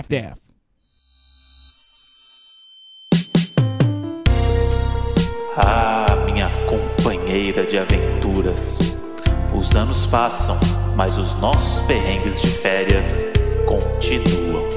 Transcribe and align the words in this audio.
half-deaf. 0.00 0.38
Ah, 5.56 6.16
minha 6.24 6.50
companheira 6.66 7.66
de 7.66 7.78
aventuras. 7.78 8.78
Os 9.54 9.74
anos 9.74 10.06
passam, 10.06 10.58
mas 10.96 11.18
os 11.18 11.34
nossos 11.34 11.84
perrengues 11.86 12.40
de 12.40 12.48
férias 12.48 13.26
continuam. 13.66 14.68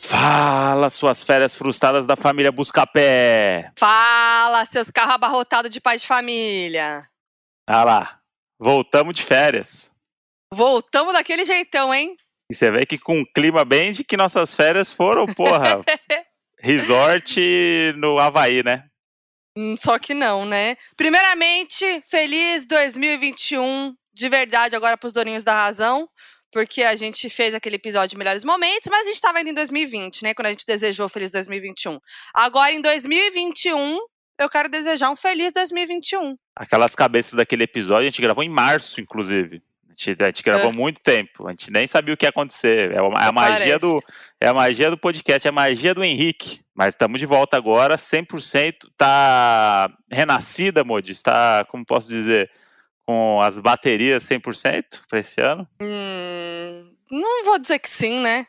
Fala, 0.00 0.88
suas 0.88 1.22
férias 1.22 1.56
frustradas 1.56 2.06
da 2.06 2.16
família 2.16 2.50
Buscapé. 2.50 3.72
Fala, 3.78 4.64
seus 4.64 4.90
carros 4.90 5.14
abarrotados 5.14 5.70
de 5.70 5.80
pai 5.80 5.98
de 5.98 6.06
família. 6.06 7.06
Ah 7.66 7.84
lá, 7.84 8.18
voltamos 8.58 9.14
de 9.14 9.22
férias. 9.22 9.92
Voltamos 10.52 11.12
daquele 11.12 11.44
jeitão, 11.44 11.92
hein? 11.92 12.16
E 12.50 12.54
você 12.54 12.70
vê 12.70 12.86
que 12.86 12.98
com 12.98 13.18
um 13.18 13.24
clima 13.34 13.64
bem 13.64 13.90
de 13.92 14.02
que 14.02 14.16
nossas 14.16 14.54
férias 14.54 14.92
foram, 14.92 15.26
porra, 15.26 15.82
resort 16.58 17.36
no 17.96 18.18
Havaí, 18.18 18.62
né? 18.62 18.84
Hum, 19.56 19.76
Só 19.76 19.98
que 19.98 20.14
não, 20.14 20.46
né? 20.46 20.76
Primeiramente, 20.96 22.02
feliz 22.08 22.66
2021 22.66 23.94
de 24.14 24.28
verdade 24.28 24.74
agora 24.74 24.96
pros 24.96 25.12
doninhos 25.12 25.44
da 25.44 25.54
razão, 25.54 26.08
porque 26.50 26.82
a 26.82 26.96
gente 26.96 27.28
fez 27.28 27.54
aquele 27.54 27.76
episódio 27.76 28.10
de 28.10 28.16
melhores 28.16 28.42
momentos, 28.42 28.88
mas 28.90 29.06
a 29.06 29.10
gente 29.10 29.20
tava 29.20 29.38
ainda 29.38 29.50
em 29.50 29.54
2020, 29.54 30.22
né? 30.22 30.34
Quando 30.34 30.46
a 30.46 30.50
gente 30.50 30.64
desejou 30.66 31.08
feliz 31.08 31.30
2021. 31.30 31.98
Agora 32.34 32.72
em 32.72 32.80
2021, 32.80 33.98
eu 34.40 34.48
quero 34.48 34.68
desejar 34.68 35.10
um 35.10 35.16
feliz 35.16 35.52
2021. 35.52 36.36
Aquelas 36.56 36.94
cabeças 36.94 37.34
daquele 37.34 37.64
episódio 37.64 38.06
a 38.06 38.10
gente 38.10 38.22
gravou 38.22 38.42
em 38.42 38.48
março, 38.48 39.00
inclusive. 39.00 39.62
A 39.88 39.92
gente, 39.92 40.22
a 40.22 40.26
gente 40.26 40.42
gravou 40.42 40.70
É. 40.70 40.74
muito 40.74 41.00
tempo. 41.00 41.46
A 41.46 41.50
gente 41.50 41.70
nem 41.70 41.86
sabia 41.86 42.12
o 42.12 42.16
que 42.16 42.26
ia 42.26 42.28
acontecer. 42.30 42.92
É 42.92 42.98
a, 42.98 43.24
é 43.24 43.28
a 43.28 43.32
magia 43.32 43.78
do 43.78 44.02
é 44.40 44.48
a 44.48 44.54
magia 44.54 44.90
do 44.90 44.98
podcast, 44.98 45.46
é 45.46 45.50
a 45.50 45.52
magia 45.52 45.94
do 45.94 46.04
Henrique. 46.04 46.60
Mas 46.74 46.94
estamos 46.94 47.18
de 47.18 47.26
volta 47.26 47.56
agora, 47.56 47.96
100%. 47.96 48.74
Tá 48.96 49.90
renascida, 50.10 50.84
Modi. 50.84 51.12
Está, 51.12 51.64
como 51.68 51.84
posso 51.84 52.08
dizer, 52.08 52.50
com 53.06 53.40
as 53.42 53.58
baterias 53.58 54.22
100% 54.24 54.84
para 55.08 55.18
esse 55.20 55.40
ano. 55.40 55.66
Hum, 55.80 56.92
não 57.10 57.44
vou 57.44 57.58
dizer 57.58 57.78
que 57.78 57.88
sim, 57.88 58.20
né? 58.20 58.46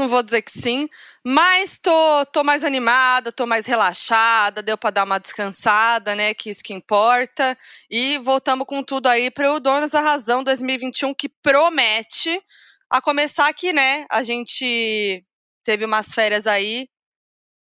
Não 0.00 0.08
vou 0.08 0.22
dizer 0.22 0.40
que 0.40 0.50
sim, 0.50 0.88
mas 1.22 1.76
tô, 1.76 2.24
tô 2.32 2.42
mais 2.42 2.64
animada, 2.64 3.30
tô 3.30 3.44
mais 3.44 3.66
relaxada, 3.66 4.62
deu 4.62 4.78
pra 4.78 4.88
dar 4.88 5.04
uma 5.04 5.20
descansada, 5.20 6.16
né? 6.16 6.32
Que 6.32 6.48
isso 6.48 6.62
que 6.62 6.72
importa. 6.72 7.54
E 7.90 8.16
voltamos 8.16 8.66
com 8.66 8.82
tudo 8.82 9.08
aí 9.08 9.30
para 9.30 9.52
o 9.52 9.60
Donos 9.60 9.90
da 9.90 10.00
Razão 10.00 10.42
2021, 10.42 11.12
que 11.12 11.28
promete. 11.28 12.40
A 12.88 13.02
começar 13.02 13.46
aqui, 13.46 13.74
né? 13.74 14.06
A 14.10 14.22
gente 14.22 15.22
teve 15.62 15.84
umas 15.84 16.14
férias 16.14 16.46
aí 16.46 16.88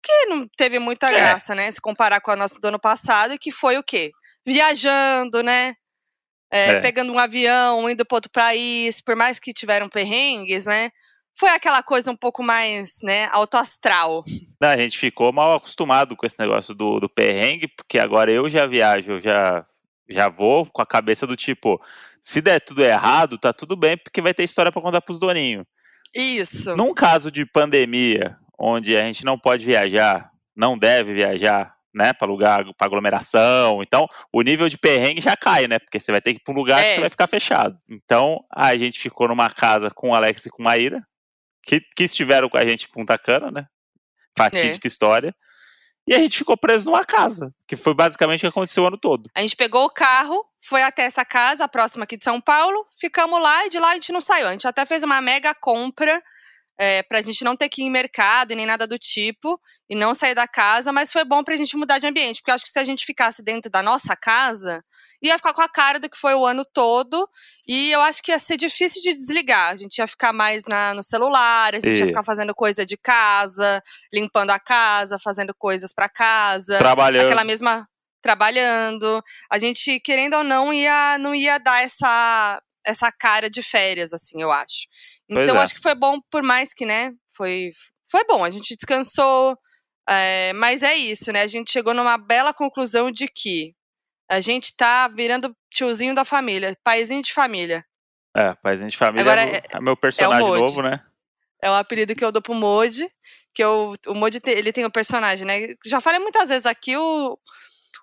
que 0.02 0.26
não 0.26 0.48
teve 0.58 0.80
muita 0.80 1.12
É. 1.12 1.14
graça, 1.14 1.54
né? 1.54 1.70
Se 1.70 1.80
comparar 1.80 2.20
com 2.20 2.32
a 2.32 2.36
nossa 2.36 2.60
do 2.60 2.68
ano 2.68 2.80
passado, 2.80 3.38
que 3.38 3.52
foi 3.52 3.78
o 3.78 3.84
quê? 3.84 4.12
Viajando, 4.44 5.44
né? 5.44 5.76
É, 6.52 6.72
É. 6.72 6.82
Pegando 6.82 7.14
um 7.14 7.20
avião, 7.20 7.88
indo 7.88 8.04
para 8.04 8.18
outro 8.18 8.32
país, 8.32 9.00
por 9.02 9.16
mais 9.16 9.38
que 9.40 9.54
tiveram 9.54 9.88
perrengues, 9.88 10.66
né? 10.66 10.90
Foi 11.40 11.50
aquela 11.50 11.82
coisa 11.82 12.12
um 12.12 12.16
pouco 12.16 12.44
mais, 12.44 13.00
né, 13.04 13.28
alto 13.32 13.56
astral. 13.58 14.24
Não, 14.62 14.70
a 14.70 14.78
gente 14.78 14.98
ficou 14.98 15.32
mal 15.34 15.54
acostumado 15.54 16.16
com 16.16 16.26
esse 16.26 16.38
negócio 16.40 16.74
do, 16.74 17.00
do 17.00 17.10
perrengue, 17.10 17.68
porque 17.68 17.98
agora 18.00 18.32
eu 18.32 18.50
já 18.50 18.66
viajo, 18.68 19.14
eu 19.14 19.22
já, 19.22 19.66
já 20.10 20.30
vou 20.30 20.66
com 20.68 20.82
a 20.82 20.86
cabeça 20.86 21.26
do 21.26 21.36
tipo, 21.36 21.82
se 22.22 22.40
der 22.42 22.60
tudo 22.62 22.84
errado, 22.84 23.38
tá 23.38 23.52
tudo 23.52 23.76
bem, 23.76 23.98
porque 23.98 24.22
vai 24.22 24.34
ter 24.34 24.44
história 24.44 24.72
pra 24.72 24.82
contar 24.82 25.02
pros 25.02 25.20
doninhos. 25.20 25.66
Isso. 26.14 26.76
Num 26.76 26.94
caso 26.94 27.32
de 27.32 27.46
pandemia, 27.46 28.38
onde 28.58 28.96
a 28.96 29.02
gente 29.02 29.26
não 29.26 29.38
pode 29.38 29.66
viajar, 29.66 30.30
não 30.56 30.78
deve 30.78 31.14
viajar, 31.14 31.74
né, 31.94 32.14
para 32.14 32.28
lugar, 32.28 32.64
para 32.78 32.88
aglomeração, 32.88 33.82
então 33.84 34.08
o 34.32 34.42
nível 34.42 34.68
de 34.70 34.78
perrengue 34.78 35.22
já 35.22 35.36
cai, 35.36 35.68
né, 35.68 35.78
porque 35.80 36.00
você 36.00 36.12
vai 36.12 36.22
ter 36.22 36.34
que 36.34 36.40
ir 36.40 36.44
pra 36.44 36.54
um 36.54 36.58
lugar 36.58 36.80
que 36.80 36.86
É. 36.86 36.96
você 36.96 37.02
vai 37.02 37.10
ficar 37.10 37.28
fechado. 37.28 37.76
Então 37.90 38.40
a 38.52 38.76
gente 38.78 39.00
ficou 39.00 39.28
numa 39.28 39.50
casa 39.50 39.90
com 39.92 40.10
o 40.12 40.16
Alex 40.16 40.46
e 40.46 40.50
com 40.50 40.62
a 40.64 40.66
Maíra, 40.66 41.04
que, 41.64 41.82
que 41.96 42.04
estiveram 42.04 42.50
com 42.50 42.58
a 42.58 42.66
gente 42.66 42.86
em 42.86 42.92
Punta 42.92 43.18
Cana, 43.18 43.52
né, 43.52 43.66
fatídica 44.38 44.88
história, 44.88 45.34
e 46.06 46.14
a 46.14 46.18
gente 46.18 46.38
ficou 46.38 46.58
preso 46.58 46.86
numa 46.86 47.06
casa, 47.06 47.54
que 47.66 47.78
foi 47.78 47.94
basicamente 47.94 48.40
o 48.40 48.42
que 48.42 48.48
aconteceu 48.48 48.84
o 48.84 48.88
ano 48.88 48.98
todo. 48.98 49.30
A 49.34 49.42
gente 49.42 49.56
pegou 49.56 49.86
o 49.86 49.90
carro, 49.90 50.44
foi 50.62 50.84
até 50.84 51.04
essa 51.04 51.24
casa, 51.24 51.64
a 51.64 51.68
próxima 51.68 52.04
aqui 52.04 52.18
de 52.18 52.26
São 52.26 52.42
Paulo, 52.42 52.86
ficamos 53.00 53.42
lá 53.42 53.66
e 53.66 53.70
de 53.70 53.80
lá 53.80 53.92
a 53.92 53.94
gente 53.94 54.12
não 54.12 54.20
saiu. 54.20 54.48
A 54.48 54.52
gente 54.52 54.68
até 54.68 54.86
fez 54.86 55.02
uma 55.02 55.22
mega 55.22 55.56
compra 55.56 56.22
é, 56.78 57.04
pra 57.04 57.22
gente 57.22 57.44
não 57.44 57.56
ter 57.56 57.70
que 57.70 57.82
ir 57.82 57.86
em 57.86 57.90
mercado 57.90 58.52
e 58.52 58.56
nem 58.56 58.66
nada 58.66 58.86
do 58.86 59.00
tipo, 59.00 59.60
e 59.94 59.96
não 59.96 60.16
sair 60.16 60.34
da 60.34 60.48
casa, 60.48 60.92
mas 60.92 61.12
foi 61.12 61.24
bom 61.24 61.44
pra 61.44 61.56
gente 61.56 61.78
mudar 61.78 62.00
de 62.00 62.08
ambiente, 62.08 62.38
porque 62.38 62.50
eu 62.50 62.56
acho 62.56 62.64
que 62.64 62.72
se 62.72 62.80
a 62.80 62.84
gente 62.84 63.06
ficasse 63.06 63.44
dentro 63.44 63.70
da 63.70 63.84
nossa 63.84 64.16
casa, 64.16 64.84
ia 65.22 65.38
ficar 65.38 65.54
com 65.54 65.62
a 65.62 65.70
cara 65.70 66.00
do 66.00 66.10
que 66.10 66.18
foi 66.18 66.34
o 66.34 66.44
ano 66.44 66.66
todo, 66.66 67.30
e 67.68 67.92
eu 67.92 68.02
acho 68.02 68.24
que 68.24 68.32
ia 68.32 68.40
ser 68.40 68.58
difícil 68.58 69.04
de 69.04 69.14
desligar. 69.14 69.70
A 69.70 69.76
gente 69.76 70.00
ia 70.00 70.08
ficar 70.08 70.34
mais 70.34 70.66
na, 70.66 70.96
no 70.96 71.04
celular, 71.04 71.76
a 71.76 71.80
gente 71.80 72.00
ia 72.00 72.06
Ia. 72.06 72.08
ficar 72.08 72.24
fazendo 72.24 72.56
coisa 72.56 72.84
de 72.84 72.98
casa, 72.98 73.84
limpando 74.12 74.50
a 74.50 74.60
casa, 74.60 75.20
fazendo 75.20 75.54
coisas 75.54 75.94
pra 75.94 76.10
casa 76.10 76.80
Trabalhando. 76.80 77.26
aquela 77.28 77.44
mesma 77.44 77.88
trabalhando. 78.20 79.24
A 79.52 79.60
gente, 79.60 80.00
querendo 80.00 80.38
ou 80.38 80.44
não, 80.44 80.74
ia, 80.74 81.20
não 81.20 81.36
ia 81.36 81.60
dar 81.60 81.84
essa, 81.84 82.60
essa 82.84 83.12
cara 83.12 83.48
de 83.48 83.62
férias, 83.62 84.12
assim, 84.12 84.42
eu 84.42 84.52
acho. 84.52 84.88
Então, 85.30 85.56
é. 85.56 85.60
acho 85.60 85.76
que 85.76 85.82
foi 85.84 85.94
bom, 85.94 86.20
por 86.32 86.42
mais 86.42 86.74
que, 86.74 86.84
né, 86.84 87.12
foi, 87.38 87.74
foi 88.10 88.24
bom. 88.26 88.44
A 88.44 88.50
gente 88.50 88.76
descansou, 88.76 89.56
é, 90.10 90.54
mas 90.54 90.84
é 90.84 90.96
isso, 90.96 91.32
né? 91.32 91.42
A 91.42 91.48
gente 91.48 91.72
chegou 91.72 91.94
numa 91.94 92.18
bela 92.18 92.54
conclusão 92.54 93.12
de 93.12 93.28
que 93.28 93.76
a 94.30 94.40
gente 94.40 94.76
tá 94.76 95.08
virando 95.08 95.56
tiozinho 95.70 96.16
da 96.16 96.26
família, 96.26 96.78
paizinho 96.84 97.22
de 97.22 97.34
família. 97.34 97.86
É, 98.36 98.54
paizinho 98.56 98.90
de 98.90 98.98
família 98.98 99.22
Agora 99.22 99.42
é, 99.44 99.60
o- 99.60 99.78
é 99.78 99.80
meu 99.82 99.96
personagem 99.96 100.48
Modi. 100.48 100.62
novo, 100.62 100.82
né? 100.82 101.04
É 101.62 101.70
o 101.70 101.74
apelido 101.76 102.16
que 102.16 102.26
eu 102.26 102.32
dou 102.32 102.42
pro 102.42 102.54
Modi, 102.54 103.10
que 103.54 103.64
eu, 103.64 103.94
o 104.08 104.14
Modi 104.16 104.40
te- 104.40 104.50
ele 104.52 104.74
tem 104.74 104.86
o 104.86 104.92
personagem, 104.92 105.46
né? 105.46 105.76
Já 105.86 106.02
falei 106.02 106.20
muitas 106.20 106.50
vezes 106.50 106.66
aqui 106.66 106.98
o, 106.98 107.38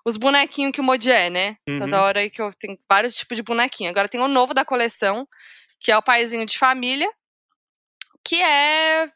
os 0.05 0.17
bonequinhos 0.17 0.71
que 0.71 0.81
o 0.81 0.83
Modi 0.83 1.11
é, 1.11 1.29
né? 1.29 1.57
Uhum. 1.67 1.79
Toda 1.79 2.01
hora 2.01 2.19
aí 2.21 2.29
que 2.29 2.41
eu 2.41 2.51
tenho 2.53 2.79
vários 2.89 3.13
tipos 3.13 3.35
de 3.35 3.43
bonequinho. 3.43 3.89
Agora 3.89 4.07
tem 4.09 4.19
o 4.21 4.27
novo 4.27 4.53
da 4.53 4.63
coleção, 4.65 5.27
que 5.79 5.91
é 5.91 5.97
o 5.97 6.01
paizinho 6.01 6.45
de 6.45 6.57
família, 6.57 7.11
que 8.23 8.41
é. 8.41 9.11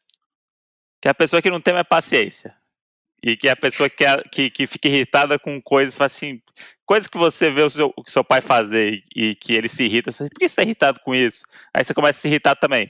Que 1.01 1.07
é 1.07 1.11
a 1.11 1.15
pessoa 1.15 1.41
que 1.41 1.49
não 1.49 1.61
tem 1.61 1.73
mais 1.73 1.87
paciência. 1.87 2.55
E 3.27 3.35
que 3.35 3.49
a 3.49 3.55
pessoa 3.55 3.89
que, 3.89 4.05
que, 4.31 4.49
que 4.51 4.67
fica 4.67 4.87
irritada 4.87 5.39
com 5.39 5.59
coisas, 5.59 5.99
assim, 5.99 6.39
coisas 6.85 7.07
que 7.09 7.17
você 7.17 7.49
vê 7.49 7.63
o 7.63 7.69
seu, 7.71 7.91
o 7.97 8.03
seu 8.07 8.23
pai 8.23 8.39
fazer 8.39 9.03
e, 9.15 9.29
e 9.31 9.35
que 9.35 9.51
ele 9.55 9.67
se 9.67 9.83
irrita, 9.83 10.11
você 10.11 10.19
fala, 10.19 10.29
por 10.29 10.39
que 10.39 10.47
você 10.47 10.55
tá 10.55 10.61
irritado 10.61 10.99
com 10.99 11.15
isso? 11.15 11.43
Aí 11.75 11.83
você 11.83 11.91
começa 11.91 12.19
a 12.19 12.21
se 12.21 12.27
irritar 12.27 12.55
também. 12.55 12.87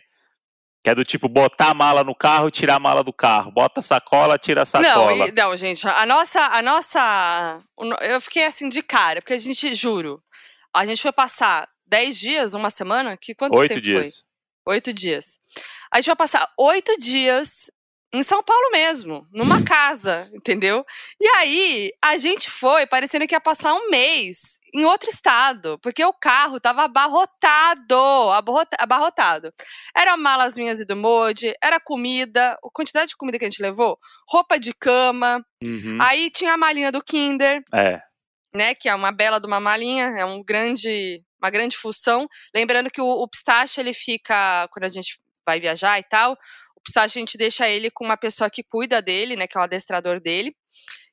Que 0.84 0.90
é 0.90 0.96
do 0.96 1.06
tipo, 1.06 1.30
botar 1.30 1.72
a 1.72 1.74
mala 1.74 2.04
no 2.04 2.14
carro, 2.14 2.52
tirar 2.52 2.76
a 2.76 2.80
mala 2.80 3.02
do 3.02 3.14
carro. 3.14 3.50
Bota 3.50 3.80
a 3.80 3.84
sacola, 3.84 4.38
tira 4.38 4.64
a 4.64 4.66
Não, 4.66 4.68
sacola. 4.68 5.28
e- 5.30 5.32
não, 5.32 5.56
gente, 5.56 5.88
a 5.88 6.06
nossa. 6.06 6.42
A 6.48 6.62
nossa 6.62 7.64
eu 8.02 8.20
fiquei 8.20 8.44
assim 8.46 8.68
de 8.68 8.84
cara, 8.84 9.22
porque 9.22 9.34
a 9.34 9.38
gente, 9.38 9.74
juro, 9.74 10.22
a 10.74 10.86
gente 10.86 11.02
foi 11.02 11.12
passar 11.14 11.68
10 11.88 12.20
dias, 12.20 12.54
uma 12.54 12.70
semana? 12.70 13.16
Que 13.18 13.34
quanto 13.34 13.58
Oito 13.58 13.70
tempo 13.70 13.82
foi? 13.86 13.94
dias. 14.04 14.24
Oito 14.68 14.92
dias. 14.94 15.40
A 15.92 15.98
gente 15.98 16.08
vai 16.08 16.16
passar 16.18 16.46
oito 16.60 16.96
dias 17.00 17.72
em 18.14 18.24
São 18.24 18.42
Paulo 18.42 18.72
mesmo, 18.72 19.28
numa 19.32 19.64
casa, 19.64 20.30
entendeu? 20.34 20.86
E 21.20 21.28
aí, 21.38 21.92
a 22.02 22.18
gente 22.18 22.50
foi 22.50 22.86
parecendo 22.86 23.28
que 23.28 23.36
ia 23.36 23.42
passar 23.42 23.74
um 23.74 23.90
mês 23.90 24.58
em 24.74 24.86
outro 24.86 25.10
estado, 25.10 25.78
porque 25.82 26.04
o 26.04 26.14
carro 26.14 26.60
tava 26.60 26.84
abarrotado, 26.84 27.96
abarrota- 28.32 28.78
abarrotado. 28.80 29.54
Era 29.96 30.16
malas 30.18 30.56
minhas 30.56 30.80
e 30.80 30.86
do 30.86 30.96
Modi, 30.96 31.54
era 31.62 31.80
comida, 31.80 32.54
a 32.54 32.70
quantidade 32.74 33.10
de 33.10 33.18
comida 33.18 33.38
que 33.40 33.46
a 33.46 33.50
gente 33.50 33.62
levou, 33.62 33.98
roupa 34.30 34.58
de 34.60 34.74
cama, 34.74 35.46
Uhum. 35.66 35.98
aí 36.02 36.30
tinha 36.30 36.54
a 36.54 36.58
malinha 36.58 36.92
do 36.92 37.04
Kinder, 37.04 37.64
É. 37.74 38.00
né, 38.56 38.76
que 38.76 38.88
é 38.88 38.96
uma 38.96 39.12
bela 39.12 39.40
de 39.40 39.48
uma 39.48 39.60
malinha, 39.60 40.06
é 40.18 40.26
um 40.26 40.44
grande, 40.44 41.22
uma 41.42 41.50
grande 41.50 41.76
função. 41.78 42.28
Lembrando 42.56 42.90
que 42.90 43.02
o, 43.02 43.06
o 43.08 43.28
pistache 43.28 43.80
ele 43.82 43.94
fica 43.94 44.68
quando 44.72 44.86
a 44.86 44.90
gente 44.90 45.20
vai 45.46 45.60
viajar 45.60 46.00
e 46.00 46.04
tal, 46.04 46.36
a 46.98 47.08
gente 47.08 47.38
deixa 47.38 47.68
ele 47.70 47.90
com 47.92 48.06
uma 48.06 48.18
pessoa 48.18 48.50
que 48.50 48.64
cuida 48.64 49.02
dele, 49.02 49.36
né, 49.36 49.48
que 49.48 49.58
é 49.58 49.60
o 49.62 49.64
adestrador 49.64 50.20
dele. 50.20 50.56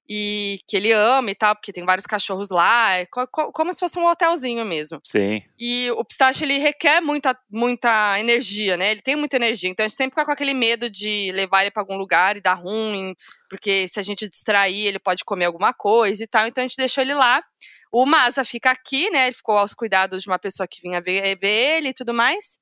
e 0.09 0.59
que 0.69 0.77
ele 0.77 0.93
ama 0.93 1.31
e 1.31 1.35
tal, 1.35 1.55
porque 1.55 1.73
tem 1.73 1.85
vários 1.85 2.07
cachorros 2.07 2.51
lá, 2.51 2.93
é 2.99 3.07
co 3.07 3.27
co 3.29 3.53
como 3.53 3.73
se 3.73 3.79
fosse 3.81 3.99
um 3.99 4.07
hotelzinho 4.07 4.65
mesmo. 4.65 5.01
Sim. 5.07 5.41
E 5.59 5.91
o 5.93 6.05
pistache 6.05 6.45
ele 6.45 6.59
requer 6.59 7.01
muita, 7.01 7.39
muita 7.49 8.19
energia, 8.19 8.77
né? 8.77 8.91
Ele 8.91 9.01
tem 9.01 9.15
muita 9.17 9.37
energia, 9.37 9.71
então 9.71 9.85
a 9.85 9.89
gente 9.89 9.97
sempre 9.97 10.13
fica 10.13 10.25
com 10.27 10.33
aquele 10.33 10.55
medo 10.55 10.91
de 10.91 11.31
levar 11.33 11.63
ele 11.63 11.71
para 11.71 11.83
algum 11.83 11.97
lugar 11.97 12.37
e 12.37 12.41
dar 12.41 12.55
ruim, 12.55 13.15
porque 13.49 13.87
se 13.89 14.01
a 14.01 14.03
gente 14.03 14.29
distrair, 14.29 14.87
ele 14.87 14.99
pode 14.99 15.25
comer 15.25 15.45
alguma 15.47 15.73
coisa 15.73 16.23
e 16.25 16.27
tal. 16.27 16.47
Então 16.47 16.63
a 16.63 16.67
gente 16.67 16.77
deixou 16.77 17.03
ele 17.03 17.15
lá. 17.15 17.43
O 17.93 18.05
Masa 18.05 18.45
fica 18.45 18.71
aqui, 18.71 19.09
né? 19.11 19.27
Ele 19.29 19.37
ficou 19.37 19.57
aos 19.57 19.73
cuidados 19.73 20.23
de 20.25 20.29
uma 20.29 20.39
pessoa 20.39 20.67
que 20.67 20.83
vinha 20.83 21.01
ver, 21.01 21.39
ver 21.39 21.77
ele 21.79 21.89
e 21.91 21.95
tudo 21.95 22.13
mais 22.13 22.59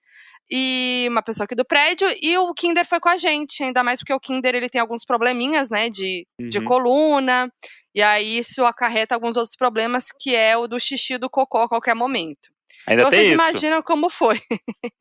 e 0.50 1.06
uma 1.08 1.22
pessoa 1.22 1.44
aqui 1.44 1.54
do 1.54 1.64
prédio, 1.64 2.08
e 2.20 2.36
o 2.36 2.52
Kinder 2.52 2.86
foi 2.86 2.98
com 2.98 3.08
a 3.08 3.16
gente, 3.16 3.62
ainda 3.62 3.84
mais 3.84 4.00
porque 4.00 4.12
o 4.12 4.20
Kinder 4.20 4.54
ele 4.54 4.68
tem 4.68 4.80
alguns 4.80 5.04
probleminhas, 5.04 5.70
né, 5.70 5.88
de, 5.88 6.26
uhum. 6.40 6.48
de 6.48 6.60
coluna, 6.62 7.50
e 7.94 8.02
aí 8.02 8.38
isso 8.38 8.64
acarreta 8.64 9.14
alguns 9.14 9.36
outros 9.36 9.56
problemas, 9.56 10.06
que 10.18 10.34
é 10.34 10.56
o 10.56 10.66
do 10.66 10.80
xixi 10.80 11.18
do 11.18 11.30
cocô 11.30 11.58
a 11.58 11.68
qualquer 11.68 11.94
momento. 11.94 12.50
Ainda 12.86 13.02
então, 13.02 13.10
tem 13.10 13.20
vocês 13.20 13.32
isso. 13.34 13.42
imaginam 13.42 13.82
como 13.82 14.08
foi. 14.08 14.40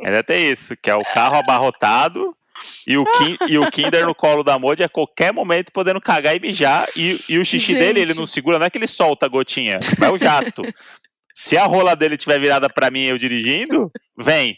Ainda 0.03 0.23
tem 0.23 0.51
isso, 0.51 0.75
que 0.77 0.89
é 0.89 0.95
o 0.95 1.03
carro 1.03 1.37
abarrotado 1.37 2.35
e 2.85 2.97
o, 2.97 3.05
e 3.47 3.57
o 3.57 3.69
Kinder 3.71 4.05
no 4.05 4.15
colo 4.15 4.43
da 4.43 4.59
Modi 4.59 4.83
a 4.83 4.89
qualquer 4.89 5.33
momento 5.33 5.71
podendo 5.71 6.01
cagar 6.01 6.35
e 6.35 6.39
mijar. 6.39 6.87
E, 6.95 7.19
e 7.29 7.37
o 7.37 7.45
xixi 7.45 7.73
Gente. 7.73 7.79
dele, 7.79 8.01
ele 8.01 8.13
não 8.13 8.25
segura, 8.25 8.59
não 8.59 8.65
é 8.65 8.69
que 8.69 8.77
ele 8.77 8.87
solta 8.87 9.25
a 9.25 9.29
gotinha, 9.29 9.79
vai 9.97 10.09
o 10.09 10.17
jato. 10.17 10.61
Se 11.33 11.57
a 11.57 11.65
rola 11.65 11.95
dele 11.95 12.17
tiver 12.17 12.39
virada 12.39 12.69
para 12.69 12.91
mim 12.91 13.03
eu 13.03 13.17
dirigindo, 13.17 13.89
vem. 14.17 14.57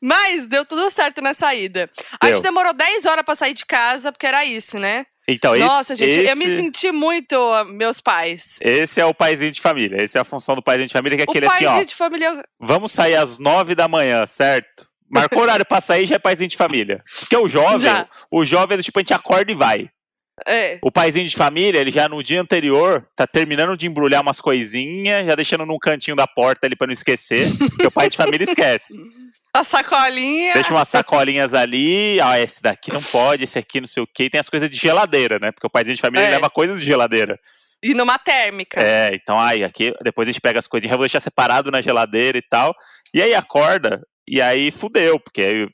Mas 0.00 0.48
deu 0.48 0.64
tudo 0.64 0.90
certo 0.90 1.20
na 1.20 1.34
saída. 1.34 1.90
A 2.20 2.28
gente 2.28 2.42
demorou 2.42 2.72
10 2.72 3.04
horas 3.06 3.24
para 3.24 3.34
sair 3.34 3.54
de 3.54 3.64
casa, 3.64 4.12
porque 4.12 4.26
era 4.26 4.44
isso, 4.44 4.78
né? 4.78 5.06
Então, 5.28 5.56
Nossa, 5.58 5.94
esse, 5.94 6.04
gente, 6.04 6.20
esse, 6.20 6.30
eu 6.30 6.36
me 6.36 6.48
senti 6.54 6.92
muito 6.92 7.36
meus 7.64 8.00
pais. 8.00 8.58
Esse 8.60 9.00
é 9.00 9.04
o 9.04 9.12
paizinho 9.12 9.50
de 9.50 9.60
família. 9.60 10.00
Essa 10.00 10.18
é 10.18 10.20
a 10.20 10.24
função 10.24 10.54
do 10.54 10.62
paizinho 10.62 10.86
de 10.86 10.92
família, 10.92 11.18
que 11.18 11.22
é 11.22 11.26
aquele 11.28 11.46
assim, 11.46 11.66
ó. 11.66 11.82
De 11.82 11.94
família... 11.94 12.44
Vamos 12.60 12.92
sair 12.92 13.16
às 13.16 13.36
9 13.36 13.74
da 13.74 13.88
manhã, 13.88 14.24
certo? 14.26 14.86
Marcou 15.10 15.42
horário 15.42 15.64
pra 15.64 15.80
sair, 15.80 16.06
já 16.06 16.16
é 16.16 16.18
paizinho 16.18 16.48
de 16.48 16.56
família. 16.56 17.02
Porque 17.20 17.36
o 17.36 17.48
jovem, 17.48 17.80
já. 17.80 18.06
o 18.30 18.44
jovem, 18.44 18.78
tipo, 18.80 18.98
a 18.98 19.02
gente 19.02 19.14
acorda 19.14 19.50
e 19.50 19.54
vai. 19.54 19.90
É. 20.46 20.78
O 20.82 20.90
paizinho 20.90 21.26
de 21.26 21.34
família, 21.34 21.80
ele 21.80 21.90
já 21.90 22.08
no 22.08 22.22
dia 22.22 22.40
anterior 22.40 23.06
tá 23.16 23.26
terminando 23.26 23.76
de 23.76 23.86
embrulhar 23.86 24.20
umas 24.20 24.40
coisinhas, 24.40 25.24
já 25.24 25.34
deixando 25.34 25.64
num 25.64 25.78
cantinho 25.78 26.16
da 26.16 26.26
porta 26.26 26.66
ali 26.66 26.76
para 26.76 26.88
não 26.88 26.92
esquecer, 26.92 27.48
porque 27.56 27.86
o 27.86 27.90
pai 27.90 28.10
de 28.10 28.16
família 28.16 28.44
esquece. 28.44 28.94
A 29.56 29.64
sacolinha. 29.64 30.52
Deixa 30.52 30.70
umas 30.70 30.86
sacolinhas 30.86 31.54
ali. 31.54 32.20
Ah, 32.20 32.38
esse 32.38 32.60
daqui 32.60 32.92
não 32.92 33.02
pode, 33.02 33.44
esse 33.44 33.58
aqui 33.58 33.80
não 33.80 33.86
sei 33.86 34.02
o 34.02 34.06
quê. 34.06 34.24
E 34.24 34.30
tem 34.30 34.38
as 34.38 34.50
coisas 34.50 34.68
de 34.68 34.76
geladeira, 34.76 35.38
né? 35.38 35.50
Porque 35.50 35.66
o 35.66 35.70
paizinho 35.70 35.96
de 35.96 36.00
família 36.02 36.26
é. 36.26 36.30
leva 36.32 36.50
coisas 36.50 36.78
de 36.78 36.84
geladeira. 36.84 37.40
E 37.82 37.94
numa 37.94 38.18
térmica. 38.18 38.78
É, 38.78 39.12
então 39.14 39.40
aí, 39.40 39.64
aqui, 39.64 39.94
depois 40.02 40.28
a 40.28 40.30
gente 40.30 40.42
pega 40.42 40.58
as 40.58 40.66
coisinhas, 40.66 40.94
vou 40.94 41.06
deixar 41.06 41.20
separado 41.20 41.70
na 41.70 41.80
geladeira 41.80 42.36
e 42.36 42.42
tal. 42.42 42.74
E 43.14 43.22
aí 43.22 43.34
acorda, 43.34 44.02
e 44.28 44.42
aí 44.42 44.70
fudeu, 44.70 45.18
porque 45.18 45.40
aí 45.40 45.68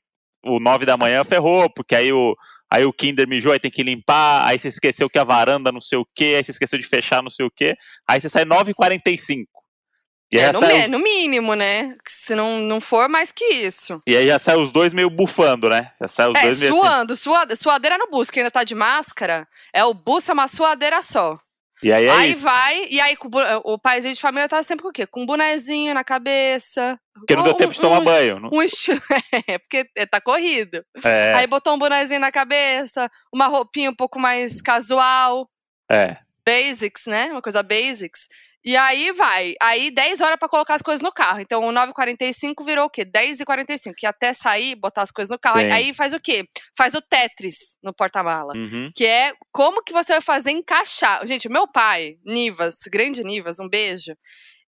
o 0.44 0.60
9 0.60 0.86
da 0.86 0.96
manhã 0.96 1.24
ferrou, 1.24 1.68
porque 1.68 1.96
aí 1.96 2.12
o, 2.12 2.36
aí 2.72 2.86
o 2.86 2.92
Kinder 2.92 3.28
mijou, 3.28 3.52
aí 3.52 3.60
tem 3.60 3.70
que 3.70 3.82
limpar, 3.82 4.46
aí 4.46 4.58
você 4.58 4.68
esqueceu 4.68 5.10
que 5.10 5.18
a 5.18 5.24
varanda 5.24 5.70
não 5.70 5.80
sei 5.80 5.98
o 5.98 6.06
quê, 6.14 6.34
aí 6.36 6.42
você 6.42 6.52
esqueceu 6.52 6.78
de 6.78 6.86
fechar 6.86 7.22
não 7.22 7.28
sei 7.28 7.44
o 7.44 7.50
quê, 7.50 7.76
aí 8.08 8.18
você 8.18 8.30
sai 8.30 8.46
9h45. 8.46 9.44
É, 10.32 10.50
no, 10.50 10.60
sai... 10.60 10.88
no, 10.88 10.98
mínimo, 10.98 11.54
né? 11.54 11.94
Se 12.08 12.34
não, 12.34 12.58
não 12.60 12.80
for 12.80 13.06
mais 13.10 13.30
que 13.30 13.44
isso. 13.44 14.00
E 14.06 14.16
aí 14.16 14.26
já 14.26 14.38
sai 14.38 14.56
os 14.56 14.72
dois 14.72 14.94
meio 14.94 15.10
bufando, 15.10 15.68
né? 15.68 15.92
Já 16.00 16.08
sai 16.08 16.28
os 16.30 16.36
é, 16.36 16.42
dois 16.44 16.58
meio 16.58 16.72
suando, 16.72 17.12
assim... 17.12 17.22
suada, 17.22 17.56
suadeira 17.56 17.98
no 17.98 18.08
bus, 18.08 18.30
que 18.30 18.40
ainda 18.40 18.50
tá 18.50 18.64
de 18.64 18.74
máscara, 18.74 19.46
é 19.74 19.84
o 19.84 19.92
bus 19.92 20.26
é 20.26 20.32
uma 20.32 20.48
suadeira 20.48 21.02
só. 21.02 21.36
E 21.82 21.92
aí 21.92 22.04
é 22.06 22.10
Aí 22.10 22.32
isso. 22.32 22.42
vai, 22.42 22.86
e 22.88 23.00
aí 23.00 23.16
o 23.64 23.78
paizinho 23.78 24.14
de 24.14 24.20
família 24.20 24.48
tá 24.48 24.62
sempre 24.62 24.84
com 24.84 24.90
o 24.90 24.92
quê? 24.92 25.04
Com 25.06 25.22
um 25.22 25.26
bonezinho 25.26 25.92
na 25.92 26.04
cabeça. 26.04 26.98
Porque 27.12 27.34
não 27.34 27.42
deu 27.42 27.54
tempo 27.54 27.72
de 27.72 27.80
tomar 27.80 27.98
um, 27.98 28.04
banho. 28.04 28.38
Não... 28.38 28.50
Um 28.52 28.62
estilo... 28.62 29.00
É, 29.48 29.58
porque 29.58 29.84
tá 30.10 30.20
corrido. 30.20 30.84
É. 31.04 31.34
Aí 31.34 31.46
botou 31.46 31.74
um 31.74 31.78
bonezinho 31.78 32.20
na 32.20 32.30
cabeça, 32.30 33.10
uma 33.32 33.46
roupinha 33.46 33.90
um 33.90 33.94
pouco 33.94 34.20
mais 34.20 34.60
casual. 34.60 35.48
É. 35.90 36.16
Basics, 36.46 37.06
né? 37.06 37.26
Uma 37.32 37.42
coisa 37.42 37.62
basics. 37.62 38.28
E 38.64 38.76
aí 38.76 39.12
vai. 39.12 39.54
Aí 39.60 39.90
10 39.90 40.20
horas 40.20 40.36
para 40.38 40.48
colocar 40.48 40.74
as 40.74 40.82
coisas 40.82 41.02
no 41.02 41.12
carro. 41.12 41.40
Então 41.40 41.62
o 41.62 41.72
9h45 41.72 42.64
virou 42.64 42.86
o 42.86 42.90
quê? 42.90 43.04
10h45. 43.04 43.92
Que 43.96 44.06
até 44.06 44.32
sair, 44.32 44.74
botar 44.76 45.02
as 45.02 45.10
coisas 45.10 45.30
no 45.30 45.38
carro. 45.38 45.60
Sim. 45.60 45.72
Aí 45.72 45.92
faz 45.92 46.12
o 46.12 46.20
quê? 46.20 46.44
Faz 46.76 46.94
o 46.94 47.00
Tetris 47.00 47.76
no 47.82 47.92
porta-mala. 47.92 48.52
Uhum. 48.56 48.90
Que 48.94 49.06
é 49.06 49.32
como 49.50 49.82
que 49.82 49.92
você 49.92 50.12
vai 50.12 50.22
fazer 50.22 50.52
encaixar. 50.52 51.26
Gente, 51.26 51.48
meu 51.48 51.66
pai, 51.66 52.16
Nivas, 52.24 52.76
grande 52.90 53.24
Nivas, 53.24 53.58
um 53.58 53.68
beijo. 53.68 54.16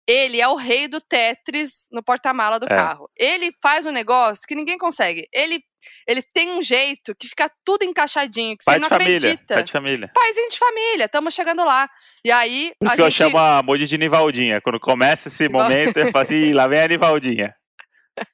Ele 0.07 0.41
é 0.41 0.47
o 0.49 0.55
rei 0.55 0.87
do 0.87 1.01
Tetris 1.01 1.87
no 1.91 2.03
porta-mala 2.03 2.59
do 2.61 2.67
É. 2.67 2.69
carro. 2.77 3.09
Ele 3.17 3.51
faz 3.63 3.87
um 3.87 3.91
negócio 3.91 4.45
que 4.47 4.55
ninguém 4.55 4.77
consegue. 4.77 5.27
Ele, 5.33 5.61
ele 6.07 6.23
tem 6.35 6.51
um 6.53 6.63
jeito 6.63 7.15
que 7.19 7.27
fica 7.27 7.51
tudo 7.65 7.85
encaixadinho, 7.85 8.57
que 8.57 8.65
Pai 8.65 8.75
você 8.75 8.81
não 8.81 8.89
família. 8.89 9.17
acredita. 9.17 9.55
Pai 9.55 9.63
de 9.63 9.73
família. 9.73 10.11
Paizinho 10.15 10.51
de 10.51 10.59
família, 10.59 11.05
estamos 11.07 11.33
chegando 11.35 11.65
lá. 11.65 11.89
E 12.25 12.31
aí. 12.31 12.73
Por 12.79 12.87
isso 12.87 12.97
que 12.97 13.01
eu 13.03 13.07
gente... 13.07 13.17
chamo 13.17 13.39
a 13.39 13.63
Moji 13.63 13.87
de 13.87 13.97
Nivaldinha. 13.97 14.61
Quando 14.61 14.79
começa 14.79 15.29
esse 15.29 15.49
momento, 15.49 15.97
eu 15.97 16.11
falo 16.13 16.25
assim, 16.25 16.35
"Ih, 16.35 16.53
lá 16.53 16.67
vem 16.69 16.81
a 16.81 16.89
Nivaldinha. 16.89 17.55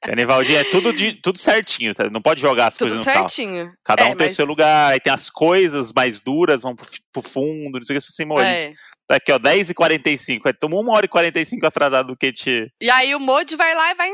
A 0.07 0.15
Nivaldinha 0.15 0.59
é 0.59 0.63
tudo, 0.63 0.93
de, 0.93 1.13
tudo 1.21 1.39
certinho, 1.39 1.93
tá? 1.95 2.09
Não 2.09 2.21
pode 2.21 2.39
jogar 2.41 2.67
as 2.67 2.75
Tudo 2.75 2.89
coisas 2.89 3.05
no 3.05 3.13
carro. 3.13 3.27
certinho. 3.29 3.73
Cada 3.83 4.03
um 4.03 4.07
É, 4.07 4.15
tem 4.15 4.25
o 4.25 4.29
mas- 4.29 4.35
seu 4.35 4.45
lugar, 4.45 4.91
aí 4.91 4.99
tem 4.99 5.11
as 5.11 5.29
coisas 5.29 5.91
mais 5.91 6.19
duras, 6.19 6.61
vão 6.61 6.75
pro, 6.75 6.85
pro 7.11 7.21
fundo, 7.21 7.79
não 7.79 7.83
sei 7.83 7.97
o 7.97 7.99
que. 7.99 8.05
Assim, 8.07 8.25
Moji, 8.25 8.45
É. 8.47 8.73
tá 9.07 9.15
aqui, 9.15 9.31
ó, 9.31 9.39
10h45. 9.39 10.41
Aí 10.45 10.53
tomou 10.53 10.81
uma 10.81 10.93
hora 10.93 11.05
e 11.05 11.09
45 11.09 11.65
atrasado 11.65 12.07
do 12.07 12.15
que 12.17 12.31
te. 12.31 12.71
E 12.79 12.89
aí 12.91 13.15
o 13.15 13.19
Modi 13.19 13.55
vai 13.55 13.73
lá 13.73 13.89
e 13.91 13.95
vai 13.95 14.09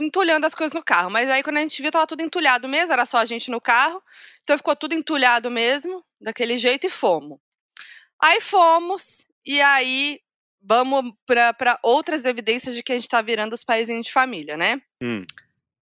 entulhando 0.00 0.44
as 0.44 0.54
coisas 0.54 0.74
no 0.74 0.82
carro. 0.82 1.10
Mas 1.10 1.30
aí 1.30 1.42
quando 1.42 1.58
a 1.58 1.60
gente 1.60 1.80
viu, 1.80 1.90
tava 1.92 2.06
tudo 2.06 2.20
entulhado 2.22 2.68
mesmo, 2.68 2.92
era 2.92 3.06
só 3.06 3.18
a 3.18 3.24
gente 3.24 3.50
no 3.50 3.60
carro. 3.60 4.02
Então 4.42 4.56
ficou 4.58 4.74
tudo 4.74 4.92
entulhado 4.94 5.50
mesmo, 5.50 6.04
daquele 6.20 6.58
jeito, 6.58 6.86
e 6.86 6.90
fomos. 6.90 7.38
Aí 8.20 8.40
fomos, 8.40 9.26
e 9.46 9.60
aí 9.60 10.18
vamos 10.62 11.12
para 11.26 11.78
outras 11.82 12.24
evidências 12.24 12.74
de 12.74 12.82
que 12.82 12.92
a 12.92 12.94
gente 12.96 13.08
tá 13.08 13.20
virando 13.20 13.52
os 13.54 13.64
paizinhos 13.64 14.06
de 14.06 14.12
família, 14.12 14.56
né? 14.56 14.80
Hum. 15.02 15.24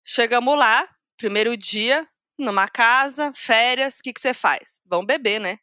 Chegamos 0.03 0.56
lá, 0.59 0.88
primeiro 1.17 1.56
dia, 1.56 2.09
numa 2.38 2.67
casa, 2.69 3.32
férias, 3.37 3.99
o 3.99 4.03
que, 4.03 4.12
que 4.12 4.21
você 4.21 4.32
faz? 4.32 4.81
Vamos 4.87 5.06
beber, 5.06 5.41
né? 5.41 5.59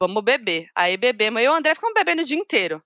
Vamos 0.00 0.22
beber. 0.22 0.68
Aí 0.74 0.96
bebemos. 0.96 1.42
Eu 1.42 1.52
e 1.52 1.54
o 1.54 1.56
André 1.56 1.74
ficamos 1.74 1.94
bebendo 1.94 2.22
o 2.22 2.24
dia 2.24 2.38
inteiro. 2.38 2.82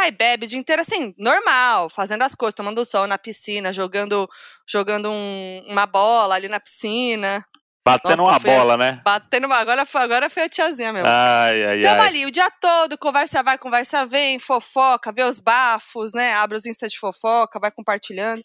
Aí 0.00 0.10
bebe 0.10 0.46
o 0.46 0.48
dia 0.48 0.58
inteiro, 0.58 0.82
assim, 0.82 1.14
normal, 1.16 1.88
fazendo 1.88 2.22
as 2.22 2.34
coisas, 2.34 2.54
tomando 2.54 2.84
sol 2.84 3.06
na 3.06 3.16
piscina, 3.18 3.72
jogando, 3.72 4.28
jogando 4.68 5.10
um- 5.10 5.64
uma 5.68 5.86
bola 5.86 6.34
ali 6.34 6.48
na 6.48 6.58
piscina, 6.58 7.46
Batendo 7.86 8.22
Nossa, 8.22 8.30
uma 8.30 8.38
bola, 8.38 8.76
né? 8.78 9.02
batendo 9.04 9.46
uma. 9.46 9.56
Agora 9.56 9.84
foi, 9.84 10.00
agora 10.00 10.30
foi 10.30 10.44
a 10.44 10.48
tiazinha 10.48 10.90
mesmo. 10.90 11.06
Ai, 11.06 11.64
ai, 11.64 11.82
Tamo 11.82 12.00
ai. 12.00 12.08
ali 12.08 12.24
o 12.24 12.30
dia 12.30 12.50
todo, 12.50 12.96
conversa 12.96 13.42
vai, 13.42 13.58
conversa 13.58 14.06
vem, 14.06 14.38
fofoca, 14.38 15.12
vê 15.12 15.22
os 15.22 15.38
bafos, 15.38 16.14
né? 16.14 16.32
Abre 16.32 16.56
os 16.56 16.64
Insta 16.64 16.88
de 16.88 16.98
fofoca, 16.98 17.60
vai 17.60 17.70
compartilhando. 17.70 18.42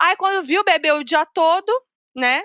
Aí 0.00 0.16
quando 0.16 0.46
viu, 0.46 0.64
bebeu 0.64 0.96
o 0.96 1.04
dia 1.04 1.26
todo, 1.26 1.70
né? 2.16 2.42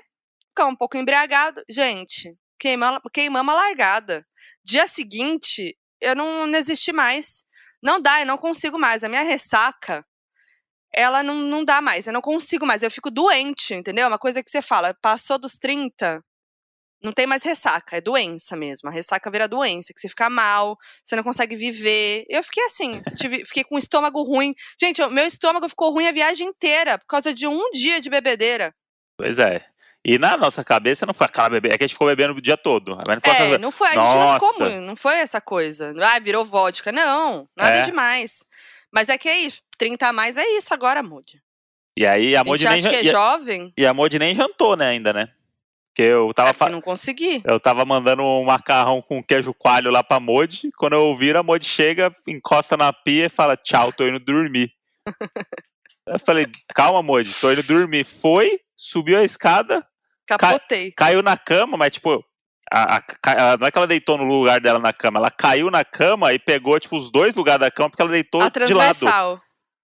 Ficou 0.50 0.70
um 0.70 0.76
pouco 0.76 0.98
embriagado. 0.98 1.64
Gente, 1.70 2.36
queima, 2.60 3.02
queimamos 3.14 3.54
a 3.54 3.58
largada. 3.58 4.26
Dia 4.66 4.86
seguinte, 4.86 5.78
eu 6.02 6.14
não, 6.14 6.46
não 6.46 6.60
existi 6.60 6.92
mais. 6.92 7.46
Não 7.82 8.02
dá, 8.02 8.20
eu 8.20 8.26
não 8.26 8.38
consigo 8.38 8.78
mais. 8.78 9.02
A 9.02 9.08
minha 9.10 9.24
ressaca, 9.24 10.06
ela 10.94 11.24
não, 11.24 11.36
não 11.36 11.64
dá 11.64 11.80
mais. 11.80 12.06
Eu 12.06 12.12
não 12.12 12.22
consigo 12.22 12.66
mais. 12.66 12.84
Eu 12.84 12.92
fico 12.92 13.10
doente, 13.10 13.74
entendeu? 13.74 14.04
É 14.04 14.08
Uma 14.10 14.20
coisa 14.20 14.44
que 14.44 14.50
você 14.50 14.62
fala, 14.62 14.94
passou 15.02 15.38
dos 15.38 15.54
30, 15.58 16.22
não 17.04 17.12
tem 17.12 17.28
mais 17.28 17.44
ressaca, 17.44 17.98
é 17.98 18.02
doença 18.02 18.56
mesmo. 18.56 18.90
A 18.90 18.92
ressaca 18.92 19.30
vira 19.30 19.48
doença, 19.48 19.94
que 19.94 20.00
você 20.00 20.08
fica 20.10 20.30
mal, 20.30 20.78
você 21.04 21.16
não 21.16 21.24
consegue 21.24 21.56
viver. 21.56 22.26
Eu 22.30 22.44
fiquei 22.44 22.64
assim, 22.66 23.02
tive- 23.18 23.46
fiquei 23.46 23.64
com 23.64 23.76
o 23.76 23.80
estômago 23.80 24.24
ruim. 24.24 24.54
Gente, 24.80 25.02
o 25.02 25.10
meu 25.10 25.26
estômago 25.26 25.68
ficou 25.68 25.92
ruim 25.92 26.08
a 26.08 26.12
viagem 26.12 26.48
inteira, 26.48 26.98
por 26.98 27.06
causa 27.08 27.34
de 27.34 27.46
um 27.48 27.72
dia 27.72 28.00
de 28.00 28.10
bebedeira. 28.10 28.74
Pois 29.18 29.38
é. 29.40 29.66
E 30.06 30.18
na 30.18 30.36
nossa 30.36 30.64
cabeça 30.64 31.06
não 31.06 31.14
foi 31.14 31.26
aquela 31.28 31.50
bebê, 31.50 31.70
é 31.70 31.78
que 31.78 31.84
a 31.84 31.88
gente 31.88 31.96
ficou 31.96 32.08
bebendo 32.08 32.34
o 32.34 32.42
dia 32.42 32.58
todo. 32.58 32.98
Mas 33.08 33.16
não 33.16 33.22
foi 33.22 33.32
É, 33.54 33.58
não 33.58 33.72
foi, 33.72 33.88
a 33.88 33.92
gente 33.92 34.16
não 34.16 34.34
ficou 34.34 34.48
Nossa. 34.50 34.64
muito, 34.66 34.82
não 34.82 34.96
foi 34.98 35.16
essa 35.16 35.40
coisa. 35.40 35.94
Ah, 36.02 36.20
virou 36.20 36.44
vodka. 36.44 36.92
Não, 36.92 37.48
nada 37.56 37.78
É. 37.78 37.82
demais. 37.84 38.46
Mas 38.92 39.08
é 39.10 39.18
que 39.18 39.30
é 39.30 39.38
isso, 39.40 39.62
30 39.78 40.08
a 40.10 40.14
mais 40.14 40.38
é 40.38 40.46
isso 40.58 40.74
agora, 40.74 41.02
Moody. 41.02 41.42
E 41.98 42.06
aí 42.06 42.36
a 42.36 42.44
gente 42.44 42.66
nem, 42.66 42.74
acha 42.74 42.90
que 42.90 42.96
é 42.96 43.04
jan- 43.04 43.12
jovem, 43.12 43.74
e 43.78 43.86
a, 43.86 43.92
e 43.92 43.94
Moji 43.94 44.18
nem 44.20 44.36
jantou, 44.36 44.76
né, 44.76 44.88
ainda, 44.90 45.14
né? 45.14 45.30
Porque 45.96 46.02
eu 46.10 46.34
tava, 46.34 46.50
é 46.66 46.70
não 46.72 46.82
consegui. 46.82 47.44
eu 47.46 47.60
tava 47.60 47.86
mandando 47.86 48.24
um 48.24 48.44
macarrão 48.46 49.00
com 49.00 49.24
queijo 49.24 49.54
coalho 49.54 49.92
lá 49.92 50.04
pra 50.04 50.20
Moji. 50.20 50.72
Quando 50.76 50.94
eu 50.94 51.16
viro, 51.16 51.38
a 51.38 51.44
Moji 51.44 51.66
chega, 51.66 52.14
encosta 52.28 52.76
na 52.76 52.92
pia 52.92 53.28
e 53.28 53.30
fala: 53.30 53.56
Tchau, 53.56 53.94
tô 53.94 54.08
indo 54.08 54.20
dormir. 54.20 54.72
eu 56.08 56.20
falei: 56.20 56.48
Calma, 56.74 57.04
Moji, 57.04 57.32
tô 57.40 57.52
indo 57.52 57.62
dormir. 57.62 58.04
Foi, 58.06 58.60
subiu 58.76 59.20
a 59.20 59.24
escada, 59.24 59.86
Capotei. 60.26 60.92
caiu 60.94 61.22
na 61.22 61.38
cama, 61.38 61.78
mas 61.78 61.94
tipo, 61.94 62.26
A, 62.72 62.96
a, 62.98 63.52
a, 63.52 63.58
não 63.58 63.68
é 63.68 63.72
que 63.72 63.78
ela 63.78 63.86
deitou 63.86 64.18
no 64.18 64.24
lugar 64.24 64.60
dela 64.60 64.80
na 64.80 64.92
cama, 64.92 65.20
ela 65.20 65.30
caiu 65.30 65.70
na 65.70 65.86
cama 65.86 66.34
e 66.34 66.40
pegou, 66.40 66.80
tipo, 66.80 66.96
os 66.96 67.12
dois 67.12 67.36
lugares 67.36 67.60
da 67.62 67.70
cama, 67.70 67.92
porque 67.92 68.02
ela 68.02 68.12
deitou 68.12 68.42
A 68.42 68.50
de 68.50 68.74
lado. 68.74 68.96
transversal. 68.96 69.42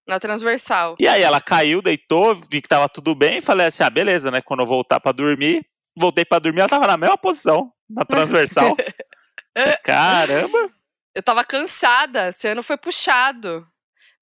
Na 0.08 0.18
transversal. 0.18 0.96
E 0.98 1.06
aí 1.06 1.22
ela 1.22 1.40
caiu, 1.40 1.80
deitou, 1.80 2.34
vi 2.34 2.60
que 2.60 2.68
tava 2.68 2.88
tudo 2.88 3.14
bem, 3.14 3.38
e 3.38 3.40
falei 3.40 3.68
assim, 3.68 3.84
ah, 3.84 3.90
beleza, 3.90 4.28
né? 4.28 4.40
Quando 4.42 4.60
eu 4.60 4.66
voltar 4.66 4.98
pra 4.98 5.12
dormir, 5.12 5.64
voltei 6.00 6.24
pra 6.24 6.38
dormir, 6.38 6.60
ela 6.60 6.68
tava 6.68 6.86
na 6.86 6.96
mesma 6.96 7.16
posição, 7.16 7.72
na 7.88 8.04
transversal. 8.04 8.76
Caramba! 9.84 10.72
Eu 11.14 11.22
tava 11.22 11.44
cansada, 11.44 12.28
esse 12.28 12.48
ano 12.48 12.62
foi 12.62 12.76
puxado. 12.76 13.66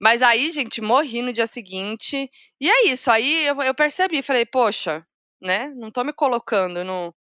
Mas 0.01 0.23
aí, 0.23 0.51
gente, 0.51 0.81
morri 0.81 1.23
no 1.23 1.33
dia 1.33 1.47
seguinte. 1.47 2.31
E 2.61 2.71
é 2.71 2.87
isso, 2.87 3.11
aí 3.11 3.47
eu, 3.47 3.61
eu 3.63 3.75
percebi, 3.75 4.23
falei, 4.23 4.47
poxa, 4.47 5.05
né? 5.41 5.73
Não 5.77 5.91
tô 5.91 6.05
me 6.05 6.13
colocando 6.13 6.85
no 6.85 7.15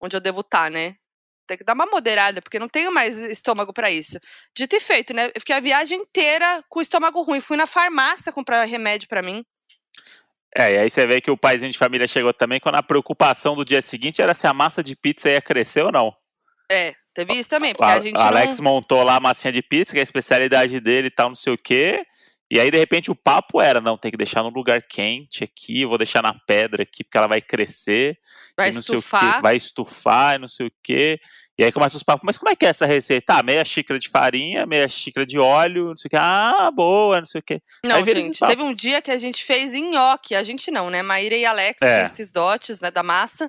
onde 0.00 0.16
eu 0.16 0.20
devo 0.20 0.40
estar, 0.40 0.70
né? 0.70 0.96
Tem 1.46 1.58
que 1.58 1.64
dar 1.64 1.74
uma 1.74 1.86
moderada, 1.86 2.40
porque 2.40 2.58
não 2.58 2.68
tenho 2.68 2.92
mais 2.92 3.18
estômago 3.18 3.72
pra 3.72 3.90
isso. 3.90 4.18
Dito 4.56 4.76
e 4.76 4.80
feito, 4.80 5.12
né? 5.12 5.26
Eu 5.26 5.40
fiquei 5.40 5.54
a 5.54 5.60
viagem 5.60 6.00
inteira 6.00 6.64
com 6.68 6.78
o 6.78 6.82
estômago 6.82 7.22
ruim. 7.22 7.40
Fui 7.40 7.56
na 7.56 7.66
farmácia 7.66 8.32
comprar 8.32 8.64
remédio 8.64 9.08
pra 9.08 9.22
mim. 9.22 9.44
É, 10.56 10.74
e 10.74 10.78
aí 10.78 10.90
você 10.90 11.06
vê 11.06 11.20
que 11.20 11.30
o 11.30 11.36
paizinho 11.36 11.70
de 11.72 11.78
família 11.78 12.06
chegou 12.06 12.32
também 12.32 12.60
quando 12.60 12.76
a 12.76 12.82
preocupação 12.82 13.56
do 13.56 13.64
dia 13.64 13.82
seguinte 13.82 14.22
era 14.22 14.34
se 14.34 14.46
a 14.46 14.54
massa 14.54 14.82
de 14.84 14.94
pizza 14.94 15.28
ia 15.28 15.42
crescer 15.42 15.82
ou 15.82 15.90
não. 15.90 16.14
É, 16.70 16.94
teve 17.12 17.34
isso 17.34 17.48
também, 17.48 17.74
porque 17.74 17.84
a, 17.90 17.94
A- 17.94 18.00
gente 18.00 18.20
Alex 18.20 18.58
não... 18.58 18.64
montou 18.72 19.02
lá 19.02 19.16
a 19.16 19.20
massinha 19.20 19.52
de 19.52 19.60
pizza, 19.62 19.92
que 19.92 19.98
é 19.98 20.00
a 20.00 20.04
especialidade 20.04 20.78
dele 20.80 21.08
e 21.08 21.10
tal, 21.10 21.28
não 21.28 21.34
sei 21.34 21.52
o 21.52 21.58
quê. 21.58 22.04
E 22.50 22.60
aí, 22.60 22.70
de 22.70 22.78
repente, 22.78 23.10
o 23.10 23.14
papo 23.14 23.60
era, 23.60 23.80
não, 23.80 23.96
tem 23.96 24.10
que 24.10 24.16
deixar 24.16 24.42
num 24.42 24.50
lugar 24.50 24.82
quente 24.82 25.42
aqui, 25.42 25.84
vou 25.84 25.96
deixar 25.98 26.22
na 26.22 26.34
pedra 26.46 26.82
aqui, 26.82 27.02
porque 27.02 27.16
ela 27.16 27.26
vai 27.26 27.40
crescer. 27.40 28.18
vai 28.56 28.68
e 28.68 28.70
estufar. 28.70 29.36
quê, 29.36 29.42
vai 29.42 29.56
estufar 29.56 30.36
e 30.36 30.38
não 30.38 30.48
sei 30.48 30.66
o 30.66 30.72
quê. 30.82 31.18
E 31.58 31.64
aí 31.64 31.70
começa 31.70 31.96
os 31.96 32.02
papos, 32.02 32.22
mas 32.24 32.36
como 32.36 32.50
é 32.50 32.56
que 32.56 32.66
é 32.66 32.68
essa 32.68 32.84
receita? 32.84 33.34
Ah, 33.38 33.42
meia 33.42 33.64
xícara 33.64 33.98
de 33.98 34.08
farinha, 34.08 34.66
meia 34.66 34.88
xícara 34.88 35.24
de 35.24 35.38
óleo, 35.38 35.88
não 35.90 35.96
sei 35.96 36.08
o 36.08 36.10
quê. 36.10 36.16
Ah, 36.18 36.70
boa, 36.74 37.18
não 37.20 37.26
sei 37.26 37.40
o 37.40 37.44
quê. 37.44 37.62
Não, 37.84 38.04
gente, 38.04 38.40
teve 38.40 38.62
um 38.62 38.74
dia 38.74 39.00
que 39.00 39.10
a 39.10 39.16
gente 39.16 39.44
fez 39.44 39.72
nhoque. 39.72 40.34
A 40.34 40.42
gente 40.42 40.70
não, 40.70 40.90
né? 40.90 41.00
Maíra 41.02 41.36
e 41.36 41.46
Alex, 41.46 41.80
É. 41.80 42.04
esses 42.04 42.30
dotes, 42.30 42.80
né, 42.80 42.90
da 42.90 43.02
massa. 43.02 43.48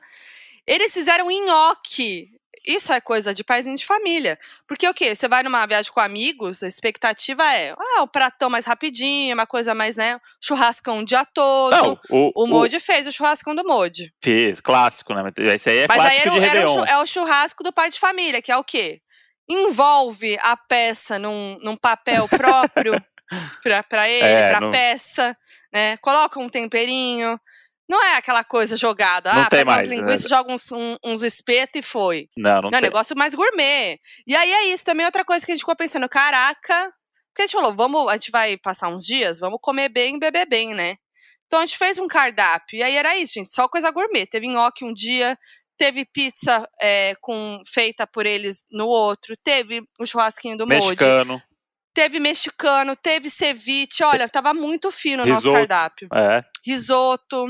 Eles 0.67 0.93
fizeram 0.93 1.29
nhoque. 1.29 2.29
Isso 2.65 2.91
é 2.91 2.99
coisa 2.99 3.33
de 3.33 3.43
paizinho 3.43 3.77
de 3.77 3.85
família. 3.85 4.39
Porque 4.67 4.87
o 4.87 4.93
quê? 4.93 5.13
Você 5.15 5.27
vai 5.27 5.43
numa 5.43 5.65
viagem 5.65 5.91
com 5.91 5.99
amigos, 5.99 6.63
a 6.63 6.67
expectativa 6.67 7.43
é, 7.55 7.73
ah, 7.77 8.01
o 8.03 8.07
pratão 8.07 8.49
mais 8.49 8.65
rapidinho, 8.65 9.33
uma 9.33 9.45
coisa 9.45 9.73
mais, 9.75 9.95
né, 9.95 10.19
churrascão 10.41 10.99
o 10.99 11.05
dia 11.05 11.25
todo. 11.25 11.71
Não, 11.75 11.99
o, 12.09 12.43
O 12.43 12.47
Modi 12.47 12.79
fez 12.79 13.05
o 13.07 13.11
churrascão 13.11 13.53
do 13.55 13.63
Modi. 13.63 14.13
fez, 14.23 14.59
clássico, 14.59 15.13
né? 15.13 15.23
Esse 15.53 15.69
aí 15.69 15.77
é 15.79 15.85
Mas 15.87 15.99
aí 16.03 16.21
clássico 16.21 16.29
era, 16.29 16.39
de 16.39 16.57
era 16.57 16.69
o, 16.71 16.85
é 16.85 16.97
o 17.01 17.05
churrasco 17.05 17.63
do 17.63 17.71
pai 17.73 17.89
de 17.89 17.99
família, 17.99 18.41
que 18.41 18.51
é 18.51 18.57
o 18.57 18.63
quê? 18.63 19.01
Envolve 19.47 20.37
a 20.41 20.57
peça 20.57 21.19
num, 21.19 21.57
num 21.61 21.77
papel 21.77 22.27
próprio 22.27 22.93
pra, 23.63 23.83
pra 23.83 24.09
ele, 24.09 24.25
É, 24.25 24.49
pra 24.49 24.59
não- 24.59 24.71
peça, 24.71 25.37
né? 25.71 25.97
Coloca 25.97 26.39
um 26.39 26.49
temperinho. 26.49 27.39
Não 27.87 28.03
é 28.03 28.15
aquela 28.17 28.43
coisa 28.43 28.75
jogada. 28.75 29.31
Não 29.33 29.41
ah, 29.43 29.49
tem 29.49 29.59
pega 29.59 29.71
mais, 29.71 29.87
né? 29.89 29.95
linguiças, 29.95 30.29
joga 30.29 30.51
uns, 30.51 30.71
um- 30.71 30.97
uns 31.03 31.21
espetos 31.21 31.79
e 31.79 31.81
foi. 31.83 32.27
Não, 32.35 32.55
não, 32.55 32.61
Não, 32.63 32.69
é 32.69 32.81
tem. 32.81 32.81
negócio 32.81 33.15
mais 33.15 33.35
gourmet. 33.35 33.99
E 34.25 34.35
aí 34.35 34.51
é 34.51 34.63
isso 34.67 34.83
também, 34.83 35.05
outra 35.05 35.23
coisa 35.23 35.45
que 35.45 35.51
a 35.51 35.55
gente 35.55 35.61
ficou 35.61 35.75
pensando, 35.75 36.09
caraca. 36.09 36.91
Porque 37.31 37.43
a 37.43 37.47
gente 37.47 37.55
falou, 37.55 37.75
vamos, 37.75 38.07
a 38.07 38.13
gente 38.13 38.31
vai 38.31 38.57
passar 38.57 38.87
uns 38.87 39.05
dias, 39.05 39.39
vamos 39.39 39.59
comer 39.61 39.89
bem, 39.89 40.17
beber 40.17 40.47
bem, 40.47 40.73
né? 40.73 40.95
Então 41.45 41.59
a 41.59 41.65
gente 41.65 41.77
fez 41.77 41.99
um 41.99 42.07
cardápio. 42.07 42.77
E 42.79 42.81
aí 42.83 42.95
era 42.95 43.15
isso, 43.17 43.33
gente, 43.33 43.53
só 43.53 43.67
coisa 43.67 43.91
gourmet. 43.91 44.25
Teve 44.25 44.47
nhoque 44.47 44.83
um 44.83 44.93
dia, 44.93 45.37
teve 45.77 46.05
pizza 46.05 46.67
é, 46.81 47.13
com, 47.21 47.61
feita 47.67 48.07
por 48.07 48.25
eles 48.25 48.63
no 48.71 48.87
outro, 48.87 49.35
teve 49.43 49.83
o 49.99 50.05
churrasquinho 50.07 50.57
do 50.57 50.65
Modi, 50.65 50.79
Mexicano, 50.85 51.43
teve 51.93 52.19
mexicano, 52.19 52.95
teve 52.95 53.29
ceviche. 53.29 54.03
Olha, 54.03 54.27
tava 54.27 54.53
muito 54.53 54.89
fino 54.91 55.21
o 55.23 55.25
nosso 55.25 55.51
cardápio. 55.51 56.07
é. 56.15 56.43
Risoto. 56.65 57.45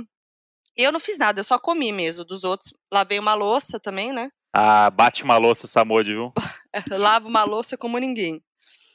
Eu 0.78 0.92
não 0.92 1.00
fiz 1.00 1.18
nada, 1.18 1.40
eu 1.40 1.44
só 1.44 1.58
comi 1.58 1.92
mesmo 1.92 2.26
dos 2.26 2.44
outros. 2.44 2.74
Lavei 2.92 3.18
uma 3.20 3.34
louça 3.34 3.80
também, 3.80 4.12
né? 4.12 4.30
Ah, 4.54 4.90
bate 4.90 5.24
uma 5.24 5.38
louça, 5.38 5.68
Samode, 5.68 6.12
viu? 6.14 6.34
Lavo 6.92 7.28
uma 7.28 7.44
louça 7.44 7.78
como 7.78 7.98
ninguém. 7.98 8.42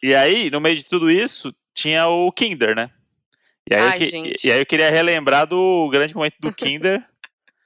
E 0.02 0.14
aí, 0.14 0.50
no 0.50 0.60
meio 0.60 0.76
de 0.76 0.84
tudo 0.84 1.10
isso, 1.10 1.54
tinha 1.74 2.06
o 2.08 2.30
Kinder, 2.32 2.74
né? 2.74 2.90
E 3.70 3.74
aí, 3.74 3.80
eu 3.82 3.88
Ai, 3.88 3.98
que- 3.98 4.06
gente. 4.06 4.46
e 4.46 4.50
aí 4.52 4.58
eu 4.60 4.66
queria 4.66 4.90
relembrar 4.90 5.46
do 5.46 5.88
grande 5.90 6.14
momento 6.14 6.36
do 6.40 6.52
Kinder. 6.52 7.06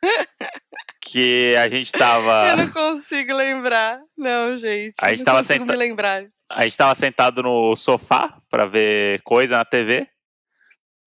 que 1.00 1.54
a 1.56 1.68
gente 1.68 1.92
tava. 1.92 2.48
Eu 2.48 2.56
não 2.56 2.70
consigo 2.70 3.34
lembrar. 3.34 4.00
Não, 4.16 4.56
gente. 4.56 4.94
A 5.00 5.08
gente 5.10 5.18
não 5.18 5.24
tava 5.26 5.38
consigo 5.38 5.60
senta- 5.60 5.72
me 5.72 5.78
lembrar. 5.78 6.24
A 6.50 6.64
gente 6.64 6.76
tava 6.76 6.94
sentado 6.94 7.42
no 7.42 7.74
sofá 7.76 8.38
pra 8.50 8.66
ver 8.66 9.20
coisa 9.22 9.56
na 9.56 9.64
TV. 9.64 10.06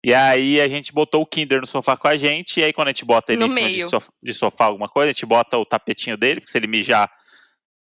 E 0.04 0.12
aí 0.12 0.61
a 0.61 0.68
gente 0.68 0.92
botou 0.92 1.23
o 1.23 1.26
Kinder 1.26 1.61
no 1.61 1.66
sofá 1.66 1.97
com 1.97 2.09
a 2.09 2.16
gente. 2.16 2.59
E 2.61 2.64
aí 2.64 2.73
quando 2.73 2.88
a 2.88 2.90
gente 2.90 3.04
bota 3.04 3.32
ele 3.32 3.40
No 3.40 3.47
em 3.47 3.50
cima 3.50 3.61
de 3.68 3.73
meio. 3.75 3.88
sofá, 3.88 4.12
de 4.23 4.35
sofá, 4.35 4.64
alguma 4.66 4.88
coisa, 4.88 5.11
a 5.11 5.12
gente 5.12 5.25
bota 5.26 5.56
o 5.59 5.64
tapetinho 5.64 6.16
dele, 6.16 6.40
porque 6.40 6.50
se 6.50 6.59
ele 6.59 6.66
mijar, 6.66 7.11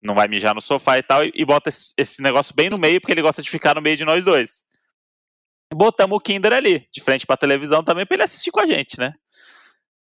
não 0.01 0.15
vai 0.15 0.27
mijar 0.27 0.55
no 0.55 0.61
sofá 0.61 0.97
e 0.97 1.03
tal. 1.03 1.23
E, 1.23 1.31
e 1.35 1.45
bota 1.45 1.69
esse, 1.69 1.93
esse 1.97 2.21
negócio 2.21 2.55
bem 2.55 2.69
no 2.69 2.77
meio, 2.77 2.99
porque 2.99 3.11
ele 3.11 3.21
gosta 3.21 3.41
de 3.41 3.49
ficar 3.49 3.75
no 3.75 3.81
meio 3.81 3.95
de 3.97 4.03
nós 4.05 4.25
dois. 4.25 4.63
Botamos 5.73 6.15
o 6.17 6.19
Kinder 6.21 6.53
ali, 6.53 6.87
de 6.91 7.01
frente 7.01 7.25
pra 7.25 7.35
televisão 7.37 7.83
também, 7.83 8.05
pra 8.05 8.15
ele 8.15 8.23
assistir 8.23 8.51
com 8.51 8.61
a 8.61 8.65
gente, 8.65 8.97
né? 8.97 9.13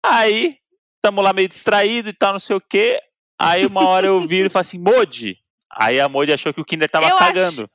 Aí, 0.05 0.57
tamo 1.01 1.21
lá 1.21 1.31
meio 1.31 1.47
distraído 1.47 2.09
e 2.09 2.13
tal, 2.13 2.33
não 2.33 2.39
sei 2.39 2.55
o 2.55 2.61
quê. 2.61 2.99
Aí 3.39 3.65
uma 3.65 3.85
hora 3.87 4.07
eu 4.07 4.19
viro 4.21 4.47
e 4.47 4.49
falo 4.49 4.61
assim, 4.61 4.79
Modi. 4.79 5.37
Aí 5.71 5.99
a 5.99 6.09
Modi 6.09 6.33
achou 6.33 6.53
que 6.53 6.59
o 6.61 6.65
Kinder 6.65 6.89
tava 6.89 7.07
Eu 7.07 7.15
acho- 7.15 7.25
cagando. 7.25 7.69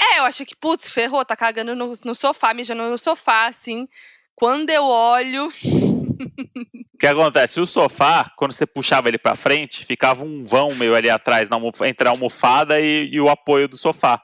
É, 0.00 0.18
eu 0.18 0.24
achei 0.24 0.46
que, 0.46 0.56
putz, 0.56 0.88
ferrou, 0.90 1.24
tá 1.24 1.36
cagando 1.36 1.74
no, 1.76 1.92
no 2.04 2.14
sofá, 2.14 2.54
mijando 2.54 2.82
no 2.88 2.96
sofá, 2.98 3.46
assim. 3.46 3.86
Quando 4.34 4.70
eu 4.70 4.84
olho. 4.84 5.46
O 5.48 5.50
que 6.98 7.06
acontece? 7.06 7.60
O 7.60 7.66
sofá, 7.66 8.30
quando 8.36 8.52
você 8.52 8.66
puxava 8.66 9.08
ele 9.08 9.18
pra 9.18 9.34
frente, 9.34 9.84
ficava 9.84 10.24
um 10.24 10.42
vão 10.44 10.74
meio 10.74 10.94
ali 10.94 11.10
atrás, 11.10 11.48
na 11.50 11.58
entre 11.86 12.08
a 12.08 12.10
almofada 12.12 12.80
e, 12.80 13.08
e 13.12 13.20
o 13.20 13.28
apoio 13.28 13.68
do 13.68 13.76
sofá. 13.76 14.20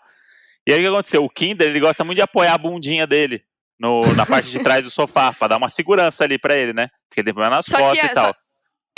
E 0.67 0.73
aí 0.73 0.81
o 0.81 0.83
que 0.83 0.89
aconteceu? 0.89 1.25
O 1.25 1.31
Kinder, 1.31 1.69
ele 1.69 1.81
gosta 1.81 2.03
muito 2.05 2.17
de 2.17 2.23
apoiar 2.23 2.55
a 2.55 2.59
bundinha 2.59 3.07
dele 3.07 3.43
no- 3.79 4.15
na 4.15 4.25
parte 4.27 4.51
de 4.51 4.59
trás 4.59 4.83
do 4.85 4.91
sofá, 4.91 5.33
pra 5.33 5.47
dar 5.49 5.59
uma 5.59 5.69
segurança 5.69 6.25
ali 6.25 6.39
pra 6.39 6.57
ele, 6.57 6.73
né? 6.73 6.89
Porque 7.09 7.21
ele 7.21 7.27
tem 7.27 7.35
problema 7.35 7.57
nas 7.57 7.67
Só 7.67 7.77
que 7.77 7.83
costas 7.83 8.09
é- 8.09 8.13
e 8.13 8.15
tal. 8.15 8.35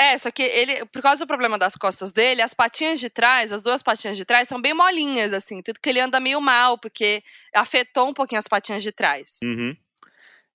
É, 0.01 0.17
só 0.17 0.31
que 0.31 0.43
ele, 0.43 0.85
por 0.87 1.03
causa 1.03 1.25
do 1.25 1.29
problema 1.29 1.59
das 1.59 1.75
costas 1.75 2.13
dele, 2.13 2.41
as 2.41 2.55
patinhas 2.55 3.01
de 3.01 3.11
trás, 3.11 3.53
as 3.53 3.63
duas 3.63 3.83
patinhas 3.83 4.17
de 4.17 4.25
trás, 4.25 4.47
são 4.47 4.61
bem 4.61 4.73
molinhas, 4.73 5.33
assim. 5.33 5.61
Tanto 5.61 5.81
que 5.81 5.89
ele 5.89 5.99
anda 5.99 6.21
meio 6.21 6.41
mal, 6.41 6.79
porque 6.79 7.21
afetou 7.53 8.09
um 8.09 8.15
pouquinho 8.15 8.39
as 8.39 8.47
patinhas 8.47 8.83
de 8.83 8.93
trás. 8.93 9.41
Uhum. 9.43 9.77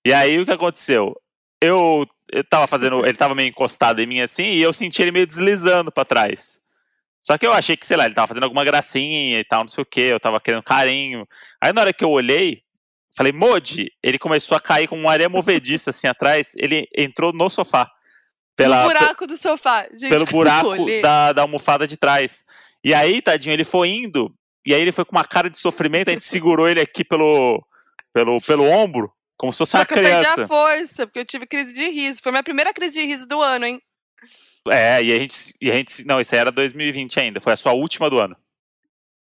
E 0.02 0.14
aí 0.14 0.40
o 0.40 0.46
que 0.46 0.50
aconteceu? 0.50 1.14
Eu, 1.60 2.06
eu 2.32 2.42
tava 2.42 2.66
fazendo. 2.66 3.04
Ele 3.04 3.18
tava 3.18 3.34
meio 3.34 3.50
encostado 3.50 4.00
em 4.00 4.06
mim 4.06 4.20
assim, 4.20 4.44
e 4.44 4.62
eu 4.62 4.72
senti 4.72 5.02
ele 5.02 5.12
meio 5.12 5.26
deslizando 5.26 5.92
pra 5.92 6.06
trás. 6.06 6.58
Só 7.20 7.36
que 7.36 7.46
eu 7.46 7.52
achei 7.52 7.76
que, 7.76 7.86
sei 7.86 7.96
lá, 7.96 8.06
ele 8.06 8.14
tava 8.14 8.28
fazendo 8.28 8.44
alguma 8.44 8.64
gracinha 8.64 9.38
e 9.38 9.44
tal, 9.44 9.60
não 9.60 9.68
sei 9.68 9.82
o 9.82 9.86
que, 9.86 10.00
eu 10.00 10.20
tava 10.20 10.40
querendo 10.40 10.62
carinho. 10.62 11.26
Aí 11.60 11.72
na 11.72 11.82
hora 11.82 11.92
que 11.92 12.04
eu 12.04 12.10
olhei, 12.10 12.62
falei, 13.16 13.32
Modi, 13.32 13.90
ele 14.02 14.18
começou 14.18 14.56
a 14.56 14.60
cair 14.60 14.88
com 14.88 14.98
uma 14.98 15.10
areia 15.10 15.28
movediça 15.28 15.88
assim 15.88 16.06
atrás, 16.06 16.52
ele 16.56 16.86
entrou 16.94 17.32
no 17.32 17.48
sofá. 17.48 17.90
Pela, 18.56 18.84
buraco 18.84 19.26
do 19.26 19.36
sofá. 19.36 19.86
Gente, 19.92 20.10
pelo 20.10 20.24
buraco 20.30 20.76
da, 21.02 21.32
da 21.32 21.42
almofada 21.42 21.86
de 21.86 21.96
trás. 21.96 22.44
E 22.84 22.92
aí, 22.94 23.20
tadinho, 23.22 23.52
ele 23.52 23.64
foi 23.64 23.88
indo, 23.88 24.32
e 24.64 24.74
aí 24.74 24.80
ele 24.80 24.92
foi 24.92 25.04
com 25.04 25.16
uma 25.16 25.24
cara 25.24 25.48
de 25.50 25.58
sofrimento, 25.58 26.08
a 26.08 26.12
gente 26.12 26.24
segurou 26.24 26.68
ele 26.68 26.80
aqui 26.80 27.02
pelo, 27.02 27.64
pelo, 28.12 28.40
pelo 28.42 28.64
ombro, 28.64 29.10
como 29.36 29.52
se 29.52 29.58
fosse 29.58 29.72
Só 29.72 29.78
uma 29.78 29.86
que 29.86 29.94
eu 29.94 29.98
perdi 29.98 30.18
criança. 30.20 30.44
a 30.44 30.46
força, 30.46 31.06
porque 31.06 31.18
eu 31.20 31.24
tive 31.24 31.46
crise 31.46 31.72
de 31.72 31.88
riso. 31.88 32.20
Foi 32.22 32.30
minha 32.30 32.42
primeira 32.42 32.72
crise 32.72 33.00
de 33.00 33.06
riso 33.06 33.26
do 33.26 33.40
ano, 33.40 33.64
hein? 33.66 33.80
É, 34.68 35.02
e 35.02 35.12
a 35.12 35.16
gente. 35.16 35.54
E 35.60 35.70
a 35.70 35.74
gente 35.74 36.06
não, 36.06 36.20
isso 36.20 36.34
aí 36.34 36.40
era 36.40 36.50
2020 36.52 37.20
ainda, 37.20 37.40
foi 37.40 37.52
a 37.52 37.56
sua 37.56 37.72
última 37.72 38.08
do 38.08 38.18
ano. 38.18 38.36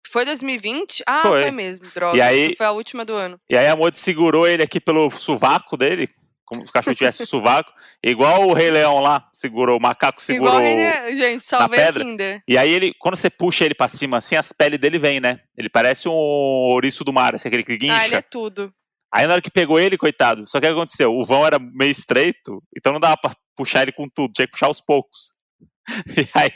Foi 0.09 0.25
2020? 0.25 1.03
Ah, 1.07 1.23
Foi. 1.23 1.43
foi, 1.43 1.51
mesmo, 1.51 1.87
droga. 1.95 2.19
E 2.19 2.21
aí- 2.21 2.55
Foi 2.57 2.67
a 2.67 2.73
última 2.73 3.05
do 3.05 3.15
ano. 3.15 3.41
E 3.49 3.57
aí 3.57 3.67
a 3.69 3.75
Modi 3.75 3.97
segurou 3.97 4.47
ele 4.47 4.63
aqui 4.63 4.79
pelo 4.81 5.11
sovaco 5.11 5.77
dele, 5.77 6.09
como 6.45 6.63
se 6.63 6.71
o 6.71 6.73
cachorro 6.73 6.97
tivesse 6.97 7.23
o 7.23 7.27
sovaco, 7.27 7.73
igual 8.03 8.49
o 8.49 8.53
Rei 8.53 8.71
Leão 8.71 9.01
lá, 9.01 9.29
segurou, 9.33 9.79
o 9.79 9.81
macaco 9.81 10.21
segurou. 10.21 10.55
Igual 10.55 10.63
René, 10.63 11.17
gente, 11.17 11.45
salvei 11.45 11.81
a 11.81 11.87
pedra. 11.87 12.05
Kinder. 12.05 12.43
E 12.47 12.59
aí 12.59 12.71
ele, 12.71 12.95
quando 12.99 13.17
você 13.17 13.31
puxa 13.31 13.65
ele 13.65 13.75
pra 13.75 13.89
cima 13.89 14.19
assim, 14.19 14.37
as 14.37 14.53
peles 14.53 14.79
dele 14.79 14.99
vêm, 14.99 15.21
né? 15.21 15.41
Ele 15.57 15.69
parece 15.69 16.09
um 16.09 16.13
ouriço 16.13 17.05
do 17.05 17.13
mar, 17.13 17.35
assim, 17.35 17.49
aquele 17.49 17.63
que 17.63 17.79
guincha. 17.79 17.95
Ah, 17.95 18.07
ele 18.07 18.17
é 18.17 18.23
tudo. 18.23 18.73
Aí 19.15 19.27
na 19.27 19.35
hora 19.35 19.43
que 19.43 19.51
pegou 19.51 19.79
ele, 19.79 19.99
coitado, 19.99 20.47
só 20.47 20.59
que 20.59 20.67
o 20.67 20.69
que 20.71 20.75
aconteceu? 20.75 21.13
O 21.15 21.25
vão 21.25 21.47
era 21.47 21.59
meio 21.59 21.91
estreito, 21.91 22.63
então 22.75 22.93
não 22.93 23.01
dava 23.01 23.17
pra 23.17 23.33
puxar 23.55 23.83
ele 23.83 23.93
com 23.93 24.09
tudo, 24.09 24.33
tinha 24.33 24.47
que 24.47 24.53
puxar 24.53 24.67
aos 24.67 24.81
poucos. 24.81 25.33
E 26.17 26.29
aí 26.33 26.53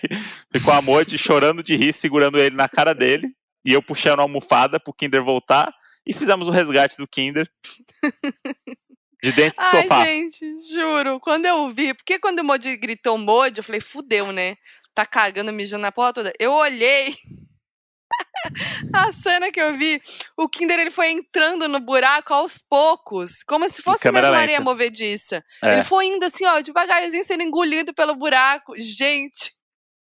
ficou 0.52 0.72
a 0.72 0.80
Modi 0.80 1.18
chorando 1.18 1.60
de 1.60 1.74
rir, 1.74 1.92
segurando 1.92 2.38
ele 2.38 2.54
na 2.54 2.68
cara 2.68 2.94
dele, 2.94 3.28
e 3.64 3.72
eu 3.72 3.82
puxando 3.82 4.20
a 4.20 4.22
almofada 4.22 4.78
pro 4.78 4.94
Kinder 4.94 5.22
voltar, 5.22 5.68
e 6.06 6.14
fizemos 6.14 6.46
o 6.46 6.52
resgate 6.52 6.96
do 6.96 7.08
Kinder 7.08 7.50
de 9.30 9.32
dentro 9.32 9.56
do 9.62 9.66
Ai, 9.76 9.82
sofá. 9.82 10.04
gente, 10.04 10.44
juro. 10.72 11.18
Quando 11.20 11.46
eu 11.46 11.68
vi, 11.70 11.92
porque 11.94 12.18
quando 12.18 12.38
o 12.40 12.44
Modi 12.44 12.76
gritou 12.76 13.18
Modi, 13.18 13.58
eu 13.58 13.64
falei, 13.64 13.80
fudeu, 13.80 14.32
né? 14.32 14.56
tá 14.94 15.04
cagando, 15.04 15.52
mijando 15.52 15.82
na 15.82 15.92
porra 15.92 16.12
toda. 16.14 16.32
Eu 16.40 16.52
olhei 16.52 17.14
a 18.94 19.12
cena 19.12 19.50
que 19.52 19.60
eu 19.60 19.76
vi, 19.76 20.00
o 20.36 20.48
Kinder 20.48 20.78
ele 20.78 20.90
foi 20.90 21.10
entrando 21.10 21.68
no 21.68 21.78
buraco 21.80 22.32
aos 22.32 22.58
poucos, 22.58 23.42
como 23.46 23.68
se 23.68 23.82
fosse 23.82 24.04
mesmo 24.10 24.14
câmera 24.22 24.38
areia 24.38 24.60
movediça. 24.60 25.44
É. 25.62 25.74
Ele 25.74 25.82
foi 25.82 26.06
indo 26.06 26.24
assim, 26.24 26.44
ó, 26.46 26.60
devagarzinho, 26.60 27.24
sendo 27.24 27.42
engolido 27.42 27.92
pelo 27.92 28.14
buraco. 28.14 28.72
Gente, 28.78 29.52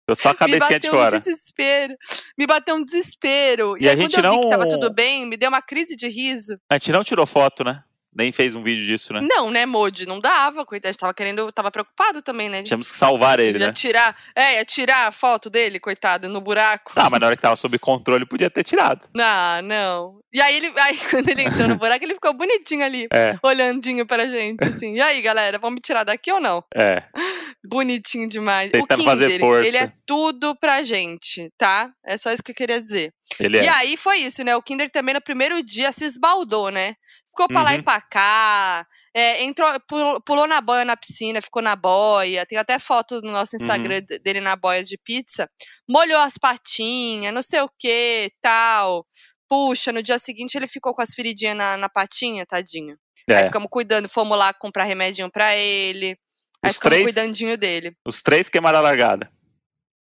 Eu 0.07 0.15
só 0.15 0.29
a 0.29 0.33
me 0.45 0.59
cabecinha 0.59 0.79
de 0.79 0.87
bateu 0.87 0.93
um 0.93 1.03
fora. 1.03 1.17
desespero. 1.17 1.95
Me 2.37 2.45
bateu 2.45 2.75
um 2.75 2.85
desespero. 2.85 3.75
E, 3.79 3.85
E 3.85 3.89
a 3.89 3.91
aí, 3.93 3.97
gente 3.97 4.11
quando 4.13 4.25
eu 4.25 4.31
vi 4.33 4.39
que 4.41 4.49
tava 4.49 4.63
não- 4.65 4.69
tudo 4.71 4.93
bem, 4.93 5.25
me 5.25 5.35
deu 5.37 5.49
uma 5.49 5.61
crise 5.63 5.95
de 5.95 6.07
riso. 6.07 6.59
A 6.69 6.77
gente 6.77 6.91
não 6.91 7.03
tirou 7.03 7.25
foto, 7.25 7.63
né? 7.63 7.81
Nem 8.15 8.31
fez 8.31 8.55
um 8.55 8.63
vídeo 8.63 8.85
disso, 8.85 9.11
né? 9.11 9.19
Não, 9.21 9.51
né, 9.51 9.65
Modi? 9.65 10.05
Não 10.05 10.21
dava, 10.21 10.65
coitado. 10.65 10.89
A 10.89 10.91
gente 10.93 10.99
tava 10.99 11.13
querendo, 11.13 11.51
tava 11.51 11.69
preocupado 11.69 12.21
também, 12.21 12.47
né? 12.47 12.63
Tínhamos 12.63 12.89
que 12.89 12.97
salvar 12.97 13.39
ele, 13.39 13.59
ia 13.59 13.67
né? 13.67 13.73
tirar, 13.73 14.15
é, 14.33 14.55
ia 14.55 14.65
tirar 14.65 15.07
a 15.07 15.11
foto 15.11 15.49
dele, 15.49 15.79
coitado, 15.79 16.29
no 16.29 16.39
buraco. 16.39 16.93
Tá, 16.95 17.09
mas 17.09 17.19
na 17.19 17.27
hora 17.27 17.35
que 17.35 17.41
tava 17.41 17.55
sob 17.57 17.77
controle, 17.77 18.25
podia 18.25 18.49
ter 18.49 18.63
tirado. 18.63 19.01
Ah, 19.27 19.59
não. 19.63 20.19
E 20.31 20.39
aí, 20.39 20.55
ele, 20.57 20.71
aí 20.77 20.97
quando 21.09 21.27
ele 21.29 21.41
entrou 21.43 21.67
no 21.67 21.77
buraco, 21.77 22.05
ele 22.05 22.13
ficou 22.13 22.31
bonitinho 22.33 22.85
ali, 22.85 23.07
É, 23.11 23.35
olhandinho 23.43 24.05
pra 24.05 24.25
gente, 24.27 24.63
assim. 24.63 24.93
E 24.93 25.01
aí, 25.01 25.19
galera, 25.21 25.57
vamos 25.57 25.75
me 25.75 25.81
tirar 25.81 26.03
daqui 26.03 26.31
ou 26.31 26.39
não? 26.39 26.63
é. 26.75 27.03
Bonitinho 27.67 28.27
demais. 28.29 28.69
Tentando 28.69 29.01
o 29.01 29.03
fazer 29.05 29.25
Kinder, 29.25 29.39
força. 29.39 29.67
ele 29.67 29.77
é 29.77 29.91
tudo 30.05 30.55
pra 30.55 30.83
gente, 30.83 31.51
tá? 31.57 31.89
É 32.05 32.15
só 32.15 32.31
isso 32.31 32.43
que 32.43 32.51
eu 32.51 32.55
queria 32.55 32.79
dizer. 32.79 33.11
Ele 33.39 33.57
E 33.59 33.65
é. 33.65 33.69
aí 33.69 33.97
foi 33.97 34.19
isso, 34.19 34.43
né? 34.43 34.55
O 34.55 34.61
Kinder 34.61 34.89
também 34.91 35.15
no 35.15 35.21
primeiro 35.21 35.63
dia 35.63 35.91
se 35.91 36.05
esbaldou, 36.05 36.69
né? 36.69 36.93
Ficou 37.35 37.49
pra 37.49 37.63
lá 37.63 37.71
Uhum. 37.71 37.79
e 37.79 37.81
pra 37.83 37.99
cá. 37.99 38.87
é, 39.17 39.43
entrou, 39.43 39.69
pulou, 39.87 40.21
pulou 40.21 40.45
na 40.47 40.59
boia 40.59 40.83
na 40.85 40.95
piscina, 40.97 41.41
ficou 41.41 41.61
na 41.61 41.73
boia. 41.75 42.45
Tem 42.45 42.57
até 42.57 42.77
foto 42.79 43.21
no 43.21 43.31
nosso 43.31 43.55
Instagram 43.55 43.95
Uhum. 43.95 44.05
de- 44.05 44.19
dele 44.19 44.41
na 44.41 44.55
boia 44.57 44.83
de 44.83 44.97
pizza. 44.97 45.49
Molhou 45.89 46.19
as 46.19 46.37
patinhas, 46.37 47.33
não 47.33 47.41
sei 47.41 47.61
o 47.61 47.69
que, 47.79 48.29
tal. 48.41 49.05
Puxa, 49.49 49.91
no 49.93 50.03
dia 50.03 50.17
seguinte 50.17 50.55
ele 50.55 50.67
ficou 50.67 50.93
com 50.93 51.01
as 51.01 51.13
feridinhas 51.13 51.55
na, 51.55 51.77
na 51.77 51.87
patinha, 51.89 52.45
tadinho. 52.45 52.97
Aí 53.29 53.35
É. 53.37 53.45
ficamos 53.45 53.69
cuidando, 53.71 54.09
fomos 54.09 54.37
lá 54.37 54.53
comprar 54.53 54.83
remedinho 54.83 55.31
pra 55.31 55.55
ele. 55.55 56.17
Aí 56.61 56.71
Os 56.71 56.75
ficamos 56.75 56.97
três? 56.97 57.03
cuidandinho 57.03 57.57
dele. 57.57 57.95
Os 58.05 58.21
três 58.21 58.49
queimaram 58.49 58.79
a 58.79 58.81
largada. 58.81 59.31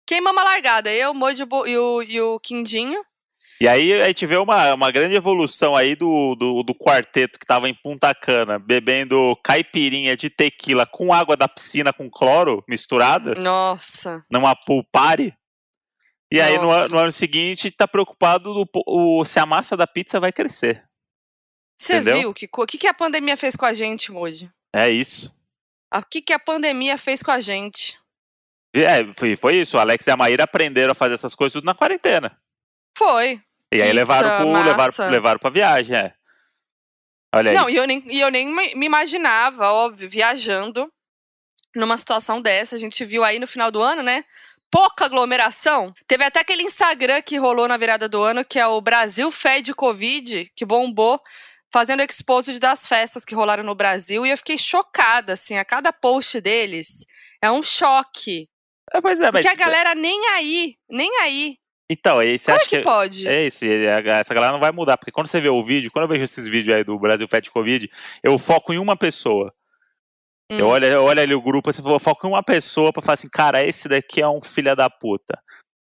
Queimamos 0.07 0.41
a 0.41 0.45
largada, 0.45 0.91
eu, 0.91 1.11
o 1.11 1.13
Mojo 1.13 1.47
e 1.67 1.77
o, 1.77 2.01
e 2.03 2.19
o 2.21 2.39
Quindinho. 2.39 3.03
E 3.62 3.67
aí 3.67 4.01
a 4.01 4.07
gente 4.07 4.25
vê 4.25 4.38
uma, 4.38 4.74
uma 4.74 4.91
grande 4.91 5.15
evolução 5.15 5.75
aí 5.75 5.95
do, 5.95 6.36
do, 6.36 6.63
do 6.63 6.75
quarteto 6.75 7.39
que 7.39 7.45
tava 7.45 7.69
em 7.69 7.74
Punta 7.74 8.13
Cana, 8.13 8.60
bebendo 8.60 9.38
caipirinha 9.43 10.17
de 10.17 10.29
tequila 10.29 10.86
com 10.86 11.13
água 11.13 11.38
da 11.38 11.48
piscina 11.48 11.93
com 11.93 12.10
cloro 12.10 12.63
misturada, 12.67 13.36
Nossa. 13.36 14.25
numa 14.29 14.55
pool 14.55 14.83
party. 14.91 15.33
E 16.31 16.41
aí 16.41 16.57
no, 16.57 16.63
Nossa. 16.63 16.89
no 16.89 16.98
ano 16.98 17.12
seguinte 17.12 17.69
tá 17.69 17.88
preocupado 17.88 18.53
do, 18.53 18.69
o, 18.88 19.24
se 19.24 19.39
a 19.39 19.45
massa 19.45 19.77
da 19.77 19.86
pizza 19.86 20.19
vai 20.19 20.31
crescer. 20.31 20.83
Você 21.79 22.01
viu 22.01 22.33
que, 22.33 22.50
o 22.51 22.65
que, 22.65 22.77
que 22.77 22.88
a 22.88 22.93
pandemia 22.93 23.38
fez 23.38 23.55
com 23.55 23.65
a 23.65 23.74
gente, 23.74 24.12
Moji? 24.12 24.50
É 24.74 24.89
isso. 24.89 25.36
O 25.93 26.01
que, 26.01 26.22
que 26.22 26.33
a 26.33 26.39
pandemia 26.39 26.98
fez 26.98 27.22
com 27.22 27.31
a 27.31 27.39
gente? 27.39 28.00
É, 28.75 29.13
foi, 29.13 29.36
foi 29.36 29.57
isso. 29.57 29.77
O 29.77 29.79
Alex 29.79 30.07
e 30.07 30.12
a 30.12 30.17
Maíra 30.17 30.45
aprenderam 30.45 30.93
a 30.93 30.95
fazer 30.95 31.13
essas 31.13 31.36
coisas 31.36 31.53
tudo 31.53 31.65
na 31.65 31.75
quarentena. 31.75 32.36
Foi. 33.03 33.41
E 33.72 33.81
aí 33.81 33.89
Pizza, 33.89 33.93
levaram, 33.93 34.38
pro, 34.38 34.51
massa. 34.51 34.69
levaram, 34.69 35.12
levaram 35.12 35.39
pra 35.39 35.50
viagem, 35.50 35.98
é. 35.98 36.13
Olha 37.36 37.51
aí. 37.51 37.57
Não, 37.57 37.69
e 37.69 37.75
eu 37.75 37.86
nem, 37.86 38.03
e 38.07 38.19
eu 38.19 38.29
nem 38.29 38.48
me 38.48 38.75
me 38.75 38.86
imaginava, 38.86 39.72
óbvio, 39.72 40.10
viajando 40.10 40.91
numa 41.75 41.98
situação 41.98 42.41
dessa. 42.41 42.75
A 42.75 42.79
gente 42.79 43.03
viu 43.03 43.24
aí 43.24 43.39
no 43.39 43.48
final 43.48 43.72
do 43.72 43.81
ano, 43.81 44.03
né? 44.03 44.24
Pouca 44.72 45.05
aglomeração. 45.05 45.93
Teve 46.07 46.24
até 46.24 46.39
aquele 46.39 46.63
Instagram 46.63 47.22
que 47.22 47.38
rolou 47.38 47.67
na 47.67 47.77
virada 47.77 48.07
do 48.07 48.22
ano, 48.22 48.45
que 48.45 48.60
é 48.60 48.65
o 48.65 48.79
Brasil 48.79 49.31
Fed 49.31 49.74
Covid, 49.74 50.51
que 50.55 50.65
bombou, 50.65 51.19
fazendo 51.72 52.01
exposed 52.01 52.60
das 52.60 52.88
festas 52.88 53.25
que 53.25 53.36
rolaram 53.36 53.63
no 53.63 53.75
Brasil. 53.75 54.25
E 54.25 54.29
eu 54.29 54.38
fiquei 54.38 54.57
chocada, 54.57 55.33
assim, 55.33 55.57
a 55.57 55.65
cada 55.65 55.91
post 55.91 56.39
deles. 56.39 57.05
É 57.41 57.51
um 57.51 57.62
choque. 57.62 58.48
É, 58.93 59.01
pois 59.01 59.19
é, 59.19 59.31
mas. 59.31 59.43
Porque 59.43 59.48
a 59.48 59.65
galera 59.65 59.93
nem 59.95 60.27
aí, 60.29 60.75
nem 60.89 61.10
aí. 61.22 61.57
Então, 61.89 62.19
aí 62.19 62.37
você 62.37 62.45
Como 62.45 62.57
acha 62.57 62.65
é 62.65 62.69
que 62.69 62.81
pode? 62.81 63.27
É 63.27 63.45
isso, 63.45 63.65
essa 63.65 64.33
galera 64.33 64.53
não 64.53 64.59
vai 64.59 64.71
mudar, 64.71 64.97
porque 64.97 65.11
quando 65.11 65.27
você 65.27 65.39
vê 65.41 65.49
o 65.49 65.63
vídeo, 65.63 65.91
quando 65.91 66.03
eu 66.03 66.09
vejo 66.09 66.23
esses 66.23 66.47
vídeos 66.47 66.75
aí 66.75 66.83
do 66.83 66.97
Brasil 66.97 67.27
Fed 67.27 67.51
Covid, 67.51 67.89
eu 68.23 68.37
foco 68.39 68.73
em 68.73 68.77
uma 68.77 68.95
pessoa. 68.95 69.53
Eu 70.51 70.67
Hum. 70.67 70.69
olho, 70.69 70.85
eu 70.85 71.03
olho 71.03 71.21
ali 71.21 71.33
o 71.35 71.41
grupo, 71.41 71.69
assim, 71.69 71.81
eu 71.87 71.99
foco 71.99 72.25
em 72.27 72.29
uma 72.29 72.43
pessoa 72.43 72.91
pra 72.93 73.01
falar 73.01 73.15
assim, 73.15 73.29
cara, 73.29 73.63
esse 73.63 73.87
daqui 73.89 74.22
é 74.22 74.27
um 74.27 74.41
filho 74.41 74.75
da 74.75 74.89
puta. 74.89 75.37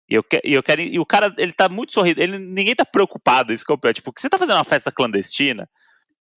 E 0.08 0.14
eu, 0.14 0.22
que- 0.22 0.40
e 0.44 0.52
eu 0.54 0.62
quero. 0.62 0.80
E 0.82 0.98
o 1.00 1.06
cara, 1.06 1.34
ele 1.38 1.52
tá 1.52 1.68
muito 1.68 1.92
sorrindo, 1.92 2.20
ele, 2.22 2.38
ninguém 2.38 2.74
tá 2.74 2.84
preocupado, 2.84 3.52
isso 3.52 3.64
que 3.64 3.72
é 3.72 3.74
o 3.74 3.78
pior. 3.78 3.92
Tipo, 3.92 4.12
que 4.12 4.20
você 4.20 4.28
tá 4.28 4.38
fazendo 4.38 4.56
uma 4.56 4.64
festa 4.64 4.92
clandestina, 4.92 5.68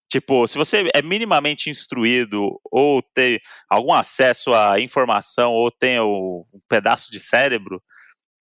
tipo, 0.08 0.46
se 0.48 0.58
você 0.58 0.88
é 0.94 1.02
minimamente 1.02 1.70
instruído, 1.70 2.60
ou 2.70 3.00
tem 3.02 3.40
algum 3.68 3.92
acesso 3.92 4.52
à 4.52 4.80
informação, 4.80 5.52
ou 5.52 5.70
tem 5.70 6.00
o- 6.00 6.44
um 6.52 6.60
pedaço 6.68 7.12
de 7.12 7.20
cérebro, 7.20 7.80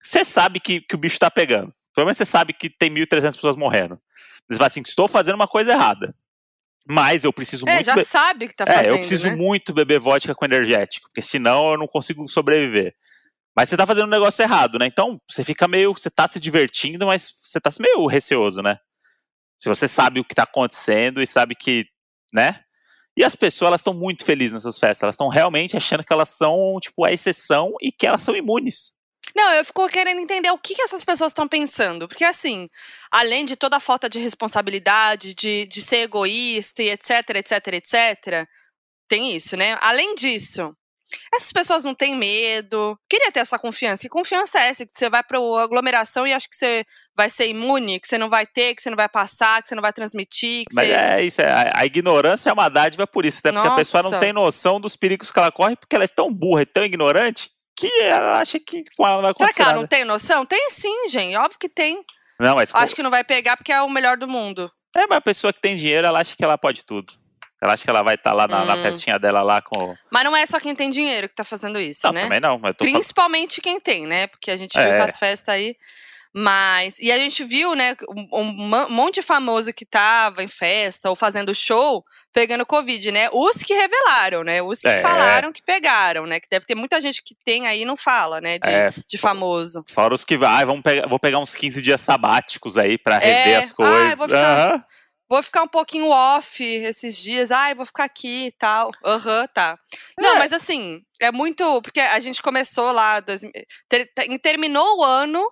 você 0.03 0.25
sabe 0.25 0.61
que, 0.61 0.81
que 0.81 0.95
o 0.95 0.99
bicho 0.99 1.19
tá 1.19 1.31
pegando. 1.31 1.73
Pelo 1.95 2.07
menos 2.07 2.17
você 2.17 2.25
sabe 2.25 2.53
que 2.53 2.71
tem 2.71 2.91
1.300 2.91 3.35
pessoas 3.35 3.57
morrendo. 3.57 4.01
Você 4.49 4.57
fala 4.57 4.67
assim, 4.69 4.83
estou 4.87 5.09
fazendo 5.09 5.35
uma 5.35 5.49
coisa 5.49 5.73
errada. 5.73 6.15
Mas 6.87 7.25
eu 7.25 7.33
preciso 7.33 7.69
É, 7.69 7.75
muito. 7.75 7.87
já 7.87 7.95
be- 7.95 8.05
sabe 8.05 8.47
o 8.47 8.49
que 8.49 8.55
tá 8.55 8.65
é, 8.65 8.73
fazendo, 8.73 8.89
eu 8.93 8.99
preciso 8.99 9.29
né? 9.29 9.37
muito 9.37 9.75
beber 9.75 10.01
vodka 10.01 10.35
com 10.35 10.45
energético, 10.45 11.09
porque 11.09 11.21
senão 11.21 11.73
eu 11.73 11.79
não 11.79 11.87
consigo 11.87 12.27
sobreviver. 12.29 12.95
Mas 13.55 13.69
você 13.69 13.77
tá 13.77 13.85
fazendo 13.87 14.07
um 14.07 14.11
negócio 14.11 14.41
errado, 14.43 14.79
né? 14.79 14.87
Então 14.87 15.21
você 15.29 15.43
fica 15.45 15.67
meio. 15.69 15.93
Você 15.93 16.09
tá 16.09 16.27
se 16.29 16.39
divertindo, 16.41 17.05
mas 17.07 17.35
você 17.43 17.61
tá 17.61 17.71
meio 17.81 18.07
receoso, 18.07 18.63
né? 18.63 18.79
Se 19.59 19.69
você 19.69 19.89
sabe 19.89 20.21
o 20.21 20.25
que 20.25 20.35
tá 20.35 20.45
acontecendo 20.45 21.21
e 21.21 21.27
sabe 21.27 21.55
que. 21.57 21.85
né? 22.33 22.61
E 23.17 23.25
as 23.25 23.35
pessoas, 23.35 23.67
elas 23.69 23.81
estão 23.81 23.93
muito 23.93 24.25
felizes 24.25 24.53
nessas 24.53 24.79
festas. 24.79 25.03
Elas 25.03 25.15
estão 25.17 25.29
realmente 25.29 25.77
achando 25.77 26.05
que 26.05 26.13
elas 26.13 26.29
são, 26.29 26.79
tipo, 26.81 27.05
a 27.05 27.13
exceção 27.13 27.75
e 27.83 27.91
que 27.91 28.07
elas 28.07 28.23
são 28.23 28.37
imunes. 28.37 28.93
Não, 29.37 29.53
eu 29.53 29.65
fico 29.65 29.89
querendo 29.89 30.21
entender 30.21 30.51
o 30.51 30.59
que, 30.59 30.75
que 30.75 30.83
essas 30.83 31.05
pessoas 31.05 31.31
estão 31.31 31.47
pensando. 31.49 32.07
Porque, 32.09 32.25
assim, 32.25 32.69
além 33.11 33.45
de 33.45 33.57
toda 33.57 33.77
a 33.77 33.81
falta 33.81 34.09
de 34.09 34.19
responsabilidade, 34.19 35.35
de, 35.35 35.67
de 35.67 35.81
ser 35.81 35.99
egoísta 35.99 36.83
e 36.83 36.91
etc, 36.91 37.11
etc, 37.37 37.69
etc, 37.75 38.49
tem 39.09 39.35
isso, 39.35 39.57
né? 39.57 39.77
Além 39.81 40.15
disso, 40.15 40.73
essas 41.35 41.51
pessoas 41.53 41.85
não 41.85 41.95
têm 41.95 42.15
medo. 42.15 42.99
Queria 43.09 43.33
ter 43.33 43.41
essa 43.41 43.59
confiança. 43.59 44.03
Que 44.03 44.09
confiança 44.11 44.61
é 44.61 44.69
essa? 44.69 44.85
Que 44.85 44.93
você 44.95 45.09
vai 45.09 45.23
pra 45.23 45.39
aglomeração 45.39 46.27
e 46.27 46.33
acha 46.35 46.47
que 46.49 46.55
você 46.57 46.85
vai 47.17 47.31
ser 47.31 47.49
imune, 47.49 47.99
que 47.99 48.07
você 48.07 48.19
não 48.19 48.29
vai 48.29 48.47
ter, 48.47 48.75
que 48.75 48.83
você 48.83 48.91
não 48.91 48.97
vai 48.97 49.09
passar, 49.09 49.63
que 49.63 49.69
você 49.69 49.75
não 49.75 49.83
vai 49.83 49.93
transmitir, 49.93 50.65
Mas 50.75 50.87
você... 50.87 50.93
é 50.95 51.23
isso, 51.25 51.41
é, 51.41 51.51
a- 51.51 51.73
a 51.77 51.87
ignorância 51.87 52.51
é 52.51 52.53
uma 52.53 52.69
dádiva 52.69 53.07
por 53.07 53.25
isso, 53.25 53.41
né? 53.45 53.53
Porque 53.53 53.69
a 53.69 53.75
pessoa 53.77 54.03
não 54.03 54.11
Nossa. 54.11 54.21
tem 54.21 54.33
noção 54.33 54.79
dos 54.79 54.97
perigos 54.97 55.31
que 55.33 55.39
ela 55.39 55.51
corre, 55.51 55.77
porque 55.77 55.97
ela 55.97 56.05
é 56.05 56.09
tão 56.09 56.33
burra 56.33 56.63
e 56.63 56.67
tão 56.67 56.85
ignorante 56.85 57.51
que 57.79 58.01
ela 58.03 58.41
acha 58.41 58.59
que 58.59 58.85
com 58.97 59.07
ela 59.07 59.17
não 59.17 59.23
vai 59.23 59.33
Será 59.33 59.47
acontecer 59.47 59.55
que 59.55 59.63
ela 59.63 59.73
não 59.81 59.87
tem 59.87 60.05
noção? 60.05 60.45
Tem 60.45 60.71
sim, 60.71 61.09
gente. 61.09 61.37
Óbvio 61.37 61.59
que 61.59 61.69
tem. 61.69 62.05
Não, 62.41 62.55
mas, 62.55 62.71
Acho 62.75 62.95
que 62.95 63.03
não 63.03 63.11
vai 63.11 63.25
pegar 63.25 63.57
porque 63.57 63.73
é 63.73 63.81
o 63.83 63.89
melhor 63.89 64.17
do 64.17 64.29
mundo. 64.29 64.71
é, 64.97 65.07
mas 65.07 65.19
a 65.19 65.21
pessoa 65.21 65.53
que 65.53 65.61
tem 65.61 65.75
dinheiro, 65.77 66.07
ela 66.07 66.21
acha 66.21 66.37
que 66.37 66.45
ela 66.45 66.57
pode 66.59 66.85
tudo. 66.85 67.13
Ela 67.61 67.73
acha 67.75 67.83
que 67.83 67.91
ela 67.91 68.03
vai 68.05 68.15
estar 68.15 68.33
lá 68.33 68.47
na, 68.47 68.65
na 68.65 68.75
Hum. 68.77 68.83
festinha 68.83 69.19
dela 69.19 69.43
lá 69.43 69.61
com. 69.61 69.97
Mas 70.13 70.23
não 70.25 70.37
é 70.37 70.47
só 70.47 70.61
quem 70.61 70.75
tem 70.77 70.91
dinheiro 70.91 71.29
que 71.29 71.35
tá 71.35 71.43
fazendo 71.43 71.81
isso, 71.81 72.07
Não, 72.07 72.13
né? 72.13 72.23
também 72.23 72.39
não. 72.41 72.55
Tô 72.57 72.61
falando- 72.61 72.77
Principalmente 72.77 73.61
quem 73.61 73.81
tem, 73.81 74.07
né? 74.07 74.29
Porque 74.29 74.51
a 74.53 74.57
gente 74.57 74.79
É. 74.79 74.85
viu 74.91 74.99
com 74.99 75.05
as 75.05 75.17
festas 75.19 75.53
aí. 75.55 75.75
Mas. 76.35 76.99
E 76.99 77.11
a 77.11 77.19
gente 77.19 77.43
viu, 77.45 77.75
né, 77.75 77.97
um, 78.09 78.29
um 78.33 78.89
monte 78.91 79.17
de 79.17 79.23
famoso 79.23 79.73
que 79.73 79.85
tava 79.87 80.43
em 80.43 80.49
festa 80.49 81.09
ou 81.09 81.17
fazendo 81.17 81.55
show 81.55 82.05
pegando 82.33 82.65
Covid, 82.67 83.11
né? 83.11 83.29
Os 83.33 83.57
que 83.63 83.75
revelaram, 83.75 84.45
né? 84.45 84.63
Os 84.63 84.81
que 84.81 84.89
É. 84.89 85.01
falaram 85.01 85.53
que 85.53 85.63
pegaram, 85.63 86.27
né? 86.27 86.39
Que 86.39 86.49
deve 86.51 86.67
ter 86.67 86.75
muita 86.75 87.01
gente 87.01 87.23
que 87.23 87.35
tem 87.45 87.67
aí 87.67 87.83
e 87.83 87.85
não 87.85 87.97
fala, 87.97 88.41
né? 88.41 88.59
De, 88.59 88.69
É, 88.69 88.91
de 89.09 89.19
famoso. 89.19 89.85
Fora 89.91 90.15
os 90.15 90.25
que 90.25 90.37
vai, 90.37 90.65
vamos 90.65 90.83
pegar, 90.83 91.09
vou 91.09 91.19
pegar 91.19 91.39
uns 91.39 91.55
15 91.55 91.81
dias 91.83 92.01
sabáticos 92.01 92.79
aí 92.79 92.97
pra 92.99 93.19
rever 93.19 93.49
É, 93.49 93.57
as 93.57 93.73
coisas. 93.73 93.95
ai, 94.11 94.15
vou 94.17 94.29
ficar- 94.29 94.69
Aham. 94.73 94.85
Vou 95.31 95.43
ficar 95.43 95.63
um 95.63 95.69
pouquinho 95.69 96.09
off 96.09 96.65
esses 96.65 97.15
dias. 97.19 97.51
Ai, 97.51 97.75
vou 97.75 97.85
ficar 97.85 98.05
aqui 98.05 98.47
e 98.47 98.53
tal. 98.53 98.91
Aham, 99.05 99.47
tá. 99.53 99.79
Não, 100.19 100.37
É. 100.37 100.39
mas 100.39 100.55
assim, 100.55 101.03
é 101.21 101.31
muito. 101.31 101.83
Porque 101.83 102.01
a 102.01 102.19
gente 102.19 102.41
começou 102.41 102.93
lá. 102.93 103.21
dois- 103.21 103.43
ter- 103.91 104.11
ter- 104.15 104.39
terminou 104.39 105.01
o 105.01 105.05
ano 105.05 105.47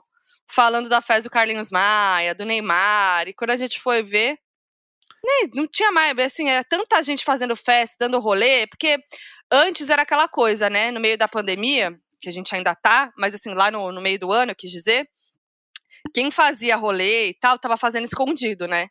falando 0.49 0.89
da 0.89 1.01
festa 1.01 1.25
do 1.25 1.31
Carlinhos 1.31 1.71
Maia, 1.71 2.35
do 2.35 2.45
Neymar. 2.45 3.29
E 3.29 3.35
quando 3.35 3.51
a 3.51 3.57
gente 3.57 3.81
foi 3.81 4.03
ver. 4.03 4.39
nem- 5.25 5.51
não 5.55 5.67
tinha 5.67 5.91
mais. 5.91 6.17
Assim, 6.19 6.49
era 6.49 6.63
tanta 6.65 7.03
gente 7.03 7.25
fazendo 7.25 7.57
festa, 7.57 7.97
dando 7.99 8.21
rolê. 8.21 8.67
Porque 8.69 8.99
antes 9.51 9.91
era 9.91 10.03
aquela 10.03 10.29
coisa, 10.29 10.71
né? 10.71 10.91
No 10.91 11.01
meio 11.01 11.19
da 11.19 11.27
pandemia, 11.29 11.93
que 12.21 12.29
a 12.29 12.33
gente 12.33 12.55
ainda 12.55 12.75
tá, 12.75 13.13
mas 13.19 13.35
assim, 13.35 13.53
lá 13.55 13.71
no, 13.71 13.91
no 13.93 14.01
meio 14.01 14.19
do 14.19 14.33
ano, 14.33 14.53
eu 14.53 14.57
quis 14.57 14.71
dizer. 14.71 15.09
Quem 16.15 16.31
fazia 16.31 16.77
rolê 16.77 17.29
e 17.29 17.35
tal, 17.35 17.59
tava 17.59 17.77
fazendo 17.77 18.05
escondido, 18.05 18.69
né? 18.69 18.89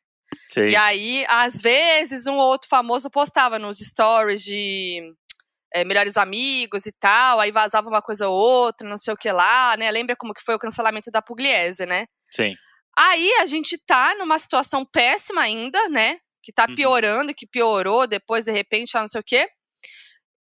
Sim. 0.49 0.67
E 0.67 0.75
aí, 0.75 1.25
às 1.29 1.61
vezes, 1.61 2.25
um 2.25 2.33
ou 2.33 2.49
outro 2.49 2.67
famoso 2.67 3.09
postava 3.09 3.57
nos 3.59 3.77
stories 3.79 4.43
de 4.43 5.01
é, 5.75 5.83
melhores 5.83 6.15
amigos 6.15 6.85
e 6.85 6.91
tal, 6.93 7.39
aí 7.39 7.51
vazava 7.51 7.89
uma 7.89 8.01
coisa 8.01 8.29
ou 8.29 8.35
outra, 8.35 8.88
não 8.88 8.97
sei 8.97 9.13
o 9.13 9.17
que 9.17 9.29
lá, 9.31 9.75
né? 9.77 9.91
Lembra 9.91 10.15
como 10.15 10.33
que 10.33 10.41
foi 10.41 10.55
o 10.55 10.59
cancelamento 10.59 11.11
da 11.11 11.21
Pugliese, 11.21 11.85
né? 11.85 12.05
Sim. 12.31 12.55
Aí 12.97 13.29
a 13.41 13.45
gente 13.45 13.77
tá 13.85 14.15
numa 14.15 14.39
situação 14.39 14.85
péssima 14.85 15.41
ainda, 15.41 15.89
né? 15.89 16.17
Que 16.41 16.53
tá 16.53 16.65
Uhum. 16.69 16.75
piorando, 16.75 17.33
que 17.35 17.45
piorou 17.45 18.07
depois, 18.07 18.45
de 18.45 18.51
repente, 18.51 18.95
ah, 18.97 19.01
não 19.01 19.07
sei 19.09 19.19
o 19.19 19.23
quê. 19.23 19.49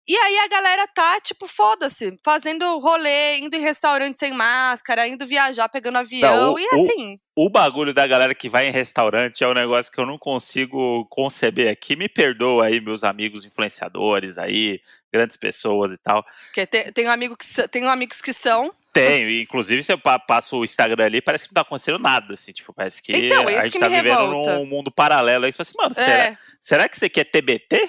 E 0.08 0.16
aí 0.16 0.38
a 0.40 0.48
galera 0.48 0.88
tá, 0.88 1.20
tipo, 1.20 1.48
foda-se, 1.48 2.18
fazendo 2.24 2.80
rolê, 2.80 3.40
indo 3.40 3.56
em 3.56 3.60
restaurante 3.60 4.18
sem 4.18 4.32
máscara, 4.32 5.06
indo 5.08 5.28
viajar, 5.28 5.68
pegando 5.68 5.98
avião, 5.98 6.54
o- 6.54 6.60
e 6.60 6.64
o- 6.66 6.76
assim, 6.76 7.20
O 7.36 7.50
bagulho 7.52 7.94
da 7.94 8.08
galera 8.08 8.34
que 8.34 8.50
vai 8.50 8.68
em 8.68 8.72
restaurante 8.72 9.44
é 9.44 9.48
um 9.48 9.54
negócio 9.54 9.92
que 9.92 10.00
eu 10.00 10.06
não 10.08 10.18
consigo 10.18 11.06
conceber 11.06 11.70
aqui. 11.72 11.96
Me 11.96 12.10
perdoa 12.10 12.66
aí, 12.66 12.82
meus 12.82 13.04
amigos 13.04 13.46
influenciadores 13.46 14.38
aí, 14.40 14.80
grandes 15.14 15.38
pessoas 15.38 15.92
e 15.92 15.98
tal. 15.98 16.26
porque 16.46 16.66
tem, 16.66 16.92
tenho, 16.92 17.12
amigo 17.12 17.36
que, 17.38 17.46
tenho 17.68 17.90
amigos 17.90 18.22
que 18.22 18.34
são. 18.34 18.74
Tenho, 18.94 19.30
inclusive 19.30 19.84
você 19.84 19.96
pa- 19.96 20.18
passa 20.18 20.56
o 20.56 20.64
Instagram 20.64 21.06
ali, 21.06 21.22
parece 21.22 21.44
que 21.48 21.52
não 21.52 21.56
tá 21.56 21.62
acontecendo 21.62 22.00
nada, 22.00 22.34
assim, 22.34 22.52
tipo, 22.52 22.74
parece 22.74 23.00
que 23.04 23.12
Então, 23.12 23.48
é 23.48 23.58
a 23.58 23.62
gente 23.66 23.74
que 23.74 23.80
tá 23.80 23.88
vivendo 23.88 24.18
revolta. 24.18 24.56
num 24.56 24.66
mundo 24.66 24.90
paralelo. 24.90 25.46
Aí 25.46 25.52
você 25.52 25.58
fala 25.58 25.68
assim, 25.70 25.78
mano, 25.78 25.94
será, 25.94 26.24
É, 26.32 26.38
será 26.60 26.90
que 26.90 26.98
você 26.98 27.08
quer 27.08 27.26
TBT? 27.26 27.88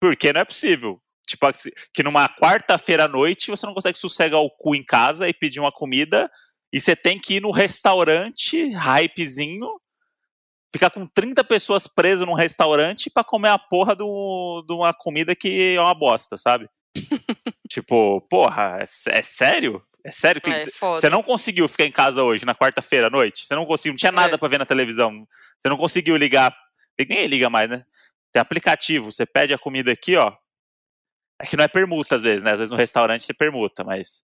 Porque 0.00 0.32
não 0.32 0.40
é 0.40 0.44
possível. 0.44 1.00
Tipo, 1.26 1.46
assim, 1.46 1.70
que 1.94 2.02
numa 2.02 2.28
quarta-feira 2.28 3.04
à 3.04 3.08
noite 3.08 3.50
você 3.50 3.64
não 3.66 3.74
consegue 3.74 3.96
sossegar 3.98 4.40
o 4.40 4.50
cu 4.50 4.74
em 4.74 4.84
casa 4.84 5.28
e 5.28 5.32
pedir 5.34 5.60
uma 5.60 5.70
comida 5.70 6.28
e 6.72 6.80
você 6.80 6.96
tem 6.96 7.20
que 7.20 7.34
ir 7.34 7.40
no 7.42 7.50
restaurante, 7.50 8.70
hypezinho, 8.72 9.68
ficar 10.74 10.90
com 10.90 11.06
30 11.06 11.44
pessoas 11.44 11.86
presas 11.86 12.26
num 12.26 12.34
restaurante 12.34 13.10
pra 13.10 13.22
comer 13.24 13.50
a 13.50 13.58
porra 13.58 13.94
do- 13.94 14.64
de 14.66 14.72
uma 14.72 14.92
comida 14.94 15.34
que 15.36 15.74
é 15.76 15.80
uma 15.80 15.94
bosta, 15.94 16.36
sabe? 16.36 16.68
tipo, 17.68 18.20
porra, 18.28 18.78
é, 18.80 19.18
é 19.18 19.22
sério? 19.22 19.82
É 20.04 20.10
sério 20.10 20.40
que 20.40 20.50
é 20.50 20.58
você- 20.58 20.70
foda. 20.72 21.00
você 21.00 21.10
não 21.10 21.22
conseguiu 21.22 21.68
ficar 21.68 21.84
em 21.84 21.92
casa 21.92 22.22
hoje, 22.22 22.44
na 22.44 22.54
quarta-feira 22.54 23.08
à 23.08 23.10
noite? 23.10 23.44
Você 23.46 23.54
não 23.54 23.66
conseguiu, 23.66 23.92
não 23.92 23.98
tinha 23.98 24.12
nada 24.12 24.34
É. 24.34 24.38
pra 24.38 24.48
ver 24.48 24.58
na 24.58 24.66
televisão. 24.66 25.26
Você 25.58 25.68
não 25.68 25.76
conseguiu 25.76 26.16
ligar. 26.16 26.50
Tem- 26.96 27.06
Ninguém 27.06 27.26
liga 27.26 27.50
mais, 27.50 27.68
né? 27.68 27.84
Tem 28.32 28.40
aplicativo, 28.40 29.10
você 29.10 29.26
pede 29.26 29.52
a 29.52 29.58
comida 29.58 29.92
aqui, 29.92 30.16
ó. 30.16 30.36
É 31.40 31.46
que 31.46 31.56
não 31.56 31.64
é 31.64 31.68
permuta 31.68 32.16
às 32.16 32.22
vezes, 32.22 32.42
né? 32.42 32.52
Às 32.52 32.58
vezes 32.58 32.70
no 32.70 32.76
restaurante 32.76 33.24
você 33.24 33.34
permuta, 33.34 33.82
mas. 33.82 34.22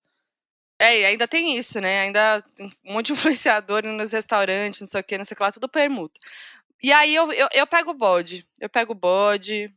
É, 0.78 1.00
e 1.00 1.04
ainda 1.06 1.26
tem 1.26 1.56
isso, 1.56 1.80
né? 1.80 2.02
Ainda 2.02 2.44
um 2.84 2.92
monte 2.92 3.06
de 3.06 3.12
influenciador 3.14 3.82
nos 3.84 4.12
restaurantes, 4.12 4.80
não 4.80 4.88
sei 4.88 5.00
o 5.00 5.04
que, 5.04 5.18
não 5.18 5.24
sei 5.24 5.34
o 5.34 5.36
que 5.36 5.42
lá, 5.42 5.50
tudo 5.50 5.68
permuta. 5.68 6.20
E 6.82 6.92
aí 6.92 7.14
eu, 7.14 7.32
eu, 7.32 7.48
eu 7.52 7.66
pego 7.66 7.90
o 7.90 7.94
bode. 7.94 8.46
Eu 8.60 8.68
pego 8.68 8.92
o 8.92 8.96
bode, 8.96 9.74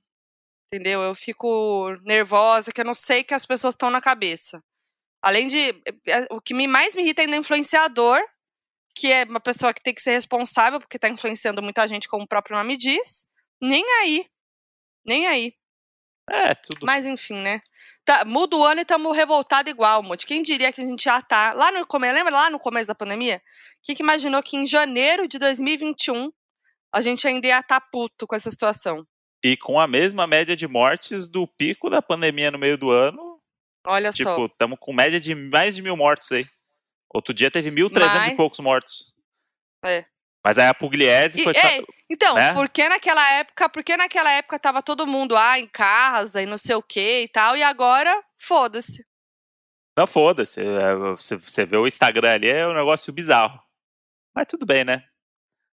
entendeu? 0.67 1.01
Eu 1.01 1.15
fico 1.15 1.97
nervosa, 2.03 2.71
que 2.71 2.81
eu 2.81 2.85
não 2.85 2.93
sei 2.93 3.23
que 3.23 3.33
as 3.33 3.45
pessoas 3.45 3.73
estão 3.73 3.89
na 3.89 4.01
cabeça. 4.01 4.61
Além 5.21 5.47
de. 5.47 5.69
é, 6.07 6.27
O 6.31 6.41
que 6.41 6.53
mais 6.67 6.95
me 6.95 7.03
irrita 7.03 7.21
ainda 7.21 7.35
é 7.35 7.39
influenciador, 7.39 8.19
que 8.93 9.11
é 9.11 9.23
uma 9.23 9.39
pessoa 9.39 9.73
que 9.73 9.81
tem 9.81 9.93
que 9.93 10.01
ser 10.01 10.11
responsável, 10.11 10.79
porque 10.79 10.99
tá 10.99 11.07
influenciando 11.09 11.63
muita 11.63 11.87
gente, 11.87 12.07
como 12.07 12.25
o 12.25 12.27
próprio 12.27 12.57
nome 12.57 12.75
diz. 12.75 13.28
Nem 13.61 13.83
aí. 14.01 14.25
Nem 15.05 15.27
aí. 15.27 15.53
É, 16.29 16.53
tudo. 16.53 16.85
Mas 16.85 17.05
enfim, 17.05 17.35
né? 17.35 17.61
Tá, 18.05 18.23
muda 18.23 18.55
o 18.55 18.63
ano 18.63 18.79
e 18.79 18.83
estamos 18.83 19.15
revoltados 19.15 19.71
igual, 19.71 20.03
Monte. 20.03 20.25
Quem 20.27 20.41
diria 20.43 20.71
que 20.71 20.81
a 20.81 20.85
gente 20.85 21.03
já 21.03 21.21
tá. 21.21 21.53
Lá 21.53 21.71
no 21.71 21.85
começo, 21.87 22.13
lembra 22.13 22.33
lá 22.33 22.49
no 22.49 22.59
começo 22.59 22.87
da 22.87 22.95
pandemia? 22.95 23.41
Quem 23.83 23.95
que 23.95 24.03
imaginou 24.03 24.41
que 24.43 24.55
em 24.55 24.67
janeiro 24.67 25.27
de 25.27 25.39
2021 25.39 26.31
a 26.93 27.01
gente 27.01 27.27
ainda 27.27 27.47
ia 27.47 27.59
estar 27.59 27.81
puto 27.91 28.27
com 28.27 28.35
essa 28.35 28.49
situação? 28.49 29.05
E 29.43 29.57
com 29.57 29.79
a 29.79 29.87
mesma 29.87 30.27
média 30.27 30.55
de 30.55 30.67
mortes 30.67 31.27
do 31.27 31.47
pico 31.47 31.89
da 31.89 32.01
pandemia 32.01 32.51
no 32.51 32.59
meio 32.59 32.77
do 32.77 32.91
ano. 32.91 33.41
Olha 33.87 34.11
só. 34.11 34.17
Tipo, 34.17 34.45
estamos 34.45 34.77
com 34.79 34.93
média 34.93 35.19
de 35.19 35.33
mais 35.33 35.75
de 35.75 35.81
mil 35.81 35.95
mortos 35.95 36.31
aí. 36.31 36.45
Outro 37.11 37.33
dia 37.33 37.49
teve 37.49 37.71
1.300 37.71 37.99
Mas- 37.99 38.33
e 38.33 38.35
poucos 38.35 38.59
mortos. 38.59 39.13
É. 39.83 40.05
Mas 40.49 40.57
aí 40.57 40.67
a 40.67 40.73
Pugliese 40.73 41.39
E, 41.39 41.43
foi. 41.43 41.53
ei, 41.55 41.85
então, 42.09 42.33
né? 42.33 42.53
por 42.53 42.67
que 42.69 42.89
naquela 42.89 43.33
época, 43.33 43.69
porque 43.69 43.95
naquela 43.95 44.31
época 44.31 44.57
tava 44.57 44.81
todo 44.81 45.05
mundo 45.05 45.37
ah, 45.37 45.59
em 45.59 45.67
casa 45.67 46.41
e 46.41 46.47
não 46.47 46.57
sei 46.57 46.75
o 46.75 46.81
que 46.81 47.21
e 47.21 47.27
tal, 47.27 47.55
e 47.55 47.61
agora, 47.61 48.19
foda-se. 48.35 49.05
Não, 49.95 50.07
foda-se. 50.07 50.59
é, 50.59 50.95
Você, 50.95 51.35
você 51.35 51.67
vê 51.67 51.77
o 51.77 51.85
Instagram 51.85 52.31
ali, 52.33 52.49
é 52.49 52.67
um 52.67 52.73
negócio 52.73 53.13
bizarro. 53.13 53.59
Mas 54.35 54.47
tudo 54.47 54.65
bem, 54.65 54.83
né? 54.83 55.03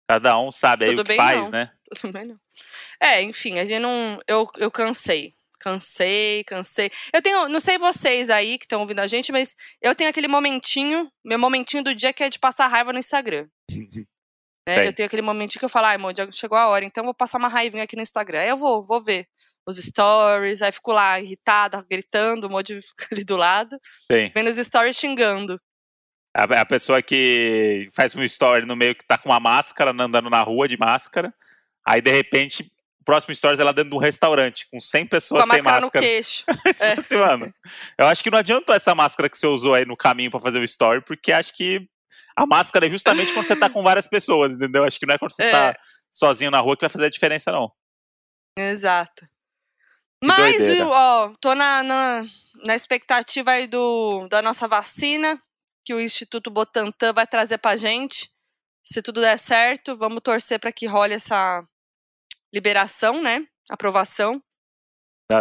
Cada 0.10 0.40
um 0.40 0.50
sabe 0.52 0.86
aí 0.86 0.92
Tudo 0.92 1.02
o 1.02 1.04
que 1.04 1.10
bem, 1.10 1.18
faz, 1.18 1.42
não. 1.42 1.50
né? 1.50 1.72
Tudo 2.00 2.14
bem, 2.14 2.26
não. 2.28 2.40
É, 2.98 3.22
enfim, 3.22 3.60
a 3.60 3.66
gente 3.66 3.80
não. 3.80 4.18
Eu, 4.26 4.50
eu 4.58 4.72
cansei. 4.72 5.34
Cansei, 5.60 6.46
cansei. 6.46 6.90
Eu 7.14 7.22
tenho. 7.22 7.50
Não 7.50 7.60
sei 7.60 7.78
vocês 7.78 8.30
aí 8.30 8.58
que 8.58 8.64
estão 8.66 8.80
ouvindo 8.80 9.00
a 9.02 9.08
gente, 9.08 9.34
mas 9.34 9.54
eu 9.82 9.94
tenho 9.94 10.10
aquele 10.10 10.30
momentinho, 10.30 11.12
meu 11.26 11.38
momentinho 11.38 11.84
do 11.84 11.94
dia 11.94 12.14
que 12.14 12.24
é 12.24 12.30
de 12.30 12.40
passar 12.40 12.68
raiva 12.68 12.94
no 12.94 13.00
Instagram. 13.00 13.48
né? 14.68 14.88
Eu 14.88 14.94
tenho 14.94 15.08
aquele 15.08 15.22
momentinho 15.22 15.60
que 15.60 15.66
eu 15.66 15.70
falo, 15.70 15.88
ai, 15.88 15.96
amor, 15.96 16.14
já 16.16 16.30
chegou 16.32 16.58
a 16.58 16.68
hora, 16.68 16.86
então 16.86 17.02
eu 17.02 17.06
vou 17.06 17.14
passar 17.14 17.38
uma 17.38 17.48
raivinha 17.48 17.84
aqui 17.84 17.96
no 17.96 18.02
Instagram. 18.02 18.40
Aí 18.40 18.50
eu 18.50 18.58
vou, 18.58 18.84
vou 18.84 19.02
ver 19.02 19.28
os 19.66 19.78
stories, 19.78 20.62
aí 20.62 20.72
fico 20.72 20.92
lá 20.92 21.20
irritada, 21.20 21.86
gritando, 21.90 22.48
o 22.48 22.50
Moody 22.50 22.80
fica 22.82 23.08
ali 23.12 23.24
do 23.24 23.38
lado, 23.38 23.78
Tem. 24.08 24.32
vendo 24.34 24.50
os 24.50 24.58
stories 24.58 24.98
xingando. 24.98 25.60
A, 26.36 26.44
a 26.62 26.66
pessoa 26.66 27.02
que 27.02 27.90
faz 27.94 28.16
um 28.16 28.24
story 28.24 28.66
no 28.66 28.76
meio 28.76 28.96
que 28.96 29.06
tá 29.06 29.18
com 29.18 29.30
uma 29.30 29.40
máscara, 29.40 29.92
andando 29.92 30.30
na 30.30 30.42
rua 30.42 30.68
de 30.68 30.78
máscara. 30.78 31.34
Aí, 31.86 32.02
de 32.02 32.12
repente, 32.12 32.72
o 33.02 33.04
próximo 33.04 33.34
story 33.34 33.60
é 33.60 33.64
lá 33.64 33.72
dentro 33.72 33.90
de 33.90 33.96
um 33.96 34.00
restaurante, 34.00 34.68
com 34.72 34.80
100 34.80 35.04
Com 35.04 35.10
pessoas 35.10 35.44
a 35.44 35.48
sem 35.48 35.62
máscara 35.62 35.82
no 35.82 35.88
máscara. 35.88 36.06
queixo. 36.06 36.44
Você 36.66 36.74
fala 36.74 36.94
assim, 36.94 37.16
mano, 37.18 37.54
eu 37.98 38.06
acho 38.06 38.24
que 38.24 38.30
não 38.30 38.38
adiantou 38.38 38.74
essa 38.74 38.96
máscara 38.96 39.30
que 39.30 39.38
você 39.38 39.48
usou 39.48 39.74
aí 39.74 39.86
no 39.86 39.98
caminho 39.98 40.32
pra 40.32 40.40
fazer 40.40 40.60
o 40.60 40.64
story, 40.64 41.02
porque 41.02 41.32
acho 41.34 41.54
que 41.54 41.86
a 42.36 42.46
máscara 42.46 42.86
é 42.88 42.90
justamente 42.90 43.34
quando 43.34 43.46
você 43.46 43.56
tá 43.56 43.70
com 43.70 43.84
várias 43.84 44.08
pessoas, 44.08 44.54
entendeu? 44.54 44.84
Acho 44.84 45.00
que 45.00 45.06
não 45.06 45.16
é 45.16 45.18
quando 45.18 45.32
você 45.32 45.44
É. 45.44 45.52
tá 45.52 45.80
sozinho 46.12 46.52
na 46.52 46.60
rua 46.60 46.76
que 46.76 46.82
vai 46.82 46.90
fazer 46.90 47.06
a 47.06 47.10
diferença, 47.10 47.52
não. 47.52 47.72
Exato. 48.58 49.28
Mas, 50.24 50.58
doideira. 50.58 50.76
viu, 50.76 50.90
ó, 50.90 51.34
tô 51.40 51.56
na, 51.56 51.82
na, 51.84 52.24
na 52.66 52.76
expectativa 52.76 53.52
aí 53.52 53.66
do, 53.68 54.28
da 54.28 54.42
nossa 54.42 54.68
vacina, 54.68 55.42
que 55.84 55.94
o 55.94 56.00
Instituto 56.00 56.52
Botantan 56.52 57.12
vai 57.14 57.26
trazer 57.26 57.58
pra 57.58 57.76
gente. 57.76 58.30
Se 58.84 59.02
tudo 59.02 59.22
der 59.22 59.38
certo, 59.40 59.98
vamos 59.98 60.22
torcer 60.22 60.60
para 60.60 60.72
que 60.72 60.86
role 60.86 61.14
essa 61.14 61.64
liberação, 62.54 63.22
né? 63.22 63.46
Aprovação. 63.70 64.42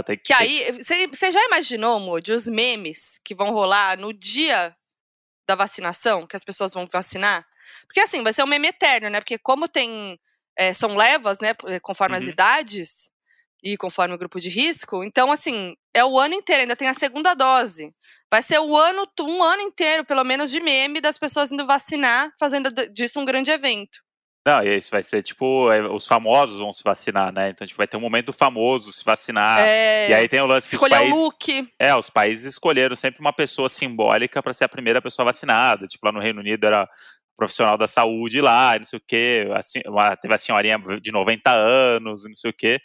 Tem 0.07 0.17
que, 0.17 0.23
Que 0.23 0.33
aí, 0.33 0.71
você 0.81 1.33
já 1.33 1.45
imaginou, 1.47 1.99
Moody, 1.99 2.33
os 2.33 2.47
memes 2.47 3.19
que 3.25 3.35
vão 3.35 3.51
rolar 3.51 3.99
no 3.99 4.13
dia 4.13 4.75
da 5.51 5.57
vacinação, 5.57 6.27
que 6.27 6.37
as 6.37 6.45
pessoas 6.45 6.73
vão 6.73 6.87
vacinar? 6.91 7.45
Porque 7.87 8.01
assim, 8.01 8.23
vai 8.23 8.33
ser 8.33 8.43
um 8.45 8.47
meme 8.47 8.69
eterno, 8.69 9.11
né? 9.11 9.21
Porque 9.21 9.39
como 9.39 9.69
tem. 9.69 10.19
é, 10.57 10.73
são 10.75 10.95
levas, 10.97 11.41
né? 11.41 11.55
Conforme 11.83 12.17
as 12.17 12.25
Uhum. 12.25 12.31
idades 12.31 13.11
e 13.63 13.77
conforme 13.77 14.15
o 14.15 14.19
grupo 14.19 14.41
de 14.41 14.49
risco. 14.51 15.03
Então, 15.05 15.31
assim, 15.33 15.75
é 15.95 16.05
o 16.05 16.19
ano 16.19 16.35
inteiro, 16.35 16.63
ainda 16.63 16.77
tem 16.77 16.89
a 16.89 16.95
segunda 16.95 17.35
dose. 17.35 17.95
Vai 18.31 18.43
ser 18.43 18.59
o 18.61 18.77
ano, 18.77 19.07
um 19.21 19.43
ano 19.43 19.63
inteiro, 19.63 20.05
pelo 20.05 20.25
menos, 20.25 20.51
de 20.51 20.61
meme 20.61 21.01
das 21.01 21.19
pessoas 21.19 21.51
indo 21.53 21.67
vacinar, 21.67 22.33
fazendo 22.39 22.71
disso 22.93 23.21
um 23.21 23.25
grande 23.25 23.51
evento. 23.51 24.01
Não, 24.47 24.63
e 24.63 24.75
isso 24.77 24.91
vai 24.91 25.03
ser 25.03 25.23
tipo, 25.23 25.71
é, 25.71 25.83
os 25.83 26.07
famosos 26.07 26.59
vão 26.59 26.73
se 26.73 26.83
vacinar, 26.83 27.31
né? 27.33 27.51
Então, 27.51 27.67
tipo, 27.67 27.77
vai 27.77 27.87
ter 27.87 27.97
um 27.99 28.01
momento 28.01 28.33
famoso 28.33 28.91
se 28.91 29.05
vacinar. 29.05 29.61
é, 29.61 30.09
E 30.09 30.15
aí 30.15 30.29
tem 30.29 30.41
o 30.41 30.47
lance 30.47 30.69
que 30.69 30.77
os 30.77 30.83
escolher 30.83 30.95
países, 30.97 31.15
o 31.15 31.23
look. 31.25 31.69
é, 31.79 31.95
os 31.95 32.09
países 32.09 32.45
escolheram 32.47 32.97
sempre 32.97 33.21
uma 33.21 33.33
pessoa 33.35 33.69
simbólica 33.69 34.43
para 34.43 34.55
ser 34.55 34.65
a 34.65 34.69
primeira 34.69 35.03
pessoa 35.03 35.27
vacinada. 35.27 35.87
Tipo, 35.87 36.07
lá 36.07 36.13
no 36.13 36.21
Reino 36.21 36.41
Unido 36.41 36.65
era 36.67 36.89
profissional 37.37 37.77
da 37.77 37.87
saúde 37.87 38.41
lá, 38.41 38.77
não 38.79 38.85
sei 38.85 38.99
o 38.99 39.03
quê. 39.07 39.47
Assim, 39.55 39.81
uma- 39.87 40.17
teve 40.17 40.33
a 40.35 40.39
senhorinha 40.39 40.79
de 41.03 41.13
90 41.13 41.51
anos, 41.51 42.25
não 42.25 42.35
sei 42.35 42.51
o 42.51 42.55
quê. 42.55 42.79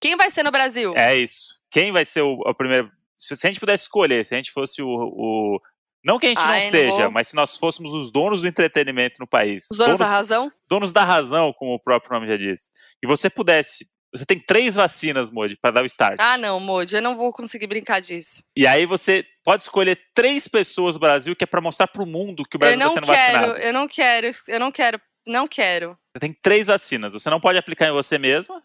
Quem 0.00 0.16
vai 0.16 0.28
ser 0.30 0.42
no 0.42 0.50
Brasil? 0.50 0.92
É 0.96 1.14
isso. 1.16 1.54
Quem 1.70 1.92
vai 1.92 2.04
ser 2.04 2.22
o, 2.22 2.32
o 2.44 2.54
primeiro. 2.54 2.90
Se, 3.18 3.34
se 3.36 3.46
a 3.46 3.50
gente 3.50 3.60
pudesse 3.60 3.84
escolher, 3.84 4.24
se 4.24 4.34
a 4.34 4.38
gente 4.38 4.50
fosse 4.50 4.82
o. 4.82 4.88
o- 4.88 5.60
não 6.06 6.20
que 6.20 6.26
a 6.26 6.28
gente 6.28 6.38
Ai, 6.38 6.62
não 6.62 6.70
seja, 6.70 7.02
vou. 7.02 7.10
mas 7.10 7.26
se 7.26 7.34
nós 7.34 7.56
fôssemos 7.56 7.92
os 7.92 8.12
donos 8.12 8.40
do 8.42 8.46
entretenimento 8.46 9.16
no 9.18 9.26
país. 9.26 9.66
Os 9.68 9.76
donos 9.76 9.98
da 9.98 10.06
razão? 10.06 10.52
donos 10.68 10.92
da 10.92 11.02
razão, 11.02 11.52
como 11.52 11.74
o 11.74 11.80
próprio 11.80 12.12
nome 12.12 12.28
já 12.28 12.36
diz. 12.36 12.70
E 13.02 13.08
você 13.08 13.28
pudesse. 13.28 13.88
Você 14.14 14.24
tem 14.24 14.38
três 14.38 14.76
vacinas, 14.76 15.28
Modi, 15.30 15.56
para 15.60 15.72
dar 15.72 15.82
o 15.82 15.86
start. 15.86 16.14
Ah, 16.20 16.38
não, 16.38 16.60
Moody, 16.60 16.94
eu 16.94 17.02
não 17.02 17.16
vou 17.16 17.32
conseguir 17.32 17.66
brincar 17.66 18.00
disso. 18.00 18.40
E 18.56 18.66
aí 18.66 18.86
você 18.86 19.26
pode 19.44 19.64
escolher 19.64 20.00
três 20.14 20.46
pessoas 20.46 20.94
do 20.94 21.00
Brasil 21.00 21.34
que 21.34 21.42
é 21.42 21.46
para 21.46 21.60
mostrar 21.60 21.88
pro 21.88 22.06
mundo 22.06 22.44
que 22.48 22.54
o 22.56 22.58
Brasil 22.58 22.76
está 22.78 22.86
não 22.86 22.94
sendo 22.94 23.06
quero, 23.06 23.32
vacinado. 23.32 23.58
eu 23.58 23.72
não 23.72 23.88
quero, 23.88 24.30
eu 24.46 24.60
não 24.60 24.72
quero, 24.72 25.00
não 25.26 25.48
quero. 25.48 25.98
Você 26.14 26.20
tem 26.20 26.32
três 26.32 26.68
vacinas. 26.68 27.14
Você 27.14 27.28
não 27.28 27.40
pode 27.40 27.58
aplicar 27.58 27.88
em 27.88 27.92
você 27.92 28.16
mesma, 28.16 28.62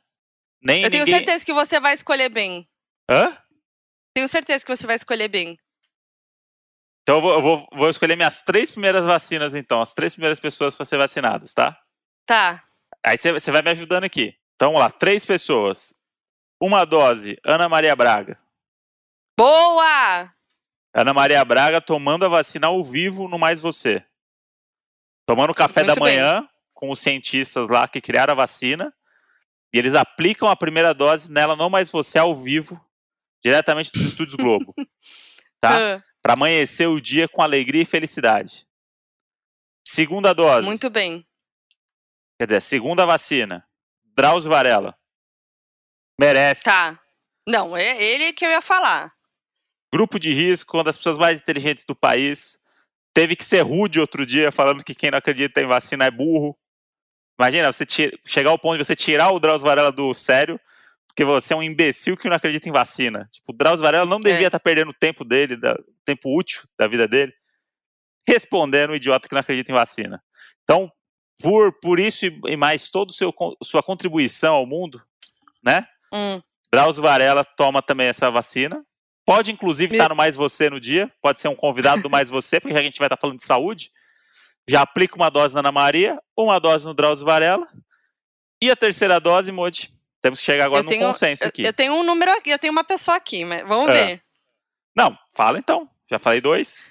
nem 0.62 0.82
em 0.82 0.86
Eu 0.86 0.91
tenho 0.91 1.06
ninguém. 1.06 1.19
certeza 1.19 1.43
que 1.43 1.54
você 1.54 1.80
vai 1.80 1.95
escolher 1.95 2.30
bem. 2.30 2.69
Hã? 3.10 3.36
Tenho 4.13 4.27
certeza 4.27 4.63
que 4.63 4.73
você 4.73 4.86
vai 4.86 4.95
escolher 4.95 5.27
bem. 5.27 5.58
Então 7.04 7.16
eu 7.16 7.22
vou, 7.22 7.32
eu 7.34 7.42
vou- 7.42 7.68
vou 7.74 7.90
escolher 7.90 8.16
minhas 8.16 8.42
três 8.42 8.70
primeiras 8.72 9.06
vacinas, 9.06 9.56
então. 9.56 9.82
As 9.82 9.94
três 9.94 10.14
primeiras 10.14 10.40
pessoas 10.40 10.76
para 10.76 10.86
ser 10.86 10.98
vacinadas, 10.98 11.54
tá? 11.54 11.78
Tá. 12.26 12.64
Aí 13.04 13.18
você- 13.18 13.52
vai 13.52 13.62
me 13.62 13.72
ajudando 13.72 14.04
aqui. 14.04 14.36
Então 14.56 14.68
vamos 14.70 14.82
lá, 14.82 14.90
três 14.90 15.26
pessoas. 15.26 15.96
Uma 16.62 16.86
dose, 16.86 17.38
Ana 17.44 17.68
Maria 17.68 17.96
Braga. 17.96 18.38
Boa! 19.38 20.32
Ana 20.94 21.14
Maria 21.14 21.44
Braga 21.44 21.82
tomando 21.82 22.26
a 22.26 22.30
vacina 22.30 22.68
ao 22.68 22.84
vivo 22.84 23.28
no 23.28 23.40
Mais 23.40 23.62
Você. 23.62 24.06
Tomando 25.26 25.54
café 25.56 25.82
Muito 25.84 25.96
da 25.96 26.00
manhã 26.00 26.48
com 26.76 26.92
os 26.92 27.00
cientistas 27.00 27.68
lá 27.70 27.88
que 27.88 28.02
criaram 28.02 28.34
a 28.34 28.36
vacina. 28.36 28.94
E 29.74 29.78
eles 29.80 29.96
aplicam 29.96 30.50
a 30.50 30.56
primeira 30.56 30.94
dose 30.94 31.32
nela, 31.32 31.56
não 31.56 31.70
mais 31.70 31.90
você, 31.90 32.20
ao 32.20 32.36
vivo, 32.36 32.80
diretamente 33.44 33.92
dos 33.92 34.02
estúdios 34.04 34.36
Globo. 34.36 34.74
Tá? 35.62 36.04
Para 36.22 36.34
amanhecer 36.34 36.88
o 36.88 37.02
dia 37.02 37.28
com 37.28 37.42
alegria 37.42 37.82
e 37.82 37.86
felicidade. 37.86 38.68
Segunda 39.86 40.34
dose. 40.34 40.66
muito 40.66 40.90
bem. 40.90 41.26
Quer 42.40 42.46
dizer, 42.46 42.62
segunda 42.62 43.06
vacina. 43.06 43.68
Drauzio 44.16 44.50
Varela. 44.50 44.96
Merece. 46.20 46.64
Tá. 46.64 47.00
Não, 47.48 47.76
é 47.76 48.02
ele 48.02 48.34
que 48.34 48.46
eu 48.46 48.50
ia 48.50 48.62
falar. 48.62 49.14
Grupo 49.94 50.20
de 50.20 50.32
risco, 50.32 50.78
uma 50.78 50.84
das 50.84 50.96
pessoas 50.98 51.18
mais 51.18 51.40
inteligentes 51.42 51.86
do 51.86 51.96
país. 51.96 52.58
Teve 53.14 53.36
que 53.36 53.44
ser 53.44 53.62
rude 53.62 54.00
outro 54.00 54.26
dia, 54.26 54.52
falando 54.52 54.84
que 54.84 54.96
quem 54.96 55.12
não 55.12 55.18
acredita 55.18 55.60
em 55.62 55.68
vacina 55.68 56.06
é 56.06 56.12
burro. 56.12 56.58
Imagina, 57.40 57.74
você 57.74 57.86
tira- 57.86 58.18
chegar 58.26 58.52
ao 58.52 58.60
ponto 58.60 58.78
de 58.78 58.86
você 58.86 58.96
tirar 58.96 59.32
o 59.32 59.40
Drauzio 59.40 59.68
Varela 59.68 59.92
do 59.92 60.14
sério, 60.14 60.60
porque 61.12 61.26
você 61.26 61.54
é 61.54 61.58
um 61.58 61.62
imbecil 61.63 62.15
que 62.15 62.30
não 62.30 62.36
acredita 62.38 62.69
em 62.69 62.71
vacina. 62.71 63.28
Tipo, 63.32 63.52
o 63.52 63.56
Drauzio 63.56 63.84
Varela 63.84 64.06
não 64.06 64.19
devia 64.19 64.45
É. 64.45 64.47
estar 64.47 64.60
perdendo 64.60 64.89
o 64.91 64.93
tempo 64.93 65.26
dele, 65.26 65.58
da- 65.58 65.74
o 65.74 65.93
tempo 66.06 66.34
útil 66.34 66.63
da 66.80 66.88
vida 66.88 67.06
dele, 67.08 67.34
respondendo 68.28 68.91
o 68.91 68.95
idiota 68.95 69.28
que 69.28 69.34
não 69.34 69.41
acredita 69.41 69.71
em 69.71 69.76
vacina. 69.76 70.24
Então, 70.63 70.91
por, 71.41 71.74
por 71.82 72.00
isso 72.00 72.26
e 72.26 72.56
mais 72.56 72.89
toda 72.89 73.12
sua 73.63 73.84
contribuição 73.84 74.54
ao 74.56 74.65
mundo, 74.65 75.02
né? 75.63 75.86
Hum, 76.13 76.41
Drauzio 76.71 77.04
Varela 77.04 77.43
toma 77.43 77.82
também 77.82 78.08
essa 78.08 78.30
vacina. 78.32 78.84
Pode, 79.26 79.52
inclusive, 79.52 79.91
Me- 79.91 79.97
estar 79.97 80.10
no 80.10 80.15
Mais 80.15 80.36
Você 80.36 80.69
no 80.69 80.80
dia. 80.80 81.12
Pode 81.21 81.39
ser 81.39 81.47
um 81.47 81.56
convidado 81.56 82.02
do 82.02 82.10
Mais 82.10 82.30
Você, 82.30 82.60
porque 82.60 82.74
já 82.74 82.80
que 82.80 82.86
a 82.86 82.89
gente 82.89 83.00
vai 83.00 83.08
estar 83.08 83.17
falando 83.19 83.38
de 83.38 83.43
saúde. 83.45 83.91
Já 84.67 84.82
aplica 84.82 85.15
uma 85.15 85.30
dose 85.30 85.54
na 85.54 85.60
Ana 85.60 85.71
Maria, 85.71 86.17
uma 86.38 86.58
dose 86.60 86.86
no 86.86 86.93
Drauzio 86.93 87.26
Varela. 87.26 87.67
E 88.62 88.69
a 88.71 88.76
terceira 88.76 89.19
dose, 89.19 89.52
Modi. 89.52 89.93
Temos 90.22 90.40
que 90.40 90.46
chegar 90.46 90.66
agora 90.66 90.80
Eu 90.82 90.84
no 90.84 90.90
tenho- 90.90 91.08
consenso 91.08 91.44
eu, 91.44 91.48
aqui. 91.48 91.64
eu 91.66 91.74
tenho 91.74 91.94
um 91.94 92.04
número 92.04 92.32
aqui, 92.32 92.52
eu 92.52 92.60
tenho 92.60 92.72
uma 92.72 92.84
pessoa 92.84 93.18
aqui, 93.18 93.44
mas 93.44 93.62
vamos 93.68 93.90
É. 93.90 94.06
ver. 94.06 94.24
Não, 94.96 95.18
fala 95.36 95.58
então. 95.58 95.90
Já 96.10 96.20
falei 96.20 96.40
dois. 96.42 96.84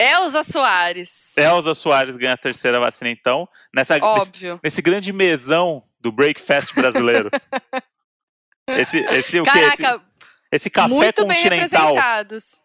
Elza 0.00 0.42
Soares. 0.42 1.36
Elza 1.36 1.74
Soares 1.74 2.16
ganha 2.16 2.34
a 2.34 2.36
terceira 2.36 2.78
vacina, 2.80 3.10
então. 3.10 3.48
Nessa, 3.74 3.94
nesse, 3.94 4.04
Óbvio. 4.06 4.60
nesse 4.62 4.82
grande 4.82 5.12
mesão 5.12 5.82
do 6.00 6.10
Breakfast 6.12 6.74
brasileiro. 6.74 7.30
esse, 8.68 8.98
esse, 8.98 9.40
o 9.40 9.44
quê? 9.44 9.50
Esse, 9.58 9.76
Caraca, 9.82 10.04
esse 10.52 10.70
café 10.70 10.88
muito 10.88 11.24
bem 11.26 11.36
continental. 11.36 11.86
representados. 11.94 12.60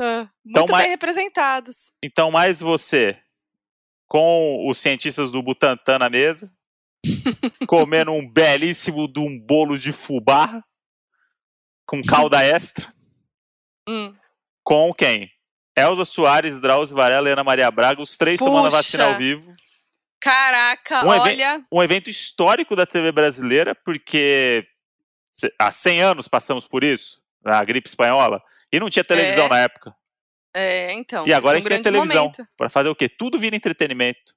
Ah, 0.00 0.28
Então, 0.46 0.62
muito 0.62 0.70
mas- 0.72 0.82
bem 0.82 0.90
representados. 0.90 1.92
Então, 2.02 2.30
mais 2.30 2.60
você 2.60 3.18
com 4.08 4.66
os 4.68 4.78
cientistas 4.78 5.30
do 5.32 5.42
Butantan 5.42 5.98
na 5.98 6.08
mesa, 6.10 6.52
comendo 7.66 8.12
um 8.12 8.26
belíssimo 8.28 9.06
de 9.06 9.20
um 9.20 9.38
bolo 9.38 9.78
de 9.78 9.92
fubá 9.92 10.62
com 11.86 12.02
calda 12.02 12.42
extra, 12.42 12.92
Hum. 13.88 14.14
com 14.64 14.92
quem? 14.94 15.30
Elza 15.76 16.04
Soares, 16.04 16.60
Drauzio 16.60 16.96
Varela 16.96 17.28
e 17.28 17.32
Ana 17.32 17.42
Maria 17.44 17.70
Braga, 17.70 18.00
os 18.02 18.16
três 18.16 18.38
tomando 18.38 18.66
a 18.66 18.70
vacina 18.70 19.04
Puxa. 19.04 19.14
ao 19.14 19.18
vivo. 19.18 19.52
Caraca, 20.20 21.04
Um 21.04 21.08
olha. 21.08 21.64
Um 21.72 21.82
evento 21.82 22.08
histórico 22.08 22.76
da 22.76 22.86
TV 22.86 23.10
brasileira, 23.10 23.74
porque 23.74 24.64
há 25.58 25.70
100 25.72 26.00
anos 26.02 26.28
passamos 26.28 26.66
por 26.68 26.84
isso, 26.84 27.20
na 27.42 27.62
gripe 27.64 27.88
espanhola, 27.88 28.40
e 28.72 28.78
não 28.78 28.88
tinha 28.88 29.02
televisão 29.02 29.46
É. 29.46 29.48
na 29.48 29.58
época. 29.58 29.94
É, 30.54 30.92
então. 30.92 31.26
E 31.26 31.32
agora 31.32 31.60
foi 31.60 31.72
a 31.72 31.74
um 31.74 31.76
gente 31.76 31.82
tem 31.82 31.92
televisão. 31.92 32.30
Pra 32.56 32.68
fazer 32.68 32.88
o 32.90 32.94
quê? 32.94 33.08
Tudo 33.08 33.38
vira 33.38 33.56
entretenimento. 33.56 34.34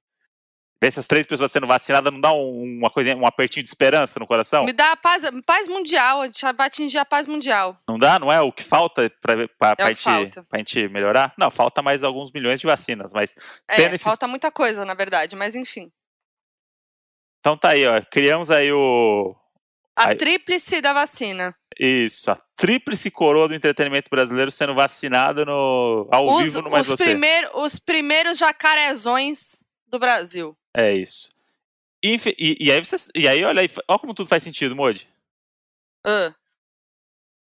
Ver 0.80 0.88
essas 0.88 1.06
três 1.06 1.24
pessoas 1.24 1.50
sendo 1.50 1.66
vacinadas 1.66 2.12
não 2.12 2.20
dá 2.20 2.32
um, 2.34 2.62
uma 2.78 2.90
coisinha, 2.90 3.16
um 3.16 3.26
apertinho 3.26 3.62
de 3.62 3.68
esperança 3.68 4.20
no 4.20 4.26
coração? 4.26 4.62
Me 4.64 4.74
dá 4.74 4.92
a 4.92 4.96
paz, 4.96 5.22
paz 5.46 5.66
mundial, 5.68 6.20
a 6.20 6.26
gente 6.26 6.42
vai 6.52 6.66
atingir 6.66 6.98
a 6.98 7.04
paz 7.04 7.26
mundial. 7.26 7.78
Não 7.88 7.98
dá? 7.98 8.18
Não 8.18 8.30
é 8.30 8.40
o 8.42 8.52
que 8.52 8.62
falta 8.62 9.10
pra, 9.22 9.34
É 9.78 9.94
que 9.94 10.02
gente, 10.02 10.38
gente 10.54 10.88
melhorar? 10.88 11.32
Não, 11.38 11.50
falta 11.50 11.80
mais 11.80 12.02
alguns 12.02 12.30
milhões 12.30 12.60
de 12.60 12.66
vacinas, 12.66 13.10
mas 13.14 13.34
É, 13.68 13.82
esses- 13.84 14.02
falta 14.02 14.28
muita 14.28 14.50
coisa, 14.52 14.84
na 14.84 14.92
verdade, 14.92 15.34
mas 15.34 15.54
enfim. 15.56 15.90
então 17.40 17.56
tá 17.56 17.70
aí, 17.70 17.86
ó. 17.86 18.00
Criamos 18.10 18.50
aí 18.50 18.70
o. 18.70 19.34
A 19.98 20.08
Aí- 20.08 20.16
tríplice 20.16 20.82
da 20.82 20.92
vacina. 20.92 21.56
Isso, 21.80 22.30
a 22.30 22.38
tríplice 22.54 23.10
coroa 23.10 23.48
do 23.48 23.54
entretenimento 23.54 24.10
brasileiro 24.10 24.50
sendo 24.50 24.74
vacinada 24.74 25.42
no, 25.46 26.06
ao 26.12 26.26
Os, 26.26 26.44
vivo 26.44 26.60
no 26.62 26.70
Mais 26.70 26.86
os, 26.86 26.98
Você. 26.98 27.18
os 27.54 27.78
primeiros 27.78 28.36
jacarezões 28.36 29.62
do 29.96 30.00
Brasil. 30.00 30.56
É 30.76 30.92
isso. 30.92 31.30
E, 32.04 32.16
e, 32.38 32.66
e 32.66 32.72
aí 32.72 32.80
você. 32.84 32.96
E 33.14 33.26
aí, 33.26 33.42
olha 33.44 33.62
aí, 33.62 33.68
olha 33.88 33.98
como 33.98 34.14
tudo 34.14 34.28
faz 34.28 34.42
sentido, 34.42 34.76
Modi. 34.76 35.08
Ah, 36.06 36.32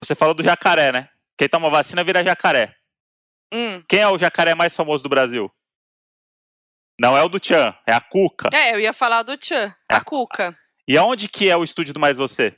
Você 0.03 0.15
falou 0.15 0.33
do 0.33 0.43
jacaré, 0.43 0.91
né? 0.91 1.09
Quem 1.37 1.47
toma 1.47 1.69
vacina 1.69 2.03
vira 2.03 2.23
jacaré. 2.23 2.75
hum. 3.53 3.81
Quem 3.87 3.99
é 3.99 4.07
o 4.07 4.17
jacaré 4.17 4.53
mais 4.55 4.75
famoso 4.75 5.03
do 5.03 5.09
Brasil? 5.09 5.49
Não 6.99 7.15
é 7.15 7.23
o 7.23 7.29
do 7.29 7.39
Tchan, 7.39 7.73
é 7.87 7.93
a 7.93 8.01
Cuca. 8.01 8.49
É, 8.53 8.73
eu 8.73 8.79
ia 8.79 8.91
falar 8.91 9.23
do 9.23 9.37
Tchan, 9.37 9.73
É. 9.89 9.95
a 9.95 10.03
Cuca. 10.03 10.57
E 10.87 10.97
aonde 10.97 11.29
que 11.29 11.49
é 11.49 11.55
o 11.55 11.63
estúdio 11.63 11.93
do 11.93 11.99
Mais 11.99 12.17
Você? 12.17 12.57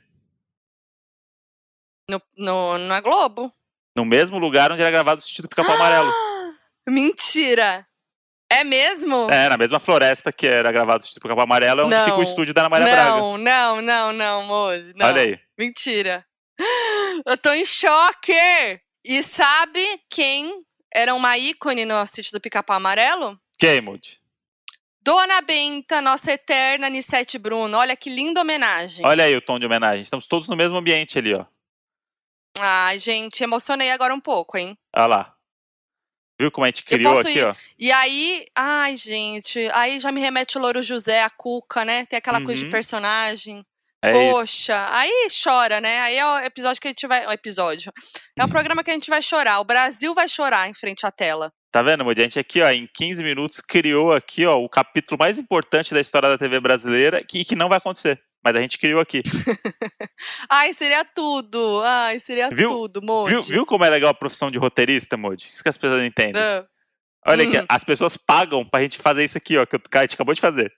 No, 2.08 2.20
no, 2.36 2.78
na 2.78 3.00
Globo. 3.00 3.52
No 3.96 4.04
mesmo 4.04 4.38
lugar 4.38 4.72
onde 4.72 4.80
era 4.82 4.90
gravado 4.90 5.20
o 5.20 5.24
sítio 5.24 5.42
do 5.42 5.48
Pica-Pau 5.48 5.74
Amarelo. 5.76 6.10
Mentira! 6.88 7.86
É 8.52 8.64
mesmo? 8.64 9.30
É, 9.30 9.48
na 9.48 9.56
mesma 9.56 9.80
floresta 9.80 10.32
que 10.32 10.46
era 10.46 10.70
gravado 10.70 10.98
o 10.98 11.02
sítio 11.02 11.18
do 11.18 11.22
Pica-Pau 11.22 11.44
Amarelo, 11.44 11.80
é 11.80 11.84
onde 11.84 11.96
fica 11.96 12.10
Não. 12.10 12.18
o 12.18 12.22
estúdio 12.22 12.52
da 12.52 12.62
Ana 12.62 12.68
Maria 12.68 12.86
Braga. 12.86 13.10
não, 13.10 13.38
não, 13.38 13.82
não, 13.82 14.12
não, 14.12 14.42
Moji. 14.44 14.92
Não. 14.94 15.06
Olha 15.06 15.22
aí. 15.22 15.38
Mentira. 15.58 16.24
Eu 17.24 17.36
tô 17.38 17.52
em 17.52 17.64
choque! 17.64 18.32
E 19.04 19.22
sabe 19.22 20.00
quem 20.08 20.62
era 20.94 21.14
uma 21.14 21.36
ícone 21.36 21.84
no 21.84 22.06
sítio 22.06 22.32
do 22.32 22.40
Pica-Pau 22.40 22.76
Amarelo? 22.76 23.38
Quem, 23.58 23.80
Modi? 23.80 24.20
Dona 25.02 25.40
Benta, 25.40 26.00
nossa 26.00 26.32
eterna 26.32 26.88
Nissete 26.88 27.38
Bruno. 27.38 27.76
Olha 27.76 27.96
que 27.96 28.08
linda 28.08 28.40
homenagem. 28.40 29.04
Olha 29.04 29.24
aí 29.24 29.34
o 29.34 29.40
tom 29.40 29.58
de 29.58 29.66
homenagem. 29.66 30.00
Estamos 30.00 30.28
todos 30.28 30.46
no 30.46 30.54
mesmo 30.54 30.76
ambiente 30.76 31.18
ali, 31.18 31.34
ó. 31.34 31.44
Ai, 32.60 32.98
gente, 32.98 33.42
emocionei 33.42 33.90
agora 33.90 34.14
um 34.14 34.20
pouco, 34.20 34.56
hein? 34.56 34.78
Olha 34.94 35.06
lá. 35.06 35.31
Viu 36.42 36.50
como 36.50 36.64
a 36.64 36.68
gente 36.68 36.82
criou 36.84 37.18
aqui, 37.18 37.38
ir- 37.38 37.44
ó? 37.46 37.54
E 37.78 37.92
aí, 37.92 38.46
ai, 38.54 38.96
gente, 38.96 39.68
aí 39.72 39.98
já 40.00 40.10
me 40.12 40.20
remete 40.20 40.58
o 40.58 40.60
Louro 40.60 40.82
José, 40.82 41.22
a 41.22 41.30
Cuca, 41.30 41.84
né? 41.84 42.04
Tem 42.06 42.16
aquela 42.18 42.40
coisa 42.40 42.58
de 42.60 42.66
Uhum. 42.66 42.70
personagem. 42.72 43.64
É 44.04 44.10
isso. 44.10 44.32
Poxa, 44.34 44.86
aí 44.90 45.28
chora, 45.44 45.80
né? 45.80 46.00
Aí 46.00 46.16
é 46.16 46.26
o 46.26 46.38
episódio 46.40 46.80
que 46.82 46.88
a 46.88 46.90
gente 46.90 47.06
vai. 47.06 47.24
O 47.26 47.30
episódio. 47.30 47.92
É 48.36 48.44
um 48.44 48.48
programa 48.48 48.82
que 48.82 48.90
a 48.90 48.94
gente 48.94 49.08
vai 49.08 49.22
chorar. 49.22 49.60
O 49.60 49.64
Brasil 49.64 50.12
vai 50.14 50.28
chorar 50.28 50.68
em 50.68 50.74
frente 50.74 51.06
à 51.06 51.10
tela. 51.12 51.52
Tá 51.70 51.80
vendo, 51.82 52.04
Modi? 52.04 52.20
A 52.20 52.24
gente 52.24 52.38
aqui, 52.38 52.60
ó, 52.60 52.68
em 52.68 52.88
15 52.92 53.22
minutos, 53.22 53.60
criou 53.60 54.12
aqui, 54.12 54.44
ó, 54.44 54.56
o 54.56 54.68
capítulo 54.68 55.16
mais 55.18 55.38
importante 55.38 55.94
da 55.94 56.00
história 56.00 56.28
da 56.28 56.36
TV 56.36 56.58
brasileira 56.58 57.22
que, 57.24 57.44
que 57.44 57.54
não 57.54 57.68
vai 57.68 57.78
acontecer. 57.78 58.20
Mas 58.44 58.56
a 58.56 58.60
gente 58.60 58.76
criou 58.78 59.00
aqui. 59.00 59.22
Ai, 60.50 60.72
seria 60.74 61.04
tudo. 61.04 61.80
Ai, 61.84 62.18
seria 62.18 62.50
Viu? 62.50 62.68
tudo, 62.68 63.00
Modi. 63.00 63.30
Viu, 63.30 63.42
viu 63.42 63.66
como 63.66 63.84
é 63.84 63.90
legal 63.90 64.10
a 64.10 64.14
profissão 64.14 64.50
de 64.50 64.58
roteirista, 64.58 65.16
Modi? 65.16 65.48
Isso 65.52 65.62
que 65.62 65.68
as 65.68 65.76
pessoas 65.78 66.00
não 66.00 66.06
entendem. 66.06 66.42
Ah, 66.42 66.66
Olha 67.26 67.44
aqui, 67.46 67.56
Hum. 67.60 67.64
as 67.68 67.84
pessoas 67.84 68.16
pagam 68.16 68.64
pra 68.68 68.80
gente 68.80 68.98
fazer 68.98 69.22
isso 69.24 69.38
aqui, 69.38 69.56
ó, 69.56 69.64
que 69.64 69.76
a 69.76 70.00
gente 70.02 70.14
acabou 70.14 70.34
de 70.34 70.40
fazer. 70.40 70.72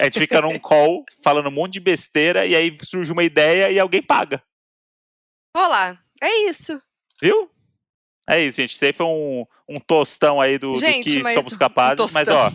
A 0.00 0.04
gente 0.04 0.18
fica 0.18 0.40
num 0.40 0.58
call 0.58 1.04
falando 1.22 1.48
um 1.48 1.52
monte 1.52 1.74
de 1.74 1.80
besteira 1.80 2.46
e 2.46 2.54
aí 2.56 2.74
surge 2.82 3.12
uma 3.12 3.22
ideia 3.22 3.70
e 3.70 3.78
alguém 3.78 4.02
paga. 4.02 4.42
Olá, 5.54 5.98
é 6.22 6.48
isso. 6.48 6.80
Viu? 7.20 7.50
É 8.26 8.42
isso, 8.42 8.56
gente. 8.56 8.72
Isso 8.72 8.84
aí 8.86 8.92
foi 8.94 9.04
um, 9.04 9.44
um 9.68 9.78
tostão 9.78 10.40
aí 10.40 10.56
do, 10.58 10.70
do 10.70 10.78
Gente, 10.80 11.04
que 11.18 11.22
mas 11.22 11.34
somos 11.34 11.52
um 11.52 11.58
capazes, 11.58 12.10
mas 12.12 12.28
ó, 12.28 12.50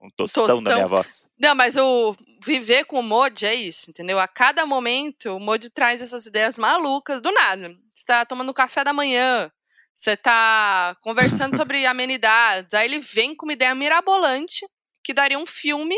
um 0.00 0.08
tostão, 0.16 0.46
da 0.46 0.52
Tostão. 0.54 0.74
minha 0.74 0.86
voz. 0.86 1.28
Não, 1.38 1.54
mas 1.54 1.76
o 1.76 2.16
viver 2.40 2.84
com 2.84 3.00
o 3.00 3.02
Modi 3.02 3.46
é 3.46 3.54
isso, 3.54 3.90
entendeu? 3.90 4.18
A 4.18 4.28
cada 4.28 4.64
momento, 4.66 5.34
o 5.36 5.40
Modi 5.40 5.68
traz 5.70 6.00
essas 6.02 6.26
ideias 6.26 6.56
malucas 6.58 7.20
do 7.20 7.30
nada. 7.32 7.74
Você 7.94 8.04
tá 8.06 8.24
tomando 8.24 8.54
café 8.54 8.84
da 8.84 8.92
manhã, 8.92 9.50
você 9.94 10.16
tá 10.16 10.96
conversando 11.02 11.56
sobre 11.56 11.84
amenidades, 11.86 12.74
aí 12.74 12.86
ele 12.86 12.98
vem 12.98 13.34
com 13.34 13.46
uma 13.46 13.52
ideia 13.52 13.74
mirabolante 13.74 14.66
que 15.02 15.12
daria 15.14 15.38
um 15.38 15.46
filme 15.46 15.96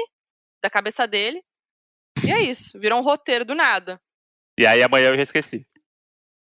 da 0.63 0.71
cabeça 0.71 1.07
dele. 1.07 1.43
E 2.25 2.31
é 2.31 2.41
isso, 2.43 2.79
virou 2.79 2.99
um 2.99 3.03
roteiro 3.05 3.45
do 3.45 3.55
nada. 3.55 4.01
E 4.59 4.67
aí 4.67 4.83
amanhã 4.83 5.09
eu 5.09 5.17
já 5.17 5.23
esqueci. 5.23 5.67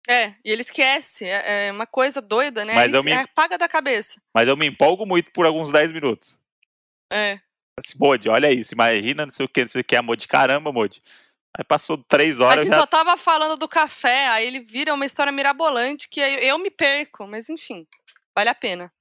É, 0.07 0.35
e 0.43 0.51
ele 0.51 0.61
esquece, 0.61 1.25
é, 1.25 1.67
é 1.67 1.71
uma 1.71 1.87
coisa 1.87 2.21
doida, 2.21 2.65
né? 2.65 2.73
Mas 2.75 2.87
ele 2.89 2.97
eu 2.97 3.03
me- 3.03 3.11
se- 3.11 3.17
apaga 3.17 3.57
da 3.57 3.69
cabeça. 3.69 4.21
Mas 4.35 4.47
eu 4.47 4.57
me 4.57 4.65
empolgo 4.67 5.05
muito 5.05 5.31
por 5.31 5.45
alguns 5.45 5.71
10 5.71 5.91
minutos. 5.93 6.37
É. 7.11 7.39
Assim, 7.77 7.97
Modi, 7.99 8.29
olha 8.29 8.51
isso, 8.51 8.73
imagina, 8.73 9.25
não 9.25 9.31
sei 9.31 9.45
o 9.45 9.49
que, 9.49 9.61
não 9.61 9.67
sei 9.67 9.81
o 9.81 9.83
que, 9.83 9.99
Modi, 10.01 10.27
caramba, 10.27 10.71
Modi. 10.71 11.01
Aí 11.57 11.63
passou 11.63 11.97
três 11.97 12.39
A 12.41 12.45
horas 12.47 12.63
gente 12.65 12.73
já. 12.73 12.79
só 12.79 12.85
tava 12.87 13.15
falando 13.17 13.57
do 13.57 13.67
café, 13.67 14.27
aí 14.29 14.47
ele 14.47 14.59
vira 14.59 14.93
uma 14.93 15.05
história 15.05 15.31
mirabolante 15.31 16.07
que 16.09 16.19
eu, 16.19 16.57
me 16.59 16.71
perco, 16.71 17.27
mas 17.27 17.49
enfim, 17.49 17.85
vale 18.35 18.49
a 18.49 18.55
pena. 18.55 18.91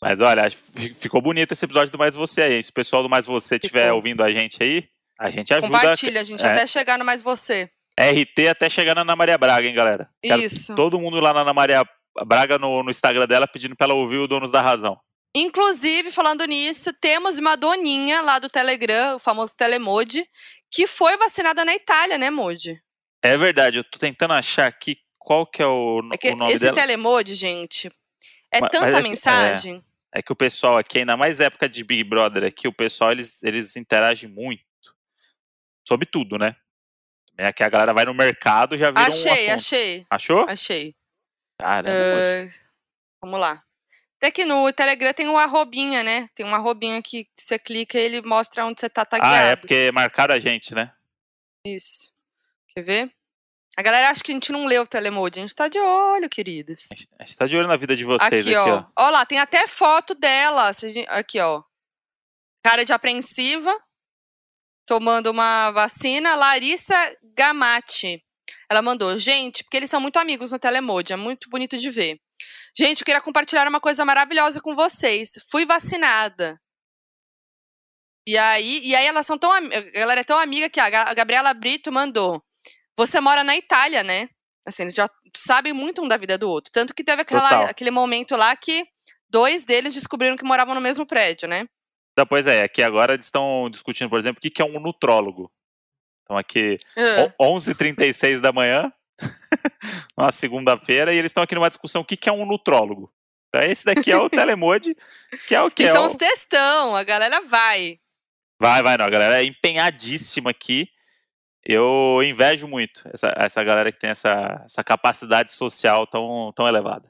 Mas 0.00 0.20
olha, 0.20 0.50
fi- 0.50 0.92
ficou 0.94 1.20
bonito 1.22 1.52
esse 1.52 1.64
episódio 1.64 1.92
do 1.92 1.98
Mais 1.98 2.14
Você 2.16 2.42
aí. 2.42 2.62
Se 2.62 2.70
o 2.70 2.74
pessoal 2.74 3.02
do 3.04 3.08
Mais 3.08 3.24
Você 3.26 3.54
estiver 3.54 3.92
ouvindo 3.92 4.22
a 4.24 4.30
gente 4.32 4.60
aí, 4.62 4.88
a 5.18 5.30
gente 5.30 5.52
ajuda. 5.54 5.68
Compartilha, 5.68 6.20
a 6.20 6.24
gente, 6.24 6.44
é. 6.44 6.48
até 6.50 6.66
chegar 6.66 6.98
no 6.98 7.04
Mais 7.04 7.20
Você. 7.22 7.70
RT 8.00 8.48
até 8.48 8.68
chegar 8.68 8.94
na 8.96 9.02
Ana 9.02 9.14
Maria 9.14 9.38
Braga, 9.38 9.64
hein, 9.66 9.74
galera? 9.74 10.08
Quero 10.20 10.42
Isso. 10.42 10.74
todo 10.74 10.98
mundo 10.98 11.20
lá 11.20 11.32
na 11.32 11.42
Ana 11.42 11.52
Maria 11.52 11.84
Braga 12.26 12.58
no, 12.58 12.82
no 12.82 12.90
Instagram 12.90 13.26
dela 13.28 13.46
pedindo 13.46 13.76
pra 13.76 13.84
ela 13.84 13.94
ouvir 13.94 14.16
o 14.16 14.26
Donos 14.26 14.50
da 14.50 14.60
Razão. 14.60 14.98
Inclusive, 15.34 16.10
falando 16.10 16.44
nisso, 16.44 16.92
temos 16.92 17.38
uma 17.38 17.56
doninha 17.56 18.20
lá 18.20 18.38
do 18.38 18.48
Telegram, 18.48 19.16
o 19.16 19.18
famoso 19.18 19.56
Telemode, 19.56 20.28
que 20.70 20.86
foi 20.86 21.16
vacinada 21.16 21.64
na 21.64 21.74
Itália, 21.74 22.18
né, 22.18 22.28
Modi? 22.30 22.82
É 23.22 23.36
verdade, 23.36 23.78
eu 23.78 23.84
tô 23.84 23.98
tentando 23.98 24.34
achar 24.34 24.66
aqui 24.66 24.98
qual 25.18 25.46
que 25.46 25.62
é 25.62 25.66
o, 25.66 26.00
É 26.12 26.18
que 26.18 26.30
o 26.30 26.36
nome 26.36 26.52
esse 26.52 26.64
dela. 26.64 26.74
Telemode, 26.74 27.34
gente, 27.34 27.88
é 28.52 28.60
Mas- 28.60 28.70
tanta 28.70 28.86
mas 28.86 28.94
é 28.94 29.02
que- 29.02 29.08
mensagem. 29.08 29.84
É 30.14 30.20
que 30.20 30.30
o 30.32 30.36
pessoal 30.36 30.76
aqui, 30.76 30.98
ainda 30.98 31.16
mais 31.16 31.40
época 31.40 31.66
de 31.66 31.82
Big 31.82 32.04
Brother 32.04 32.44
aqui, 32.44 32.68
o 32.68 32.72
pessoal, 32.72 33.12
eles, 33.12 33.42
eles 33.42 33.76
interagem 33.76 34.28
muito. 34.28 34.62
Sobre 35.88 36.04
tudo, 36.04 36.36
né? 36.36 36.54
É 37.38 37.50
que 37.50 37.64
a 37.64 37.68
galera 37.70 37.94
vai 37.94 38.04
no 38.04 38.12
mercado 38.12 38.76
já 38.76 38.90
vira 38.90 39.00
um 39.04 39.06
achei, 39.06 39.50
achei, 39.50 40.06
Achou? 40.10 40.44
achei. 40.46 40.94
Caramba, 41.58 41.90
Ah, 41.90 42.48
vamos 43.22 43.40
lá. 43.40 43.62
Até 44.22 44.30
que 44.30 44.44
no 44.44 44.72
Telegram 44.72 45.12
tem 45.12 45.26
um 45.28 45.36
arrobinha, 45.36 46.04
né? 46.04 46.28
Tem 46.32 46.46
um 46.46 46.54
arrobinha 46.54 47.02
que 47.02 47.26
você 47.36 47.58
clica 47.58 47.98
e 47.98 48.02
ele 48.02 48.22
mostra 48.22 48.64
onde 48.64 48.80
você 48.80 48.88
tá 48.88 49.04
tagueado. 49.04 49.34
Ah, 49.34 49.40
é 49.50 49.56
porque 49.56 49.90
marcaram 49.92 50.32
a 50.32 50.38
gente, 50.38 50.72
né? 50.76 50.94
Isso. 51.66 52.12
Quer 52.68 52.82
ver? 52.82 53.12
A 53.76 53.82
galera 53.82 54.10
acha 54.10 54.22
que 54.22 54.30
a 54.30 54.34
gente 54.34 54.52
não 54.52 54.64
leu 54.64 54.82
o 54.82 54.86
Telemode. 54.86 55.40
A 55.40 55.42
gente 55.42 55.56
tá 55.56 55.66
de 55.66 55.80
olho, 55.80 56.30
queridos. 56.30 56.86
A 56.92 56.94
gente- 56.94 57.08
A 57.18 57.24
gente 57.24 57.36
tá 57.36 57.46
de 57.48 57.56
olho 57.56 57.66
na 57.66 57.76
vida 57.76 57.96
de 57.96 58.04
vocês 58.04 58.46
Aqui, 58.46 58.54
aqui, 58.54 58.70
ó. 58.70 58.84
ó. 58.96 59.06
Ó 59.06 59.10
lá, 59.10 59.26
tem 59.26 59.40
até 59.40 59.66
foto 59.66 60.14
dela. 60.14 60.70
Aqui, 61.08 61.40
ó. 61.40 61.64
Cara 62.64 62.84
de 62.84 62.92
apreensiva. 62.92 63.76
Tomando 64.86 65.32
uma 65.32 65.72
vacina. 65.72 66.36
Larissa 66.36 66.94
Gamatti. 67.34 68.24
Ela 68.70 68.82
mandou, 68.82 69.18
gente, 69.18 69.64
porque 69.64 69.78
eles 69.78 69.90
são 69.90 70.00
muito 70.00 70.18
amigos 70.20 70.52
no 70.52 70.60
Telemode. 70.60 71.12
É 71.12 71.16
muito 71.16 71.50
bonito 71.50 71.76
de 71.76 71.90
ver. 71.90 72.20
Gente, 72.76 73.00
eu 73.00 73.04
queria 73.04 73.20
compartilhar 73.20 73.68
uma 73.68 73.80
coisa 73.80 74.04
maravilhosa 74.04 74.60
com 74.60 74.74
vocês. 74.74 75.32
Fui 75.50 75.66
vacinada. 75.66 76.58
E 78.26 78.38
aí, 78.38 78.80
e 78.84 78.94
aí 78.94 79.06
elas 79.06 79.26
são 79.26 79.36
tão. 79.36 79.50
galera 79.92 80.20
é 80.20 80.24
tão 80.24 80.38
amiga 80.38 80.70
que 80.70 80.80
a 80.80 80.88
Ga- 80.88 81.10
a 81.10 81.14
Gabriela 81.14 81.52
Brito 81.52 81.90
mandou. 81.92 82.42
Você 82.96 83.20
mora 83.20 83.42
na 83.42 83.56
Itália, 83.56 84.02
né? 84.02 84.28
Assim, 84.66 84.84
eles 84.84 84.94
já 84.94 85.08
sabem 85.36 85.72
muito 85.72 86.02
um 86.02 86.08
da 86.08 86.16
vida 86.16 86.38
do 86.38 86.48
outro. 86.48 86.70
Tanto 86.72 86.94
que 86.94 87.02
teve 87.02 87.22
aquela, 87.22 87.48
aquele 87.70 87.90
momento 87.90 88.36
lá 88.36 88.54
que 88.54 88.86
dois 89.28 89.64
deles 89.64 89.94
descobriram 89.94 90.36
que 90.36 90.44
moravam 90.44 90.74
no 90.74 90.80
mesmo 90.80 91.04
prédio, 91.04 91.48
né? 91.48 91.66
Então, 92.12 92.26
pois 92.26 92.46
é, 92.46 92.62
aqui 92.62 92.82
agora 92.82 93.14
eles 93.14 93.24
estão 93.24 93.68
discutindo, 93.70 94.08
por 94.10 94.18
exemplo, 94.18 94.38
o 94.38 94.50
que 94.50 94.62
é 94.62 94.64
um 94.64 94.78
nutrólogo. 94.78 95.50
Então 96.22 96.36
aqui, 96.38 96.78
o- 97.40 97.56
11h36 97.56 98.40
da 98.40 98.52
manhã, 98.52 98.92
uma 100.16 100.30
segunda-feira, 100.30 101.12
e 101.12 101.18
eles 101.18 101.30
estão 101.30 101.42
aqui 101.42 101.54
numa 101.54 101.68
discussão 101.68 102.02
o 102.02 102.04
que 102.04 102.16
que 102.16 102.28
é 102.28 102.32
um 102.32 102.46
nutrólogo. 102.46 103.12
Então 103.48 103.62
esse 103.62 103.84
daqui 103.84 104.10
é 104.10 104.16
o 104.16 104.28
Telemode, 104.30 104.96
que 105.46 105.54
é 105.54 105.62
o 105.62 105.70
que 105.70 105.82
e 105.82 105.86
é 105.86 105.92
são 105.92 106.04
o... 106.04 106.06
os 106.06 106.16
textão, 106.16 106.96
a 106.96 107.02
galera 107.02 107.40
vai. 107.42 107.98
Vai, 108.60 108.82
vai, 108.82 108.96
não, 108.96 109.06
a 109.06 109.10
galera 109.10 109.42
é 109.42 109.44
empenhadíssima 109.44 110.50
aqui. 110.50 110.88
Eu 111.64 112.20
invejo 112.24 112.66
muito 112.66 113.02
essa, 113.12 113.32
essa 113.36 113.62
galera 113.62 113.92
que 113.92 113.98
tem 113.98 114.10
essa, 114.10 114.62
essa 114.64 114.82
capacidade 114.82 115.52
social 115.52 116.06
tão, 116.06 116.52
tão 116.54 116.66
elevada. 116.66 117.08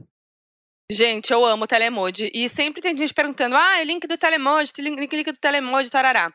Gente, 0.91 1.33
eu 1.33 1.43
amo 1.45 1.65
o 1.65 1.67
Telemode. 1.67 2.31
E 2.35 2.49
sempre 2.49 2.83
tem 2.83 2.97
gente 2.97 3.15
perguntando: 3.15 3.57
ah, 3.57 3.81
o 3.81 3.85
link 3.85 4.07
do 4.07 4.19
Telemode, 4.19 4.73
link, 4.79 5.17
link 5.17 5.33
do 5.33 5.39
Telemode, 5.39 5.91
tarará. 5.91 6.33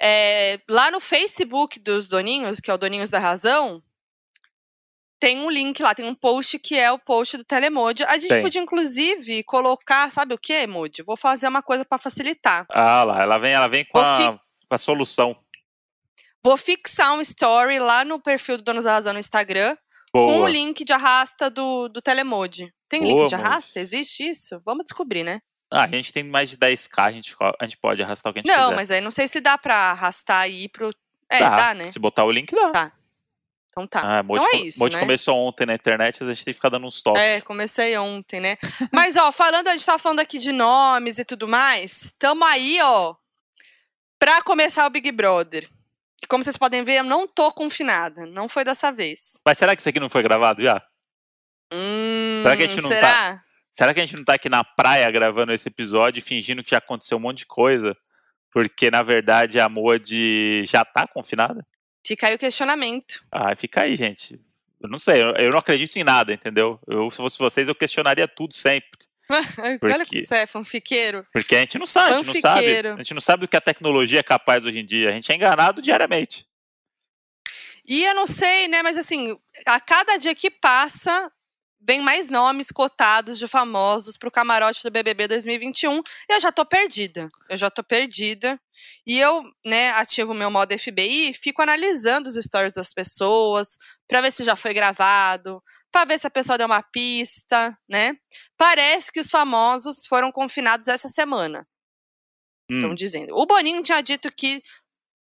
É, 0.00 0.60
lá 0.68 0.90
no 0.90 1.00
Facebook 1.00 1.80
dos 1.80 2.08
Doninhos, 2.08 2.60
que 2.60 2.70
é 2.70 2.74
o 2.74 2.78
Doninhos 2.78 3.10
da 3.10 3.18
Razão, 3.18 3.82
tem 5.18 5.38
um 5.40 5.50
link 5.50 5.82
lá, 5.82 5.94
tem 5.94 6.04
um 6.06 6.14
post 6.14 6.58
que 6.58 6.78
é 6.78 6.90
o 6.92 6.98
post 6.98 7.36
do 7.38 7.44
Telemode. 7.44 8.04
A 8.04 8.14
gente 8.18 8.28
Tem. 8.28 8.42
podia, 8.42 8.60
inclusive, 8.60 9.42
colocar, 9.44 10.10
sabe 10.10 10.34
o 10.34 10.38
que, 10.38 10.66
Mode? 10.66 11.02
Vou 11.02 11.16
fazer 11.16 11.48
uma 11.48 11.62
coisa 11.62 11.84
pra 11.84 11.98
facilitar. 11.98 12.66
Ah 12.70 13.02
lá, 13.04 13.20
ela 13.20 13.38
vem, 13.38 13.52
ela 13.52 13.68
vem 13.68 13.84
com, 13.84 13.98
a, 13.98 14.38
com 14.68 14.74
a 14.74 14.78
solução. 14.78 15.36
Vou 16.44 16.56
fixar 16.56 17.12
um 17.14 17.20
story 17.20 17.78
lá 17.78 18.04
no 18.04 18.20
perfil 18.20 18.58
do 18.58 18.62
Donos 18.64 18.84
da 18.84 18.92
Razão 18.92 19.12
no 19.12 19.18
Instagram 19.18 19.76
com 20.12 20.24
o 20.24 20.34
Boa. 20.38 20.48
link 20.50 20.84
de 20.84 20.92
arrasta 20.92 21.50
do, 21.50 21.88
do 21.88 22.00
Telemode. 22.00 22.72
Tem 22.88 23.00
Boa, 23.02 23.12
link 23.22 23.28
de 23.28 23.34
arrasta? 23.34 23.80
Existe 23.80 24.28
isso? 24.28 24.60
Vamos 24.64 24.84
descobrir, 24.84 25.24
né? 25.24 25.40
Ah, 25.70 25.84
a 25.84 25.88
gente 25.88 26.12
tem 26.12 26.22
mais 26.22 26.48
de 26.48 26.56
10k, 26.56 26.98
a 26.98 27.10
gente, 27.10 27.34
a 27.40 27.64
gente 27.64 27.76
pode 27.78 28.00
arrastar 28.00 28.30
o 28.30 28.32
que 28.32 28.38
a 28.38 28.42
gente 28.42 28.54
Não, 28.54 28.64
quiser. 28.66 28.76
mas 28.76 28.90
aí 28.92 29.00
não 29.00 29.10
sei 29.10 29.26
se 29.26 29.40
dá 29.40 29.58
pra 29.58 29.74
arrastar 29.90 30.48
e 30.48 30.64
ir 30.64 30.68
pro. 30.68 30.90
É, 31.28 31.40
Dá. 31.40 31.48
dá, 31.56 31.74
né? 31.74 31.90
Se 31.90 31.98
botar 31.98 32.24
o 32.24 32.30
link, 32.30 32.54
dá. 32.54 32.70
Tá. 32.70 32.92
Então 33.78 33.86
tá. 33.86 34.20
Ah, 34.20 34.22
então 34.24 34.48
é 34.54 34.56
isso, 34.56 34.78
Modi 34.78 34.94
né? 34.96 35.00
começou 35.02 35.36
ontem 35.36 35.66
na 35.66 35.74
internet, 35.74 36.24
a 36.24 36.26
gente 36.28 36.42
tem 36.46 36.52
que 36.54 36.56
ficar 36.56 36.70
dando 36.70 36.86
uns 36.86 37.02
toques. 37.02 37.20
É, 37.22 37.42
comecei 37.42 37.94
ontem, 37.98 38.40
né? 38.40 38.56
Mas, 38.90 39.16
ó, 39.16 39.30
falando, 39.30 39.68
a 39.68 39.72
gente 39.72 39.84
tava 39.84 39.98
falando 39.98 40.20
aqui 40.20 40.38
de 40.38 40.50
nomes 40.50 41.18
e 41.18 41.24
tudo 41.26 41.46
mais. 41.46 42.14
Tamo 42.18 42.42
aí, 42.46 42.78
ó, 42.82 43.14
pra 44.18 44.40
começar 44.42 44.86
o 44.86 44.90
Big 44.90 45.12
Brother. 45.12 45.68
Que, 46.18 46.26
como 46.26 46.42
vocês 46.42 46.56
podem 46.56 46.82
ver, 46.84 47.00
eu 47.00 47.04
não 47.04 47.28
tô 47.28 47.52
confinada. 47.52 48.24
Não 48.24 48.48
foi 48.48 48.64
dessa 48.64 48.90
vez. 48.90 49.42
Mas 49.44 49.58
será 49.58 49.76
que 49.76 49.82
isso 49.82 49.88
aqui 49.90 50.00
não 50.00 50.08
foi 50.08 50.22
gravado 50.22 50.62
já? 50.62 50.82
Hum, 51.70 52.40
Será 52.42 52.56
que 52.56 52.62
a 52.62 52.66
gente 52.66 52.82
não 52.82 52.88
tá- 52.88 52.96
será? 52.96 53.42
Será 53.70 53.92
que 53.92 54.00
a 54.00 54.06
gente 54.06 54.16
não 54.16 54.24
tá 54.24 54.32
aqui 54.34 54.48
na 54.48 54.64
praia 54.64 55.10
gravando 55.10 55.52
esse 55.52 55.68
episódio 55.68 56.22
fingindo 56.22 56.64
que 56.64 56.70
já 56.70 56.78
aconteceu 56.78 57.18
um 57.18 57.20
monte 57.20 57.38
de 57.40 57.46
coisa? 57.46 57.94
Porque, 58.50 58.90
na 58.90 59.02
verdade, 59.02 59.60
a 59.60 59.68
Modi 59.68 60.64
já 60.64 60.82
tá 60.82 61.06
confinada? 61.06 61.62
Fica 62.06 62.28
aí 62.28 62.34
o 62.34 62.38
questionamento. 62.38 63.24
Ah, 63.30 63.54
fica 63.56 63.82
aí, 63.82 63.96
gente. 63.96 64.40
Eu 64.80 64.88
não 64.88 64.98
sei, 64.98 65.22
eu, 65.22 65.30
eu 65.36 65.50
não 65.50 65.58
acredito 65.58 65.96
em 65.96 66.04
nada, 66.04 66.32
entendeu? 66.32 66.78
Eu, 66.86 67.10
se 67.10 67.16
fosse 67.16 67.38
vocês, 67.38 67.66
eu 67.68 67.74
questionaria 67.74 68.28
tudo 68.28 68.54
sempre. 68.54 68.90
Olha 69.28 69.78
Porque- 69.78 70.04
que 70.20 70.22
você 70.22 70.36
é 70.36 70.46
fanfiqueiro. 70.46 71.26
Porque 71.32 71.56
a 71.56 71.60
gente 71.60 71.78
não 71.78 71.86
sabe, 71.86 72.14
a 72.14 72.18
gente 72.18 72.26
não 72.26 72.40
sabe. 72.40 72.66
A 72.88 72.96
gente 72.98 73.14
não 73.14 73.20
sabe 73.20 73.40
do 73.40 73.48
que 73.48 73.56
a 73.56 73.60
tecnologia 73.60 74.20
é 74.20 74.22
capaz 74.22 74.64
hoje 74.64 74.78
em 74.78 74.84
dia. 74.84 75.08
A 75.08 75.12
gente 75.12 75.30
é 75.32 75.34
enganado 75.34 75.82
diariamente. 75.82 76.46
E 77.84 78.04
eu 78.04 78.14
não 78.14 78.26
sei, 78.26 78.68
né? 78.68 78.82
Mas 78.82 78.96
assim, 78.96 79.36
a 79.64 79.80
cada 79.80 80.16
dia 80.16 80.34
que 80.34 80.50
passa, 80.50 81.30
vem 81.80 82.00
mais 82.00 82.28
nomes 82.28 82.70
cotados 82.70 83.38
de 83.38 83.46
famosos 83.46 84.16
pro 84.16 84.30
camarote 84.30 84.82
do 84.82 84.90
BBB 84.90 85.28
2021. 85.28 85.98
E 85.98 86.02
eu 86.34 86.40
já 86.40 86.50
tô 86.50 86.64
perdida. 86.64 87.28
Eu 87.48 87.56
já 87.56 87.70
tô 87.70 87.84
perdida. 87.84 88.60
E 89.06 89.18
eu, 89.18 89.42
né, 89.64 89.90
ativo 89.90 90.32
o 90.32 90.34
meu 90.34 90.50
modo 90.50 90.76
FBI 90.76 91.30
e 91.30 91.34
fico 91.34 91.62
analisando 91.62 92.28
os 92.28 92.34
stories 92.34 92.72
das 92.74 92.92
pessoas 92.92 93.78
pra 94.08 94.20
ver 94.20 94.32
se 94.32 94.44
já 94.44 94.56
foi 94.56 94.74
gravado, 94.74 95.62
pra 95.90 96.04
ver 96.04 96.18
se 96.18 96.26
a 96.26 96.30
pessoa 96.30 96.58
deu 96.58 96.66
uma 96.66 96.82
pista, 96.82 97.76
né? 97.88 98.16
Parece 98.56 99.10
que 99.12 99.20
os 99.20 99.30
famosos 99.30 100.06
foram 100.06 100.30
confinados 100.32 100.88
essa 100.88 101.08
semana. 101.08 101.66
Hum, 102.70 102.76
Estão 102.78 102.94
dizendo. 102.94 103.34
O 103.36 103.46
Boninho 103.46 103.82
tinha 103.82 104.00
dito 104.02 104.30
que 104.30 104.62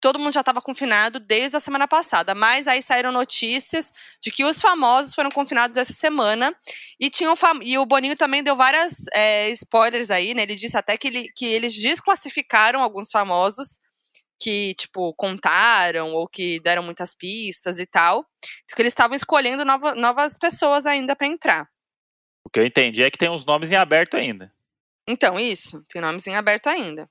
todo 0.05 0.19
mundo 0.19 0.31
já 0.33 0.41
estava 0.41 0.61
confinado 0.61 1.19
desde 1.19 1.57
a 1.57 1.59
semana 1.59 1.87
passada, 1.87 2.35
mas 2.35 2.67
aí 2.67 2.79
saíram 2.83 3.11
notícias 3.11 3.91
de 4.21 4.31
que 4.31 4.45
os 4.45 4.61
famosos 4.61 5.15
foram 5.15 5.31
confinados 5.31 5.75
essa 5.77 5.93
semana 5.93 6.55
e 6.99 7.09
tinham 7.09 7.35
fam- 7.35 7.59
e 7.63 7.75
o 7.79 7.85
Boninho 7.87 8.15
também 8.15 8.43
deu 8.43 8.55
várias 8.55 9.05
é, 9.11 9.49
spoilers 9.49 10.11
aí, 10.11 10.35
né? 10.35 10.43
Ele 10.43 10.53
disse 10.53 10.77
até 10.77 10.95
que, 10.95 11.07
ele- 11.07 11.31
que 11.35 11.43
eles 11.47 11.73
desclassificaram 11.73 12.83
alguns 12.83 13.09
famosos 13.09 13.79
que, 14.39 14.75
tipo, 14.75 15.11
contaram 15.15 16.13
ou 16.13 16.27
que 16.27 16.59
deram 16.59 16.83
muitas 16.83 17.15
pistas 17.15 17.79
e 17.79 17.87
tal, 17.87 18.23
porque 18.67 18.83
eles 18.83 18.91
estavam 18.91 19.15
escolhendo 19.17 19.65
nova- 19.65 19.95
novas 19.95 20.37
pessoas 20.37 20.85
ainda 20.85 21.15
para 21.15 21.25
entrar. 21.25 21.67
o 22.45 22.49
que 22.51 22.59
eu 22.59 22.65
entendi 22.67 23.01
é 23.01 23.09
que 23.09 23.17
tem 23.17 23.27
uns 23.27 23.43
nomes 23.43 23.71
em 23.71 23.75
aberto 23.75 24.15
ainda. 24.17 24.53
Então, 25.07 25.39
isso, 25.39 25.83
tem 25.89 25.99
nomes 25.99 26.27
em 26.27 26.35
aberto 26.35 26.67
ainda. 26.67 27.09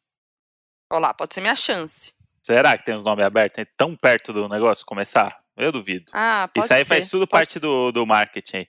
Olha 0.93 1.01
lá, 1.09 1.13
pode 1.15 1.35
ser 1.35 1.41
minha 1.41 1.57
chance. 1.57 2.15
Será 2.45 2.77
que 2.77 2.85
tem 2.85 2.95
uns 2.95 3.05
nomes 3.05 3.25
abertos 3.25 3.59
aí 3.59 3.67
tão 3.77 3.97
perto 3.97 4.33
do 4.33 4.49
negócio 4.49 4.85
começar? 4.85 5.41
Eu 5.57 5.73
duvido. 5.73 6.11
Ah, 6.13 6.49
pode 6.53 6.65
Isso 6.65 6.75
aí 6.75 6.85
ser, 6.85 6.89
faz 6.89 7.09
tudo 7.09 7.27
pode 7.27 7.41
parte 7.47 7.59
do, 7.61 7.91
do 7.93 8.05
marketing 8.05 8.67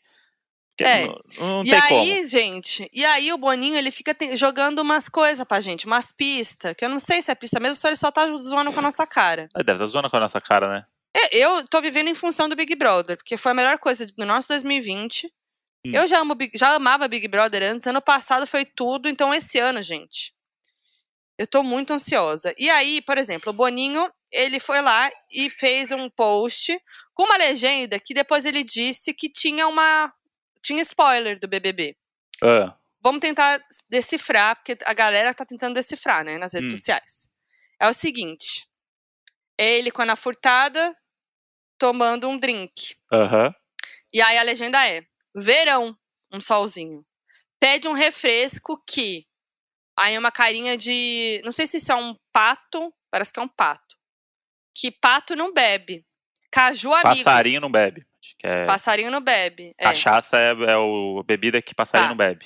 É. 0.80 1.06
Não, 1.06 1.20
não 1.40 1.64
E 1.66 1.74
aí, 1.74 1.90
como. 1.90 2.28
gente, 2.28 2.90
e 2.94 3.04
aí 3.06 3.32
o 3.34 3.38
Boninho, 3.38 3.76
ele 3.78 3.92
fica 3.92 4.14
te- 4.14 4.36
jogando 4.38 4.80
umas 4.80 5.10
coisas 5.10 5.46
pra 5.46 5.60
gente, 5.60 5.86
umas 5.88 6.12
pistas, 6.12 6.74
que 6.78 6.86
eu 6.86 6.90
não 6.90 7.00
sei 7.00 7.22
se 7.22 7.32
é 7.32 7.36
pista 7.36 7.60
mesmo, 7.60 7.76
só 7.76 7.88
ele 7.88 7.96
só 7.96 8.12
tá 8.12 8.26
zoando 8.38 8.72
com 8.72 8.80
a 8.80 8.84
nossa 8.84 9.06
cara. 9.08 9.48
Ah, 9.54 9.64
Deve 9.64 9.78
estar 9.84 9.86
zoando 9.92 10.10
com 10.10 10.18
a 10.18 10.20
nossa 10.22 10.40
cara, 10.40 10.70
né? 10.70 10.86
É, 11.18 11.38
eu 11.38 11.66
tô 11.68 11.82
vivendo 11.82 12.10
em 12.10 12.16
função 12.16 12.48
do 12.50 12.56
Big 12.58 12.76
Brother, 12.76 13.16
porque 13.18 13.38
foi 13.38 13.52
a 13.52 13.56
melhor 13.56 13.78
coisa 13.80 14.06
do 14.06 14.26
nosso 14.26 14.48
2020. 14.50 15.28
Hum. 15.86 15.92
Eu 15.94 16.08
já, 16.08 16.20
amo, 16.20 16.36
já 16.54 16.76
amava 16.76 17.08
Big 17.08 17.28
Brother 17.28 17.64
antes, 17.64 17.88
ano 17.88 18.02
passado 18.02 18.46
foi 18.46 18.66
tudo, 18.66 19.08
então 19.08 19.34
esse 19.34 19.58
ano, 19.60 19.82
gente, 19.82 20.34
eu 21.38 21.46
tô 21.48 21.62
muito 21.64 21.92
ansiosa. 21.94 22.54
E 22.58 22.70
aí, 22.70 23.02
por 23.02 23.18
exemplo, 23.18 23.52
o 23.52 23.56
Boninho, 23.56 24.12
ele 24.32 24.60
foi 24.60 24.82
lá 24.82 25.12
e 25.32 25.50
fez 25.50 25.92
um 25.92 26.10
post 26.10 26.78
com 27.14 27.24
uma 27.24 27.38
legenda 27.38 28.00
que 28.00 28.14
depois 28.14 28.46
ele 28.46 28.64
disse 28.64 29.14
que 29.14 29.30
tinha 29.30 29.68
uma. 29.68 30.14
tinha 30.62 30.82
spoiler 30.82 31.40
do 31.40 31.48
BBB. 31.48 31.96
Ah, 32.44 32.76
Vamos 33.02 33.22
tentar 33.22 33.62
decifrar, 33.88 34.56
porque 34.56 34.76
a 34.84 34.94
galera 34.94 35.32
tá 35.34 35.46
tentando 35.46 35.76
decifrar, 35.76 36.26
né, 36.26 36.40
nas 36.40 36.54
redes 36.54 36.72
Hum. 36.72 36.76
sociais. 36.76 37.28
É 37.80 37.88
o 37.88 37.94
seguinte: 37.94 38.66
é 39.58 39.78
ele 39.78 39.92
com 39.92 40.02
a 40.02 40.06
Ana 40.06 40.16
Furtada 40.16 40.96
tomando 41.78 42.28
um 42.28 42.38
drink. 42.38 42.96
Aham. 43.12 43.54
E 44.14 44.22
aí 44.22 44.38
a 44.38 44.44
legenda 44.44 44.86
é: 44.88 45.06
verão, 45.36 45.96
um 46.32 46.42
solzinho. 46.42 47.06
Pede 47.60 47.88
um 47.88 47.94
refresco 47.94 48.82
que. 48.88 49.26
Aí 49.98 50.18
uma 50.18 50.32
carinha 50.32 50.78
de. 50.78 51.42
Não 51.44 51.52
sei 51.52 51.66
se 51.66 51.78
isso 51.78 51.92
é 51.92 51.96
um 51.96 52.16
pato, 52.32 52.94
parece 53.10 53.32
que 53.32 53.40
é 53.40 53.44
um 53.44 53.48
pato. 53.48 53.96
Que 54.74 54.92
pato 54.92 55.36
não 55.36 55.54
bebe. 55.54 56.06
Caju 56.52 56.94
amigo. 56.94 57.24
Passarinho 57.24 57.62
não 57.62 57.72
bebe. 57.72 58.06
É. 58.44 58.66
Passarinho 58.66 59.12
não 59.12 59.22
bebe. 59.22 59.74
É. 59.78 59.84
Cachaça 59.84 60.38
é, 60.38 60.50
é 60.50 60.78
o 60.78 61.20
a 61.20 61.24
bebida 61.24 61.62
que 61.62 61.74
passarinho 61.74 62.08
Tá. 62.08 62.10
não 62.10 62.18
bebe. 62.18 62.46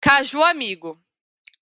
Caju 0.00 0.42
amigo. 0.42 1.00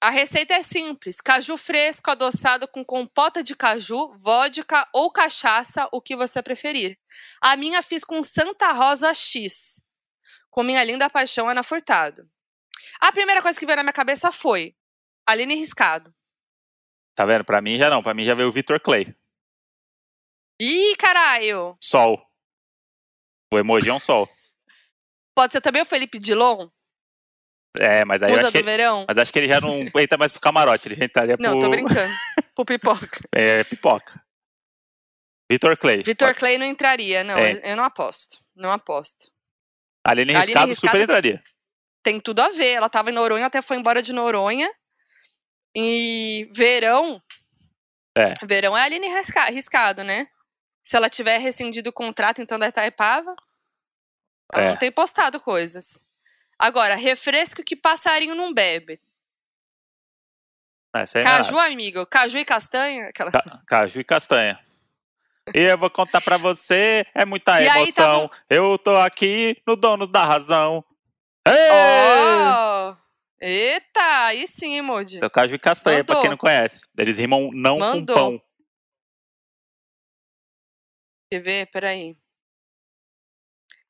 A 0.00 0.10
receita 0.10 0.54
é 0.54 0.62
simples: 0.62 1.20
caju 1.20 1.56
fresco 1.56 2.10
adoçado 2.10 2.66
com 2.66 2.84
compota 2.84 3.42
de 3.42 3.54
caju, 3.54 4.16
vodka 4.18 4.88
ou 4.92 5.12
cachaça, 5.12 5.88
o 5.92 6.00
que 6.00 6.16
você 6.16 6.42
preferir. 6.42 6.98
A 7.40 7.56
minha 7.56 7.82
fiz 7.82 8.02
com 8.02 8.22
Santa 8.22 8.72
Rosa 8.72 9.14
X, 9.14 9.80
com 10.50 10.62
minha 10.62 10.82
linda 10.82 11.08
paixão 11.08 11.48
Ana 11.48 11.62
Furtado. 11.62 12.28
A 13.00 13.12
primeira 13.12 13.40
coisa 13.40 13.58
que 13.58 13.64
veio 13.64 13.76
na 13.76 13.84
minha 13.84 13.92
cabeça 13.92 14.32
foi 14.32 14.74
Aline 15.28 15.54
Riscado. 15.54 16.12
Tá 17.14 17.24
vendo? 17.24 17.44
Pra 17.44 17.60
mim 17.60 17.76
já 17.78 17.88
não. 17.90 18.02
Pra 18.02 18.14
mim 18.14 18.24
já 18.24 18.34
veio 18.34 18.48
o 18.48 18.52
Vitor 18.52 18.80
Clay. 18.80 19.14
Ih, 20.60 20.94
caralho! 20.96 21.76
Sol. 21.82 22.24
O 23.52 23.58
emoji 23.58 23.88
é 23.90 23.92
um 23.94 23.98
sol. 23.98 24.28
Pode 25.36 25.52
ser 25.52 25.60
também 25.60 25.82
o 25.82 25.86
Felipe 25.86 26.18
Dilon, 26.18 26.68
É, 27.78 28.04
mas 28.04 28.22
aí 28.22 28.30
musa 28.30 28.42
acho 28.42 28.52
que 28.52 28.58
do 28.60 28.64
verão? 28.64 29.04
Mas 29.08 29.16
acho 29.18 29.32
que 29.32 29.38
ele 29.38 29.48
já 29.48 29.60
não 29.60 29.72
entra 30.00 30.18
mais 30.18 30.30
pro 30.30 30.40
camarote, 30.40 30.88
ele 30.88 30.96
já 30.96 31.04
entraria 31.06 31.36
pro 31.38 31.46
Não, 31.46 31.58
tô 31.60 31.70
brincando. 31.70 32.12
Pro 32.54 32.66
pipoca. 32.66 33.20
é, 33.34 33.64
pipoca. 33.64 34.22
Vitor 35.50 35.74
Clay. 35.78 36.02
Vitor 36.02 36.34
Clay 36.34 36.58
não 36.58 36.66
entraria, 36.66 37.24
não. 37.24 37.38
É. 37.38 37.72
Eu 37.72 37.76
não 37.78 37.84
aposto. 37.84 38.38
Não 38.54 38.70
aposto. 38.70 39.30
Aline 40.06 40.34
Aline 40.34 40.46
Riscado 40.46 40.68
Riscado- 40.68 40.90
super 40.92 41.00
entraria. 41.02 41.42
tem 42.02 42.20
tudo 42.20 42.40
a 42.40 42.50
ver. 42.50 42.72
Ela 42.72 42.90
tava 42.90 43.10
em 43.10 43.14
Noronha, 43.14 43.46
até 43.46 43.62
foi 43.62 43.78
embora 43.78 44.02
de 44.02 44.12
Noronha. 44.12 44.70
E 45.74 46.48
verão. 46.52 47.22
É. 48.16 48.34
Verão 48.46 48.76
é 48.76 48.82
Aline 48.82 49.08
risca- 49.08 49.46
riscado, 49.50 50.04
né? 50.04 50.28
Se 50.84 50.96
ela 50.96 51.08
tiver 51.08 51.38
rescindido 51.38 51.90
o 51.90 51.92
contrato, 51.92 52.42
então 52.42 52.58
da 52.58 52.68
Itaipava. 52.68 53.34
Ela 54.52 54.64
É. 54.64 54.68
não 54.70 54.76
tem 54.76 54.92
postado 54.92 55.40
coisas. 55.40 56.04
Agora, 56.58 56.94
refresco 56.94 57.62
que 57.62 57.74
passarinho 57.74 58.34
não 58.34 58.52
bebe. 58.52 59.00
É, 60.94 60.98
não 61.14 61.20
é 61.20 61.24
Caju, 61.24 61.58
amigo. 61.58 62.04
Caju 62.06 62.38
e 62.38 62.44
castanha. 62.44 63.08
Aquela... 63.08 63.30
Ca- 63.32 63.62
Caju 63.66 64.00
e 64.00 64.04
castanha. 64.04 64.60
E 65.54 65.58
eu 65.60 65.78
vou 65.78 65.90
contar 65.90 66.20
pra 66.20 66.36
você, 66.36 67.04
é 67.14 67.24
muita 67.24 67.60
E 67.62 67.68
aí, 67.68 67.92
tá 67.92 68.02
emoção. 68.02 68.30
Eu 68.48 68.78
tô 68.78 68.94
aqui 68.96 69.60
no 69.66 69.74
dono 69.74 70.06
da 70.06 70.24
razão. 70.24 70.84
Ei! 71.48 71.54
Ó! 71.70 72.61
Eita! 73.44 74.26
Aí 74.26 74.46
sim, 74.46 74.80
Moody? 74.80 75.18
Seu 75.18 75.28
caju 75.28 75.56
e 75.56 75.58
castanha, 75.58 76.04
pra 76.04 76.14
Mandou. 76.14 76.22
quem 76.22 76.30
não 76.30 76.38
conhece. 76.38 76.86
Eles 76.96 77.18
rimam 77.18 77.50
não 77.52 77.76
Mandou. 77.76 78.16
com 78.16 78.38
pão. 78.38 78.46
Quer 81.28 81.40
ver? 81.40 81.66
Peraí. 81.72 82.16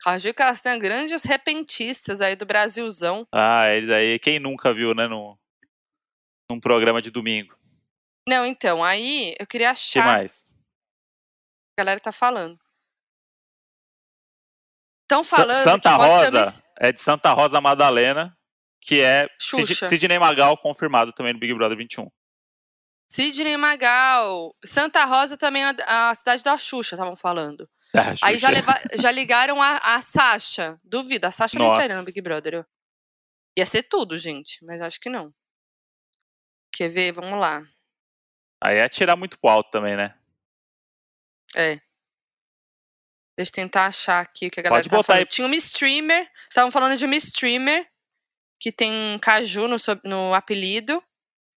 Caju 0.01 0.29
e 0.29 0.35
castanha, 0.35 0.79
grandes 0.79 1.23
repentistas 1.25 2.23
aí 2.23 2.35
do 2.35 2.47
Brasilzão. 2.47 3.27
Ah, 3.31 3.69
eles 3.69 3.91
aí, 3.91 4.19
quem 4.19 4.39
nunca 4.39 4.73
viu, 4.73 4.95
né, 4.95 5.07
no, 5.07 5.39
num 6.51 6.59
programa 6.59 7.03
de 7.03 7.11
domingo. 7.11 7.55
Não, 8.27 8.47
então, 8.47 8.83
aí 8.83 9.35
eu 9.39 9.47
queria 9.47 9.69
que 9.69 9.73
achar. 9.73 10.05
mais? 10.05 10.49
A 11.77 11.83
galera 11.83 12.01
tá 12.01 12.11
falando. 12.11 12.59
Estão 15.03 15.23
falando 15.23 15.63
Santa 15.63 15.91
que 15.91 15.97
Rosa 15.97 16.65
é 16.79 16.91
de 16.91 17.01
Santa 17.01 17.33
Rosa 17.33 17.61
Madalena, 17.61 18.37
que 18.85 19.01
é 19.01 19.29
Sid-. 19.39 19.75
Sidney 19.89 20.19
Magal 20.19 20.59
confirmado 20.59 21.13
também 21.13 21.33
no 21.33 21.39
Big 21.39 21.55
Brother 21.55 21.79
21. 21.79 22.11
Sidney 23.11 23.57
Magal. 23.57 24.55
Santa 24.65 25.05
Rosa 25.05 25.37
também 25.37 25.63
é 25.65 25.75
a, 25.87 26.11
a 26.11 26.15
cidade 26.15 26.43
da 26.43 26.59
Xuxa, 26.59 26.95
estavam 26.97 27.15
falando. 27.17 27.69
Ah, 27.95 28.15
Aí 28.23 28.39
já, 28.39 28.49
leva- 28.51 28.81
já 28.99 29.11
ligaram 29.11 29.61
a, 29.63 29.77
a 29.79 30.03
Sasha. 30.03 30.79
Duvido, 30.83 31.27
a 31.27 31.31
Sasha 31.31 31.59
não 31.59 31.69
entraria 31.69 31.97
no. 31.97 32.05
Big 32.05 32.21
Brother. 32.21 32.67
Ia 33.57 33.67
ser 33.67 33.83
tudo, 33.83 34.19
gente, 34.19 34.65
mas 34.65 34.81
acho 34.81 34.99
que 34.99 35.11
não. 35.11 35.33
Quer 36.75 36.89
ver? 36.89 37.13
Vamos 37.13 37.39
lá. 37.39 37.63
Aí 38.63 38.79
é 38.79 38.89
tirar 38.89 39.15
muito 39.15 39.39
pro 39.39 39.51
alto 39.51 39.71
também, 39.71 39.95
né? 39.95 40.17
É. 41.55 41.79
Deixa 43.37 43.51
eu 43.51 43.55
tentar 43.55 43.87
achar 43.87 44.21
aqui 44.21 44.47
o 44.47 44.51
que 44.51 44.61
a 44.61 44.63
galera 44.63 44.81
Pode 44.83 44.89
tá 44.89 44.97
botar 44.97 45.07
falando. 45.09 45.21
aí. 45.21 45.27
Tinha 45.27 45.47
uma 45.47 45.57
streamer, 45.57 46.31
estavam 46.49 46.71
falando 46.71 46.97
de 46.97 47.05
uma 47.05 47.17
streamer 47.17 47.87
que 48.63 48.71
tem 48.71 49.19
caju 49.21 49.67
no, 49.67 49.77
no 50.05 50.33
apelido, 50.33 51.03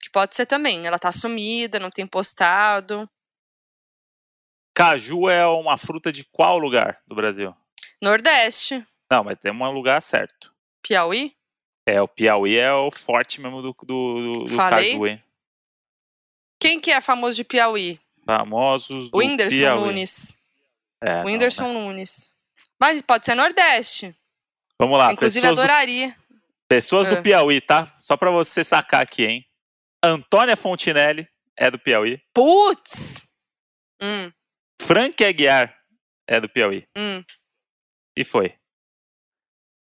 que 0.02 0.10
pode 0.10 0.36
ser 0.36 0.48
também. 0.48 0.88
Ela 0.88 0.98
tá 0.98 1.12
sumida, 1.12 1.80
não 1.80 1.92
tem 1.92 2.08
postado. 2.08 3.08
Caju 4.74 5.30
é 5.30 5.46
uma 5.46 5.78
fruta 5.78 6.12
de 6.12 6.24
qual 6.24 6.58
lugar 6.58 7.00
do 7.06 7.14
Brasil? 7.14 7.56
Nordeste, 8.02 8.84
Não, 9.10 9.24
mas 9.24 9.38
tem 9.40 9.52
um 9.52 9.72
lugar 9.72 10.02
certo. 10.02 10.52
Piauí. 10.82 11.36
É, 11.86 12.02
o 12.02 12.08
Piauí 12.08 12.58
é 12.58 12.74
o 12.74 12.90
forte 12.90 13.40
mesmo 13.40 13.62
do, 13.62 13.76
do, 13.84 14.46
do 14.46 14.58
caju, 14.58 15.06
hein? 15.06 15.24
Quem 16.60 16.80
que 16.80 16.92
é 16.92 17.00
famoso 17.00 17.36
de 17.36 17.44
Piauí? 17.44 18.00
Famosos 18.26 19.12
do 19.12 19.18
O 19.18 19.20
Whindersson 19.20 19.60
Piauí. 19.60 19.80
Nunes. 19.80 20.38
É, 21.00 21.12
O 21.12 21.18
não, 21.18 21.26
Whindersson 21.26 21.68
né? 21.68 21.74
Nunes. 21.74 22.34
Mas 22.80 23.00
pode 23.04 23.28
ser 23.28 23.36
Nordeste. 23.36 24.16
Vamos 24.80 24.98
lá, 24.98 25.14
Inclusive, 25.14 25.42
pessoas, 25.42 25.56
do, 25.56 25.62
adoraria. 25.62 26.16
Pessoas 26.68 27.08
Ah. 27.08 27.16
do 27.16 27.22
Piauí, 27.24 27.62
tá? 27.62 27.96
Só 28.00 28.16
pra 28.18 28.32
você 28.32 28.64
sacar 28.64 29.02
aqui, 29.02 29.26
hein? 29.26 29.46
Antônia 30.04 30.56
Fontinelli 30.56 31.28
é 31.58 31.70
do 31.72 31.80
Piauí. 31.80 32.22
Putz! 32.34 33.28
Hum, 34.02 34.32
Frank 34.82 35.24
Aguiar 35.24 35.76
é 36.28 36.40
do 36.40 36.50
Piauí. 36.50 36.88
hum. 36.98 37.24
E 38.18 38.24
foi. 38.24 38.58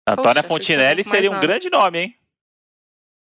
Antônia 0.07 0.41
um 0.43 0.45
Fontinelli 0.45 1.03
seria 1.05 1.30
um 1.30 1.35
nomes. 1.35 1.49
grande 1.49 1.70
nome, 1.70 1.99
hein? 1.99 2.20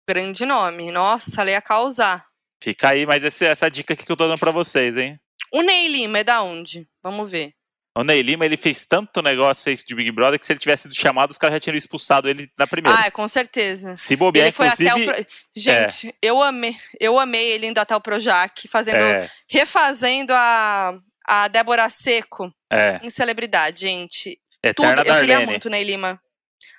Grande 0.08 0.44
nome. 0.44 0.90
Nossa, 0.90 1.40
ela 1.40 1.50
ia 1.50 1.62
causar. 1.62 2.26
Fica 2.62 2.90
aí, 2.90 3.06
mas 3.06 3.22
esse- 3.22 3.44
essa 3.46 3.70
dica 3.70 3.94
aqui 3.94 4.04
que 4.04 4.10
eu 4.12 4.16
tô 4.16 4.26
dando 4.26 4.38
pra 4.38 4.50
vocês, 4.50 4.96
hein? 4.96 5.18
O 5.52 5.62
Ney 5.62 5.86
Lima 5.88 6.18
é 6.18 6.24
da 6.24 6.42
onde? 6.42 6.88
Vamos 7.02 7.30
ver. 7.30 7.54
O 7.96 8.02
Ney 8.02 8.22
Lima, 8.22 8.44
ele 8.44 8.56
fez 8.56 8.84
tanto 8.84 9.22
negócio 9.22 9.76
de 9.76 9.94
Big 9.94 10.10
Brother 10.10 10.38
que 10.38 10.44
se 10.44 10.52
ele 10.52 10.58
tivesse 10.58 10.82
sido 10.82 10.94
chamado, 10.94 11.30
os 11.30 11.38
caras 11.38 11.54
já 11.54 11.60
tinham 11.60 11.76
expulsado 11.76 12.28
ele 12.28 12.50
na 12.58 12.66
primeira. 12.66 12.98
Ah, 12.98 13.10
com 13.10 13.26
certeza. 13.28 13.94
se 13.94 14.16
bobear, 14.16 14.46
Ele 14.46 14.52
foi 14.52 14.66
até 14.66 14.84
inclusive... 14.84 15.10
o. 15.10 15.14
Pro... 15.14 15.26
Gente, 15.54 16.14
eu 16.20 16.42
amei. 16.42 16.76
Eu 16.98 17.18
amei 17.20 17.52
ele 17.52 17.68
indo 17.68 17.78
até 17.78 17.94
o 17.94 18.00
Projac, 18.00 18.66
fazendo. 18.66 18.96
É, 18.96 19.30
refazendo 19.48 20.32
a, 20.32 20.98
a 21.24 21.46
Débora 21.46 21.88
Seco 21.88 22.52
é. 22.68 22.98
em 23.00 23.10
celebridade, 23.10 23.82
gente. 23.82 24.40
Tudo. 24.74 24.86
Eterna 24.88 25.02
Eu 25.02 25.04
queria 25.04 25.14
Darlene. 25.14 25.46
muito 25.46 25.70
Ney 25.70 25.84
Lima. 25.84 26.20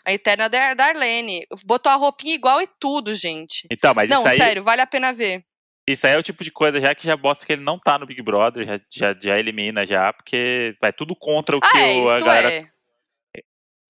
A 0.05 0.13
Eterna 0.13 0.49
Dar 0.49 0.75
Darlene. 0.75 1.47
Botou 1.65 1.91
a 1.91 1.95
roupinha 1.95 2.35
igual 2.35 2.61
e 2.61 2.67
tudo, 2.79 3.15
gente. 3.15 3.67
Então, 3.71 3.93
mas 3.93 4.09
Não, 4.09 4.19
isso 4.19 4.27
aí, 4.27 4.37
sério, 4.37 4.63
vale 4.63 4.81
a 4.81 4.87
pena 4.87 5.13
ver. 5.13 5.43
Isso 5.87 6.07
aí 6.07 6.13
é 6.13 6.17
o 6.17 6.23
tipo 6.23 6.43
de 6.43 6.51
coisa 6.51 6.79
já 6.79 6.95
que 6.95 7.05
já 7.05 7.15
mostra 7.15 7.45
que 7.45 7.53
ele 7.53 7.61
não 7.61 7.79
tá 7.79 7.99
no 7.99 8.05
Big 8.05 8.21
Brother, 8.21 8.65
já, 8.67 8.79
já, 8.89 9.19
já 9.19 9.39
elimina 9.39 9.85
já, 9.85 10.11
porque 10.11 10.75
vai 10.81 10.91
tudo 10.91 11.15
contra 11.15 11.55
o 11.55 11.61
que 11.61 11.67
Ah, 11.77 11.81
é, 11.81 12.01
o, 12.01 12.09
a 12.09 12.19
galera... 12.19 12.53
é. 12.53 12.75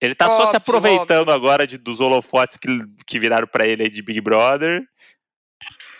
Ele 0.01 0.13
tá 0.13 0.29
só 0.29 0.45
se 0.47 0.55
Óbvio, 0.55 0.57
aproveitando 0.57 1.31
agora 1.31 1.65
de, 1.65 1.77
dos 1.77 1.99
holofotes 1.99 2.57
que, 2.57 2.67
que 3.07 3.17
viraram 3.17 3.47
pra 3.47 3.65
ele 3.65 3.83
aí 3.83 3.89
de 3.89 4.01
Big 4.01 4.19
Brother, 4.19 4.83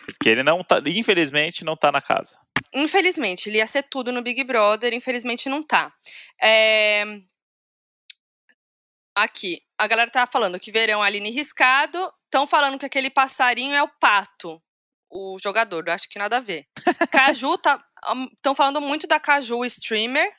porque 0.05 0.29
ele 0.29 0.43
não 0.43 0.63
tá, 0.63 0.81
infelizmente, 0.85 1.63
não 1.63 1.77
tá 1.77 1.91
na 1.91 2.01
casa. 2.01 2.37
Infelizmente, 2.73 3.49
ele 3.49 3.57
ia 3.57 3.65
ser 3.65 3.83
tudo 3.83 4.11
no 4.11 4.21
Big 4.21 4.43
Brother, 4.43 4.93
infelizmente 4.93 5.47
não 5.47 5.63
tá. 5.63 5.93
É, 6.41 7.05
Aqui, 9.15 9.61
a 9.77 9.87
galera 9.87 10.11
tá 10.11 10.27
falando 10.27 10.59
que 10.59 10.73
verão 10.73 11.01
Aline 11.01 11.31
Riscado, 11.31 12.11
estão 12.25 12.45
falando 12.45 12.77
que 12.77 12.85
aquele 12.85 13.09
passarinho 13.09 13.73
é 13.73 13.81
o 13.81 13.87
pato, 13.87 14.61
o 15.15 15.39
jogador, 15.39 15.87
eu 15.87 15.93
acho 15.93 16.09
que 16.09 16.19
nada 16.19 16.37
a 16.37 16.41
ver. 16.41 16.65
Caju, 17.11 17.57
tá. 17.57 17.83
Estão 18.35 18.53
falando 18.53 18.81
muito 18.81 19.07
da 19.07 19.19
Caju 19.19 19.63
streamer, 19.65 20.29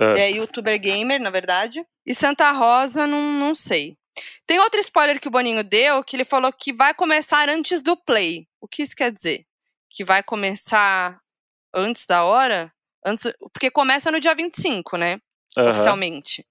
Ah. 0.00 0.14
é 0.18 0.30
youtuber 0.30 0.78
gamer, 0.80 1.20
na 1.20 1.30
verdade. 1.30 1.84
E 2.06 2.14
Santa 2.14 2.50
Rosa, 2.52 3.06
não, 3.06 3.20
não 3.20 3.54
sei. 3.54 3.96
Tem 4.46 4.58
outro 4.58 4.80
spoiler 4.80 5.20
que 5.20 5.28
o 5.28 5.30
Boninho 5.30 5.62
deu, 5.62 6.02
que 6.02 6.16
ele 6.16 6.24
falou 6.24 6.52
que 6.52 6.72
vai 6.72 6.92
começar 6.94 7.48
antes 7.48 7.80
do 7.80 7.96
play. 7.96 8.46
O 8.60 8.66
que 8.66 8.82
isso 8.82 8.96
quer 8.96 9.12
dizer? 9.12 9.44
Que 9.90 10.04
vai 10.04 10.22
começar 10.22 11.18
antes 11.74 12.04
da 12.06 12.24
hora? 12.24 12.72
Antes, 13.04 13.32
porque 13.52 13.70
começa 13.70 14.10
no 14.10 14.18
dia 14.20 14.34
25, 14.34 14.96
né? 14.96 15.20
Aham. 15.56 15.70
Oficialmente. 15.70 16.44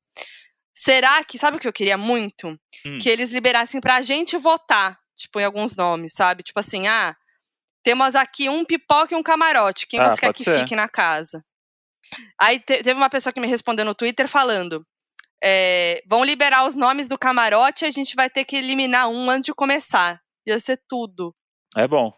Será 0.74 1.24
que, 1.24 1.38
sabe 1.38 1.58
o 1.58 1.60
que 1.60 1.68
eu 1.68 1.74
queria 1.74 1.98
muito? 1.98 2.48
Hum. 2.86 3.00
Que 3.00 3.10
eles 3.10 3.32
liberassem 3.32 3.82
pra 3.82 4.02
gente 4.02 4.38
votar, 4.38 4.98
tipo, 5.16 5.40
em 5.40 5.44
alguns 5.44 5.76
nomes, 5.76 6.14
sabe? 6.14 6.44
Tipo 6.44 6.60
assim, 6.60 6.88
ah, 6.88 7.16
temos 7.88 8.16
aqui 8.16 8.50
um 8.50 8.66
pipoca 8.66 9.14
e 9.14 9.18
um 9.18 9.24
camarote. 9.24 9.88
Quem 9.88 9.98
Ah, 10.02 10.10
você 10.10 10.20
quer 10.20 10.34
que 10.34 10.44
ser. 10.44 10.60
fique 10.60 10.76
na 10.76 10.90
casa? 10.90 11.42
Aí 12.38 12.60
te- 12.60 12.84
teve 12.84 12.94
uma 12.94 13.10
pessoa 13.10 13.32
que 13.32 13.40
me 13.40 13.48
respondeu 13.48 13.86
no 13.86 13.96
Twitter 13.96 14.28
falando: 14.28 14.86
é, 15.42 16.04
vão 16.06 16.22
liberar 16.24 16.66
os 16.68 16.76
nomes 16.76 17.08
do 17.08 17.18
camarote 17.18 17.86
e 17.86 17.88
a 17.88 17.92
gente 17.92 18.14
vai 18.14 18.30
ter 18.30 18.44
que 18.44 18.58
eliminar 18.58 19.08
um 19.08 19.30
antes 19.30 19.46
de 19.46 19.54
começar. 19.54 20.20
Ia 20.46 20.60
ser 20.60 20.82
tudo. 20.88 21.34
É 21.78 21.88
bom. 21.88 22.12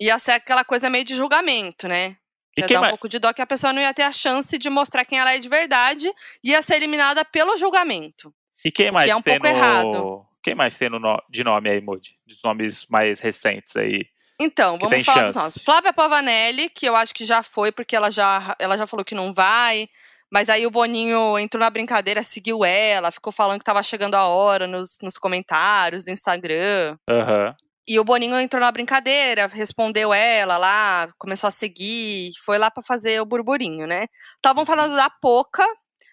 Ia 0.00 0.18
ser 0.18 0.32
aquela 0.32 0.64
coisa 0.64 0.88
meio 0.88 1.04
de 1.04 1.14
julgamento, 1.14 1.86
né? 1.86 2.16
E 2.56 2.60
Ia 2.62 2.66
dar 2.68 2.76
um 2.78 2.80
mais- 2.80 2.90
pouco 2.92 3.08
de 3.08 3.18
dó 3.18 3.32
que 3.34 3.42
a 3.42 3.46
pessoa 3.46 3.72
não 3.72 3.82
ia 3.82 3.92
ter 3.92 4.02
a 4.02 4.12
chance 4.12 4.56
de 4.56 4.70
mostrar 4.70 5.04
quem 5.04 5.18
ela 5.18 5.34
é 5.34 5.38
de 5.38 5.48
verdade, 5.48 6.10
ia 6.42 6.62
ser 6.62 6.76
eliminada 6.76 7.22
pelo 7.24 7.56
julgamento. 7.58 8.34
E 8.64 8.70
quem 8.72 8.90
mais 8.90 9.10
é 9.10 9.14
um 9.14 9.20
tem 9.20 9.38
pouco 9.38 9.46
no... 9.52 9.58
errado. 9.58 10.26
Quem 10.42 10.54
mais 10.54 10.76
tem 10.76 10.88
no- 10.90 11.22
de 11.30 11.42
nome 11.42 11.70
aí, 11.70 11.80
Moody? 11.80 12.16
Dos 12.26 12.40
nomes 12.44 12.86
mais 12.88 13.18
recentes 13.18 13.74
aí. 13.76 14.06
Então, 14.38 14.78
Que 14.78 14.88
vamos 14.88 15.04
falar 15.04 15.22
dos 15.24 15.34
chance. 15.34 15.38
nomes. 15.38 15.64
Flávia 15.64 15.92
Pavanelli, 15.92 16.68
que 16.68 16.86
eu 16.86 16.96
acho 16.96 17.14
que 17.14 17.24
já 17.24 17.42
foi, 17.42 17.70
porque 17.70 17.94
ela 17.94 18.10
já, 18.10 18.54
ela 18.58 18.76
já 18.76 18.86
falou 18.86 19.04
que 19.04 19.14
não 19.14 19.32
vai. 19.32 19.88
Mas 20.30 20.48
aí 20.48 20.66
o 20.66 20.70
Boninho 20.70 21.38
entrou 21.38 21.60
na 21.60 21.70
brincadeira, 21.70 22.24
seguiu 22.24 22.64
ela, 22.64 23.12
ficou 23.12 23.32
falando 23.32 23.60
que 23.60 23.64
tava 23.64 23.82
chegando 23.82 24.16
a 24.16 24.26
hora 24.26 24.66
nos, 24.66 24.98
nos 25.00 25.16
comentários 25.16 26.02
do 26.02 26.10
Instagram. 26.10 26.96
Aham. 27.08 27.54
E 27.86 28.00
o 28.00 28.04
Boninho 28.04 28.40
entrou 28.40 28.60
na 28.60 28.72
brincadeira, 28.72 29.46
respondeu 29.46 30.12
ela 30.12 30.56
lá, 30.56 31.08
começou 31.18 31.46
a 31.46 31.50
seguir, 31.50 32.32
foi 32.42 32.58
lá 32.58 32.70
pra 32.70 32.82
fazer 32.82 33.20
o 33.20 33.26
burburinho, 33.26 33.86
né? 33.86 34.06
Estavam 34.36 34.64
falando 34.64 34.96
da 34.96 35.10
Poca, 35.10 35.64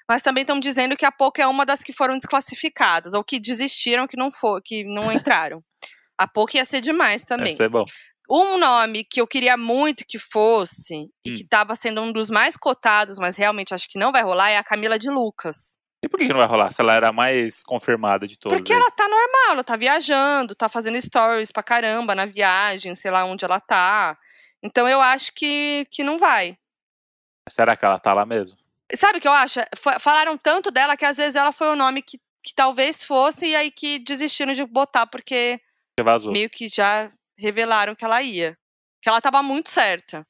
mas 0.08 0.22
também 0.22 0.42
estão 0.42 0.60
dizendo 0.60 0.98
que 0.98 1.06
a 1.06 1.12
Poca 1.12 1.42
é 1.42 1.48
uma 1.48 1.66
das 1.66 1.82
que 1.82 1.94
foram 1.94 2.18
desclassificadas, 2.18 3.14
ou 3.14 3.24
que 3.24 3.40
desistiram, 3.40 4.06
que 4.06 4.18
não 4.18 4.30
for, 4.30 4.62
que 4.62 4.84
não 4.84 5.12
entraram. 5.12 5.64
a 6.18 6.28
Poca 6.28 6.58
ia 6.58 6.66
ser 6.66 6.82
demais 6.82 7.24
também. 7.24 7.54
Esse 7.54 7.64
é 7.64 7.70
bom. 7.70 7.86
Um 8.34 8.58
nome 8.58 9.04
que 9.04 9.20
eu 9.20 9.28
queria 9.28 9.58
muito 9.58 10.06
que 10.08 10.18
fosse, 10.18 11.10
e 11.26 11.32
Hum. 11.32 11.36
que 11.36 11.42
estava 11.42 11.76
sendo 11.76 12.02
um 12.02 12.12
dos 12.14 12.30
mais 12.30 12.56
cotados, 12.56 13.18
mas 13.20 13.36
realmente 13.36 13.74
acho 13.74 13.90
que 13.90 14.00
não 14.00 14.12
vai 14.12 14.24
rolar, 14.24 14.50
é 14.52 14.58
a 14.58 14.64
Camila 14.64 14.98
de 14.98 15.10
Lucas. 15.10 15.76
E 16.04 16.08
por 16.10 16.18
que 16.20 16.30
não 16.30 16.38
vai 16.40 16.48
rolar? 16.48 16.72
Se 16.72 16.82
ela 16.82 16.94
era 16.96 17.10
a 17.10 17.12
mais 17.12 17.62
confirmada 17.62 18.26
de 18.26 18.40
todas. 18.40 18.58
Porque 18.58 18.74
aí? 18.74 18.80
ela 18.80 18.90
tá 18.92 19.08
normal, 19.08 19.52
ela 19.52 19.64
tá 19.64 19.76
viajando, 19.76 20.56
tá 20.56 20.68
fazendo 20.70 21.00
stories 21.00 21.52
pra 21.52 21.62
caramba 21.62 22.16
na 22.16 22.26
viagem, 22.26 22.96
sei 22.96 23.12
lá 23.12 23.24
onde 23.26 23.44
ela 23.46 23.60
tá. 23.60 24.18
Então 24.64 24.88
eu 24.88 25.00
acho 25.02 25.32
que, 25.36 25.86
que 25.92 26.04
não 26.04 26.18
vai. 26.18 26.58
Será 27.50 27.76
que 27.76 27.86
ela 27.86 28.00
tá 28.00 28.14
lá 28.14 28.26
mesmo? 28.26 28.58
Sabe 28.96 29.18
o 29.18 29.22
que 29.22 29.28
eu 29.28 29.32
acho? 29.34 29.60
Fa- 29.78 30.00
Falaram 30.00 30.38
tanto 30.38 30.72
dela 30.72 30.98
que 30.98 31.06
às 31.06 31.18
vezes 31.18 31.36
ela 31.36 31.52
foi 31.52 31.68
o 31.70 31.76
nome 31.76 32.02
que, 32.02 32.18
que 32.44 32.54
talvez 32.56 33.04
fosse 33.04 33.48
e 33.48 33.56
aí 33.56 33.70
que 33.72 34.00
desistiram 34.00 34.54
de 34.54 34.66
botar 34.66 35.06
porque 35.06 35.60
Que 35.98 36.04
vazou. 36.04 36.32
meio 36.32 36.50
que 36.50 36.68
já 36.68 37.12
revelaram 37.42 37.96
que 37.96 38.06
ela 38.06 38.22
ia. 38.22 38.58
Que 39.02 39.10
ela 39.10 39.20
tava 39.20 39.42
muito 39.42 39.70
certa. 39.70 40.26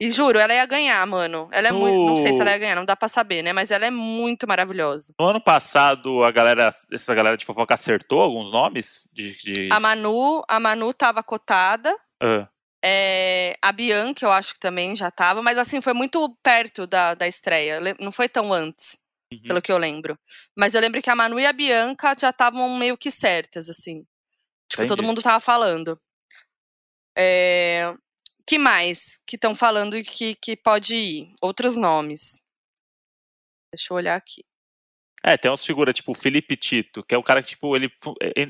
E 0.00 0.10
juro, 0.10 0.36
ela 0.36 0.52
ia 0.52 0.66
ganhar, 0.66 1.06
mano. 1.06 1.48
Ela 1.52 1.68
é 1.68 1.72
muito. 1.72 2.06
Não 2.06 2.16
sei 2.16 2.32
se 2.32 2.40
ela 2.40 2.50
ia 2.50 2.58
ganhar, 2.58 2.74
não 2.74 2.84
dá 2.84 2.96
pra 2.96 3.06
saber, 3.06 3.40
né? 3.40 3.52
Mas 3.52 3.70
ela 3.70 3.86
é 3.86 3.90
muito 3.90 4.48
maravilhosa. 4.48 5.14
No 5.16 5.28
ano 5.28 5.40
passado, 5.40 6.24
a 6.24 6.32
galera, 6.32 6.70
essa 6.92 7.14
galera 7.14 7.36
de 7.36 7.46
fofoca 7.46 7.74
acertou 7.74 8.20
alguns 8.20 8.50
nomes? 8.50 9.08
De, 9.12 9.36
de... 9.36 9.68
A 9.70 9.78
Manu, 9.78 10.42
a 10.48 10.58
Manu 10.58 10.92
tava 10.92 11.22
cotada. 11.22 11.96
Ah, 12.20 12.48
É, 12.84 13.54
a 13.62 13.70
Bianca, 13.70 14.26
eu 14.26 14.32
acho 14.32 14.54
que 14.54 14.60
também 14.60 14.96
já 14.96 15.08
tava, 15.08 15.40
mas 15.40 15.56
assim, 15.56 15.80
foi 15.80 15.92
muito 15.92 16.36
perto 16.42 16.84
da, 16.84 17.14
da 17.14 17.28
estreia. 17.28 17.78
Não 18.00 18.10
foi 18.10 18.28
tão 18.28 18.52
antes, 18.52 18.98
uhum. 19.32 19.42
pelo 19.42 19.62
que 19.62 19.70
eu 19.70 19.78
lembro. 19.78 20.18
Mas 20.56 20.74
eu 20.74 20.80
lembro 20.80 21.00
que 21.00 21.10
a 21.10 21.14
Manu 21.14 21.38
e 21.38 21.46
a 21.46 21.52
Bianca 21.52 22.16
já 22.18 22.30
estavam 22.30 22.76
meio 22.76 22.98
que 22.98 23.12
certas, 23.12 23.68
assim. 23.68 24.04
Tipo, 24.68 24.82
todo 24.88 24.98
Entendi. 24.98 25.06
mundo 25.06 25.22
tava 25.22 25.38
falando. 25.38 25.96
É, 27.16 27.94
que 28.46 28.58
mais 28.58 29.18
que 29.26 29.36
estão 29.36 29.54
falando 29.54 30.02
que, 30.02 30.34
que 30.34 30.56
pode 30.56 30.94
ir? 30.94 31.34
Outros 31.40 31.76
nomes. 31.76 32.42
Deixa 33.74 33.92
eu 33.92 33.96
olhar 33.96 34.16
aqui. 34.16 34.44
É, 35.24 35.36
tem 35.36 35.48
umas 35.50 35.64
figuras, 35.64 35.94
tipo 35.94 36.10
o 36.10 36.14
Felipe 36.14 36.56
Tito, 36.56 37.04
que 37.04 37.14
é 37.14 37.18
o 37.18 37.22
cara 37.22 37.40
que, 37.42 37.50
tipo, 37.50 37.76
ele. 37.76 37.88
É, 38.20 38.42
é, 38.42 38.48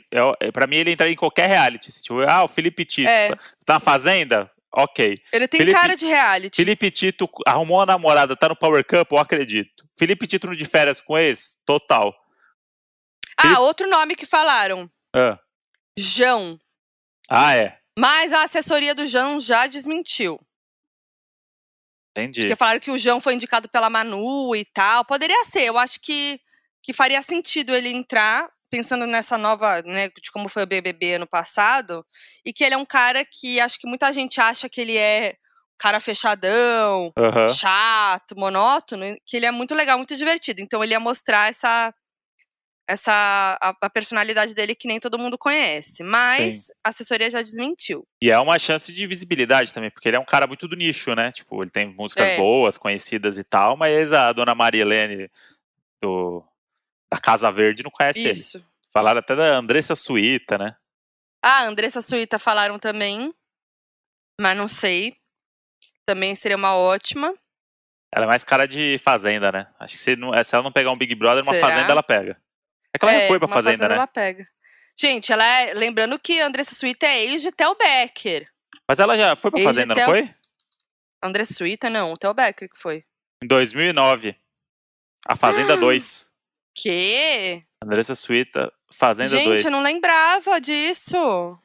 é, 0.49 0.51
pra 0.53 0.67
mim, 0.67 0.77
ele 0.77 0.93
entraria 0.93 1.13
em 1.13 1.17
qualquer 1.17 1.47
reality. 1.47 1.91
assim, 1.91 2.01
Tipo, 2.03 2.21
ah, 2.21 2.45
o 2.45 2.49
Felipe 2.49 2.85
Tito. 2.85 3.09
É. 3.11 3.29
Tá, 3.29 3.37
tá 3.67 3.75
na 3.75 3.81
fazenda? 3.81 4.51
Ok. 4.75 5.17
Ele 5.31 5.47
tem 5.47 5.59
Felipe- 5.59 5.79
cara 5.79 5.95
de 5.95 6.07
reality. 6.07 6.57
Felipe 6.57 6.91
Tito 6.91 7.29
arrumou 7.47 7.77
uma 7.79 7.85
namorada, 7.85 8.35
tá 8.35 8.49
no 8.49 8.57
Power 8.57 8.83
Cup, 8.87 9.13
eu 9.13 9.19
acredito. 9.19 9.87
Felipe 9.99 10.27
Tito 10.27 10.47
no 10.47 10.57
de 10.57 10.65
férias 10.65 10.99
com 10.99 11.19
ex? 11.19 11.59
Total. 11.67 12.15
Ah, 13.37 13.43
Felipe- 13.43 13.61
outro 13.61 13.91
nome 13.91 14.17
que 14.17 14.25
falaram. 14.25 14.91
Ah, 15.15 15.39
João. 15.99 16.59
ah 17.29 17.55
é. 17.55 17.79
Mas 17.99 18.33
a 18.33 18.45
assessoria 18.45 18.95
do 18.95 19.07
João 19.07 19.41
já 19.41 19.67
desmentiu. 19.67 20.41
Entendi. 22.17 22.43
Porque 22.43 22.57
falaram 22.57 22.81
que 22.81 22.91
o 22.91 22.99
João 22.99 23.21
foi 23.21 23.35
indicado 23.35 23.69
pela 23.69 23.91
Manu 23.91 24.55
e 24.55 24.65
tal. 24.65 25.05
Poderia 25.05 25.45
ser, 25.45 25.63
eu 25.63 25.79
acho 25.79 26.01
que, 26.01 26.41
que 26.83 26.93
faria 26.93 27.23
sentido 27.23 27.75
ele 27.75 27.89
entrar, 27.89 28.51
pensando 28.71 29.07
nessa 29.07 29.37
nova, 29.39 29.83
né, 29.83 30.09
de 30.09 30.31
como 30.31 30.49
foi 30.49 30.63
o 30.63 30.67
BBB 30.67 31.15
ano 31.15 31.27
passado, 31.27 32.05
e 32.45 32.53
que 32.53 32.65
ele 32.65 32.75
é 32.75 32.79
um 32.79 32.85
cara 32.85 33.25
que 33.25 33.61
acho 33.61 33.79
que 33.79 33.87
muita 33.87 34.13
gente 34.13 34.41
acha 34.41 34.69
que 34.69 34.81
ele 34.81 34.97
é 34.97 35.37
cara 35.79 35.99
fechadão, 35.99 37.13
Aham. 37.19 37.49
chato, 37.49 38.37
monótono, 38.37 39.05
que 39.27 39.37
ele 39.37 39.47
é 39.47 39.51
muito 39.51 39.75
legal, 39.75 39.99
muito 39.99 40.17
divertido. 40.17 40.61
Então 40.61 40.83
ele 40.83 40.93
ia 40.93 41.01
mostrar 41.01 41.51
essa 41.51 41.93
essa 42.93 43.59
a, 43.61 43.75
a 43.81 43.91
personalidade 43.91 44.55
dele 44.55 44.75
que 44.75 44.87
nem 44.87 45.01
todo 45.01 45.19
mundo 45.19 45.37
conhece, 45.39 46.03
mas 46.03 46.67
a 46.85 46.91
assessoria 46.91 47.31
já 47.31 47.43
desmentiu. 47.43 48.07
E 48.21 48.31
é 48.31 48.39
uma 48.39 48.59
chance 48.59 48.93
de 48.93 49.07
visibilidade 49.07 49.73
também, 49.73 49.91
porque 49.91 50.09
ele 50.09 50.17
é 50.17 50.21
um 50.21 50.25
cara 50.25 50.47
muito 50.47 50.69
do 50.69 50.77
nicho, 50.77 51.15
né? 51.15 51.33
Tipo, 51.33 51.63
ele 51.63 51.71
tem 51.71 51.87
músicas 51.95 52.27
É. 52.29 52.37
boas, 52.37 52.79
conhecidas 52.79 53.39
e 53.39 53.45
tal, 53.45 53.77
mas 53.77 54.13
a 54.13 54.33
dona 54.33 54.55
Maria 54.55 54.83
Helene 54.83 55.31
do, 56.01 56.45
da 57.13 57.19
Casa 57.19 57.51
Verde 57.51 57.83
não 57.83 57.91
conhece 57.91 58.21
ele. 58.21 58.31
Isso. 58.31 58.65
Falaram 58.93 59.21
até 59.21 59.35
da 59.35 59.57
Andressa 59.57 59.95
Suíta, 59.97 60.59
né? 60.59 60.77
Ah, 61.43 61.61
a 61.63 61.65
Andressa 61.67 62.01
Suíta 62.01 62.39
falaram 62.39 62.79
também, 62.79 63.33
mas 64.41 64.57
não 64.57 64.69
sei. 64.69 65.17
Também 66.07 66.35
seria 66.35 66.57
uma 66.57 66.75
ótima. 66.77 67.33
Ela 68.15 68.27
é 68.27 68.29
mais 68.29 68.45
cara 68.45 68.67
de 68.67 68.99
fazenda, 68.99 69.51
né? 69.51 69.67
Acho 69.81 69.95
que 69.95 69.99
se, 70.01 70.17
não, 70.17 70.31
se 70.45 70.55
ela 70.55 70.63
não 70.63 70.71
pegar 70.73 70.91
um 70.93 70.99
Big 70.99 71.15
Brother, 71.15 71.43
uma 71.43 71.55
Será? 71.55 71.69
fazenda 71.69 71.91
ela 71.93 72.03
pega. 72.03 72.39
É 72.95 72.99
que 72.99 73.05
ela 73.05 73.21
já 73.21 73.27
foi 73.29 73.39
pra 73.39 73.47
uma 73.47 73.55
fazenda, 73.55 73.89
né? 73.89 73.95
ela 73.95 74.07
pega. 74.07 74.47
Gente, 74.99 75.33
ela 75.33 75.45
é. 75.45 75.73
Lembrando 75.75 76.19
que 76.19 76.41
Andressa 76.41 76.75
Suíta 76.75 77.07
é 77.07 77.25
ex 77.25 77.41
de 77.43 77.51
Tel 77.51 77.75
Becker. 77.75 78.47
Mas 78.89 78.99
ela 78.99 79.17
já 79.17 79.35
foi 79.37 79.51
pra 79.51 79.61
Ex 79.61 79.65
fazenda, 79.67 79.87
não 79.89 79.95
Tel- 79.95 80.07
foi? 80.07 80.35
Andressa 81.23 81.55
Suíta, 81.55 81.89
não, 81.89 82.13
o 82.13 82.17
Tel 82.17 82.35
Becker 82.35 82.69
que 82.69 82.79
foi. 82.79 83.05
Em 83.43 83.47
2009. 83.47 84.37
A 85.27 85.37
Fazenda 85.37 85.75
Ah, 85.75 85.77
2. 85.77 86.31
Que? 86.75 87.63
Andressa 87.83 88.15
Suíta, 88.15 88.73
Fazenda 88.93 89.31
Gente, 89.31 89.45
2. 89.47 89.65
eu 89.65 89.71
não 89.71 89.83
lembrava 89.83 90.61
disso. 90.61 91.57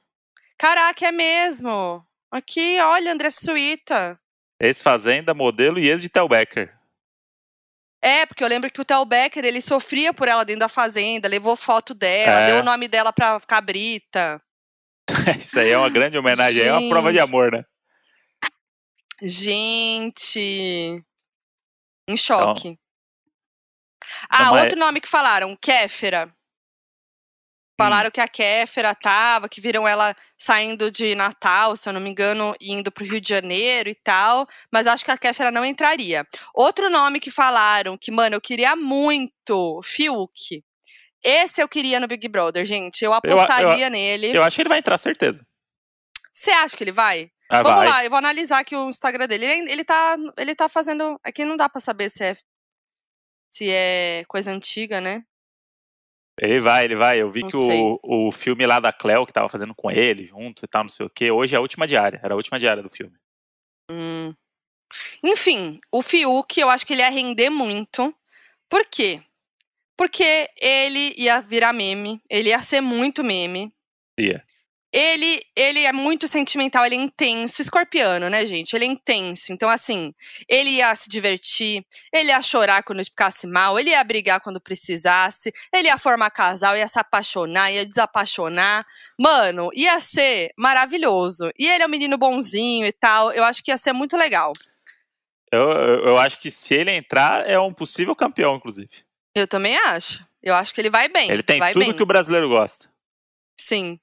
Caraca, 0.58 1.08
é 1.08 1.12
mesmo. 1.12 2.06
Aqui, 2.32 2.80
olha, 2.80 3.12
Andressa 3.12 3.42
Suíta. 3.46 4.20
Ex-Fazenda, 4.62 5.34
modelo 5.34 5.80
e 5.80 5.90
ex 5.90 6.02
de 6.02 6.10
Tel 6.10 6.28
Becker. 6.30 6.77
É, 8.08 8.26
porque 8.26 8.44
eu 8.44 8.48
lembro 8.48 8.72
que 8.72 8.80
o 8.80 8.86
Tel 8.86 9.04
Becker, 9.04 9.44
ele 9.44 9.60
sofria 9.60 10.14
por 10.14 10.28
ela 10.30 10.46
dentro 10.46 10.62
da 10.62 10.70
fazenda, 10.70 11.28
levou 11.28 11.56
foto 11.58 11.94
dela, 11.94 12.40
É. 12.42 12.46
deu 12.48 12.60
o 12.62 12.64
nome 12.64 12.88
dela 12.88 13.12
pra 13.12 13.40
Cabrita. 13.42 14.42
Isso 15.40 15.60
aí 15.60 15.70
é 15.72 15.78
uma 15.78 15.90
grande 15.90 16.18
homenagem, 16.18 16.64
é 16.64 16.72
uma 16.72 16.90
prova 16.90 17.12
de 17.12 17.18
Gente. 17.20 17.28
amor, 17.28 17.52
né? 17.52 17.64
Gente. 19.22 21.04
Em 22.08 22.16
choque. 22.18 22.78
ah, 24.30 24.44
Não, 24.46 24.52
mas- 24.54 24.64
outro 24.64 24.80
nome 24.80 25.02
que 25.02 25.08
falaram, 25.10 25.56
Kéfera. 25.58 26.34
Falaram 27.80 28.10
que 28.10 28.20
a 28.20 28.28
Kéfera 28.28 28.96
tava, 28.96 29.48
que 29.48 29.62
viram 29.62 29.88
ela 29.88 30.16
saindo 30.36 30.90
de 30.90 31.14
Natal, 31.14 31.78
se 31.78 31.88
eu 31.88 31.94
não 31.94 32.02
me 32.02 32.10
engano, 32.10 32.56
indo 32.60 32.92
pro 32.92 33.06
Rio 33.06 33.22
de 33.22 33.30
Janeiro 33.30 33.88
e 33.88 33.94
tal. 33.96 34.48
Mas 34.72 34.88
acho 34.88 35.06
que 35.06 35.12
a 35.12 35.18
Kéfera 35.18 35.52
não 35.52 35.64
entraria. 35.64 36.26
Outro 36.56 36.90
nome 36.90 37.20
que 37.20 37.30
falaram, 37.30 37.96
que, 37.96 38.10
mano, 38.12 38.36
eu 38.36 38.42
queria 38.42 38.76
muito, 38.76 39.80
Fiuk. 39.84 40.64
Esse 41.24 41.62
eu 41.62 41.68
queria 41.68 42.00
no 42.00 42.08
Big 42.08 42.28
Brother, 42.28 42.66
gente. 42.66 43.04
Eu 43.06 43.12
eu- 43.12 43.16
apostaria 43.18 43.90
nele. 43.92 44.36
Eu 44.36 44.42
acho 44.42 44.56
que 44.56 44.62
ele 44.64 44.70
vai 44.70 44.80
entrar, 44.80 44.98
certeza. 44.98 45.46
Você 46.34 46.50
acha 46.52 46.76
que 46.76 46.84
ele 46.84 46.92
vai? 46.92 47.30
Ah, 47.50 47.64
Vamos 47.64 47.78
vai. 47.80 47.88
lá, 47.90 48.04
eu 48.04 48.10
vou 48.10 48.18
analisar 48.20 48.60
aqui 48.60 48.76
o 48.76 48.90
Instagram 48.90 49.28
dele. 49.28 49.46
Ele, 49.46 49.72
ele, 49.72 49.84
tá, 49.84 50.18
ele 50.38 50.54
tá 50.56 50.68
fazendo. 50.68 51.20
Aqui 51.24 51.46
não 51.46 51.56
dá 51.56 51.70
pra 51.70 51.80
saber 51.80 52.10
se 52.10 52.24
é, 52.24 52.36
se 53.50 53.70
é 53.70 54.24
coisa 54.28 54.52
antiga, 54.52 55.00
né? 55.00 55.24
Ele 56.40 56.60
vai, 56.60 56.86
ele 56.86 56.96
vai. 56.96 57.22
Eu 57.22 57.32
vi 57.32 57.42
Não 57.42 57.50
que 57.50 57.58
sei. 57.58 57.82
o, 57.82 58.28
o 58.28 58.32
filme 58.32 58.66
lá 58.66 58.80
da 58.80 58.94
Cleo, 58.94 59.26
que 59.26 59.34
tava 59.34 59.50
fazendo 59.50 59.74
com 59.74 59.90
ele, 59.90 60.24
junto 60.24 60.64
e 60.64 60.68
tal, 60.68 60.84
não 60.84 60.90
sei 60.90 61.06
o 61.06 61.10
quê, 61.10 61.32
hoje 61.32 61.56
é 61.56 61.58
a 61.58 61.62
última 61.62 61.88
diária. 61.88 62.20
Era 62.24 62.34
a 62.34 62.38
última 62.38 62.60
diária 62.60 62.84
do 62.84 62.90
filme. 62.90 63.16
Hum. 63.90 64.34
Enfim, 65.24 65.80
o 65.92 66.02
Fiuk, 66.02 66.60
eu 66.60 66.70
acho 66.70 66.86
que 66.86 66.94
ele 66.94 67.02
ia 67.02 67.10
render 67.10 67.50
muito. 67.50 68.14
Por 68.70 68.86
quê? 68.86 69.22
Porque 69.98 70.50
ele 70.62 71.16
ia 71.18 71.42
virar 71.42 71.74
meme, 71.74 72.22
ele 72.30 72.50
ia 72.50 72.62
ser 72.62 72.82
muito 72.82 73.24
meme. 73.24 73.74
Ia. 74.20 74.44
Ele, 74.92 75.42
ele 75.56 75.84
é 75.84 75.92
muito 75.92 76.28
sentimental, 76.28 76.86
ele 76.86 76.96
é 76.96 77.00
intenso, 77.00 77.62
escorpiano, 77.62 78.30
né, 78.30 78.46
gente? 78.46 78.74
Ele 78.74 78.86
é 78.86 78.88
intenso. 78.88 79.52
Então, 79.52 79.70
assim, 79.70 80.14
ele 80.48 80.70
ia 80.70 80.96
se 80.96 81.10
divertir, 81.10 81.86
ele 82.12 82.30
ia 82.30 82.42
chorar 82.42 82.84
quando 82.84 83.04
ficasse 83.04 83.46
mal, 83.46 83.78
ele 83.78 83.90
ia 83.90 84.04
brigar 84.04 84.40
quando 84.40 84.62
precisasse, 84.62 85.52
ele 85.74 85.90
ia 85.90 85.98
formar 85.98 86.30
casal, 86.30 86.78
ia 86.78 86.88
se 86.88 86.98
apaixonar, 86.98 87.72
ia 87.72 87.86
desapaixonar. 87.86 88.86
Mano, 89.20 89.70
ia 89.74 90.00
ser 90.00 90.52
maravilhoso. 90.58 91.52
E 91.60 91.68
ele 91.68 91.84
é 91.84 91.86
um 91.86 91.90
menino 91.90 92.18
bonzinho 92.18 92.86
e 92.86 92.92
tal. 92.92 93.32
Eu 93.34 93.44
acho 93.44 93.62
que 93.62 93.72
ia 93.72 93.78
ser 93.78 93.92
muito 93.92 94.16
legal. 94.16 94.54
Eu, 95.52 95.70
eu, 95.70 96.18
acho 96.18 96.40
que 96.40 96.52
se 96.52 96.74
ele 96.74 96.92
entrar, 96.92 97.48
é 97.50 97.58
um 97.58 97.74
possível 97.74 98.16
campeão, 98.16 98.56
inclusive. 98.56 98.90
Eu 99.36 99.48
também 99.48 99.78
acho. 99.78 100.26
Eu 100.42 100.56
acho 100.56 100.74
que 100.74 100.82
ele 100.82 100.90
vai 100.90 101.08
bem. 101.08 101.30
Ele 101.30 101.44
tem 101.44 101.60
vai 101.60 101.74
tudo 101.74 101.86
bem. 101.86 101.94
que 101.94 102.04
o 102.04 102.06
brasileiro 102.06 102.50
gosta. 102.50 102.90
Sim. 103.60 104.00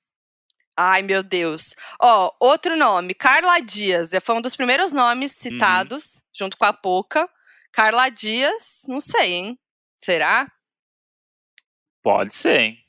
Ai, 0.76 1.02
meu 1.02 1.22
Deus. 1.22 1.74
Ó, 2.00 2.32
outro 2.40 2.76
nome, 2.76 3.14
Carla 3.14 3.60
Dias. 3.60 4.12
É, 4.12 4.20
Foi 4.20 4.34
um 4.34 4.40
dos 4.42 4.56
primeiros 4.56 4.92
nomes 4.92 5.32
citados, 5.32 6.22
junto 6.32 6.56
com 6.56 6.64
a 6.64 6.72
Poca. 6.72 7.28
Carla 7.72 8.08
Dias, 8.08 8.82
não 8.88 9.00
sei, 9.00 9.32
hein? 9.32 9.58
Será? 9.98 10.50
Pode 12.02 12.34
ser, 12.34 12.60
hein? 12.60 12.84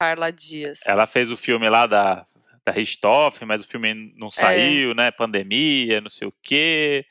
Carla 0.00 0.32
Dias. 0.32 0.80
Ela 0.86 1.06
fez 1.06 1.30
o 1.30 1.36
filme 1.36 1.68
lá 1.68 1.86
da, 1.86 2.26
da 2.64 2.72
Richthofen, 2.72 3.46
mas 3.46 3.64
o 3.64 3.68
filme 3.68 4.12
não 4.16 4.30
saiu, 4.30 4.94
né? 4.94 5.10
Pandemia, 5.10 6.00
não 6.00 6.10
sei 6.10 6.26
o 6.26 6.34
quê. 6.42 7.06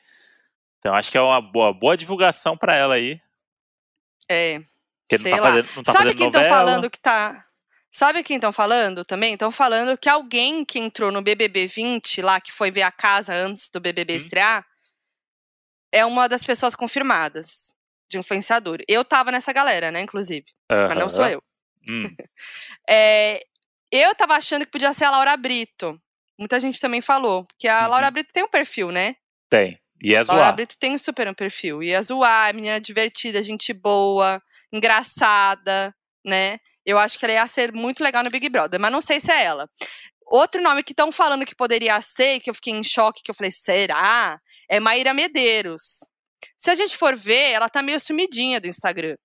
Então 0.78 0.94
acho 0.94 1.10
que 1.10 1.16
é 1.16 1.20
uma 1.22 1.40
boa, 1.40 1.72
boa 1.72 1.96
divulgação 1.96 2.56
pra 2.56 2.74
ela 2.74 2.94
aí. 2.94 3.20
É. 4.28 4.58
Porque 4.58 5.18
Sei 5.18 5.30
não 5.30 5.38
tá 5.38 5.42
lá. 5.42 5.50
fazendo, 5.50 5.76
não 5.76 5.82
tá 5.82 5.92
Sabe 5.92 6.14
quem 6.14 6.26
estão 6.26 6.40
novela. 6.42 6.56
falando 6.58 6.90
que 6.90 6.98
tá. 6.98 7.46
Sabe 7.94 8.22
quem 8.22 8.36
estão 8.36 8.52
falando 8.52 9.04
também? 9.04 9.34
Estão 9.34 9.50
falando 9.52 9.98
que 9.98 10.08
alguém 10.08 10.64
que 10.64 10.78
entrou 10.78 11.12
no 11.12 11.20
BBB 11.20 11.66
20, 11.66 12.22
lá, 12.22 12.40
que 12.40 12.50
foi 12.50 12.70
ver 12.70 12.82
a 12.82 12.90
casa 12.90 13.34
antes 13.34 13.68
do 13.68 13.78
BBB 13.80 14.14
Hum. 14.14 14.16
estrear, 14.16 14.66
é 15.92 16.04
uma 16.06 16.26
das 16.26 16.42
pessoas 16.42 16.74
confirmadas 16.74 17.74
de 18.10 18.18
influenciador. 18.18 18.78
Eu 18.88 19.04
tava 19.04 19.30
nessa 19.30 19.52
galera, 19.52 19.90
né, 19.90 20.00
inclusive. 20.00 20.46
Mas 20.70 20.98
não 20.98 21.10
sou 21.10 21.26
eu. 21.26 21.42
Hum, 21.88 22.04
É, 22.88 23.44
eu 23.90 24.14
tava 24.14 24.34
achando 24.36 24.64
que 24.64 24.70
podia 24.72 24.92
ser 24.94 25.04
a 25.04 25.10
Laura 25.10 25.36
Brito. 25.36 26.00
Muita 26.38 26.58
gente 26.58 26.80
também 26.80 27.02
falou. 27.02 27.46
Que 27.58 27.68
a 27.68 27.82
Uhum. 27.84 27.88
Laura 27.90 28.10
Brito 28.10 28.32
tem 28.32 28.42
um 28.42 28.48
perfil, 28.48 28.90
né? 28.90 29.16
tem. 29.50 29.78
E 30.04 30.14
é 30.14 30.22
Laura 30.24 30.42
zoar. 30.42 30.54
Brito 30.56 30.76
tem 30.78 30.98
super 30.98 31.28
um 31.28 31.34
perfil. 31.34 31.80
Ia 31.80 32.02
zoar, 32.02 32.48
é 32.50 32.52
menina 32.52 32.80
divertida, 32.80 33.40
gente 33.40 33.72
boa, 33.72 34.42
engraçada, 34.72 35.94
né? 36.24 36.58
Eu 36.84 36.98
acho 36.98 37.18
que 37.18 37.24
ela 37.24 37.34
ia 37.34 37.46
ser 37.46 37.72
muito 37.72 38.02
legal 38.02 38.22
no 38.24 38.30
Big 38.30 38.48
Brother, 38.48 38.80
mas 38.80 38.92
não 38.92 39.00
sei 39.00 39.20
se 39.20 39.30
é 39.30 39.44
ela. 39.44 39.68
Outro 40.26 40.62
nome 40.62 40.82
que 40.82 40.92
estão 40.92 41.12
falando 41.12 41.44
que 41.44 41.54
poderia 41.54 42.00
ser, 42.00 42.40
que 42.40 42.48
eu 42.50 42.54
fiquei 42.54 42.72
em 42.72 42.82
choque, 42.82 43.22
que 43.22 43.30
eu 43.30 43.34
falei, 43.34 43.50
será? 43.52 44.40
É 44.68 44.80
Maíra 44.80 45.12
Medeiros. 45.12 46.00
Se 46.56 46.70
a 46.70 46.74
gente 46.74 46.96
for 46.96 47.14
ver, 47.16 47.52
ela 47.52 47.68
tá 47.68 47.82
meio 47.82 48.00
sumidinha 48.00 48.60
do 48.60 48.66
Instagram. 48.66 49.16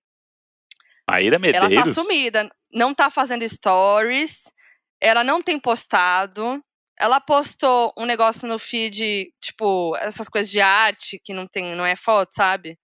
Maíra 1.08 1.36
Ela 1.36 1.60
tá 1.60 1.68
Medeiros. 1.68 1.94
sumida, 1.94 2.50
não 2.72 2.92
tá 2.94 3.08
fazendo 3.10 3.48
stories, 3.48 4.52
ela 5.00 5.24
não 5.24 5.42
tem 5.42 5.58
postado. 5.58 6.62
Ela 7.00 7.20
postou 7.20 7.92
um 7.96 8.04
negócio 8.04 8.46
no 8.48 8.58
feed, 8.58 9.32
tipo, 9.40 9.96
essas 9.98 10.28
coisas 10.28 10.50
de 10.50 10.60
arte 10.60 11.18
que 11.24 11.32
não 11.32 11.46
tem, 11.46 11.74
não 11.74 11.86
é 11.86 11.94
foto, 11.96 12.30
sabe? 12.34 12.76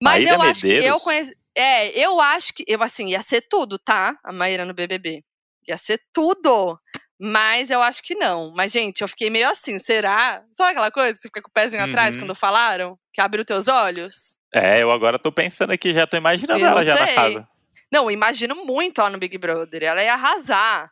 Mas 0.00 0.24
Maíra 0.24 0.32
eu 0.34 0.42
acho 0.42 0.60
que 0.60 0.66
eu 0.68 0.72
Medeiros? 0.74 1.02
conheço, 1.02 1.32
é, 1.56 1.88
eu 1.98 2.20
acho 2.20 2.52
que 2.54 2.64
eu 2.66 2.82
assim, 2.82 3.08
ia 3.08 3.22
ser 3.22 3.42
tudo, 3.48 3.78
tá? 3.78 4.16
A 4.24 4.32
Maíra 4.32 4.64
no 4.64 4.74
BBB. 4.74 5.22
Ia 5.66 5.76
ser 5.76 6.00
tudo. 6.12 6.78
Mas 7.20 7.70
eu 7.70 7.82
acho 7.82 8.02
que 8.02 8.14
não. 8.14 8.52
Mas 8.54 8.70
gente, 8.72 9.00
eu 9.02 9.08
fiquei 9.08 9.28
meio 9.28 9.48
assim, 9.48 9.78
será? 9.78 10.42
Sabe 10.52 10.70
aquela 10.70 10.90
coisa 10.90 11.12
que 11.14 11.18
você 11.20 11.28
fica 11.28 11.42
com 11.42 11.48
o 11.48 11.52
pezinho 11.52 11.82
atrás 11.84 12.14
Uhum. 12.14 12.22
quando 12.22 12.34
falaram? 12.34 12.98
Que 13.12 13.20
abriu 13.20 13.44
teus 13.44 13.66
olhos? 13.66 14.38
É, 14.54 14.80
eu 14.82 14.90
agora 14.90 15.18
tô 15.18 15.32
pensando 15.32 15.72
aqui, 15.72 15.92
já 15.92 16.06
tô 16.06 16.16
imaginando 16.16 16.60
Eu 16.60 16.66
ela 16.68 16.82
já 16.82 16.94
na 16.94 17.06
casa. 17.14 17.48
Não, 17.92 18.04
eu 18.04 18.10
imagino 18.12 18.54
muito 18.64 19.00
ela 19.00 19.10
no 19.10 19.18
Big 19.18 19.36
Brother. 19.36 19.82
Ela 19.82 20.02
ia 20.02 20.12
arrasar. 20.14 20.90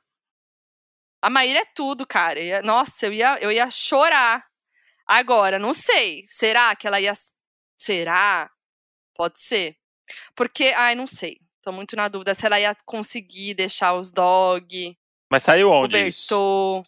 A 1.22 1.30
Maíra 1.30 1.60
é 1.60 1.64
tudo, 1.74 2.06
cara. 2.06 2.38
Ia- 2.40 2.62
nossa, 2.62 3.06
eu 3.06 3.12
ia, 3.12 3.38
eu 3.40 3.52
ia 3.52 3.70
chorar. 3.70 4.44
Agora, 5.06 5.58
não 5.58 5.72
sei. 5.72 6.24
Será 6.28 6.74
que 6.74 6.86
ela 6.86 7.00
ia. 7.00 7.12
Será? 7.78 8.50
Pode 9.14 9.40
ser. 9.40 9.76
Porque, 10.34 10.72
ai, 10.76 10.94
não 10.94 11.06
sei. 11.06 11.38
Tô 11.62 11.72
muito 11.72 11.96
na 11.96 12.08
dúvida 12.08 12.34
se 12.34 12.46
ela 12.46 12.60
ia 12.60 12.74
conseguir 12.84 13.54
deixar 13.54 13.94
os 13.94 14.10
dog, 14.12 14.96
Mas 15.30 15.42
saiu 15.42 15.70
onde 15.70 16.06
isso? 16.06 16.22
Bertô. 16.28 16.82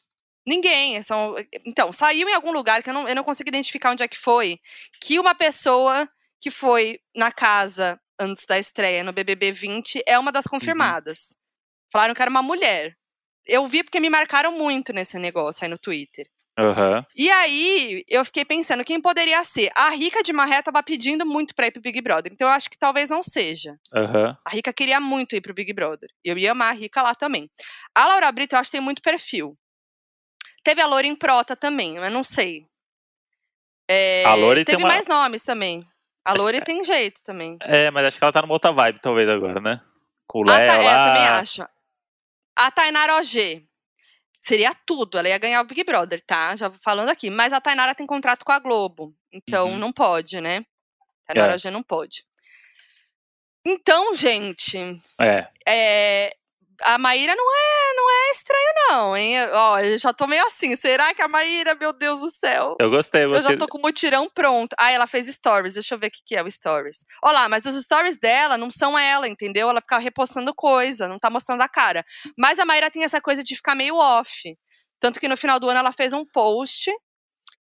Ninguém. 0.47 1.03
São... 1.03 1.35
Então, 1.67 1.93
saiu 1.93 2.29
em 2.29 2.35
algum 2.35 2.53
lugar 2.53 2.83
que 2.83 2.89
eu 2.91 2.95
não, 2.95 3.09
eu 3.09 3.15
não 3.15 3.25
consigo 3.25 3.49
identificar 3.49 3.91
onde 3.91 4.03
é 4.03 4.09
que 4.09 4.17
foi. 4.17 4.59
Que 5.01 5.19
uma 5.19 5.35
pessoa 5.35 6.09
que 6.41 6.51
foi 6.51 7.01
na 7.15 7.33
casa 7.33 8.01
antes 8.19 8.47
da 8.47 8.59
estreia 8.59 9.03
no 9.05 9.13
BBB 9.13 9.53
20 9.53 10.03
é 10.07 10.19
uma 10.19 10.31
das 10.33 10.47
Uhum. 10.47 10.51
confirmadas. 10.53 11.37
Falaram 11.93 12.15
que 12.15 12.23
era 12.23 12.31
uma 12.31 12.43
mulher. 12.43 12.97
Eu 13.45 13.67
vi 13.67 13.83
porque 13.83 13.99
me 14.01 14.11
marcaram 14.11 14.53
muito 14.53 14.93
nesse 14.93 15.19
negócio 15.19 15.65
aí 15.65 15.71
no 15.71 15.79
Twitter. 15.79 16.29
Aham. 16.59 17.07
E 17.17 17.31
aí, 17.31 18.05
eu 18.09 18.25
fiquei 18.25 18.45
pensando, 18.45 18.85
quem 18.85 19.01
poderia 19.01 19.45
ser? 19.45 19.71
A 19.77 19.91
Rica 19.91 20.23
de 20.25 20.33
Marré 20.33 20.61
tava 20.61 20.83
pedindo 20.83 21.25
muito 21.25 21.55
pra 21.55 21.69
ir 21.69 21.71
pro 21.71 21.81
Big 21.81 22.01
Brother, 22.01 22.33
então 22.33 22.49
eu 22.49 22.53
acho 22.53 22.69
que 22.69 22.77
talvez 22.77 23.09
não 23.11 23.23
seja. 23.23 23.77
Aham. 23.95 24.37
A 24.45 24.51
Rica 24.51 24.73
queria 24.73 24.99
muito 25.01 25.37
ir 25.37 25.41
pro 25.41 25.55
Big 25.55 25.73
Brother. 25.73 26.11
Eu 26.25 26.37
ia 26.37 26.51
amar 26.53 26.71
a 26.71 26.77
Rica 26.77 27.01
lá 27.01 27.15
também. 27.15 27.49
A 27.95 28.07
Laura 28.09 28.31
Brito, 28.33 28.57
eu 28.57 28.59
acho 28.61 28.71
que 28.71 28.77
tem 28.77 28.85
muito 28.85 29.01
perfil. 29.01 29.57
Teve 30.65 30.81
a 30.83 30.87
Lorin 30.87 31.15
Prota 31.15 31.55
também, 31.55 31.99
mas 32.01 32.13
não 32.13 32.25
sei. 32.25 32.67
É, 33.91 34.25
A 34.27 34.35
teve 34.65 34.77
uma- 34.83 34.89
mais 34.89 35.07
nomes 35.07 35.43
também. 35.45 35.87
A 36.25 36.33
Acho 36.33 36.43
Lori 36.43 36.59
que- 36.59 36.65
tem 36.67 36.85
jeito 36.85 37.23
também. 37.23 37.57
É, 37.63 37.91
mas 37.91 38.05
acho 38.07 38.19
que 38.19 38.25
ela 38.25 38.33
tá 38.33 38.43
numa 38.43 38.53
outra 38.53 38.71
vibe, 38.73 39.01
talvez, 39.01 39.27
agora, 39.29 39.61
né? 39.61 39.81
Com 40.27 40.41
o 40.41 40.51
A 40.51 40.59
Léo 40.59 40.67
Ta- 40.69 40.75
é, 40.75 40.77
eu 40.77 40.81
também 40.83 41.23
lá. 41.31 41.39
acho. 41.39 41.67
A 42.57 42.71
Tainara 42.71 43.17
OG. 43.17 43.67
Seria 44.49 44.75
tudo, 44.87 45.19
ela 45.19 45.29
ia 45.29 45.37
ganhar 45.37 45.61
o 45.61 45.65
Big 45.67 45.85
Brother, 45.85 46.23
tá? 46.23 46.57
Já 46.57 46.71
falando 46.83 47.11
aqui. 47.11 47.29
Mas 47.29 47.53
a 47.53 47.61
Tainara 47.61 47.95
tem 47.95 48.07
contrato 48.07 48.47
com 48.47 48.53
a 48.53 48.59
Globo. 48.59 49.15
Então 49.31 49.69
Uhum. 49.73 49.77
não 49.77 49.93
pode, 49.93 50.41
né? 50.41 50.65
Tainara 51.27 51.53
É. 51.53 51.55
OG 51.57 51.71
não 51.71 51.83
pode. 51.83 52.25
Então, 53.67 54.15
gente, 54.15 54.79
É. 55.21 55.47
é, 55.67 56.35
a 56.83 56.99
Maíra 56.99 57.35
não 57.35 57.45
é, 57.45 57.95
não 57.95 58.11
é 58.11 58.31
estranho, 58.33 58.73
não, 58.89 59.17
hein? 59.17 59.35
Ó, 59.53 59.79
eu 59.81 59.99
já 59.99 60.13
tô 60.13 60.27
meio 60.27 60.45
assim. 60.47 60.75
Será 60.77 61.15
que 61.15 61.23
a 61.23 61.29
Maíra, 61.29 61.75
meu 61.75 61.93
Deus 61.93 62.21
do 62.21 62.31
céu? 62.31 62.77
Eu 62.79 62.91
gostei, 62.91 63.25
eu 63.25 63.35
Eu 63.35 63.43
já 63.43 63.57
tô 63.57 63.67
com 63.69 63.79
o 63.79 63.83
mutirão 63.83 64.29
pronto. 64.33 64.75
Ah, 64.79 64.91
ela 64.91 65.07
fez 65.07 65.27
stories. 65.29 65.75
Deixa 65.75 65.95
eu 65.95 65.99
ver 65.99 66.07
o 66.09 66.11
que, 66.11 66.21
que 66.25 66.37
é 66.37 66.43
o 66.43 66.51
stories. 66.51 66.99
Olha 67.23 67.33
lá, 67.41 67.49
mas 67.49 67.65
os 67.67 67.83
stories 67.85 68.19
dela 68.19 68.57
não 68.57 68.71
são 68.71 68.99
ela, 68.99 69.29
entendeu? 69.29 69.69
Ela 69.71 69.81
fica 69.81 69.99
repostando 69.99 70.55
coisa, 70.55 71.09
não 71.09 71.19
tá 71.19 71.29
mostrando 71.31 71.63
a 71.63 71.69
cara. 71.69 72.05
Mas 72.39 72.59
a 72.59 72.65
Maíra 72.65 72.91
tem 72.91 73.05
essa 73.05 73.21
coisa 73.21 73.43
de 73.43 73.55
ficar 73.57 73.75
meio 73.75 73.97
off. 73.97 74.57
Tanto 75.01 75.21
que 75.21 75.29
no 75.29 75.37
final 75.37 75.61
do 75.61 75.69
ano 75.69 75.79
ela 75.81 75.93
fez 75.93 76.13
um 76.13 76.25
post, 76.25 76.91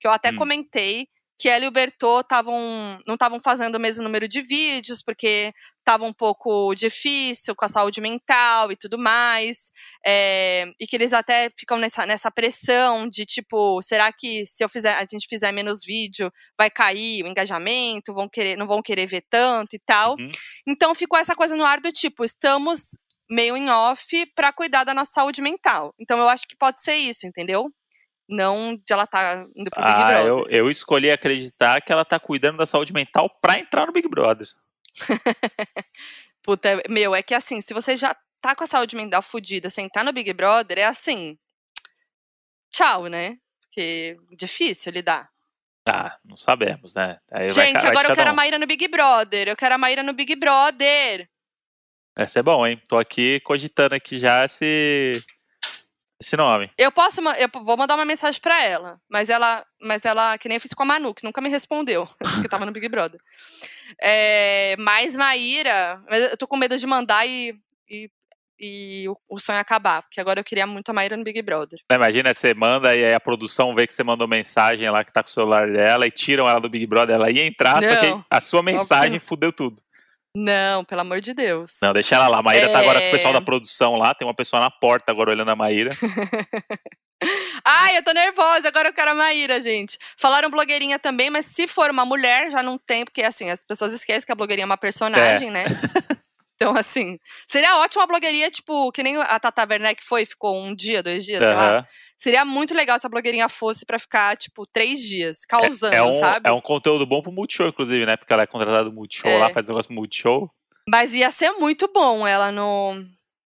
que 0.01 0.07
eu 0.07 0.11
até 0.11 0.31
Hum. 0.31 0.37
comentei, 0.37 1.07
que 1.39 1.49
ela 1.49 1.65
e 1.65 1.69
o 1.69 1.71
Bertô 1.71 2.25
tavam, 2.25 2.99
não 3.07 3.15
estavam 3.15 3.39
fazendo 3.39 3.77
o 3.77 3.81
mesmo 3.81 4.03
número 4.03 4.27
de 4.27 4.41
vídeos, 4.41 5.03
porque 5.03 5.53
tava 5.85 6.05
um 6.05 6.13
pouco 6.13 6.75
difícil 6.75 7.55
com 7.55 7.65
a 7.65 7.69
saúde 7.69 8.01
mental 8.01 8.73
e 8.73 8.77
tudo 8.77 8.99
mais. 8.99 9.71
É, 10.05 10.67
e 10.81 10.87
que 10.87 10.97
eles 10.97 11.13
até 11.13 11.51
ficam 11.59 11.79
nessa, 11.79 12.07
nessa 12.07 12.31
pressão 12.31 13.09
de 13.09 13.27
tipo, 13.27 13.81
será 13.83 14.11
que 14.13 14.47
se 14.47 14.65
eu 14.65 14.69
fizer, 14.69 14.95
a 14.95 15.01
gente 15.01 15.29
fizer 15.29 15.53
menos 15.53 15.81
vídeo, 15.85 16.33
vai 16.59 16.71
cair 16.71 17.23
o 17.23 17.29
engajamento, 17.29 18.15
vão 18.15 18.29
querer, 18.29 18.57
não 18.57 18.67
vão 18.67 18.81
querer 18.81 19.07
ver 19.07 19.25
tanto 19.29 19.77
e 19.77 19.79
tal. 19.79 20.17
Uhum. 20.19 20.31
Então 20.67 20.95
ficou 20.95 21.19
essa 21.19 21.37
coisa 21.37 21.55
no 21.55 21.67
ar 21.67 21.81
do 21.81 21.93
tipo, 21.93 22.25
estamos 22.25 22.97
meio 23.31 23.57
em 23.57 23.69
off 23.69 24.25
para 24.35 24.53
cuidar 24.53 24.85
da 24.85 24.95
nossa 24.95 25.13
saúde 25.13 25.43
mental. 25.43 25.93
Então 25.99 26.19
eu 26.19 26.29
acho 26.29 26.47
que 26.49 26.57
pode 26.57 26.81
ser 26.83 26.97
isso, 26.97 27.27
entendeu? 27.27 27.71
Não 28.29 28.75
de 28.77 28.93
ela 28.93 29.05
estar 29.05 29.47
indo 29.55 29.71
pro 29.71 29.81
Big 29.83 29.93
Ah, 29.95 30.09
Brother. 30.09 30.27
eu, 30.27 30.47
eu 30.49 30.71
escolhi 30.71 31.11
acreditar 31.11 31.81
que 31.81 31.93
ela 31.93 32.05
tá 32.05 32.19
cuidando 32.19 32.59
da 32.59 32.67
saúde 32.67 32.93
mental 32.93 33.31
pra 33.41 33.59
entrar 33.59 33.87
no 33.87 33.93
Big 33.93 34.09
Brother. 34.09 34.49
Puta, 36.43 36.83
meu, 36.89 37.15
é 37.15 37.23
que 37.23 37.35
assim, 37.35 37.61
se 37.61 37.73
você 37.75 37.97
já 37.97 38.17
tá 38.41 38.55
com 38.55 38.65
a 38.65 38.67
saúde 38.67 38.97
mental 38.97 39.23
fodida 39.23 39.71
sem 39.71 39.87
estar 39.87 40.05
no 40.05 40.13
Big 40.13 40.33
Brother, 40.33 40.79
é 40.79 40.85
assim. 40.85 41.39
Tchau, 42.71 43.07
né? 43.07 43.37
Porque 43.61 44.17
difícil 44.33 44.93
lidar. 44.93 45.29
Ah, 45.89 46.17
não 46.25 46.37
sabemos, 46.37 46.95
né? 46.95 47.19
Aí 47.31 47.49
Gente, 47.49 47.81
vai 47.81 47.91
agora 47.91 48.09
eu 48.09 48.15
quero 48.15 48.31
a 48.31 48.33
um. 48.33 48.37
Maíra 48.37 48.59
no 48.59 48.67
Big 48.67 48.89
Brother. 48.89 49.49
Eu 49.49 49.57
quero 49.57 49.75
a 49.75 49.79
Maíra 49.79 50.03
no 50.03 50.13
Big 50.13 50.35
Brother. 50.35 51.29
Essa 52.17 52.41
é 52.41 52.43
bom, 52.43 52.67
hein? 52.67 52.81
Tô 52.89 52.99
aqui 52.99 53.39
cogitando 53.41 53.95
aqui 53.95 54.19
já 54.19 54.49
se 54.49 55.13
esse 56.21 56.37
nome. 56.37 56.71
Eu 56.79 56.91
posso, 56.91 57.21
eu 57.21 57.49
vou 57.63 57.77
mandar 57.77 57.95
uma 57.95 58.05
mensagem 58.05 58.41
pra 58.41 58.63
ela, 58.63 58.99
mas 59.09 59.29
ela, 59.29 59.65
mas 59.81 60.05
ela, 60.05 60.39
que 60.39 60.49
nem 60.49 60.57
eu 60.57 60.61
fiz 60.61 60.73
com 60.73 60.83
a 60.83 60.87
Manu, 60.87 61.15
que 61.15 61.25
nunca 61.25 61.41
me 61.41 61.51
respondeu, 61.51 62.09
porque 62.19 62.49
tava 62.49 62.65
no 62.65 62.73
Big 62.73 62.89
Brother. 62.89 63.21
É, 64.01 64.75
mas 64.79 65.15
Maíra, 65.17 66.03
mas 66.09 66.31
eu 66.31 66.37
tô 66.37 66.47
com 66.47 66.57
medo 66.57 66.79
de 66.79 66.87
mandar 66.87 67.27
e, 67.27 67.55
e, 67.89 68.11
e 68.59 69.09
o, 69.09 69.17
o 69.29 69.39
sonho 69.39 69.59
acabar, 69.59 70.03
porque 70.03 70.21
agora 70.21 70.41
eu 70.41 70.45
queria 70.45 70.67
muito 70.67 70.89
a 70.89 70.95
Maíra 70.95 71.19
no 71.19 71.25
Big 71.25 71.43
Brother. 71.43 71.79
Imagina, 71.93 72.33
você 72.33 72.55
manda 72.55 72.97
e 72.97 73.05
aí 73.05 73.15
a 73.15 73.21
produção 73.21 73.75
vê 73.75 73.87
que 73.87 73.93
você 73.93 74.03
mandou 74.03 74.27
mensagem 74.27 74.89
lá 74.89 75.05
que 75.05 75.13
tá 75.13 75.23
com 75.23 75.29
o 75.29 75.33
celular 75.33 75.71
dela 75.71 76.07
e 76.07 76.11
tiram 76.11 76.49
ela 76.49 76.61
do 76.61 76.71
Big 76.71 76.87
Brother. 76.87 77.17
Ela 77.17 77.31
ia 77.31 77.47
entrar, 77.47 77.83
só 77.83 77.95
Não, 77.95 78.01
que 78.01 78.27
a 78.31 78.41
sua 78.41 78.63
mensagem 78.63 79.19
fudeu 79.19 79.53
tudo. 79.53 79.83
Não, 80.39 80.85
pelo 80.85 81.01
amor 81.01 81.21
de 81.23 81.33
Deus. 81.33 81.79
Não, 81.81 81.95
deixa 81.95 82.15
ela 82.15 82.29
lá. 82.29 82.39
A 82.39 82.43
Maíra 82.43 82.69
tá 82.69 82.79
agora 82.79 83.01
com 83.01 83.09
o 83.09 83.11
pessoal 83.11 83.31
É. 83.31 83.35
da 83.35 83.41
produção 83.41 83.97
lá. 83.97 84.15
Tem 84.15 84.27
uma 84.29 84.35
pessoa 84.35 84.61
na 84.61 84.71
porta 84.71 85.11
agora 85.11 85.31
olhando 85.31 85.51
a 85.51 85.57
Maíra. 85.57 85.91
Ai, 87.65 87.97
eu 87.97 88.05
tô 88.05 88.13
nervosa, 88.13 88.69
agora 88.69 88.89
eu 88.89 88.93
quero 88.93 89.13
a 89.13 89.15
Maíra, 89.15 89.61
gente. 89.63 89.97
Falaram 90.19 90.51
blogueirinha 90.51 90.99
também, 90.99 91.31
mas 91.31 91.47
se 91.47 91.67
for 91.67 91.91
uma 91.91 92.05
mulher, 92.05 92.51
já 92.51 92.63
não 92.63 92.77
tem, 92.77 93.05
porque 93.05 93.23
assim, 93.23 93.49
as 93.51 93.63
pessoas 93.63 93.95
esquecem 93.95 94.27
que 94.27 94.33
a 94.33 94.35
blogueirinha 94.35 94.65
é 94.65 94.67
uma 94.67 94.77
personagem, 94.77 95.51
né? 95.51 95.65
Então, 96.57 96.75
assim, 96.77 97.19
seria 97.47 97.77
ótimo 97.79 98.03
a 98.03 98.07
blogueirinha, 98.07 98.51
tipo, 98.51 98.91
que 98.91 99.03
nem 99.03 99.17
a 99.19 99.39
Tata 99.39 99.67
Werneck 99.69 100.03
foi, 100.03 100.25
ficou 100.25 100.57
um 100.59 100.75
dia, 100.75 101.03
dois 101.03 101.25
dias, 101.25 101.39
sei 101.39 101.55
lá. 101.55 101.87
Seria 102.17 102.45
muito 102.47 102.73
legal 102.73 102.99
se 102.99 103.07
a 103.07 103.11
blogueirinha 103.11 103.47
fosse 103.49 103.85
pra 103.85 103.99
ficar, 103.99 104.37
tipo, 104.39 104.67
três 104.67 105.01
dias, 105.03 105.41
causando, 105.47 105.95
é, 105.95 106.03
um, 106.03 106.15
sabe? 106.15 106.49
é 106.49 106.53
um 106.53 106.61
conteúdo 106.63 107.05
bom 107.07 107.21
pro 107.23 107.31
Multishow, 107.31 107.69
inclusive, 107.69 108.07
né? 108.07 108.17
Porque 108.17 108.33
ela 108.33 108.43
é 108.43 108.47
contratada 108.47 108.85
do 108.89 108.93
Multishow 108.95 109.31
É. 109.31 109.39
lá, 109.39 109.51
faz 109.51 109.69
negócio 109.69 109.89
pro 109.89 109.97
Multishow. 109.97 110.51
Mas 110.89 111.13
ia 111.13 111.31
ser 111.31 111.51
muito 111.53 111.91
bom 111.93 112.27
ela 112.27 112.51
no, 112.51 112.95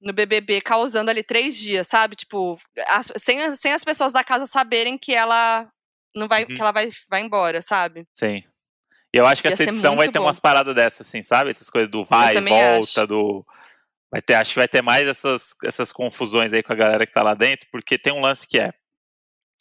no 0.01 0.13
BBB 0.15 0.63
causando 0.63 1.11
ali 1.11 1.23
três 1.23 1.59
dias, 1.59 1.87
sabe? 1.87 2.17
Tipo, 2.17 2.59
as- 2.89 3.13
sem, 3.19 3.43
as- 3.43 3.61
sem 3.61 3.73
as 3.73 3.85
pessoas 3.85 4.13
da 4.15 4.25
casa 4.25 4.47
saberem 4.47 4.97
que 4.97 5.13
ela 5.13 5.69
não 6.17 6.27
vai, 6.27 6.45
Uhum. 6.45 6.55
que 6.55 6.61
ela 6.61 6.73
vai, 6.73 6.89
vai 7.11 7.21
embora, 7.21 7.61
sabe? 7.61 8.05
Sim. 8.19 8.43
E 9.15 9.17
eu 9.17 9.27
acho 9.27 9.41
que 9.41 9.47
Ia 9.49 9.53
essa 9.53 9.62
edição 9.62 9.95
vai 9.95 10.07
muito 10.07 10.12
ter 10.15 10.19
bom. 10.19 10.25
umas 10.27 10.41
paradas 10.41 10.75
dessas, 10.75 11.07
assim, 11.07 11.23
sabe? 11.23 11.51
Essas 11.51 11.71
coisas 11.71 11.89
do 11.89 12.05
vai 12.05 12.37
e 12.37 12.41
volta, 12.41 13.01
acho. 13.03 13.07
do. 13.07 13.47
Vai 14.11 14.21
ter, 14.21 14.35
acho 14.35 14.51
que 14.51 14.59
vai 14.59 14.67
ter 14.69 14.83
mais 14.83 15.07
essas, 15.07 15.55
essas 15.65 15.93
confusões 15.93 16.53
aí 16.53 16.62
com 16.62 16.73
a 16.73 16.77
galera 16.77 17.07
que 17.07 17.12
tá 17.12 17.23
lá 17.23 17.35
dentro, 17.35 17.69
porque 17.71 17.97
tem 17.97 18.12
um 18.12 18.21
lance 18.21 18.47
que 18.47 18.59
é. 18.59 18.73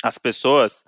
As 0.04 0.18
pessoas. 0.18 0.84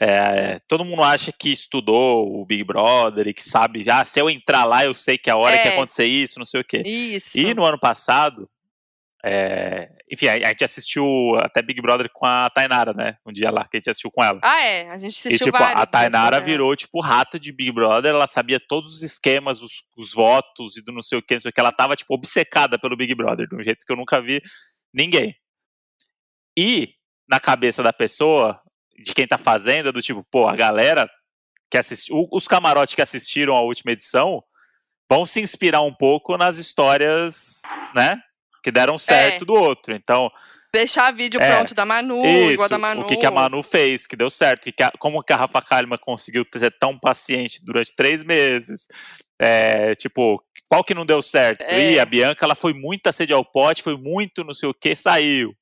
é, 0.00 0.60
todo 0.68 0.84
mundo 0.84 1.02
acha 1.02 1.32
que 1.32 1.50
estudou 1.50 2.40
o 2.40 2.44
Big 2.46 2.62
Brother 2.62 3.26
e 3.26 3.34
que 3.34 3.42
sabe, 3.42 3.84
ah, 3.90 4.04
se 4.04 4.20
eu 4.20 4.28
entrar 4.30 4.64
lá, 4.64 4.84
eu 4.84 4.94
sei 4.94 5.16
que 5.18 5.30
a 5.30 5.36
hora 5.36 5.58
que 5.58 5.68
É. 5.68 5.72
acontecer 5.72 6.04
isso, 6.04 6.38
não 6.38 6.44
sei 6.46 6.60
o 6.60 6.64
quê. 6.64 6.82
Isso. 6.86 7.36
E 7.36 7.54
no 7.54 7.64
ano 7.64 7.78
passado, 7.78 8.48
é, 9.24 9.88
enfim, 10.10 10.28
a, 10.28 10.48
gente 10.48 10.64
assistiu 10.64 11.34
até 11.38 11.62
Big 11.62 11.80
Brother 11.80 12.08
com 12.12 12.26
a 12.26 12.48
Tainara, 12.50 12.92
né? 12.92 13.16
Um 13.26 13.32
dia 13.32 13.50
lá 13.50 13.64
que 13.64 13.76
a 13.76 13.78
gente 13.78 13.90
assistiu 13.90 14.10
com 14.10 14.22
ela. 14.22 14.38
Ah, 14.42 14.62
é. 14.62 14.88
A 14.90 14.98
gente 14.98 15.16
E, 15.16 15.28
assistiu 15.28 15.46
tipo, 15.46 15.58
vários. 15.58 15.82
a 15.82 15.86
Tainara 15.86 16.38
né? 16.38 16.44
virou, 16.44 16.76
tipo, 16.76 17.00
rato 17.00 17.38
de 17.38 17.50
Big 17.52 17.72
Brother. 17.72 18.12
Ela 18.12 18.26
sabia 18.26 18.60
todos 18.60 18.94
os 18.94 19.02
esquemas, 19.02 19.60
os, 19.62 19.82
os 19.96 20.12
votos 20.12 20.76
e 20.76 20.82
do 20.82 20.92
não 20.92 21.02
sei 21.02 21.18
o 21.18 21.22
que, 21.22 21.34
não 21.34 21.40
sei 21.40 21.48
o 21.50 21.52
que. 21.52 21.60
Ela 21.60 21.72
tava, 21.72 21.96
tipo, 21.96 22.14
obcecada 22.14 22.78
pelo 22.78 22.96
Big 22.96 23.14
Brother, 23.14 23.48
de 23.48 23.56
um 23.56 23.62
jeito 23.62 23.84
que 23.84 23.92
eu 23.92 23.96
nunca 23.96 24.20
vi 24.20 24.40
ninguém. 24.92 25.34
E, 26.56 26.94
na 27.28 27.40
cabeça 27.40 27.82
da 27.82 27.92
pessoa, 27.92 28.60
de 28.98 29.12
quem 29.12 29.26
tá 29.26 29.38
fazendo, 29.38 29.88
é 29.88 29.92
do 29.92 30.02
tipo, 30.02 30.24
pô, 30.30 30.46
a 30.46 30.54
galera 30.54 31.08
que 31.70 31.76
assistiu, 31.76 32.28
os 32.30 32.46
camarotes 32.46 32.94
que 32.94 33.02
assistiram 33.02 33.56
a 33.56 33.62
última 33.62 33.92
edição 33.92 34.42
vão 35.10 35.26
se 35.26 35.40
inspirar 35.40 35.82
um 35.82 35.92
pouco 35.92 36.36
nas 36.36 36.58
histórias, 36.58 37.60
né? 37.94 38.20
Que 38.66 38.72
deram 38.72 38.98
certo 38.98 39.44
do 39.44 39.54
outro. 39.54 39.94
Então, 39.94 40.28
Deixar 40.74 41.12
vídeo 41.12 41.40
É. 41.40 41.54
pronto 41.54 41.72
da 41.72 41.86
Manu, 41.86 42.26
isso, 42.26 42.50
igual 42.50 42.68
da 42.68 42.76
Manu. 42.76 43.02
o 43.02 43.06
que, 43.06 43.16
que 43.16 43.24
a 43.24 43.30
Manu 43.30 43.62
fez, 43.62 44.06
que 44.06 44.16
deu 44.16 44.28
certo, 44.28 44.64
que 44.64 44.72
que 44.72 44.82
a- 44.82 44.90
como 44.98 45.22
que 45.22 45.32
a 45.32 45.36
Rafa 45.36 45.62
Kalimann 45.62 45.96
conseguiu 45.98 46.44
ser 46.54 46.76
tão 46.78 46.98
paciente 46.98 47.64
durante 47.64 47.94
três 47.94 48.22
meses, 48.24 48.86
é, 49.40 49.94
tipo, 49.94 50.42
qual 50.68 50.82
que 50.84 50.92
não 50.92 51.06
deu 51.06 51.22
certo? 51.22 51.62
É. 51.62 51.92
E 51.92 52.00
a 52.00 52.04
Bianca, 52.04 52.44
ela 52.44 52.54
foi 52.56 52.74
muito 52.74 53.06
a 53.06 53.12
sede 53.12 53.32
ao 53.32 53.44
pote, 53.44 53.82
foi 53.84 53.96
muito 53.96 54.42
não 54.44 54.52
sei 54.52 54.68
o 54.68 54.74
que, 54.74 54.94
saiu. 54.96 55.54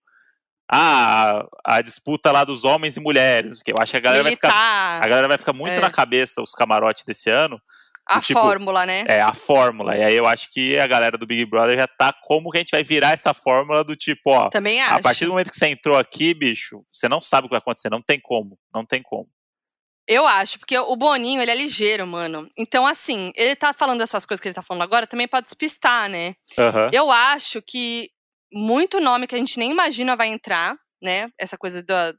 Ah, 0.73 1.45
a, 1.65 1.77
a 1.77 1.83
disputa 1.83 2.33
lá 2.33 2.43
dos 2.43 2.65
homens 2.65 2.97
e 2.97 3.01
mulheres, 3.01 3.63
que 3.63 3.71
eu 3.71 3.77
acho 3.79 3.93
que 3.93 3.99
a 3.99 4.01
galera 4.01 4.23
vai 4.25 4.33
ficar, 4.33 5.03
a 5.03 5.07
galera 5.07 5.29
vai 5.29 5.39
ficar 5.39 5.53
muito 5.53 5.75
É. 5.75 5.81
na 5.81 5.91
cabeça, 5.91 6.41
os 6.41 6.53
camarotes 6.55 7.05
desse 7.05 7.29
ano, 7.31 7.61
a 8.07 8.21
tipo, 8.21 8.41
fórmula, 8.41 8.85
né? 8.87 9.05
é 9.09 9.21
a 9.21 9.33
fórmula, 9.33 9.97
e 9.97 10.03
aí 10.03 10.15
eu 10.17 10.27
acho 10.27 10.51
que 10.51 10.79
a 10.79 10.87
galera 10.87 11.17
do 11.17 11.27
Big 11.27 11.45
Brother 11.47 11.77
já 11.77 11.87
tá 11.87 12.13
como 12.23 12.51
que 12.51 12.59
a 12.59 12.61
gente 12.61 12.71
vai 12.73 12.83
virar 12.83 13.13
essa 13.13 13.33
fórmula 13.33 13.83
do 13.83 13.97
tipo, 13.97 14.31
ó, 14.31 14.49
Também 14.51 14.81
acho. 14.83 14.95
a 14.95 15.01
partir 15.01 15.25
do 15.25 15.31
momento 15.31 15.51
que 15.51 15.57
você 15.57 15.67
entrou 15.69 15.97
aqui, 15.97 16.35
bicho, 16.35 16.85
você 16.93 17.09
não 17.09 17.21
sabe 17.21 17.47
o 17.47 17.49
que 17.49 17.55
vai 17.55 17.59
acontecer. 17.59 17.91
Não 17.91 18.03
tem 18.03 18.21
como. 18.21 18.59
Não 18.75 18.85
tem 18.85 19.03
como. 19.03 19.29
Eu 20.07 20.27
acho, 20.27 20.59
porque 20.59 20.77
o 20.79 20.97
Boninho, 20.97 21.41
ele 21.41 21.51
é 21.51 21.55
ligeiro, 21.55 22.07
mano. 22.07 22.47
Então, 22.59 22.87
assim, 22.87 23.33
ele 23.35 23.57
tá 23.57 23.73
falando 23.73 24.01
dessas 24.01 24.27
coisas 24.27 24.41
que 24.41 24.49
ele 24.49 24.55
tá 24.55 24.63
falando 24.63 24.83
agora 24.83 25.07
também 25.07 25.27
pra 25.27 25.41
despistar, 25.41 26.11
né? 26.11 26.35
Aham. 26.59 26.91
Eu 26.93 27.11
acho 27.11 27.63
que 27.63 28.11
muito 28.53 29.01
nome 29.01 29.27
que 29.27 29.35
a 29.35 29.39
gente 29.39 29.59
nem 29.59 29.71
imagina 29.71 30.15
vai 30.15 30.29
entrar, 30.29 30.77
né? 31.03 31.29
Essa 31.41 31.57
coisa 31.57 31.83
da 31.83 32.13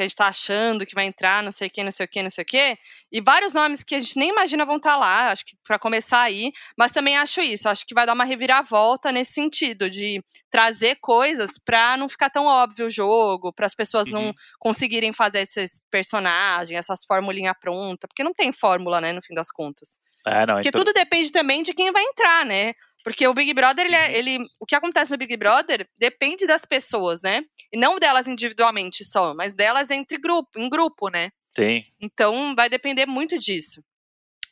que 0.00 0.04
a 0.04 0.08
gente 0.08 0.16
tá 0.16 0.28
achando 0.28 0.86
que 0.86 0.94
vai 0.94 1.04
entrar, 1.04 1.42
não 1.42 1.52
sei 1.52 1.68
o 1.68 1.70
que, 1.70 1.82
não 1.84 1.90
sei 1.92 2.06
o 2.06 2.08
que, 2.08 2.22
não 2.22 2.30
sei 2.30 2.42
o 2.42 2.46
que. 2.46 2.78
E 3.12 3.20
vários 3.20 3.52
nomes 3.52 3.82
que 3.82 3.94
a 3.94 3.98
gente 4.00 4.16
nem 4.18 4.30
imagina 4.30 4.64
vão 4.64 4.76
estar 4.76 4.96
lá, 4.96 5.30
acho 5.30 5.44
que 5.44 5.56
pra 5.64 5.78
começar 5.78 6.22
aí. 6.22 6.52
Mas 6.76 6.92
também 6.92 7.16
acho 7.18 7.40
isso, 7.40 7.68
acho 7.68 7.86
que 7.86 7.94
vai 7.94 8.06
dar 8.06 8.14
uma 8.14 8.24
reviravolta 8.24 9.12
nesse 9.12 9.32
sentido, 9.34 9.90
de 9.90 10.22
trazer 10.50 10.96
coisas 11.00 11.50
pra 11.64 11.96
não 11.96 12.08
ficar 12.08 12.30
tão 12.30 12.46
óbvio 12.46 12.86
o 12.86 12.90
jogo, 12.90 13.52
para 13.52 13.66
as 13.66 13.74
pessoas 13.74 14.08
não 14.08 14.28
Uhum. 14.28 14.32
conseguirem 14.58 15.12
fazer 15.12 15.40
esses 15.40 15.80
personagens, 15.90 16.78
essas 16.78 17.04
formulinhas 17.04 17.54
prontas, 17.60 18.08
porque 18.08 18.24
não 18.24 18.32
tem 18.34 18.52
fórmula, 18.52 19.00
né, 19.00 19.12
no 19.12 19.22
fim 19.22 19.34
das 19.34 19.50
contas. 19.50 19.98
É, 20.26 20.46
não. 20.46 20.54
Porque 20.56 20.68
então- 20.68 20.80
tudo 20.84 20.92
depende 20.92 21.30
também 21.32 21.62
de 21.62 21.72
quem 21.74 21.90
vai 21.92 22.02
entrar, 22.04 22.44
né? 22.44 22.72
Porque 23.02 23.26
o 23.26 23.32
Big 23.32 23.54
Brother, 23.54 23.86
ele, 23.86 23.96
Uhum. 23.96 24.02
é- 24.02 24.12
ele, 24.18 24.38
o 24.60 24.66
que 24.66 24.74
acontece 24.74 25.10
no 25.10 25.16
Big 25.16 25.34
Brother 25.36 25.88
depende 25.96 26.46
das 26.46 26.64
pessoas, 26.66 27.22
né? 27.22 27.42
E 27.72 27.78
não 27.78 27.98
delas 27.98 28.28
individualmente 28.28 29.04
só, 29.04 29.32
mas 29.34 29.54
delas 29.54 29.90
entre 29.90 30.18
grupo, 30.18 30.50
em 30.58 30.68
grupo, 30.68 31.08
né? 31.08 31.30
Sim. 31.56 31.82
Então 32.00 32.54
vai 32.54 32.68
depender 32.68 33.06
muito 33.06 33.38
disso. 33.38 33.82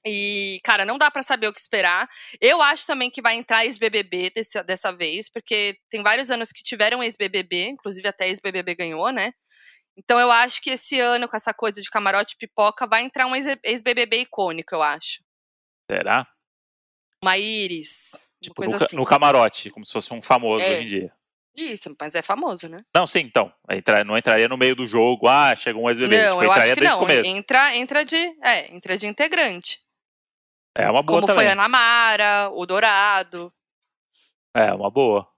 E, 0.06 0.60
cara, 0.64 0.84
não 0.84 0.96
dá 0.96 1.10
pra 1.10 1.22
saber 1.22 1.48
o 1.48 1.52
que 1.52 1.60
esperar. 1.60 2.08
Eu 2.40 2.62
acho 2.62 2.86
também 2.86 3.10
que 3.10 3.20
vai 3.20 3.34
entrar 3.34 3.64
ex-BBB 3.66 4.30
desse- 4.30 4.62
dessa 4.62 4.92
vez, 4.92 5.28
porque 5.30 5.76
tem 5.90 6.02
vários 6.02 6.30
anos 6.30 6.50
que 6.50 6.62
tiveram 6.62 7.02
ex-BBB, 7.02 7.68
inclusive 7.70 8.08
até 8.08 8.28
ex-BBB 8.28 8.74
ganhou, 8.74 9.10
né? 9.12 9.32
Então 9.96 10.18
eu 10.18 10.30
acho 10.30 10.62
que 10.62 10.70
esse 10.70 10.98
ano, 11.00 11.28
com 11.28 11.36
essa 11.36 11.52
coisa 11.52 11.82
de 11.82 11.90
camarote 11.90 12.36
pipoca, 12.38 12.86
vai 12.86 13.02
entrar 13.02 13.26
um 13.26 13.34
ex- 13.36 13.58
ex-BBB 13.64 14.20
icônico, 14.20 14.74
eu 14.74 14.82
acho. 14.82 15.18
Será? 15.90 16.26
Uma 17.22 17.36
Iris. 17.38 18.28
Tipo, 18.42 18.62
uma 18.62 18.70
no, 18.78 18.84
assim. 18.84 18.96
no 18.96 19.04
camarote, 19.06 19.70
como 19.70 19.84
se 19.84 19.92
fosse 19.92 20.12
um 20.14 20.22
famoso 20.22 20.64
É. 20.64 20.70
hoje 20.72 20.82
em 20.82 20.86
dia. 20.86 21.12
Isso, 21.56 21.92
mas 22.00 22.14
é 22.14 22.22
famoso, 22.22 22.68
né? 22.68 22.84
Não, 22.94 23.04
sim, 23.04 23.18
então. 23.20 23.52
Não 24.06 24.16
entraria 24.16 24.46
no 24.46 24.56
meio 24.56 24.76
do 24.76 24.86
jogo. 24.86 25.26
Ah, 25.26 25.56
chegou 25.56 25.82
um 25.84 25.90
ex-bebê. 25.90 26.22
não, 26.26 26.32
tipo, 26.34 26.44
eu 26.44 26.52
acho 26.52 26.74
que 26.74 26.80
não. 26.80 27.10
Entra, 27.10 27.76
entra 27.76 28.04
de. 28.04 28.16
É, 28.40 28.72
entra 28.72 28.96
de 28.96 29.08
integrante. 29.08 29.80
É 30.76 30.88
uma 30.88 31.02
boa 31.02 31.20
Como 31.20 31.26
foi 31.34 31.44
também. 31.44 31.48
a 31.48 31.52
Ana 31.52 31.68
Mara, 31.68 32.50
o 32.52 32.64
Dourado. 32.64 33.52
É, 34.54 34.72
uma 34.72 34.88
boa. 34.88 35.28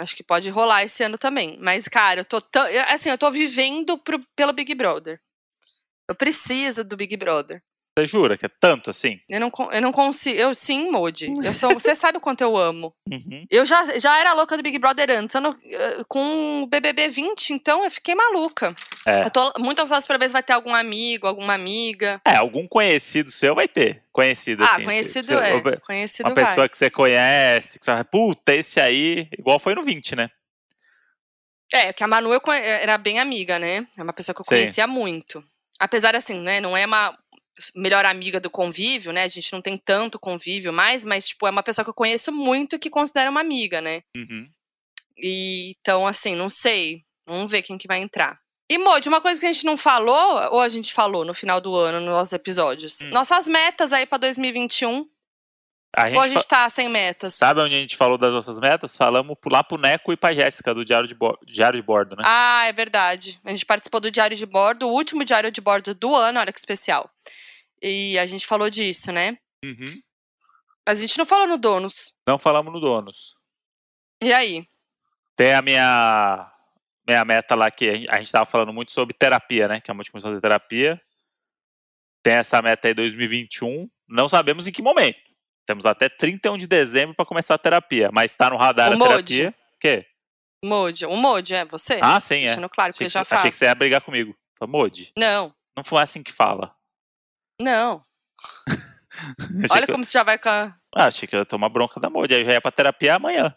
Acho 0.00 0.16
que 0.16 0.24
pode 0.24 0.48
rolar 0.48 0.84
esse 0.84 1.02
ano 1.04 1.18
também. 1.18 1.58
Mas, 1.60 1.86
cara, 1.86 2.20
eu 2.20 2.24
tô 2.24 2.40
tão. 2.40 2.64
Assim, 2.88 3.10
eu 3.10 3.18
tô 3.18 3.30
vivendo 3.30 3.98
pro- 3.98 4.24
pelo 4.34 4.54
Big 4.54 4.74
Brother. 4.74 5.20
Eu 6.08 6.14
preciso 6.14 6.82
do 6.82 6.96
Big 6.96 7.14
Brother. 7.18 7.62
Você 7.96 8.06
jura 8.06 8.36
que 8.36 8.44
é 8.44 8.48
tanto 8.48 8.90
assim? 8.90 9.20
Eu 9.28 9.38
não, 9.38 9.52
eu 9.70 9.80
não 9.80 9.92
consigo. 9.92 10.36
Eu 10.36 10.52
sim, 10.52 10.90
Modi. 10.90 11.32
Eu 11.44 11.54
sou, 11.54 11.72
você 11.74 11.94
sabe 11.94 12.18
o 12.18 12.20
quanto 12.20 12.40
eu 12.40 12.56
amo. 12.56 12.92
Uhum. 13.08 13.46
Eu 13.48 13.64
já, 13.64 13.98
já 14.00 14.18
era 14.18 14.32
louca 14.32 14.56
do 14.56 14.64
Big 14.64 14.76
Brother 14.80 15.10
antes. 15.12 15.40
não- 15.40 15.56
eh, 15.64 16.02
com 16.08 16.62
o 16.64 16.66
BBB 16.66 17.08
20, 17.08 17.50
então 17.52 17.84
eu 17.84 17.90
fiquei 17.92 18.16
maluca. 18.16 18.74
É. 19.06 19.22
Eu 19.24 19.30
tô 19.30 19.52
muito 19.60 19.80
ansiosa 19.80 20.04
pra 20.04 20.18
ver 20.18 20.26
se 20.28 20.32
vai 20.32 20.42
ter 20.42 20.54
algum 20.54 20.74
amigo, 20.74 21.28
alguma 21.28 21.54
amiga. 21.54 22.20
É, 22.26 22.34
algum 22.34 22.66
conhecido 22.66 23.30
seu 23.30 23.54
vai 23.54 23.68
ter. 23.68 24.02
Conhecido, 24.10 24.64
Ah, 24.64 24.72
assim. 24.74 24.84
conhecido 24.84 25.28
tipo, 25.28 25.38
é. 25.40 25.54
Uma 25.54 25.76
Conhecido 25.80 26.34
pessoa 26.34 26.56
vai. 26.56 26.68
que 26.68 26.76
você 26.78 26.90
conhece, 26.90 27.78
que 27.78 27.84
você 27.84 27.90
fala, 27.92 28.04
puta, 28.04 28.54
esse 28.54 28.80
aí, 28.80 29.28
igual 29.38 29.60
foi 29.60 29.74
no 29.76 29.84
20, 29.84 30.16
né? 30.16 30.30
É, 31.72 31.92
que 31.92 32.02
a 32.02 32.08
Manu 32.08 32.32
eu 32.32 32.40
era 32.52 32.98
bem 32.98 33.18
amiga, 33.20 33.58
né? 33.58 33.86
É 33.96 34.02
uma 34.02 34.12
pessoa 34.12 34.34
que 34.34 34.40
eu 34.40 34.44
Sim. 34.44 34.50
conhecia 34.56 34.86
muito. 34.86 35.44
Apesar, 35.80 36.14
assim, 36.14 36.38
né? 36.40 36.60
Não 36.60 36.76
é 36.76 36.86
uma 36.86 37.18
melhor 37.74 38.04
amiga 38.04 38.40
do 38.40 38.50
convívio, 38.50 39.12
né? 39.12 39.24
A 39.24 39.28
gente 39.28 39.52
não 39.52 39.62
tem 39.62 39.76
tanto 39.76 40.18
convívio 40.18 40.72
mais, 40.72 41.04
mas, 41.04 41.28
tipo, 41.28 41.46
é 41.46 41.50
uma 41.50 41.62
pessoa 41.62 41.84
que 41.84 41.90
eu 41.90 41.94
conheço 41.94 42.32
muito 42.32 42.76
e 42.76 42.78
que 42.78 42.90
considero 42.90 43.30
uma 43.30 43.40
amiga, 43.40 43.80
né? 43.80 44.02
Uhum. 44.16 44.48
E, 45.16 45.74
então, 45.80 46.06
assim, 46.06 46.34
não 46.34 46.50
sei. 46.50 47.04
Vamos 47.26 47.50
ver 47.50 47.62
quem 47.62 47.78
que 47.78 47.88
vai 47.88 48.00
entrar. 48.00 48.38
E, 48.68 48.78
Modi, 48.78 49.08
uma 49.08 49.20
coisa 49.20 49.38
que 49.38 49.46
a 49.46 49.52
gente 49.52 49.64
não 49.64 49.76
falou, 49.76 50.52
ou 50.52 50.60
a 50.60 50.68
gente 50.68 50.92
falou 50.92 51.24
no 51.24 51.34
final 51.34 51.60
do 51.60 51.74
ano, 51.74 52.00
nos 52.00 52.08
nossos 52.08 52.32
episódios. 52.32 53.00
Hum. 53.02 53.10
Nossas 53.10 53.46
metas 53.46 53.92
aí 53.92 54.06
pra 54.06 54.18
2021. 54.18 55.06
A 55.96 56.08
Ou 56.10 56.20
a 56.20 56.28
gente 56.28 56.46
tá 56.48 56.68
sem 56.68 56.88
metas? 56.88 57.34
Sabe 57.34 57.60
onde 57.60 57.74
a 57.74 57.78
gente 57.78 57.96
falou 57.96 58.18
das 58.18 58.32
nossas 58.32 58.58
metas? 58.58 58.96
Falamos 58.96 59.36
lá 59.46 59.62
pro 59.62 59.78
Neco 59.78 60.12
e 60.12 60.16
pra 60.16 60.32
Jéssica, 60.34 60.74
do 60.74 60.84
Diário 60.84 61.06
de, 61.06 61.14
Bo- 61.14 61.38
Diário 61.46 61.78
de 61.80 61.86
Bordo, 61.86 62.16
né? 62.16 62.22
Ah, 62.26 62.64
é 62.66 62.72
verdade. 62.72 63.40
A 63.44 63.50
gente 63.50 63.64
participou 63.64 64.00
do 64.00 64.10
diário 64.10 64.36
de 64.36 64.44
bordo, 64.46 64.88
o 64.88 64.92
último 64.92 65.24
diário 65.24 65.52
de 65.52 65.60
bordo 65.60 65.94
do 65.94 66.14
ano, 66.16 66.40
olha 66.40 66.52
que 66.52 66.58
especial. 66.58 67.08
E 67.80 68.18
a 68.18 68.26
gente 68.26 68.44
falou 68.46 68.68
disso, 68.70 69.12
né? 69.12 69.38
Uhum. 69.64 70.00
Mas 70.86 70.98
a 70.98 71.00
gente 71.00 71.16
não 71.16 71.24
falou 71.24 71.46
no 71.46 71.56
Donos. 71.56 72.12
Não 72.26 72.38
falamos 72.38 72.72
no 72.72 72.80
Donos. 72.80 73.36
E 74.22 74.32
aí? 74.32 74.66
Tem 75.36 75.54
a 75.54 75.62
minha, 75.62 76.52
minha 77.06 77.24
meta 77.24 77.54
lá 77.54 77.70
que 77.70 77.88
a 77.88 77.94
gente- 77.96 78.08
a 78.10 78.16
gente 78.16 78.32
tava 78.32 78.44
falando 78.46 78.72
muito 78.72 78.90
sobre 78.92 79.14
terapia, 79.14 79.68
né? 79.68 79.80
Que 79.80 79.90
a 79.90 79.94
gente 79.94 80.10
começou 80.10 80.28
a 80.28 80.32
fazer 80.32 80.40
terapia. 80.40 81.00
Tem 82.22 82.34
essa 82.34 82.60
meta 82.62 82.88
aí 82.88 82.94
2021. 82.94 83.88
Não 84.08 84.28
sabemos 84.28 84.66
em 84.66 84.72
que 84.72 84.82
momento. 84.82 85.18
Temos 85.66 85.86
até 85.86 86.08
31 86.08 86.56
de 86.58 86.66
dezembro 86.66 87.14
para 87.14 87.24
começar 87.24 87.54
a 87.54 87.58
terapia, 87.58 88.10
mas 88.12 88.30
está 88.32 88.50
no 88.50 88.56
radar 88.56 88.90
O 88.90 88.94
a 88.94 88.96
Modi. 88.96 89.38
terapia. 89.38 89.50
O 89.74 89.78
quê? 89.80 90.06
Modi. 90.64 91.06
O 91.06 91.16
Modi, 91.16 91.54
é 91.54 91.64
você? 91.64 91.98
Ah, 92.02 92.20
sim, 92.20 92.42
é. 92.42 92.46
Deixando 92.46 92.68
claro, 92.68 92.92
porque 92.92 93.04
Achei 93.04 93.10
já 93.12 93.20
achei 93.22 93.36
faço. 93.36 93.48
que 93.50 93.56
você 93.56 93.64
ia 93.66 93.74
brigar 93.74 94.00
comigo. 94.00 94.36
Modi, 94.66 95.12
Não, 95.18 95.54
não 95.76 95.84
foi 95.84 96.02
assim 96.02 96.22
que 96.22 96.32
fala. 96.32 96.74
não. 97.60 98.02
Achei 99.62 99.76
Olha 99.76 99.86
como 99.86 100.04
você 100.04 100.10
já 100.10 100.22
vai 100.24 100.36
com 100.38 100.48
a... 100.48 100.74
Ah, 100.94 101.06
achei 101.06 101.28
que 101.28 101.36
eu 101.36 101.40
ia 101.40 101.46
tomar 101.46 101.68
bronca 101.68 102.00
da 102.00 102.10
Modi. 102.10 102.34
Aí 102.34 102.40
eu 102.40 102.46
já 102.46 102.52
ia 102.54 102.60
pra 102.60 102.72
terapia 102.72 103.14
amanhã. 103.14 103.54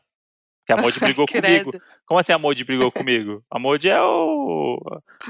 Que 0.65 0.73
a 0.73 0.77
Modi 0.77 0.99
brigou 0.99 1.25
comigo. 1.31 1.71
Como 2.05 2.19
assim 2.19 2.31
a 2.31 2.37
Modi 2.37 2.63
brigou 2.63 2.91
comigo? 2.91 3.43
A 3.49 3.57
Modi 3.57 3.89
é 3.89 3.99
o. 4.01 4.79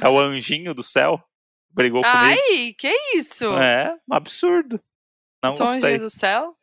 É 0.01 0.09
o 0.09 0.19
anjinho 0.19 0.73
do 0.73 0.83
céu. 0.83 1.23
Brigou 1.69 2.01
comigo. 2.03 2.19
Ai, 2.51 2.73
que 2.77 2.91
isso? 3.15 3.45
É, 3.57 3.95
um 4.09 4.15
absurdo. 4.15 4.81
Não 5.43 5.51
Sou 5.51 5.65
gostei. 5.65 5.91
anjinho 5.91 6.03
do 6.03 6.09
céu? 6.09 6.56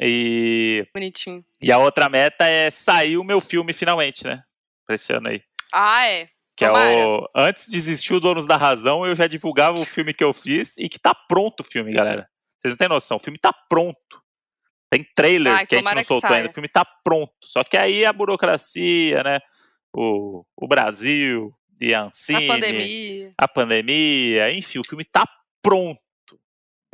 E, 0.00 0.86
Bonitinho. 0.92 1.44
e 1.60 1.70
a 1.70 1.78
outra 1.78 2.08
meta 2.08 2.46
é 2.46 2.70
sair 2.70 3.16
o 3.16 3.24
meu 3.24 3.40
filme 3.40 3.72
finalmente, 3.72 4.24
né? 4.24 4.42
Pra 4.86 4.94
esse 4.94 5.12
ano 5.12 5.28
aí. 5.28 5.42
Ah, 5.72 6.06
é. 6.06 6.28
Que 6.56 6.64
é 6.64 6.68
Tomara. 6.68 7.06
o. 7.06 7.28
Antes 7.34 7.70
de 7.70 7.76
existir 7.76 8.14
o 8.14 8.20
Donos 8.20 8.46
da 8.46 8.56
Razão, 8.56 9.04
eu 9.04 9.16
já 9.16 9.26
divulgava 9.26 9.78
o 9.78 9.84
filme 9.84 10.12
que 10.14 10.22
eu 10.22 10.32
fiz 10.32 10.76
e 10.78 10.88
que 10.88 10.98
tá 10.98 11.14
pronto 11.14 11.60
o 11.60 11.64
filme, 11.64 11.92
galera. 11.92 12.28
Vocês 12.58 12.72
não 12.72 12.78
têm 12.78 12.88
noção, 12.88 13.16
o 13.16 13.20
filme 13.20 13.38
tá 13.38 13.52
pronto. 13.68 14.22
Tem 14.90 15.04
trailer 15.16 15.52
Ai, 15.52 15.66
que 15.66 15.74
a 15.74 15.78
gente 15.80 15.94
não 15.94 16.04
soltou 16.04 16.30
ainda. 16.30 16.48
O 16.48 16.52
filme 16.52 16.68
tá 16.68 16.84
pronto. 17.02 17.32
Só 17.42 17.64
que 17.64 17.76
aí 17.76 18.04
a 18.04 18.12
burocracia, 18.12 19.22
né? 19.24 19.40
O, 19.96 20.44
o 20.56 20.68
Brasil 20.68 21.52
e 21.80 21.92
a 21.92 22.04
Ancine, 22.04 22.46
pandemia. 22.46 23.34
a 23.36 23.48
pandemia, 23.48 24.52
enfim, 24.52 24.78
o 24.78 24.84
filme 24.84 25.04
tá 25.04 25.24
pronto. 25.62 26.00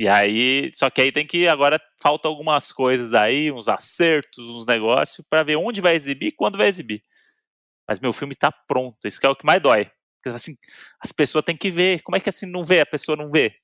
E 0.01 0.07
aí, 0.07 0.71
só 0.73 0.89
que 0.89 0.99
aí 0.99 1.11
tem 1.11 1.27
que 1.27 1.47
agora 1.47 1.79
falta 2.01 2.27
algumas 2.27 2.71
coisas 2.71 3.13
aí, 3.13 3.51
uns 3.51 3.67
acertos, 3.67 4.43
uns 4.47 4.65
negócios 4.65 5.23
pra 5.29 5.43
ver 5.43 5.57
onde 5.57 5.79
vai 5.79 5.93
exibir 5.93 6.29
e 6.29 6.31
quando 6.31 6.57
vai 6.57 6.67
exibir. 6.67 7.03
Mas 7.87 7.99
meu 7.99 8.11
filme 8.11 8.33
tá 8.33 8.51
pronto, 8.51 8.97
isso 9.05 9.19
que 9.19 9.27
é 9.27 9.29
o 9.29 9.35
que 9.35 9.45
mais 9.45 9.61
dói. 9.61 9.85
Porque 10.15 10.35
assim, 10.35 10.57
as 10.99 11.11
pessoas 11.11 11.45
têm 11.45 11.55
que 11.55 11.69
ver. 11.69 12.01
Como 12.01 12.15
é 12.15 12.19
que 12.19 12.29
assim 12.29 12.47
não 12.47 12.63
vê? 12.63 12.79
A 12.81 12.85
pessoa 12.87 13.15
não 13.15 13.29
vê. 13.29 13.55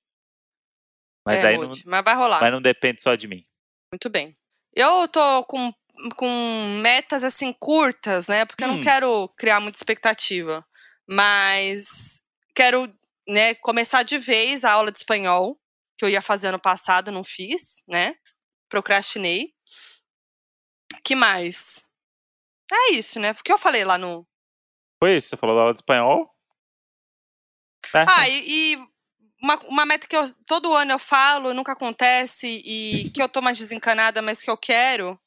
Mas 1.25 1.39
é, 1.39 1.41
daí 1.41 1.57
não, 1.57 1.71
Mas 1.87 2.03
vai 2.05 2.15
rolar. 2.15 2.39
mas 2.39 2.51
não 2.51 2.61
depende 2.61 3.01
só 3.01 3.15
de 3.15 3.27
mim. 3.27 3.43
Muito 3.91 4.07
bem. 4.07 4.31
Eu 4.75 5.07
tô 5.07 5.43
com, 5.45 5.73
com 6.15 6.79
metas 6.83 7.23
assim 7.23 7.51
curtas, 7.51 8.27
né? 8.27 8.45
Porque 8.45 8.63
eu 8.63 8.67
Hum. 8.69 8.75
não 8.75 8.81
quero 8.83 9.27
criar 9.29 9.59
muita 9.59 9.79
expectativa. 9.79 10.63
Mas 11.09 12.21
quero, 12.55 12.93
né, 13.27 13.55
começar 13.55 14.03
de 14.03 14.19
vez 14.19 14.63
a 14.63 14.73
aula 14.73 14.91
de 14.91 14.99
espanhol, 14.99 15.59
que 15.97 16.05
eu 16.05 16.09
ia 16.09 16.21
fazer 16.21 16.47
ano 16.47 16.59
passado, 16.59 17.11
não 17.11 17.23
fiz, 17.23 17.83
né? 17.87 18.15
Procrastinei. 18.69 19.53
Que 21.03 21.15
mais? 21.15 21.87
É 22.71 22.91
isso, 22.93 23.19
né? 23.19 23.33
Porque 23.33 23.51
eu 23.51 23.57
falei 23.57 23.83
lá 23.83 23.97
no. 23.97 24.27
Foi 25.01 25.15
isso? 25.15 25.29
Você 25.29 25.37
falou 25.37 25.55
da 25.55 25.61
aula 25.61 25.73
de 25.73 25.79
espanhol? 25.79 26.29
É, 27.93 28.05
Ah, 28.07 28.27
e, 28.27 28.73
e 28.73 28.87
uma, 29.41 29.55
uma 29.65 29.85
meta 29.85 30.07
que 30.07 30.15
eu, 30.15 30.31
todo 30.45 30.73
ano 30.73 30.91
eu 30.91 30.99
falo, 30.99 31.53
nunca 31.53 31.71
acontece, 31.71 32.61
e 32.65 33.09
que 33.13 33.21
eu 33.21 33.29
tô 33.29 33.41
mais 33.41 33.57
desencanada, 33.57 34.21
mas 34.21 34.41
que 34.41 34.49
eu 34.49 34.57
quero, 34.57 35.19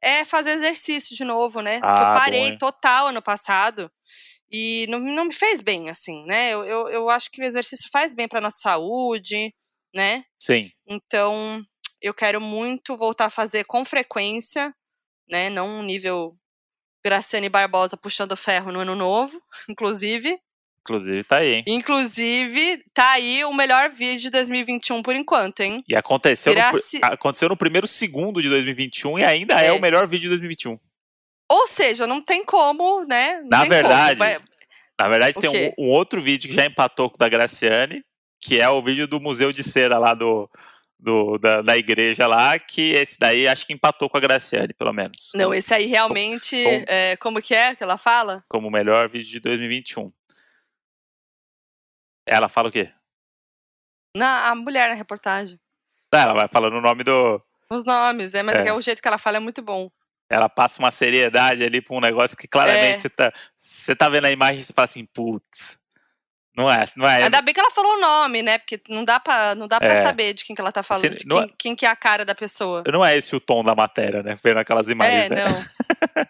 é 0.00 0.24
fazer 0.24 0.52
exercício 0.52 1.16
de 1.16 1.24
novo, 1.24 1.60
né? 1.60 1.80
Ah, 1.82 2.00
eu 2.00 2.06
bom, 2.06 2.14
parei 2.14 2.40
hein? 2.48 2.58
total 2.58 3.08
ano 3.08 3.20
passado 3.20 3.90
e 4.50 4.86
não, 4.88 5.00
não 5.00 5.24
me 5.24 5.34
fez 5.34 5.60
bem, 5.60 5.90
assim, 5.90 6.24
né? 6.24 6.50
Eu, 6.50 6.64
eu, 6.64 6.88
eu 6.88 7.10
acho 7.10 7.30
que 7.30 7.40
o 7.40 7.44
exercício 7.44 7.90
faz 7.90 8.14
bem 8.14 8.28
pra 8.28 8.40
nossa 8.40 8.58
saúde, 8.60 9.52
né? 9.96 10.24
Sim. 10.38 10.70
Então, 10.86 11.64
eu 12.02 12.12
quero 12.14 12.40
muito 12.40 12.96
voltar 12.96 13.24
a 13.24 13.30
fazer 13.30 13.64
com 13.64 13.84
frequência, 13.84 14.72
né? 15.28 15.48
Não 15.50 15.66
um 15.80 15.82
nível 15.82 16.36
Graciane 17.04 17.48
Barbosa 17.48 17.96
puxando 17.96 18.36
ferro 18.36 18.70
no 18.70 18.80
ano 18.80 18.94
novo, 18.94 19.40
inclusive. 19.68 20.38
Inclusive 20.82 21.24
tá 21.24 21.38
aí, 21.38 21.54
hein? 21.54 21.64
Inclusive, 21.66 22.84
tá 22.94 23.12
aí 23.12 23.44
o 23.44 23.52
melhor 23.52 23.90
vídeo 23.90 24.20
de 24.20 24.30
2021 24.30 25.02
por 25.02 25.16
enquanto, 25.16 25.60
hein? 25.60 25.82
E 25.88 25.96
aconteceu 25.96 26.52
no, 26.54 26.60
Graci- 26.60 27.00
aconteceu 27.02 27.48
no 27.48 27.56
primeiro 27.56 27.88
segundo 27.88 28.40
de 28.40 28.48
2021 28.48 29.18
e 29.18 29.24
ainda 29.24 29.60
é, 29.60 29.66
É. 29.68 29.72
o 29.72 29.80
melhor 29.80 30.06
vídeo 30.06 30.24
de 30.24 30.28
2021. 30.28 30.78
Ou 31.50 31.66
seja, 31.66 32.06
não 32.06 32.20
tem 32.20 32.44
como, 32.44 33.04
né? 33.04 33.40
Não 33.40 33.48
Na 33.48 33.58
como, 33.60 33.70
verdade, 33.70 34.18
vai- 34.18 34.38
Na 34.98 35.08
verdade, 35.08 35.36
tem 35.40 35.50
um, 35.78 35.84
um 35.86 35.88
outro 35.90 36.22
vídeo 36.22 36.48
que 36.48 36.54
já 36.54 36.66
empatou 36.66 37.08
com 37.10 37.16
o 37.16 37.18
da 37.18 37.28
Graciane, 37.28 38.04
que 38.46 38.60
é 38.60 38.68
o 38.68 38.82
vídeo 38.82 39.06
do 39.08 39.20
Museu 39.20 39.50
de 39.52 39.62
Cera 39.64 39.98
lá 39.98 40.14
do, 40.14 40.48
do- 40.98 41.36
da, 41.38 41.62
da 41.62 41.76
igreja 41.76 42.26
lá, 42.26 42.58
que 42.58 42.92
esse 42.92 43.18
daí 43.18 43.48
acho 43.48 43.66
que 43.66 43.72
empatou 43.72 44.08
com 44.08 44.16
a 44.16 44.20
Graciane, 44.20 44.72
pelo 44.72 44.92
menos. 44.92 45.32
Não, 45.34 45.52
esse 45.52 45.74
aí 45.74 45.86
realmente, 45.86 46.62
Bom. 46.62 46.84
é, 46.86 47.16
como 47.16 47.42
que 47.42 47.54
é 47.54 47.74
que 47.74 47.82
ela 47.82 47.98
fala? 47.98 48.44
Como 48.48 48.68
o 48.68 48.70
melhor 48.70 49.08
vídeo 49.08 49.28
de 49.28 49.40
2021. 49.40 50.12
Ela 52.26 52.48
fala 52.48 52.68
o 52.68 52.72
quê? 52.72 52.90
Na, 54.16 54.48
a 54.50 54.54
mulher 54.54 54.88
na 54.88 54.94
reportagem. 54.94 55.58
Ah, 56.12 56.22
Ela 56.22 56.34
vai 56.34 56.48
falando 56.48 56.74
o 56.76 56.80
nome 56.80 57.04
do. 57.04 57.42
Os 57.70 57.84
nomes, 57.84 58.32
é, 58.34 58.42
mas 58.42 58.56
É. 58.56 58.60
é. 58.60 58.64
que 58.64 58.72
o 58.72 58.80
jeito 58.80 59.02
que 59.02 59.08
ela 59.08 59.18
fala 59.18 59.36
é 59.36 59.40
muito 59.40 59.60
bom. 59.60 59.90
Ela 60.30 60.48
passa 60.48 60.78
uma 60.80 60.90
seriedade 60.90 61.62
ali 61.62 61.80
pra 61.80 61.94
um 61.96 62.00
negócio 62.00 62.36
que 62.36 62.48
claramente 62.48 62.94
É. 62.94 62.98
você, 62.98 63.08
tá, 63.10 63.32
você 63.56 63.94
tá 63.94 64.08
vendo 64.08 64.24
a 64.24 64.30
imagem 64.30 64.60
e 64.60 64.64
você 64.64 64.72
fala 64.72 64.84
assim, 64.86 65.04
putz. 65.04 65.78
Não 66.56 66.70
é, 66.70 66.84
não 66.96 67.06
é. 67.06 67.24
Ainda 67.24 67.42
bem 67.42 67.52
que 67.52 67.60
ela 67.60 67.70
falou 67.70 67.92
o 67.96 68.00
nome, 68.00 68.42
né? 68.42 68.56
Porque 68.58 68.80
não 68.88 69.04
dá 69.04 69.20
pra, 69.20 69.54
não 69.54 69.68
dá 69.68 69.78
pra 69.78 69.92
É. 69.92 70.02
saber 70.02 70.32
de 70.32 70.44
quem 70.44 70.54
que 70.56 70.60
ela 70.62 70.72
tá 70.72 70.82
falando, 70.82 71.04
Assim, 71.06 71.16
de 71.16 71.24
quem, 71.26 71.54
quem 71.58 71.76
que 71.76 71.84
é 71.84 71.88
a 71.90 71.96
cara 71.96 72.24
da 72.24 72.34
pessoa. 72.34 72.82
Não 72.90 73.04
é 73.04 73.16
esse 73.16 73.36
o 73.36 73.40
tom 73.40 73.62
da 73.62 73.74
matéria, 73.74 74.22
né? 74.22 74.36
Vendo 74.42 74.58
aquelas 74.58 74.88
imagens, 74.88 75.24
É, 75.24 75.28
né? 75.28 75.44
não. 75.44 76.26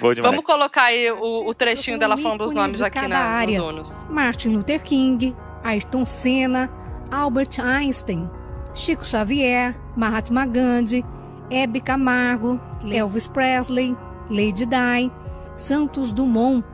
Vamos 0.22 0.44
colocar 0.44 0.84
aí 0.84 1.10
o, 1.12 1.46
o 1.48 1.54
trechinho 1.54 1.98
dela 1.98 2.16
falando 2.16 2.42
ícone 2.44 2.54
nomes 2.56 2.82
aqui 2.82 3.00
na, 3.06 3.08
no 3.08 3.14
área. 3.36 3.58
Donos. 3.60 4.06
Martin 4.08 4.48
Luther 4.48 4.82
King, 4.82 5.34
Ayrton 5.62 6.04
Senna, 6.04 6.68
Albert 7.12 7.60
Einstein, 7.60 8.28
Chico 8.74 9.04
Xavier, 9.04 9.76
Mahatma 9.96 10.46
Gandhi, 10.46 11.04
Hebe 11.50 11.80
Camargo, 11.80 12.60
Elvis 12.90 13.28
Presley, 13.28 13.96
Lady 14.28 14.66
Di, 14.66 15.12
Santos 15.56 16.12
Dumont, 16.12 16.64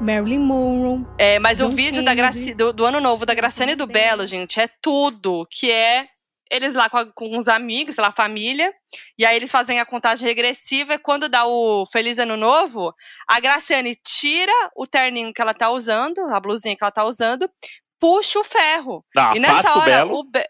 Marilyn 0.00 0.38
Monroe, 0.38 1.04
É, 1.18 1.38
mas 1.38 1.60
o 1.60 1.68
John 1.68 1.74
vídeo 1.74 2.04
da 2.04 2.14
Kennedy. 2.14 2.38
Graci, 2.38 2.54
do, 2.54 2.72
do 2.72 2.84
ano 2.86 3.00
novo 3.00 3.26
da 3.26 3.34
Graciane 3.34 3.72
e 3.72 3.76
do 3.76 3.86
Belo, 3.86 4.26
gente, 4.26 4.60
é 4.60 4.68
tudo. 4.80 5.46
Que 5.50 5.70
é 5.70 6.06
eles 6.50 6.72
lá 6.72 6.88
com, 6.88 6.96
a- 6.98 7.12
com 7.12 7.36
os 7.36 7.48
amigos, 7.48 7.96
sei 7.96 8.02
lá, 8.04 8.12
família. 8.12 8.72
E 9.18 9.26
aí 9.26 9.34
eles 9.36 9.50
fazem 9.50 9.80
a 9.80 9.84
contagem 9.84 10.26
regressiva. 10.26 10.94
E 10.94 10.98
quando 10.98 11.28
dá 11.28 11.44
o 11.46 11.84
Feliz 11.86 12.18
Ano 12.18 12.36
Novo, 12.36 12.94
a 13.28 13.40
Graciane 13.40 13.96
tira 13.96 14.52
o 14.76 14.86
terninho 14.86 15.32
que 15.34 15.42
ela 15.42 15.52
tá 15.52 15.68
usando, 15.70 16.20
a 16.30 16.38
blusinha 16.40 16.76
que 16.76 16.82
ela 16.84 16.92
tá 16.92 17.04
usando, 17.04 17.50
puxa 18.00 18.38
o 18.38 18.44
ferro. 18.44 19.04
Não, 19.16 19.34
e 19.36 19.40
nessa 19.40 19.54
afasta 19.58 19.78
o 19.78 19.80
hora, 19.82 19.90
Belo. 20.04 20.14
o 20.20 20.24
Be- 20.24 20.48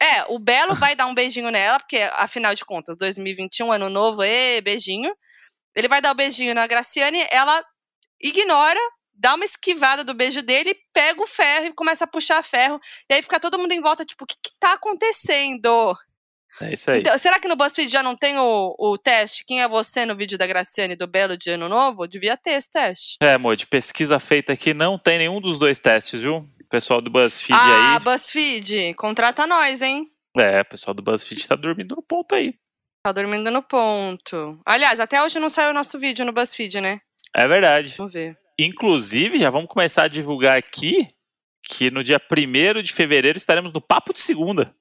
É, 0.00 0.24
o 0.28 0.38
Belo 0.38 0.74
vai 0.76 0.94
dar 0.94 1.06
um 1.06 1.14
beijinho 1.14 1.50
nela, 1.50 1.78
porque 1.80 1.98
afinal 2.16 2.54
de 2.54 2.64
contas, 2.64 2.96
2021, 2.96 3.72
ano 3.72 3.90
novo, 3.90 4.22
e 4.22 4.60
beijinho. 4.60 5.12
Ele 5.76 5.88
vai 5.88 6.00
dar 6.00 6.12
o 6.12 6.14
beijinho 6.14 6.54
na 6.54 6.66
Graciane, 6.68 7.26
ela 7.30 7.62
ignora, 8.24 8.80
dá 9.14 9.34
uma 9.34 9.44
esquivada 9.44 10.02
do 10.02 10.14
beijo 10.14 10.42
dele, 10.42 10.74
pega 10.92 11.22
o 11.22 11.26
ferro 11.26 11.66
e 11.66 11.72
começa 11.72 12.04
a 12.04 12.08
puxar 12.08 12.42
ferro. 12.42 12.80
E 13.08 13.14
aí 13.14 13.22
fica 13.22 13.38
todo 13.38 13.58
mundo 13.58 13.72
em 13.72 13.80
volta, 13.80 14.04
tipo, 14.04 14.24
o 14.24 14.26
que, 14.26 14.36
que 14.42 14.50
tá 14.58 14.72
acontecendo? 14.72 15.94
É 16.60 16.72
isso 16.72 16.90
aí. 16.90 17.00
Então, 17.00 17.16
será 17.18 17.38
que 17.38 17.48
no 17.48 17.56
BuzzFeed 17.56 17.90
já 17.90 18.02
não 18.02 18.16
tem 18.16 18.38
o, 18.38 18.74
o 18.78 18.96
teste? 18.96 19.44
Quem 19.44 19.60
é 19.60 19.68
você 19.68 20.06
no 20.06 20.16
vídeo 20.16 20.38
da 20.38 20.46
Graciane 20.46 20.94
do 20.94 21.06
Belo 21.06 21.36
de 21.36 21.50
Ano 21.50 21.68
Novo? 21.68 22.06
Devia 22.06 22.36
ter 22.36 22.52
esse 22.52 22.70
teste. 22.70 23.16
É, 23.20 23.34
amor, 23.34 23.56
de 23.56 23.66
pesquisa 23.66 24.18
feita 24.18 24.52
aqui 24.52 24.72
não 24.72 24.96
tem 24.96 25.18
nenhum 25.18 25.40
dos 25.40 25.58
dois 25.58 25.80
testes, 25.80 26.20
viu? 26.20 26.36
O 26.36 26.68
pessoal 26.68 27.00
do 27.00 27.10
BuzzFeed 27.10 27.58
ah, 27.58 27.94
aí. 27.94 28.00
BuzzFeed, 28.00 28.94
contrata 28.94 29.46
nós, 29.46 29.82
hein? 29.82 30.08
É, 30.36 30.60
o 30.60 30.64
pessoal 30.64 30.94
do 30.94 31.02
BuzzFeed 31.02 31.46
tá 31.46 31.56
dormindo 31.56 31.96
no 31.96 32.02
ponto 32.02 32.34
aí. 32.34 32.54
Tá 33.04 33.12
dormindo 33.12 33.50
no 33.50 33.62
ponto. 33.62 34.60
Aliás, 34.64 34.98
até 34.98 35.22
hoje 35.22 35.38
não 35.38 35.50
saiu 35.50 35.70
o 35.70 35.74
nosso 35.74 35.98
vídeo 35.98 36.24
no 36.24 36.32
BuzzFeed, 36.32 36.80
né? 36.80 37.00
É 37.34 37.48
verdade. 37.48 37.94
Vamos 37.96 38.12
ver. 38.12 38.38
Inclusive, 38.58 39.38
já 39.38 39.50
vamos 39.50 39.68
começar 39.68 40.04
a 40.04 40.08
divulgar 40.08 40.56
aqui 40.56 41.08
que 41.62 41.90
no 41.90 42.02
dia 42.04 42.20
1 42.20 42.82
de 42.82 42.92
fevereiro 42.92 43.36
estaremos 43.36 43.72
no 43.72 43.80
Papo 43.80 44.12
de 44.12 44.20
Segunda. 44.20 44.74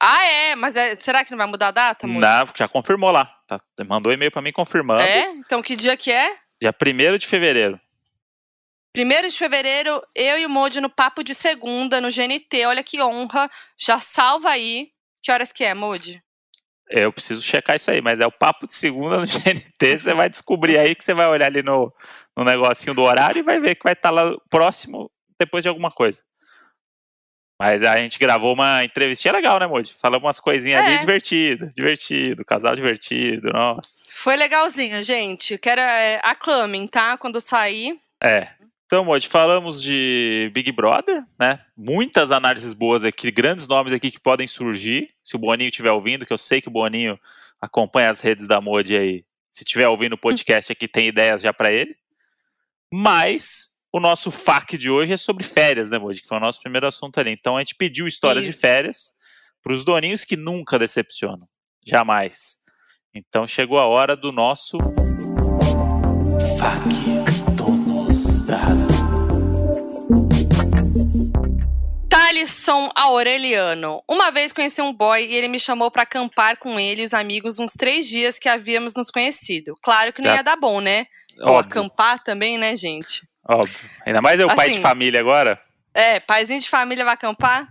Ah, 0.00 0.24
é? 0.24 0.54
Mas 0.54 0.76
é- 0.76 0.96
será 0.96 1.24
que 1.24 1.30
não 1.30 1.38
vai 1.38 1.46
mudar 1.46 1.68
a 1.68 1.72
data, 1.72 2.06
amor? 2.06 2.20
Não, 2.20 2.48
já 2.56 2.68
confirmou 2.68 3.10
lá. 3.10 3.26
Tá, 3.46 3.60
mandou 3.86 4.12
e-mail 4.12 4.30
pra 4.30 4.42
mim 4.42 4.52
confirmando. 4.52 5.02
É? 5.02 5.30
Então 5.30 5.62
que 5.62 5.76
dia 5.76 5.96
que 5.96 6.10
é? 6.10 6.36
Dia 6.60 6.72
1 6.72 7.18
de 7.18 7.26
fevereiro. 7.26 7.80
Primeiro 8.92 9.28
de 9.28 9.36
fevereiro, 9.36 10.02
eu 10.14 10.38
e 10.38 10.46
o 10.46 10.50
Modi 10.50 10.80
no 10.80 10.88
papo 10.90 11.22
de 11.22 11.34
segunda, 11.34 12.00
no 12.00 12.10
GNT. 12.10 12.66
Olha 12.66 12.82
que 12.82 13.00
honra. 13.00 13.50
Já 13.76 14.00
salva 14.00 14.50
aí. 14.50 14.90
Que 15.22 15.30
horas 15.30 15.52
que 15.52 15.64
é, 15.64 15.74
Modi? 15.74 16.22
Eu 16.90 17.12
preciso 17.12 17.42
checar 17.42 17.76
isso 17.76 17.90
aí, 17.90 18.00
mas 18.00 18.18
é 18.20 18.26
o 18.26 18.32
papo 18.32 18.66
de 18.66 18.72
segunda 18.72 19.18
no 19.18 19.24
GNT. 19.28 19.98
Você 19.98 20.14
vai 20.14 20.28
descobrir 20.30 20.78
aí 20.78 20.94
que 20.94 21.04
você 21.04 21.12
vai 21.12 21.26
olhar 21.28 21.46
ali 21.46 21.62
no, 21.62 21.92
no 22.36 22.44
negocinho 22.44 22.94
do 22.94 23.02
horário 23.02 23.40
e 23.40 23.42
vai 23.42 23.60
ver 23.60 23.74
que 23.74 23.84
vai 23.84 23.92
estar 23.92 24.10
lá 24.10 24.34
próximo 24.48 25.10
depois 25.38 25.62
de 25.62 25.68
alguma 25.68 25.90
coisa. 25.90 26.22
Mas 27.60 27.82
a 27.82 27.96
gente 27.96 28.18
gravou 28.20 28.54
uma 28.54 28.84
entrevistinha 28.84 29.32
legal, 29.32 29.58
né, 29.58 29.66
Moody? 29.66 29.92
Falamos 29.92 30.24
umas 30.24 30.38
coisinhas 30.38 30.80
É. 30.80 30.86
ali 30.86 30.98
divertidas, 30.98 31.72
divertido, 31.74 32.44
casal 32.44 32.76
divertido, 32.76 33.50
nossa. 33.52 34.04
Foi 34.12 34.36
legalzinho, 34.36 35.02
gente. 35.02 35.58
Quero 35.58 35.80
é, 35.80 36.20
aclamem, 36.22 36.86
tá? 36.86 37.18
Quando 37.18 37.40
sair. 37.40 37.98
É. 38.22 38.48
Então, 38.88 39.04
Moody, 39.04 39.28
falamos 39.28 39.82
de 39.82 40.50
Big 40.54 40.72
Brother, 40.72 41.22
né? 41.38 41.62
Muitas 41.76 42.30
análises 42.30 42.72
boas 42.72 43.04
aqui, 43.04 43.30
grandes 43.30 43.68
nomes 43.68 43.92
aqui 43.92 44.10
que 44.10 44.18
podem 44.18 44.46
surgir. 44.46 45.10
Se 45.22 45.36
o 45.36 45.38
Boninho 45.38 45.68
estiver 45.68 45.92
ouvindo, 45.92 46.24
que 46.24 46.32
eu 46.32 46.38
sei 46.38 46.62
que 46.62 46.68
o 46.68 46.70
Boninho 46.70 47.20
acompanha 47.60 48.08
as 48.08 48.22
redes 48.22 48.48
da 48.48 48.62
Moody 48.62 48.96
aí. 48.96 49.24
Se 49.50 49.62
estiver 49.62 49.86
ouvindo 49.88 50.14
o 50.14 50.18
podcast 50.18 50.72
aqui, 50.72 50.88
tem 50.88 51.06
ideias 51.06 51.42
já 51.42 51.52
para 51.52 51.70
ele. 51.70 51.94
Mas 52.90 53.74
o 53.92 54.00
nosso 54.00 54.30
FAQ 54.30 54.78
de 54.78 54.88
hoje 54.88 55.12
é 55.12 55.18
sobre 55.18 55.44
férias, 55.44 55.90
né, 55.90 55.98
Moody? 55.98 56.22
Que 56.22 56.26
foi 56.26 56.38
o 56.38 56.40
nosso 56.40 56.58
primeiro 56.58 56.86
assunto 56.86 57.20
ali. 57.20 57.30
Então 57.30 57.58
a 57.58 57.60
gente 57.60 57.74
pediu 57.74 58.06
histórias 58.06 58.42
de 58.42 58.50
Isso. 58.50 58.60
férias 58.62 59.10
para 59.62 59.74
os 59.74 59.84
doninhos 59.84 60.24
que 60.24 60.34
nunca 60.34 60.78
decepcionam. 60.78 61.46
Jamais. 61.86 62.56
Então 63.14 63.46
chegou 63.46 63.78
a 63.78 63.84
hora 63.84 64.16
do 64.16 64.32
nosso 64.32 64.78
FAQ. 66.58 67.17
Thalisson 72.08 72.90
Aureliano. 72.94 74.02
Uma 74.08 74.30
vez 74.30 74.52
conheci 74.52 74.80
um 74.80 74.92
boy 74.92 75.24
e 75.24 75.34
ele 75.34 75.48
me 75.48 75.58
chamou 75.58 75.90
pra 75.90 76.02
acampar 76.02 76.56
com 76.58 76.78
ele 76.78 77.02
e 77.02 77.04
os 77.04 77.14
amigos 77.14 77.58
uns 77.58 77.72
três 77.72 78.06
dias 78.06 78.38
que 78.38 78.48
havíamos 78.48 78.94
nos 78.94 79.10
conhecido. 79.10 79.74
Claro 79.82 80.12
que 80.12 80.22
não 80.22 80.34
ia 80.34 80.42
dar 80.42 80.56
bom, 80.56 80.80
né? 80.80 81.06
Ou 81.40 81.56
acampar 81.56 82.22
também, 82.22 82.58
né, 82.58 82.76
gente? 82.76 83.26
óbvio. 83.48 83.90
Ainda 84.04 84.20
mais 84.20 84.38
eu, 84.38 84.46
pai 84.48 84.68
de 84.68 84.72
Assim, 84.74 84.82
família 84.82 85.20
agora, 85.20 85.60
É, 85.94 86.20
paizinho 86.20 86.60
de 86.60 86.68
família 86.68 87.04
vai 87.04 87.14
acampar? 87.14 87.66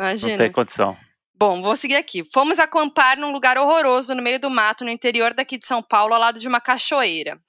Imagina. 0.00 0.30
não 0.32 0.38
tem 0.38 0.52
condição. 0.52 0.96
Bom, 1.34 1.60
vou 1.60 1.74
seguir 1.74 1.96
aqui. 1.96 2.22
Fomos 2.32 2.60
acampar 2.60 3.18
num 3.18 3.32
lugar 3.32 3.58
horroroso 3.58 4.14
no 4.14 4.22
meio 4.22 4.38
do 4.38 4.48
mato, 4.48 4.84
no 4.84 4.90
interior 4.90 5.34
daqui 5.34 5.58
de 5.58 5.66
São 5.66 5.82
Paulo, 5.82 6.14
ao 6.14 6.20
lado 6.20 6.38
de 6.38 6.46
uma 6.46 6.60
cachoeira. 6.60 7.40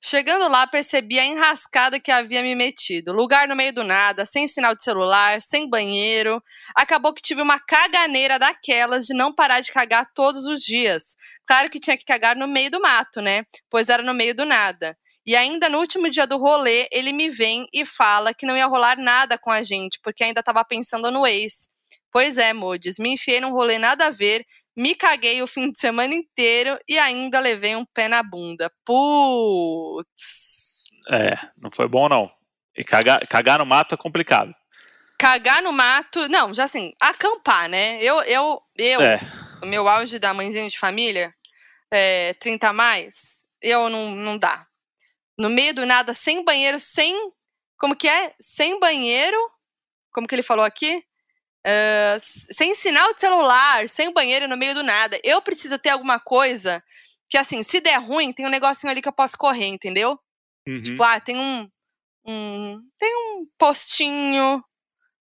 Chegando 0.00 0.48
lá, 0.48 0.66
percebi 0.66 1.18
a 1.18 1.24
enrascada 1.24 2.00
que 2.00 2.10
havia 2.10 2.42
me 2.42 2.54
metido. 2.54 3.12
Lugar 3.12 3.48
no 3.48 3.56
meio 3.56 3.72
do 3.72 3.84
nada, 3.84 4.24
sem 4.26 4.46
sinal 4.46 4.74
de 4.74 4.84
celular, 4.84 5.40
sem 5.40 5.68
banheiro. 5.68 6.42
Acabou 6.74 7.12
que 7.12 7.22
tive 7.22 7.42
uma 7.42 7.58
caganeira 7.58 8.38
daquelas 8.38 9.06
de 9.06 9.14
não 9.14 9.32
parar 9.32 9.60
de 9.60 9.72
cagar 9.72 10.06
todos 10.14 10.44
os 10.46 10.62
dias. 10.62 11.16
Claro 11.46 11.70
que 11.70 11.80
tinha 11.80 11.96
que 11.96 12.04
cagar 12.04 12.36
no 12.36 12.48
meio 12.48 12.70
do 12.70 12.80
mato, 12.80 13.20
né? 13.20 13.44
Pois 13.70 13.88
era 13.88 14.02
no 14.02 14.14
meio 14.14 14.34
do 14.34 14.44
nada. 14.44 14.96
E 15.24 15.36
ainda 15.36 15.68
no 15.68 15.78
último 15.78 16.10
dia 16.10 16.26
do 16.26 16.36
rolê, 16.36 16.88
ele 16.90 17.12
me 17.12 17.30
vem 17.30 17.66
e 17.72 17.86
fala 17.86 18.34
que 18.34 18.44
não 18.44 18.56
ia 18.56 18.66
rolar 18.66 18.98
nada 18.98 19.38
com 19.38 19.50
a 19.50 19.62
gente, 19.62 20.00
porque 20.02 20.24
ainda 20.24 20.40
estava 20.40 20.64
pensando 20.64 21.10
no 21.12 21.26
ex. 21.26 21.68
Pois 22.10 22.38
é, 22.38 22.52
Modes, 22.52 22.98
me 22.98 23.14
enfiei 23.14 23.40
num 23.40 23.52
rolê 23.52 23.78
nada 23.78 24.06
a 24.06 24.10
ver, 24.10 24.44
me 24.76 24.94
caguei 24.94 25.42
o 25.42 25.46
fim 25.46 25.70
de 25.70 25.78
semana 25.78 26.14
inteiro 26.14 26.78
e 26.88 26.98
ainda 26.98 27.40
levei 27.40 27.76
um 27.76 27.84
pé 27.84 28.08
na 28.08 28.22
bunda. 28.22 28.70
Putz. 28.84 30.84
É, 31.10 31.36
não 31.56 31.70
foi 31.70 31.88
bom 31.88 32.08
não. 32.08 32.30
E 32.76 32.82
cagar, 32.82 33.26
cagar 33.26 33.58
no 33.58 33.66
mato 33.66 33.94
é 33.94 33.98
complicado. 33.98 34.54
Cagar 35.18 35.62
no 35.62 35.72
mato. 35.72 36.28
Não, 36.28 36.54
já 36.54 36.64
assim, 36.64 36.92
acampar, 37.00 37.68
né? 37.68 38.02
Eu, 38.02 38.22
eu, 38.22 38.62
eu, 38.76 39.02
É, 39.02 39.20
o 39.62 39.66
meu 39.66 39.88
auge 39.88 40.18
da 40.18 40.32
mãezinha 40.32 40.68
de 40.68 40.78
família, 40.78 41.34
é, 41.90 42.34
30 42.34 42.68
a 42.68 42.72
mais, 42.72 43.44
eu 43.60 43.88
não, 43.88 44.10
não 44.10 44.38
dá. 44.38 44.66
No 45.38 45.48
meio 45.48 45.74
do 45.74 45.86
nada, 45.86 46.14
sem 46.14 46.44
banheiro, 46.44 46.80
sem. 46.80 47.14
Como 47.76 47.96
que 47.96 48.08
é? 48.08 48.34
Sem 48.40 48.78
banheiro. 48.78 49.36
Como 50.12 50.26
que 50.26 50.34
ele 50.34 50.42
falou 50.42 50.64
aqui? 50.64 51.04
S- 51.64 52.48
sem 52.52 52.74
sinal 52.74 53.14
de 53.14 53.20
celular, 53.20 53.88
sem 53.88 54.12
banheiro 54.12 54.48
no 54.48 54.56
meio 54.56 54.74
do 54.74 54.82
nada. 54.82 55.18
Eu 55.22 55.40
preciso 55.40 55.78
ter 55.78 55.90
alguma 55.90 56.18
coisa 56.18 56.82
que, 57.30 57.38
assim, 57.38 57.62
se 57.62 57.80
der 57.80 57.98
ruim, 58.00 58.32
tem 58.32 58.46
um 58.46 58.50
negocinho 58.50 58.90
ali 58.90 59.00
que 59.00 59.08
eu 59.08 59.12
posso 59.12 59.36
correr, 59.38 59.66
entendeu? 59.66 60.18
uhum. 60.68 60.82
Tipo, 60.82 61.02
ah, 61.02 61.20
tem 61.20 61.36
um. 61.36 61.68
um 62.26 62.80
tem 62.98 63.14
um 63.14 63.46
postinho, 63.58 64.62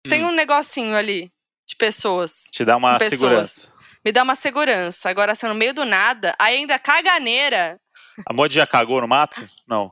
tem 0.09 0.23
Hum. 0.23 0.27
um 0.27 0.31
negocinho 0.31 0.95
ali 0.95 1.31
de 1.67 1.75
pessoas 1.75 2.43
te 2.51 2.63
dá 2.63 2.77
uma 2.77 2.99
segurança. 2.99 3.73
me 4.05 4.11
dá 4.11 4.21
uma 4.23 4.35
segurança. 4.35 5.09
Agora, 5.09 5.31
assim, 5.31 5.47
no 5.47 5.55
meio 5.55 5.73
do 5.73 5.83
nada, 5.83 6.35
ainda 6.37 6.77
caganeira. 6.77 7.79
A 8.25 8.31
Moody 8.33 8.55
já 8.55 8.67
cagou 8.67 9.01
no 9.01 9.07
mato? 9.07 9.47
Não. 9.67 9.91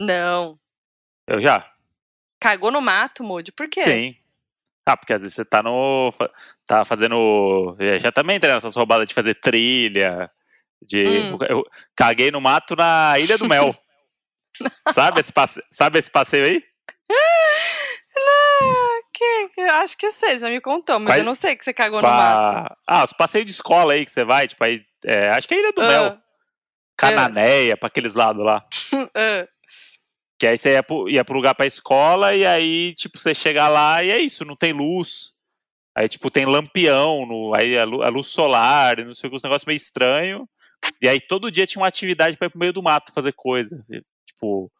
Não. 0.00 0.58
Eu 1.26 1.40
já? 1.40 1.72
Cagou 2.40 2.70
no 2.70 2.80
mato, 2.80 3.24
Moody. 3.24 3.50
Por 3.52 3.68
quê? 3.68 3.82
Sim. 3.82 4.16
Ah, 4.90 4.96
porque 4.96 5.12
às 5.12 5.20
vezes 5.20 5.34
você 5.34 5.44
tá 5.44 5.62
no. 5.62 6.10
tá 6.66 6.84
fazendo. 6.84 7.76
é, 7.78 7.98
Já 7.98 8.10
também 8.10 8.36
entrei 8.36 8.54
nessas 8.54 8.74
roubadas 8.74 9.06
de 9.06 9.14
fazer 9.14 9.34
trilha. 9.34 10.30
De. 10.80 11.04
Hum. 11.06 11.38
Eu 11.48 11.64
caguei 11.96 12.30
no 12.30 12.40
mato 12.40 12.74
na 12.74 13.18
Ilha 13.18 13.36
do 13.36 13.46
Mel. 13.48 13.74
Sabe 14.94 15.20
esse, 15.20 15.32
passe... 15.32 15.62
Sabe 15.70 15.98
esse 15.98 16.08
passeio 16.10 16.44
aí? 16.46 16.62
Não, 18.16 19.00
que, 19.12 19.60
acho 19.60 19.96
que 19.96 20.10
sei, 20.10 20.38
já 20.38 20.48
me 20.48 20.60
contou, 20.60 20.98
mas 20.98 21.08
Vai- 21.08 21.20
eu 21.20 21.24
não 21.24 21.34
sei 21.34 21.54
que 21.56 21.64
você 21.64 21.72
cagou 21.72 22.00
no 22.02 22.08
mato. 22.08 22.64
Pra- 22.64 22.76
Ah, 22.86 23.04
os 23.04 23.12
passeios 23.12 23.46
de 23.46 23.52
escola 23.52 23.92
aí 23.92 24.04
que 24.04 24.10
você 24.10 24.24
vai, 24.24 24.48
tipo, 24.48 24.62
aí. 24.64 24.82
é, 25.04 25.28
acho 25.30 25.46
que 25.46 25.54
é 25.54 25.58
Ilha 25.60 25.72
do 25.72 25.82
Mel. 25.82 26.04
Ah, 26.06 26.18
Cananéia, 26.96 27.76
pra 27.76 27.86
aqueles 27.88 28.14
lados 28.14 28.44
lá. 28.44 28.64
ah. 29.14 29.46
Que 30.38 30.46
aí 30.46 30.56
você 30.56 30.72
ia 30.74 30.82
pro, 30.82 31.08
ia 31.08 31.24
pro 31.24 31.34
lugar 31.34 31.54
pra 31.54 31.66
escola 31.66 32.34
e 32.34 32.46
aí, 32.46 32.94
tipo, 32.94 33.18
você 33.18 33.34
chega 33.34 33.68
lá 33.68 34.02
e 34.04 34.10
é 34.10 34.18
isso, 34.18 34.44
não 34.44 34.54
tem 34.54 34.72
luz. 34.72 35.32
Aí, 35.96 36.08
tipo, 36.08 36.30
tem 36.30 36.46
lampião, 36.46 37.26
no, 37.26 37.52
aí 37.56 37.76
a, 37.76 37.84
lu- 37.84 38.02
a 38.04 38.08
luz 38.08 38.28
solar, 38.28 39.04
não 39.04 39.12
sei 39.14 39.26
o 39.26 39.30
que, 39.30 39.36
uns 39.36 39.42
negócios 39.42 39.66
meio 39.66 39.76
estranho. 39.76 40.48
E 41.02 41.08
aí 41.08 41.20
todo 41.20 41.50
dia 41.50 41.66
tinha 41.66 41.82
uma 41.82 41.88
atividade 41.88 42.36
pra 42.36 42.46
ir 42.46 42.50
pro 42.50 42.58
meio 42.60 42.72
do 42.72 42.82
mato 42.82 43.12
fazer 43.12 43.32
coisa. 43.32 43.84
E, 43.90 44.00
tipo, 44.26 44.70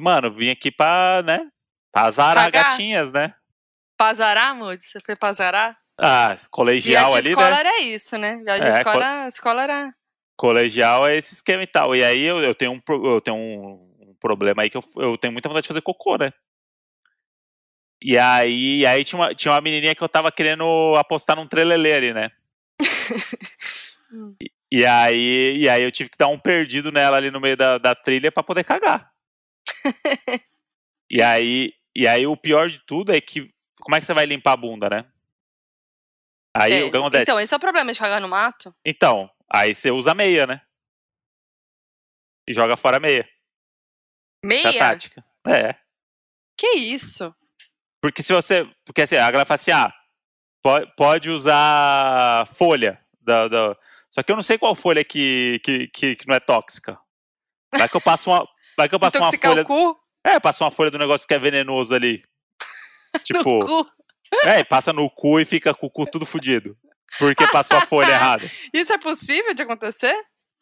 mano, 0.00 0.34
vim 0.34 0.50
aqui 0.50 0.70
pra, 0.72 1.22
né, 1.24 1.48
pra 1.92 2.02
azarar 2.06 2.50
Cagar. 2.50 2.70
gatinhas, 2.70 3.12
né? 3.12 3.34
Pazarar, 3.96 4.56
Moody? 4.56 4.84
Você 4.84 4.98
foi 5.04 5.14
pazarar? 5.14 5.78
Ah, 6.00 6.36
colegial 6.50 7.14
ali, 7.14 7.30
escola 7.30 7.50
né? 7.50 7.60
era 7.60 7.80
isso, 7.82 8.18
né? 8.18 8.36
Viagem 8.44 8.66
É, 8.66 8.78
escola, 8.78 9.28
escola 9.28 9.62
era. 9.62 9.94
Colegial 10.36 11.06
é 11.08 11.16
esse 11.16 11.34
esquema 11.34 11.62
e 11.62 11.66
tal. 11.66 11.94
E 11.94 12.04
aí 12.04 12.22
eu, 12.22 12.38
eu 12.42 12.54
tenho, 12.54 12.72
um, 12.72 12.80
eu 13.06 13.20
tenho 13.20 13.36
um 13.36 13.87
problema 14.20 14.62
aí 14.62 14.70
que 14.70 14.76
eu, 14.76 14.82
eu 14.96 15.18
tenho 15.18 15.32
muita 15.32 15.48
vontade 15.48 15.64
de 15.64 15.68
fazer 15.68 15.82
cocô, 15.82 16.16
né? 16.16 16.32
E 18.00 18.16
aí, 18.16 18.86
aí 18.86 19.04
tinha, 19.04 19.20
uma, 19.20 19.34
tinha 19.34 19.52
uma 19.52 19.60
menininha 19.60 19.94
que 19.94 20.02
eu 20.02 20.08
tava 20.08 20.30
querendo 20.30 20.94
apostar 20.96 21.36
num 21.36 21.46
trelelê 21.46 21.94
ali, 21.94 22.14
né? 22.14 22.30
Hum. 24.10 24.34
E, 24.40 24.50
e 24.72 24.86
aí, 24.86 25.54
e 25.58 25.68
aí 25.68 25.82
eu 25.82 25.92
tive 25.92 26.08
que 26.08 26.16
dar 26.16 26.28
um 26.28 26.38
perdido 26.38 26.90
nela 26.90 27.18
ali 27.18 27.30
no 27.30 27.38
meio 27.38 27.58
da, 27.58 27.76
da 27.76 27.94
trilha 27.94 28.32
pra 28.32 28.42
poder 28.42 28.64
cagar. 28.64 29.12
e 31.10 31.20
aí, 31.20 31.74
e 31.94 32.08
aí 32.08 32.26
o 32.26 32.34
pior 32.34 32.70
de 32.70 32.78
tudo 32.86 33.12
é 33.12 33.20
que 33.20 33.52
como 33.80 33.96
é 33.96 34.00
que 34.00 34.06
você 34.06 34.14
vai 34.14 34.24
limpar 34.24 34.52
a 34.52 34.56
bunda, 34.56 34.88
né? 34.88 35.04
Aí 36.54 36.72
É, 36.72 36.84
o 36.84 36.90
que 36.90 36.96
acontece? 36.96 37.22
Então, 37.22 37.38
esse 37.38 37.52
é 37.52 37.56
o 37.56 37.60
problema 37.60 37.92
de 37.92 37.98
cagar 37.98 38.20
no 38.20 38.28
mato. 38.28 38.74
Então, 38.84 39.30
aí 39.50 39.74
você 39.74 39.90
usa 39.90 40.14
meia, 40.14 40.46
né? 40.46 40.60
E 42.48 42.52
joga 42.52 42.76
fora 42.76 42.96
a 42.96 43.00
meia. 43.00 43.28
Meia? 44.44 44.72
tática. 44.78 45.24
É. 45.46 45.74
Que 46.56 46.68
isso? 46.76 47.34
Porque 48.00 48.22
se 48.22 48.32
você. 48.32 48.68
Porque 48.84 49.02
assim, 49.02 49.16
a 49.16 49.30
galera 49.30 49.44
fala 49.44 49.54
assim, 49.56 49.70
ah, 49.70 49.92
pode, 50.62 50.92
pode 50.96 51.30
usar 51.30 52.46
folha. 52.48 53.00
Da, 53.20 53.48
da- 53.48 53.76
Só 54.10 54.22
que 54.22 54.30
eu 54.32 54.36
não 54.36 54.42
sei 54.42 54.56
qual 54.58 54.74
folha 54.74 55.04
que, 55.04 55.60
que, 55.64 55.88
que, 55.88 56.16
que 56.16 56.26
não 56.28 56.34
é 56.34 56.40
tóxica. 56.40 56.98
Vai 57.76 57.88
que 57.88 57.96
eu 57.96 58.00
passo 58.00 58.30
uma. 58.30 58.46
Vai 58.76 58.88
que 58.88 58.94
eu 58.94 59.00
passo 59.00 59.18
uma 59.18 59.32
folha. 59.32 59.62
o 59.62 59.66
cu? 59.66 59.98
É, 60.24 60.38
passa 60.40 60.64
uma 60.64 60.70
folha 60.70 60.90
do 60.90 60.98
negócio 60.98 61.26
que 61.26 61.34
é 61.34 61.38
venenoso 61.38 61.94
ali. 61.94 62.22
Tipo, 63.24 63.58
No 63.58 63.84
cu. 63.84 63.90
é, 64.44 64.62
passa 64.64 64.92
no 64.92 65.08
cu 65.10 65.40
e 65.40 65.44
fica 65.44 65.74
com 65.74 65.86
o 65.86 65.90
cu 65.90 66.06
tudo 66.06 66.24
fudido. 66.26 66.76
Porque 67.18 67.46
passou 67.50 67.76
a 67.78 67.80
folha 67.80 68.10
errada. 68.12 68.44
Isso 68.72 68.92
é 68.92 68.98
possível 68.98 69.54
de 69.54 69.62
acontecer? 69.62 70.14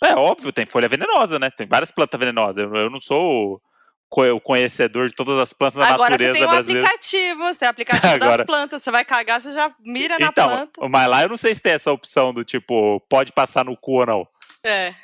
É 0.05 0.15
óbvio, 0.15 0.53
tem 0.53 0.67
folha 0.67 0.89
venenosa, 0.89 1.39
né? 1.39 1.51
Tem 1.51 1.67
várias 1.67 1.91
plantas 1.91 2.19
venenosas. 2.19 2.57
Eu, 2.63 2.75
eu 2.75 2.91
não 2.91 3.01
sou 3.01 3.61
o 4.11 4.41
conhecedor 4.41 5.09
de 5.09 5.15
todas 5.17 5.39
as 5.39 5.53
plantas 5.53 5.81
da 5.81 5.95
Agora 5.95 6.17
você 6.17 6.25
natureza 6.27 6.33
tem 6.35 6.45
um 6.45 6.51
brasileira. 6.51 6.87
aplicativo, 6.87 7.43
você 7.43 7.59
tem 7.59 7.67
o 7.67 7.71
aplicativo 7.71 8.07
Agora- 8.15 8.37
das 8.39 8.47
plantas. 8.47 8.83
Você 8.83 8.91
vai 8.91 9.05
cagar, 9.05 9.41
você 9.41 9.53
já 9.53 9.75
mira 9.81 10.19
na 10.19 10.27
Então, 10.29 10.47
planta. 10.49 10.89
mas 10.89 11.09
lá 11.09 11.23
eu 11.23 11.29
não 11.29 11.37
sei 11.37 11.55
se 11.55 11.63
tem 11.63 11.73
essa 11.73 11.91
opção 11.93 12.33
do 12.33 12.45
tipo, 12.45 13.01
pode 13.09 13.33
passar 13.33 13.65
no 13.65 13.77
cu 13.77 14.01
ou 14.01 14.07
não. 14.07 14.29
É. 14.63 14.95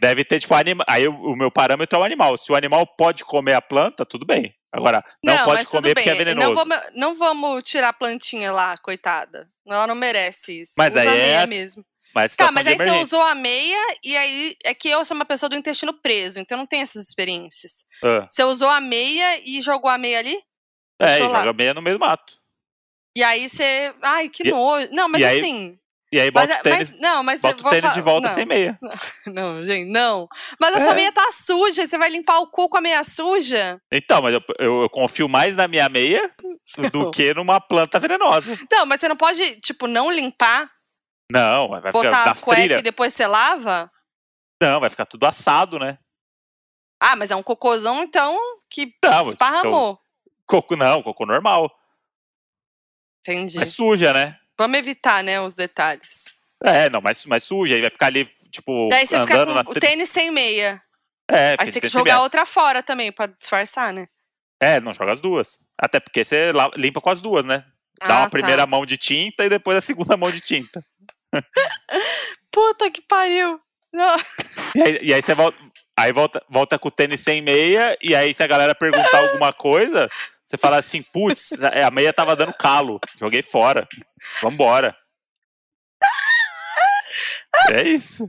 Deve 0.00 0.24
ter, 0.24 0.40
tipo, 0.40 0.54
anima... 0.54 0.84
aí 0.88 1.06
o, 1.06 1.36
meu 1.36 1.50
parâmetro 1.50 1.98
é 1.98 2.00
o 2.00 2.04
animal. 2.04 2.36
Se 2.36 2.50
o 2.50 2.56
animal 2.56 2.86
pode 2.86 3.24
comer 3.24 3.54
a 3.54 3.60
planta, 3.62 4.04
tudo 4.04 4.24
bem. 4.26 4.54
Agora, 4.72 5.04
não, 5.22 5.36
pode 5.44 5.58
mas 5.58 5.68
comer 5.68 5.94
porque 5.94 6.08
é 6.10 6.14
venenoso. 6.14 6.48
Não 6.48 6.54
vamos, 6.54 6.76
não 6.94 7.14
vamos 7.16 7.62
tirar 7.64 7.88
a 7.88 7.92
plantinha 7.92 8.52
lá, 8.52 8.78
coitada. 8.78 9.48
Ela 9.66 9.86
não 9.86 9.94
merece 9.94 10.60
isso. 10.60 10.72
Mas 10.76 10.92
Usa 10.94 11.00
aí 11.02 11.20
é 11.20 11.46
mesmo. 11.46 11.84
Mas 12.14 12.34
Tá, 12.34 12.50
mas 12.50 12.66
aí 12.66 12.76
você 12.76 12.90
usou 13.02 13.20
a 13.22 13.34
meia 13.34 13.78
e 14.02 14.16
aí 14.16 14.56
é 14.64 14.74
que 14.74 14.88
eu 14.88 15.04
sou 15.04 15.14
uma 15.14 15.24
pessoa 15.24 15.48
do 15.48 15.56
intestino 15.56 15.92
preso, 15.94 16.40
então 16.40 16.58
não 16.58 16.66
tenho 16.66 16.82
essas 16.82 17.06
experiências. 17.06 17.84
Ah, 18.02 18.26
Você 18.28 18.42
usou 18.44 18.68
a 18.68 18.80
meia 18.80 19.40
e 19.44 19.60
jogou 19.60 19.90
a 19.90 19.96
meia 19.98 20.18
ali? 20.18 20.40
é, 21.00 21.16
e 21.16 21.18
joga 21.20 21.52
meia 21.52 21.72
no 21.74 21.80
meio 21.82 21.96
do 21.98 22.00
mato. 22.00 22.34
E 23.16 23.22
aí 23.24 23.48
você. 23.48 23.92
Ai, 24.02 24.28
que 24.28 24.46
E- 24.46 24.50
nojo. 24.50 24.88
Não, 24.92 25.08
mas 25.08 25.22
aí 25.22 25.40
assim. 25.40 25.76
E 26.12 26.18
aí 26.20 26.28
Mas, 26.34 26.48
bota 26.48 26.58
o 26.58 26.62
tênis, 26.64 26.90
mas 26.90 27.00
não, 27.00 27.22
mas 27.22 27.40
bota 27.40 27.62
o 27.64 27.70
tênis 27.70 27.88
fa- 27.90 27.94
de 27.94 28.00
volta 28.00 28.26
não, 28.28 28.34
sem 28.34 28.44
meia. 28.44 28.76
Não, 29.26 29.64
gente, 29.64 29.88
não. 29.88 30.26
Mas 30.60 30.74
a 30.74 30.80
sua 30.80 30.92
É. 30.92 30.96
meia 30.96 31.12
tá 31.12 31.30
suja, 31.32 31.86
você 31.86 31.96
vai 31.96 32.10
limpar 32.10 32.40
o 32.40 32.48
cu 32.48 32.68
com 32.68 32.78
a 32.78 32.80
meia 32.80 33.04
suja? 33.04 33.80
Então, 33.92 34.20
mas 34.20 34.34
eu, 34.34 34.42
eu- 34.58 34.82
eu 34.82 34.90
confio 34.90 35.28
mais 35.28 35.54
na 35.54 35.68
minha 35.68 35.88
meia 35.88 36.28
do 36.90 37.04
Não. 37.04 37.10
que 37.12 37.32
numa 37.32 37.60
planta 37.60 38.00
venenosa. 38.00 38.58
Não, 38.72 38.84
mas 38.86 39.00
você 39.00 39.08
não 39.08 39.16
pode, 39.16 39.60
tipo, 39.60 39.86
não 39.86 40.10
limpar, 40.10 40.68
Não, 41.30 41.68
vai 41.68 41.78
ficar 41.80 41.90
botar 41.92 42.24
da 42.24 42.30
a 42.32 42.34
cueca 42.34 42.78
e 42.78 42.82
depois 42.82 43.14
você 43.14 43.26
lava? 43.26 43.90
Não, 44.62 44.80
vai 44.80 44.90
ficar 44.90 45.06
tudo 45.06 45.24
assado, 45.24 45.78
né? 45.78 45.98
Ah, 47.00 47.16
mas 47.16 47.30
é 47.30 47.36
um 47.36 47.42
cocôzão, 47.42 48.02
então, 48.02 48.38
que 48.68 48.94
Não, 49.02 49.28
esparramou. 49.30 49.98
Coco 50.46 50.76
não, 50.76 51.02
coco 51.02 51.24
normal. 51.24 51.70
Entendi. 53.20 53.58
Mas 53.58 53.70
suja, 53.70 54.12
né? 54.12 54.38
Vamos 54.58 54.78
evitar, 54.78 55.22
né, 55.24 55.40
os 55.40 55.54
detalhes. 55.54 56.24
É, 56.62 56.90
não, 56.90 57.00
mas, 57.00 57.24
mas 57.24 57.44
suja, 57.44 57.74
aí 57.74 57.80
vai 57.80 57.90
ficar 57.90 58.06
ali, 58.06 58.26
tipo, 58.50 58.88
Daí 58.90 59.06
você 59.06 59.18
fica 59.20 59.46
com 59.46 59.54
na 59.54 59.60
o 59.62 59.74
tênis 59.74 60.10
sem 60.10 60.30
meia. 60.30 60.82
É, 61.30 61.56
Aí 61.58 61.66
você 61.66 61.72
tem 61.72 61.82
que 61.82 61.88
jogar 61.88 62.14
meia. 62.14 62.22
outra 62.22 62.44
fora 62.44 62.82
também, 62.82 63.10
pra 63.12 63.26
disfarçar, 63.26 63.92
né? 63.92 64.08
É, 64.60 64.78
não 64.80 64.92
joga 64.92 65.12
as 65.12 65.20
duas. 65.20 65.58
Até 65.78 66.00
porque 66.00 66.22
você 66.24 66.52
limpa 66.76 67.00
com 67.00 67.08
as 67.08 67.22
duas, 67.22 67.44
né? 67.44 67.64
Dá 68.00 68.06
Ah, 68.06 68.18
uma 68.18 68.24
tá. 68.24 68.30
primeira 68.30 68.66
mão 68.66 68.84
de 68.84 68.98
tinta 68.98 69.44
e 69.44 69.48
depois 69.48 69.78
a 69.78 69.80
segunda 69.80 70.16
mão 70.16 70.30
de 70.30 70.40
tinta. 70.40 70.84
Puta 72.50 72.90
que 72.90 73.00
pariu. 73.02 73.60
E 74.74 74.82
aí, 74.82 74.98
e 75.02 75.14
aí 75.14 75.22
você 75.22 75.34
volta, 75.34 75.58
aí 75.96 76.12
volta, 76.12 76.44
volta 76.48 76.78
com 76.78 76.88
o 76.88 76.92
tênis 76.92 77.20
sem 77.20 77.42
meia, 77.42 77.96
e 78.00 78.14
aí 78.14 78.32
se 78.32 78.42
a 78.42 78.46
galera 78.46 78.74
perguntar 78.74 79.18
alguma 79.18 79.52
coisa, 79.52 80.08
você 80.44 80.56
fala 80.56 80.78
assim, 80.78 81.02
putz, 81.02 81.62
a 81.62 81.88
a 81.88 81.90
meia 81.90 82.12
tava 82.12 82.36
dando 82.36 82.54
calo, 82.54 83.00
joguei 83.18 83.42
fora. 83.42 83.86
Vambora. 84.40 84.96
É 87.70 87.82
isso. 87.82 88.28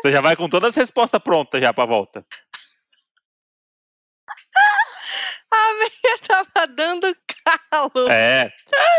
Você 0.00 0.12
já 0.12 0.20
vai 0.20 0.34
com 0.36 0.48
todas 0.48 0.70
as 0.70 0.76
respostas 0.76 1.20
prontas 1.22 1.60
já 1.60 1.72
pra 1.72 1.84
volta. 1.84 2.24
A 5.50 5.74
meia 5.74 6.18
tava 6.26 6.66
dando 6.66 7.16
calo. 7.70 8.10
É. 8.10 8.50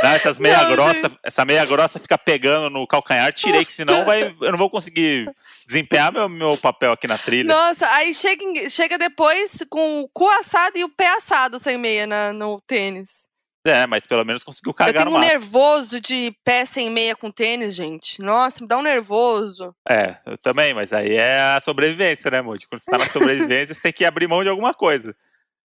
Não, 0.02 0.10
essas 0.12 0.40
meia 0.40 0.64
Não, 0.64 0.72
grossa, 0.72 1.12
essa 1.24 1.44
meia 1.46 1.66
grossa 1.66 2.00
fica 2.00 2.18
pegando 2.18 2.70
no 2.70 2.88
calcanhar, 2.88 3.34
tirei 3.34 3.66
que 3.66 3.74
senão 3.74 4.06
vai, 4.06 4.34
eu 4.42 4.52
não 4.52 4.58
vou 4.58 4.70
conseguir 4.70 5.30
desempenhar 5.68 6.12
meu, 6.12 6.30
meu 6.30 6.58
papel 6.58 6.92
aqui 6.94 7.08
na 7.08 7.18
trilha. 7.18 7.54
Nossa, 7.54 7.88
aí 7.92 8.14
chega, 8.14 8.70
chega 8.70 8.98
depois 8.98 9.64
com 9.70 10.02
o 10.02 10.10
cu 10.10 10.28
assado 10.30 10.78
e 10.78 10.84
o 10.84 10.90
pé 10.90 11.10
assado 11.18 11.60
sem 11.60 11.78
meia 11.78 12.08
na- 12.08 12.34
no 12.34 12.62
tênis. 12.66 13.28
É, 13.68 13.86
mas 13.86 14.08
pelo 14.08 14.24
menos 14.24 14.42
conseguiu 14.42 14.70
Eu 14.70 14.74
cagar 14.74 14.94
tenho 15.04 15.06
no 15.06 15.12
um 15.12 15.20
mato. 15.20 15.28
nervoso 15.28 16.00
de 16.00 16.34
pé 16.46 16.64
sem 16.64 16.90
meia 16.90 17.14
com 17.14 17.30
tênis, 17.30 17.76
gente. 17.76 18.22
Nossa, 18.22 18.62
me 18.64 18.68
dá 18.68 18.78
um 18.78 18.82
nervoso. 18.82 19.76
É, 19.88 20.16
eu 20.26 20.38
também, 20.38 20.74
mas 20.74 20.94
aí 20.94 21.14
é 21.18 21.42
a 21.42 21.60
sobrevivência, 21.60 22.32
né, 22.32 22.42
Moody? 22.42 22.66
Quando 22.68 22.80
você 22.82 22.90
tá 22.90 22.98
na 22.98 23.06
sobrevivência, 23.08 23.76
você 23.76 23.82
tem 23.82 23.92
que 23.92 24.06
abrir 24.06 24.28
mão 24.30 24.42
de 24.44 24.50
alguma 24.50 24.74
coisa. 24.74 25.14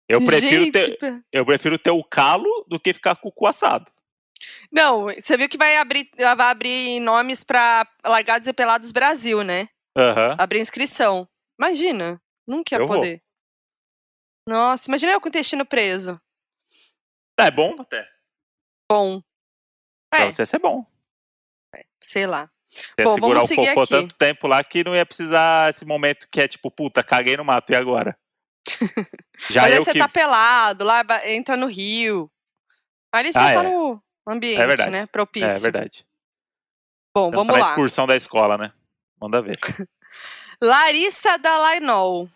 Eu 0.09 0.23
prefiro, 0.25 0.63
gente, 0.65 0.71
ter, 0.71 0.97
pe- 0.97 1.21
eu 1.31 1.45
prefiro 1.45 1.77
ter 1.77 1.91
o 1.91 2.03
calo 2.03 2.65
do 2.67 2.79
que 2.79 2.93
ficar 2.93 3.15
com 3.15 3.29
o 3.29 3.31
cu 3.31 3.47
assado. 3.47 3.91
Não, 4.71 5.05
você 5.05 5.37
viu 5.37 5.47
que 5.47 5.57
vai 5.57 5.77
abrir, 5.77 6.09
vai 6.17 6.51
abrir 6.51 6.99
nomes 6.99 7.43
pra 7.43 7.87
Largados 8.05 8.47
e 8.47 8.53
Pelados 8.53 8.91
Brasil, 8.91 9.41
né? 9.43 9.69
Aham. 9.97 10.35
Abrir 10.37 10.59
inscrição. 10.59 11.27
Imagina, 11.57 12.21
nunca 12.45 12.75
ia 12.75 12.79
Eu 12.81 12.87
vou. 12.87 12.97
poder. 12.97 13.23
Nossa, 14.47 14.89
imagina 14.89 15.13
eu 15.13 15.21
com 15.21 15.27
o 15.27 15.29
intestino 15.29 15.65
preso. 15.65 16.19
É 17.39 17.49
bom 17.49 17.75
até. 17.79 18.05
Bom, 18.91 19.21
Pra 20.11 20.25
É. 20.25 20.31
você 20.31 20.45
ser 20.45 20.59
bom. 20.59 20.85
sei 22.01 22.27
lá. 22.27 22.51
Você 22.69 23.03
Bom, 23.03 23.13
segurar 23.15 23.33
vamos 23.35 23.45
o 23.45 23.47
seguir 23.55 23.67
cocô 23.69 23.81
aqui. 23.83 23.89
tanto 23.93 24.15
tempo 24.15 24.47
lá 24.47 24.63
que 24.63 24.83
não 24.83 24.95
ia 24.95 25.05
precisar 25.05 25.69
esse 25.69 25.85
momento 25.85 26.27
que 26.29 26.41
é 26.41 26.47
tipo, 26.47 26.69
puta, 26.69 27.01
caguei 27.03 27.37
no 27.37 27.45
mato, 27.45 27.71
e 27.71 27.75
agora? 27.75 28.17
Já 29.49 29.61
Mas 29.63 29.73
aí 29.73 29.79
você 29.83 29.91
que. 29.93 29.99
tá 29.99 30.07
pelado, 30.07 30.83
lá 30.85 31.03
entra 31.25 31.57
no 31.57 31.67
rio. 31.67 32.31
Ali 33.11 33.31
você 33.31 33.39
Ah, 33.39 33.53
tá 33.53 33.63
é. 33.63 33.63
no 33.63 34.01
ambiente, 34.27 34.65
verdade. 34.65 34.89
né? 34.89 35.05
Propício. 35.07 35.49
É 35.49 35.59
verdade. 35.59 36.05
Bom, 37.15 37.27
Então, 37.27 37.43
vamos 37.45 37.53
tá 37.53 37.59
lá. 37.61 37.69
excursão 37.69 38.07
da 38.07 38.15
escola, 38.15 38.57
né? 38.57 38.71
Manda 39.21 39.41
ver. 39.41 39.57
Larissa 40.61 41.37
Dalainol. 41.37 42.29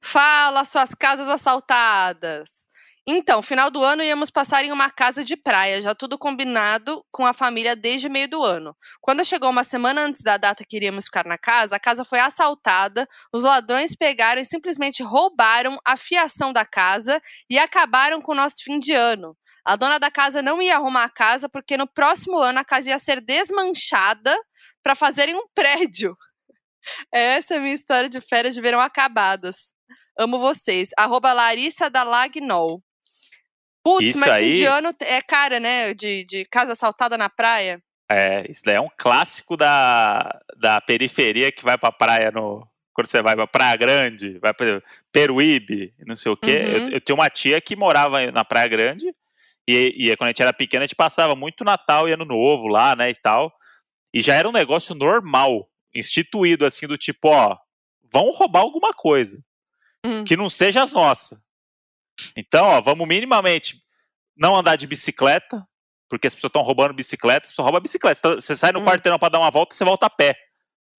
Fala 0.00 0.64
suas 0.64 0.94
casas 0.94 1.28
assaltadas. 1.28 2.64
Então, 3.06 3.40
final 3.42 3.70
do 3.70 3.82
ano 3.82 4.02
íamos 4.02 4.30
passar 4.30 4.64
em 4.64 4.70
uma 4.70 4.90
casa 4.90 5.24
de 5.24 5.36
praia, 5.36 5.80
já 5.80 5.94
tudo 5.94 6.18
combinado 6.18 7.04
com 7.10 7.24
a 7.24 7.32
família 7.32 7.74
desde 7.74 8.08
meio 8.08 8.28
do 8.28 8.44
ano. 8.44 8.76
Quando 9.00 9.24
chegou 9.24 9.48
uma 9.48 9.64
semana 9.64 10.02
antes 10.02 10.22
da 10.22 10.36
data 10.36 10.64
que 10.68 10.76
iríamos 10.76 11.06
ficar 11.06 11.24
na 11.24 11.38
casa, 11.38 11.76
a 11.76 11.80
casa 11.80 12.04
foi 12.04 12.20
assaltada, 12.20 13.08
os 13.32 13.42
ladrões 13.42 13.96
pegaram 13.96 14.40
e 14.40 14.44
simplesmente 14.44 15.02
roubaram 15.02 15.78
a 15.84 15.96
fiação 15.96 16.52
da 16.52 16.64
casa 16.64 17.20
e 17.48 17.58
acabaram 17.58 18.20
com 18.20 18.32
o 18.32 18.36
nosso 18.36 18.56
fim 18.62 18.78
de 18.78 18.92
ano. 18.92 19.36
A 19.64 19.76
dona 19.76 19.98
da 19.98 20.10
casa 20.10 20.42
não 20.42 20.60
ia 20.60 20.76
arrumar 20.76 21.04
a 21.04 21.10
casa 21.10 21.48
porque 21.48 21.76
no 21.76 21.86
próximo 21.86 22.38
ano 22.38 22.60
a 22.60 22.64
casa 22.64 22.90
ia 22.90 22.98
ser 22.98 23.20
desmanchada 23.20 24.36
para 24.82 24.94
fazerem 24.94 25.34
um 25.34 25.46
prédio. 25.54 26.16
Essa 27.12 27.54
é 27.54 27.56
a 27.56 27.60
minha 27.60 27.74
história 27.74 28.08
de 28.08 28.20
férias 28.20 28.54
de 28.54 28.60
verão 28.60 28.80
acabadas. 28.80 29.72
Amo 30.18 30.38
vocês. 30.38 30.90
Arroba 30.96 31.32
Larissa 31.32 31.88
da 31.90 32.02
Lagnol. 32.02 32.82
Putz, 33.84 34.08
Isso 34.08 34.18
mas 34.18 34.34
fim 34.34 34.40
aí- 34.40 34.52
de 34.52 34.64
ano 34.64 34.94
é 35.00 35.22
cara, 35.22 35.58
né? 35.58 35.94
De, 35.94 36.24
de 36.24 36.44
casa 36.44 36.72
assaltada 36.72 37.16
na 37.16 37.28
praia. 37.30 37.82
É, 38.10 38.44
isso 38.50 38.62
daí 38.64 38.74
é 38.74 38.80
um 38.80 38.90
clássico 38.96 39.56
da, 39.56 40.40
da 40.58 40.80
periferia 40.80 41.50
que 41.52 41.62
vai 41.62 41.78
pra 41.78 41.92
praia 41.92 42.30
no. 42.30 42.66
Quando 42.92 43.06
você 43.06 43.22
vai 43.22 43.36
pra 43.36 43.46
Praia 43.46 43.76
Grande, 43.76 44.38
vai 44.40 44.52
pra 44.52 44.82
Peruíbe, 45.12 45.94
não 46.06 46.16
sei 46.16 46.30
o 46.32 46.36
quê. 46.36 46.58
Uhum. 46.58 46.72
Eu, 46.88 46.88
eu 46.94 47.00
tenho 47.00 47.18
uma 47.18 47.30
tia 47.30 47.60
que 47.60 47.76
morava 47.76 48.30
na 48.32 48.44
Praia 48.44 48.66
Grande 48.68 49.06
e, 49.66 50.08
e 50.10 50.16
quando 50.16 50.26
a 50.26 50.30
gente 50.30 50.42
era 50.42 50.52
pequena, 50.52 50.82
a 50.82 50.86
gente 50.86 50.96
passava 50.96 51.34
muito 51.36 51.62
Natal 51.64 52.08
e 52.08 52.12
Ano 52.12 52.24
Novo 52.24 52.66
lá, 52.66 52.96
né, 52.96 53.08
e 53.08 53.14
tal. 53.14 53.52
E 54.12 54.20
já 54.20 54.34
era 54.34 54.48
um 54.48 54.52
negócio 54.52 54.92
normal, 54.94 55.68
instituído 55.94 56.66
assim, 56.66 56.86
do 56.86 56.98
tipo, 56.98 57.28
ó, 57.28 57.56
vão 58.12 58.32
roubar 58.32 58.60
alguma 58.60 58.92
coisa 58.92 59.38
Hum. 60.04 60.24
que 60.24 60.36
não 60.36 60.48
seja 60.48 60.82
as 60.82 60.90
nossas. 60.92 61.38
Então, 62.36 62.64
ó, 62.66 62.80
vamos 62.80 63.06
minimamente 63.06 63.76
não 64.36 64.56
andar 64.56 64.76
de 64.76 64.86
bicicleta, 64.86 65.66
porque 66.08 66.26
as 66.26 66.34
pessoas 66.34 66.48
estão 66.50 66.62
roubando 66.62 66.94
bicicleta, 66.94 67.46
as 67.46 67.52
pessoas 67.52 67.64
roubam 67.66 67.80
bicicleta. 67.82 68.14
Você 68.16 68.22
tá- 68.22 68.34
Você 68.40 68.56
sai 68.56 68.72
no 68.72 68.80
Hum. 68.80 68.84
quarteirão 68.84 69.18
pra 69.18 69.28
dar 69.28 69.38
uma 69.38 69.50
volta, 69.50 69.74
você 69.74 69.84
volta 69.84 70.06
a 70.06 70.10
pé. 70.10 70.34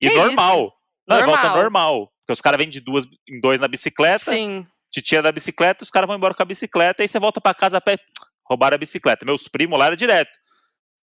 E 0.01 0.09
Que 0.09 0.17
normal. 0.17 0.73
Não, 1.07 1.19
e 1.19 1.23
volta 1.25 1.43
Normal. 1.45 1.57
normal. 1.63 2.13
Porque 2.21 2.33
os 2.33 2.41
caras 2.41 2.59
vêm 2.59 2.69
de 2.69 2.81
duas 2.81 3.05
em 3.29 3.41
dois 3.41 3.59
na 3.61 3.67
bicicleta, 3.67 4.31
Sim. 4.33 4.67
te 4.91 5.03
tira 5.03 5.23
da 5.23 5.33
bicicleta, 5.33 5.83
os 5.85 5.91
caras 5.91 6.07
vão 6.07 6.17
embora 6.17 6.35
com 6.35 6.43
a 6.43 6.47
bicicleta, 6.47 7.03
e 7.03 7.09
você 7.09 7.19
volta 7.19 7.41
pra 7.41 7.53
casa 7.55 7.79
a 7.79 7.81
pé. 7.81 7.97
Roubaram 8.45 8.75
a 8.75 8.79
bicicleta. 8.79 9.25
Meus 9.25 9.49
primos 9.49 9.79
lá 9.79 9.87
era 9.87 9.97
direto. 9.97 10.31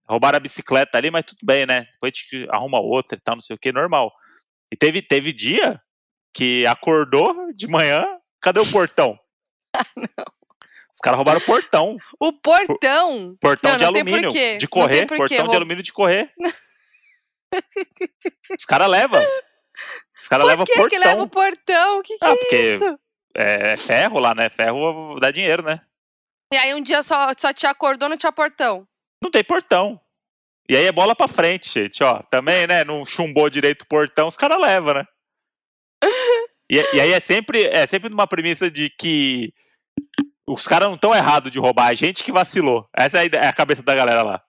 Roubaram 0.08 0.38
a 0.38 0.40
bicicleta 0.40 0.98
ali, 0.98 1.10
mas 1.10 1.24
tudo 1.26 1.40
bem, 1.44 1.66
né? 1.66 1.88
Depois 1.94 2.12
a 2.14 2.18
gente 2.36 2.50
arruma 2.52 2.80
outra 2.82 3.16
e 3.18 3.22
tal, 3.22 3.36
não 3.36 3.42
sei 3.42 3.56
o 3.56 3.60
que, 3.60 3.72
normal. 3.72 4.12
E 4.72 4.76
teve, 4.76 5.02
teve 5.02 5.32
dia 5.32 5.82
que 6.34 6.66
acordou 6.68 7.54
de 7.54 7.68
manhã, 7.68 8.06
cadê 8.42 8.60
o 8.60 8.70
portão? 8.70 9.18
Os 10.94 11.00
caras 11.00 11.18
roubaram 11.18 11.40
o 11.40 11.44
portão. 11.44 11.98
O 12.20 12.32
portão. 12.32 13.36
Portão 13.42 13.72
Não, 13.72 13.78
de 13.78 13.84
não 13.84 13.90
alumínio. 13.96 14.30
De 14.32 14.58
Não 14.62 14.68
correr. 14.70 15.08
Portão 15.08 15.48
de 15.48 15.56
alumínio 15.56 15.82
de 15.84 15.92
correr. 15.92 16.32
Os 18.58 18.66
caras 18.66 18.88
levam. 18.88 19.22
Os 20.22 20.28
caras 20.28 20.46
levam 20.46 20.66
Por 20.66 20.90
que, 20.90 20.98
leva 21.00 21.24
o 21.24 21.28
portão. 21.28 21.56
portão? 21.66 22.00
O 22.00 22.04
que, 22.04 22.18
que 22.18 22.26
Ah, 22.26 22.30
é 22.32 22.36
porque- 22.36 22.76
isso? 22.76 23.00
É 23.36 23.76
ferro 23.76 24.20
lá, 24.20 24.36
né? 24.36 24.50
Ferro 24.50 25.20
dá 25.20 25.32
dinheiro, 25.32 25.64
né? 25.64 25.82
E 26.54 26.58
aí 26.58 26.74
um 26.76 26.82
dia 26.82 27.02
só, 27.02 27.30
só 27.38 27.52
te 27.52 27.66
acordou, 27.66 28.08
não 28.08 28.16
tinha 28.18 28.32
portão. 28.32 28.88
Não 29.22 29.32
tem 29.32 29.44
portão. 29.44 30.00
E 30.70 30.78
aí 30.78 30.86
é 30.86 30.92
bola 30.92 31.16
pra 31.16 31.28
frente, 31.28 31.68
gente, 31.74 32.04
ó. 32.04 32.22
Também, 32.30 32.68
né? 32.68 32.84
Não 32.84 33.04
chumbou 33.04 33.50
direito 33.50 33.82
o 33.82 33.88
portão, 33.88 34.28
os 34.28 34.38
caras 34.38 34.60
levam, 34.60 34.94
né? 34.94 35.04
E, 36.70 36.78
e 36.96 37.02
aí 37.02 37.12
é 37.12 37.20
sempre, 37.20 37.66
é 37.66 37.86
sempre 37.86 38.10
numa 38.10 38.26
premissa 38.26 38.72
de 38.72 38.90
que 38.90 39.54
os 40.48 40.68
caras 40.68 40.88
não 40.90 40.96
estão 40.96 41.14
errados 41.16 41.52
de 41.52 41.60
roubar, 41.60 41.88
a 41.88 41.94
gente 41.94 42.24
que 42.24 42.32
vacilou. 42.32 42.88
Essa 42.96 43.18
é 43.18 43.22
a, 43.22 43.26
ideia- 43.26 43.42
é 43.44 43.48
a 43.48 43.54
cabeça 43.54 43.82
da 43.82 43.96
galera 43.96 44.22
lá. 44.24 44.44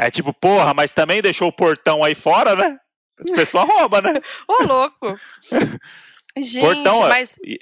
É 0.00 0.10
tipo, 0.10 0.32
porra, 0.32 0.74
mas 0.74 0.92
também 0.92 1.22
deixou 1.22 1.48
o 1.48 1.52
portão 1.52 2.02
aí 2.02 2.14
fora, 2.14 2.56
né? 2.56 2.78
As 3.18 3.30
pessoas 3.30 3.64
roubam, 3.68 4.02
né? 4.02 4.12
Ô, 4.48 4.62
louco! 4.64 5.18
Gente, 6.36 6.60
Portão, 6.60 7.00
mas 7.08 7.36
E, 7.44 7.58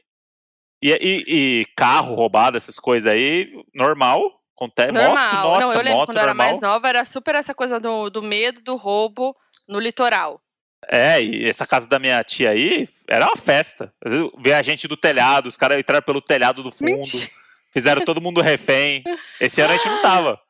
e- 0.82 1.24
e 1.60 1.66
carro 1.76 2.14
roubado, 2.14 2.56
essas 2.56 2.78
coisas 2.78 3.12
aí, 3.12 3.52
normal. 3.74 4.20
Acontece. 4.56 4.92
normal. 4.92 5.34
Moto, 5.34 5.44
nossa, 5.44 5.60
não, 5.60 5.72
eu 5.74 5.78
lembro 5.78 5.92
moto, 5.98 6.06
quando 6.06 6.16
eu 6.16 6.22
era 6.22 6.34
mais 6.34 6.58
nova, 6.60 6.88
era 6.88 7.04
super 7.04 7.34
essa 7.34 7.54
coisa 7.54 7.78
do, 7.78 8.08
do 8.08 8.22
medo 8.22 8.62
do 8.62 8.76
roubo 8.76 9.36
no 9.68 9.78
litoral. 9.78 10.40
É, 10.88 11.22
e 11.22 11.48
essa 11.48 11.66
casa 11.66 11.86
da 11.86 11.98
minha 11.98 12.22
tia 12.24 12.50
aí 12.50 12.88
era 13.08 13.26
uma 13.26 13.36
festa. 13.36 13.92
Às 14.04 14.12
vezes 14.12 14.30
Vê 14.40 14.52
a 14.52 14.62
gente 14.62 14.88
do 14.88 14.96
telhado, 14.96 15.48
os 15.48 15.56
caras 15.56 15.78
entraram 15.78 16.02
pelo 16.02 16.20
telhado 16.20 16.62
do 16.62 16.72
fundo, 16.72 16.96
Mentira. 16.96 17.30
fizeram 17.72 18.04
todo 18.04 18.20
mundo 18.20 18.40
refém. 18.40 19.02
Esse 19.40 19.60
ano 19.60 19.72
a 19.74 19.76
gente 19.76 19.88
não 19.88 20.02
tava. 20.02 20.40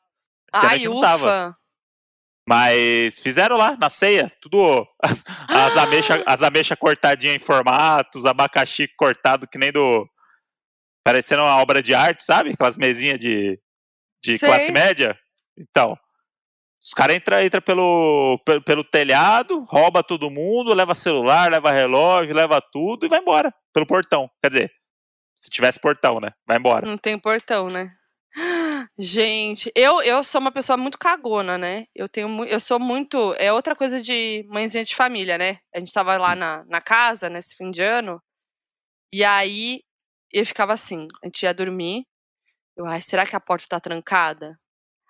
Esse 0.54 0.58
ano 0.64 0.66
a 0.66 0.70
Ai, 0.72 0.78
gente 0.78 0.88
não 0.88 1.00
tava. 1.00 1.26
ufa! 1.26 1.56
Mas 2.48 3.20
fizeram 3.20 3.56
lá, 3.56 3.76
na 3.76 3.88
ceia, 3.88 4.32
tudo. 4.40 4.84
As, 5.00 5.22
as 5.48 5.76
ameixas 5.76 6.22
as 6.26 6.42
ameixa 6.42 6.76
cortadinhas 6.76 7.36
em 7.36 7.38
formato, 7.38 8.18
os 8.18 8.26
abacaxi 8.26 8.88
cortado 8.96 9.46
que 9.46 9.58
nem 9.58 9.70
do. 9.70 10.08
Parecendo 11.04 11.42
uma 11.42 11.60
obra 11.60 11.82
de 11.82 11.94
arte, 11.94 12.22
sabe? 12.22 12.50
Aquelas 12.50 12.76
mesinhas 12.76 13.18
de, 13.18 13.58
de 14.24 14.38
Sei. 14.38 14.48
classe 14.48 14.72
média. 14.72 15.18
Então. 15.58 15.96
Os 16.82 16.92
caras 16.94 17.14
entram 17.14 17.40
entra 17.40 17.62
pelo, 17.62 18.40
pelo, 18.66 18.82
telhado, 18.82 19.62
rouba 19.68 20.02
todo 20.02 20.28
mundo, 20.28 20.74
leva 20.74 20.96
celular, 20.96 21.48
leva 21.48 21.70
relógio, 21.70 22.34
leva 22.34 22.60
tudo 22.60 23.06
e 23.06 23.08
vai 23.08 23.20
embora. 23.20 23.54
Pelo 23.72 23.86
portão. 23.86 24.28
Quer 24.42 24.48
dizer, 24.48 24.72
se 25.36 25.48
tivesse 25.48 25.78
portão, 25.78 26.18
né? 26.18 26.32
Vai 26.44 26.58
embora. 26.58 26.84
Não 26.84 26.98
tem 26.98 27.16
portão, 27.16 27.68
né? 27.68 27.94
Gente, 28.98 29.70
eu, 29.76 30.02
eu 30.02 30.24
sou 30.24 30.40
uma 30.40 30.50
pessoa 30.50 30.76
muito 30.76 30.98
cagona, 30.98 31.56
né? 31.56 31.86
Eu 31.94 32.08
tenho 32.08 32.44
eu 32.46 32.58
sou 32.58 32.80
muito. 32.80 33.34
É 33.38 33.52
outra 33.52 33.76
coisa 33.76 34.00
de 34.00 34.44
mãezinha 34.48 34.84
de 34.84 34.96
família, 34.96 35.38
né? 35.38 35.58
A 35.72 35.78
gente 35.78 35.92
tava 35.92 36.16
lá 36.18 36.34
na, 36.34 36.64
na 36.66 36.80
casa 36.80 37.30
nesse 37.30 37.54
fim 37.54 37.70
de 37.70 37.82
ano. 37.82 38.20
E 39.12 39.22
aí 39.24 39.82
eu 40.32 40.44
ficava 40.44 40.72
assim, 40.72 41.06
a 41.22 41.26
gente 41.26 41.42
ia 41.44 41.54
dormir. 41.54 42.04
Eu, 42.76 42.86
ai, 42.86 43.00
será 43.00 43.26
que 43.26 43.36
a 43.36 43.40
porta 43.40 43.66
tá 43.68 43.78
trancada? 43.78 44.58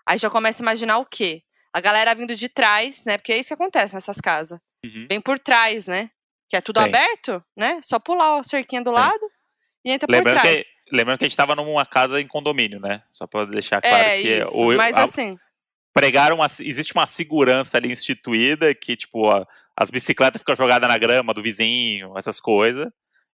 Aí 0.06 0.18
já 0.18 0.28
começa 0.28 0.62
a 0.62 0.64
imaginar 0.64 0.98
o 0.98 1.06
quê? 1.06 1.42
A 1.74 1.80
galera 1.80 2.14
vindo 2.14 2.34
de 2.34 2.48
trás, 2.48 3.04
né? 3.04 3.16
Porque 3.16 3.32
é 3.32 3.38
isso 3.38 3.48
que 3.48 3.54
acontece 3.54 3.94
nessas 3.94 4.18
casas. 4.20 4.58
Uhum. 4.84 5.06
Vem 5.08 5.20
por 5.20 5.38
trás, 5.38 5.86
né? 5.86 6.10
Que 6.48 6.56
é 6.56 6.60
tudo 6.60 6.80
aberto, 6.84 7.42
né? 7.56 7.80
Só 7.82 7.98
pular 7.98 8.38
a 8.38 8.42
cerquinha 8.42 8.82
do 8.82 8.90
lado 8.90 9.20
e 9.84 9.90
entra 9.90 10.06
por 10.06 10.12
Lembrando 10.12 10.40
trás. 10.40 10.62
que, 10.62 10.68
lembrando 10.94 11.18
que 11.18 11.24
a 11.24 11.28
gente 11.28 11.36
tava 11.36 11.54
numa 11.54 11.86
casa 11.86 12.20
em 12.20 12.26
condomínio, 12.26 12.78
né? 12.78 13.02
Só 13.10 13.26
pra 13.26 13.44
deixar 13.46 13.80
claro 13.80 13.96
é 13.96 14.20
que 14.20 14.38
isso. 14.40 14.50
o, 14.54 14.76
Mas 14.76 14.96
a- 14.96 15.04
assim, 15.04 15.38
pregaram 15.94 16.36
uma, 16.36 16.46
existe 16.60 16.92
uma 16.92 17.06
segurança 17.06 17.78
ali 17.78 17.90
instituída 17.90 18.74
que 18.74 18.96
tipo 18.96 19.28
as 19.74 19.90
bicicletas 19.90 20.40
ficam 20.42 20.54
jogadas 20.54 20.86
na 20.88 20.98
grama 20.98 21.32
do 21.32 21.40
vizinho, 21.42 22.16
essas 22.18 22.38
coisas. 22.38 22.86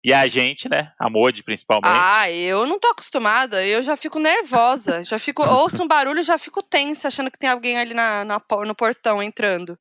E 0.04 0.12
a 0.14 0.26
gente, 0.28 0.68
né, 0.68 0.92
a 0.98 1.10
Modi 1.10 1.42
principalmente, 1.42 1.90
ah, 1.92 2.30
eu 2.30 2.66
não 2.66 2.78
tô 2.78 2.86
acostumada, 2.88 3.66
eu 3.66 3.82
já 3.82 3.96
fico 3.96 4.18
nervosa, 4.20 5.02
já 5.02 5.18
fico, 5.18 5.42
ouço 5.76 5.82
um 5.82 5.88
barulho 5.88 6.20
e 6.20 6.24
já 6.24 6.38
fico 6.38 6.62
tensa, 6.62 7.08
achando 7.08 7.30
que 7.30 7.38
tem 7.38 7.50
alguém 7.50 7.76
ali 7.78 7.94
na, 7.94 8.24
na 8.24 8.40
no 8.66 8.74
portão 8.74 9.22
entrando. 9.22 9.78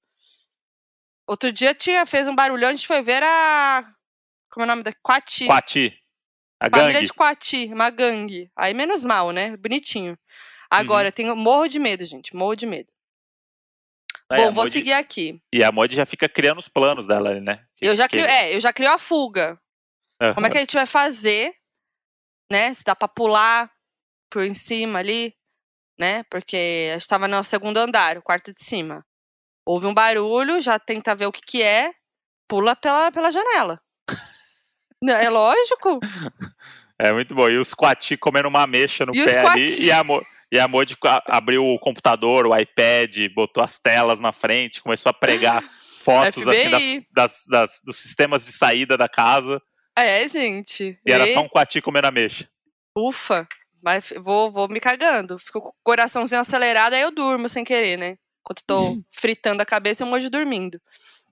Outro 1.28 1.52
dia 1.52 1.74
tinha, 1.76 2.06
fez 2.06 2.28
um 2.28 2.36
barulhão, 2.36 2.70
a 2.70 2.72
gente 2.72 2.88
foi 2.88 3.02
ver 3.02 3.22
a. 3.22 3.86
Como 4.50 4.64
é 4.64 4.66
o 4.66 4.68
nome 4.68 4.82
da? 4.84 4.94
Quati. 5.04 5.46
Quati, 5.46 5.94
a 6.60 6.70
Família 6.70 6.94
gangue. 6.94 7.06
de 7.06 7.14
Quati, 7.14 7.66
uma 7.74 7.90
gangue. 7.90 8.50
Aí 8.56 8.74
menos 8.74 9.04
mal, 9.04 9.32
né? 9.32 9.56
Bonitinho. 9.58 10.18
Agora, 10.70 11.10
eu 11.10 11.12
tenho 11.12 11.36
morro 11.36 11.68
de 11.68 11.80
medo, 11.80 12.04
gente, 12.06 12.36
morro 12.36 12.56
de 12.56 12.66
medo. 12.66 12.90
Aí 14.30 14.40
Bom, 14.40 14.54
vou 14.54 14.64
Modi- 14.64 14.72
seguir 14.72 14.94
aqui. 14.94 15.42
E 15.54 15.64
a 15.64 15.72
Modi 15.72 15.96
já 15.96 16.06
fica 16.06 16.28
criando 16.28 16.60
os 16.60 16.68
planos 16.68 17.06
dela 17.08 17.40
né? 17.40 17.64
Que- 17.76 17.86
Eu 17.88 17.96
já 17.96 18.08
que- 18.08 18.18
crio, 18.18 18.26
é, 18.26 18.56
eu 18.56 18.60
já 18.60 18.74
crio 18.74 18.92
a 18.92 18.98
fuga. 18.98 19.60
Como 20.34 20.46
é 20.48 20.50
que 20.50 20.58
a 20.58 20.62
gente 20.62 20.74
vai 20.76 20.86
fazer, 20.86 21.54
né? 22.52 22.74
Se 22.74 22.84
dá 22.84 22.96
pra 22.96 23.08
pular 23.08 23.72
por 24.32 24.44
em 24.44 24.54
cima 24.54 25.00
ali, 25.00 25.34
né? 26.00 26.24
Porque 26.30 26.90
a 26.94 26.98
gente 26.98 27.08
tava 27.08 27.28
no 27.28 27.44
segundo 27.44 27.78
andar, 27.78 28.18
o 28.18 28.22
quarto 28.24 28.54
de 28.54 28.64
cima. 28.64 29.06
Houve 29.66 29.86
um 29.86 29.94
barulho, 29.94 30.62
já 30.62 30.80
tenta 30.80 31.14
ver 31.16 31.26
o 31.28 31.32
que 31.32 31.42
que 31.42 31.62
é, 31.62 31.92
pula 32.48 32.76
pela, 32.76 33.12
pela 33.12 33.32
janela. 33.32 33.80
É 35.08 35.30
lógico. 35.30 36.00
É 37.00 37.14
muito 37.14 37.36
bom. 37.36 37.48
E 37.48 37.60
os 37.60 37.72
Quati 37.74 38.18
comendo 38.18 38.48
uma 38.48 38.64
ameixa 38.64 39.06
no 39.06 39.16
E 39.16 39.24
pé 39.24 39.40
ali. 39.42 39.82
E 39.86 39.92
a, 39.92 40.04
Mo- 40.04 40.26
e 40.52 40.60
a 40.60 40.68
Modi 40.68 40.98
abriu 41.28 41.64
o 41.64 41.78
computador, 41.80 42.48
o 42.48 42.58
iPad, 42.58 43.16
botou 43.36 43.64
as 43.64 43.78
telas 43.78 44.20
na 44.20 44.32
frente, 44.32 44.82
começou 44.82 45.12
a 45.12 45.14
pregar 45.14 45.62
fotos 46.04 46.48
assim, 46.48 46.70
das, 46.72 47.06
das- 47.14 47.46
das- 47.48 47.82
dos 47.84 47.98
sistemas 47.98 48.44
de 48.44 48.52
saída 48.52 48.98
da 48.98 49.08
casa. 49.08 49.62
É, 49.98 50.28
gente. 50.28 51.00
E 51.06 51.12
era 51.12 51.28
E- 51.28 51.34
só 51.34 51.42
um 51.42 51.50
Quati 51.50 51.82
comendo 51.82 52.08
ameixa. 52.08 52.48
Ufa. 52.96 53.48
Mas 53.84 54.12
vou, 54.18 54.52
vou 54.52 54.68
me 54.68 54.80
cagando. 54.80 55.38
Fico 55.40 55.62
com 55.62 55.70
o 55.70 55.74
coraçãozinho 55.84 56.42
acelerado, 56.42 56.94
aí 56.94 57.02
eu 57.02 57.12
durmo 57.12 57.48
sem 57.48 57.64
querer, 57.64 57.98
né? 57.98 58.18
Enquanto 58.42 58.64
tô 58.66 59.02
fritando 59.12 59.62
a 59.62 59.66
cabeça, 59.66 60.04
eu 60.04 60.08
mojo 60.08 60.30
dormindo. 60.30 60.80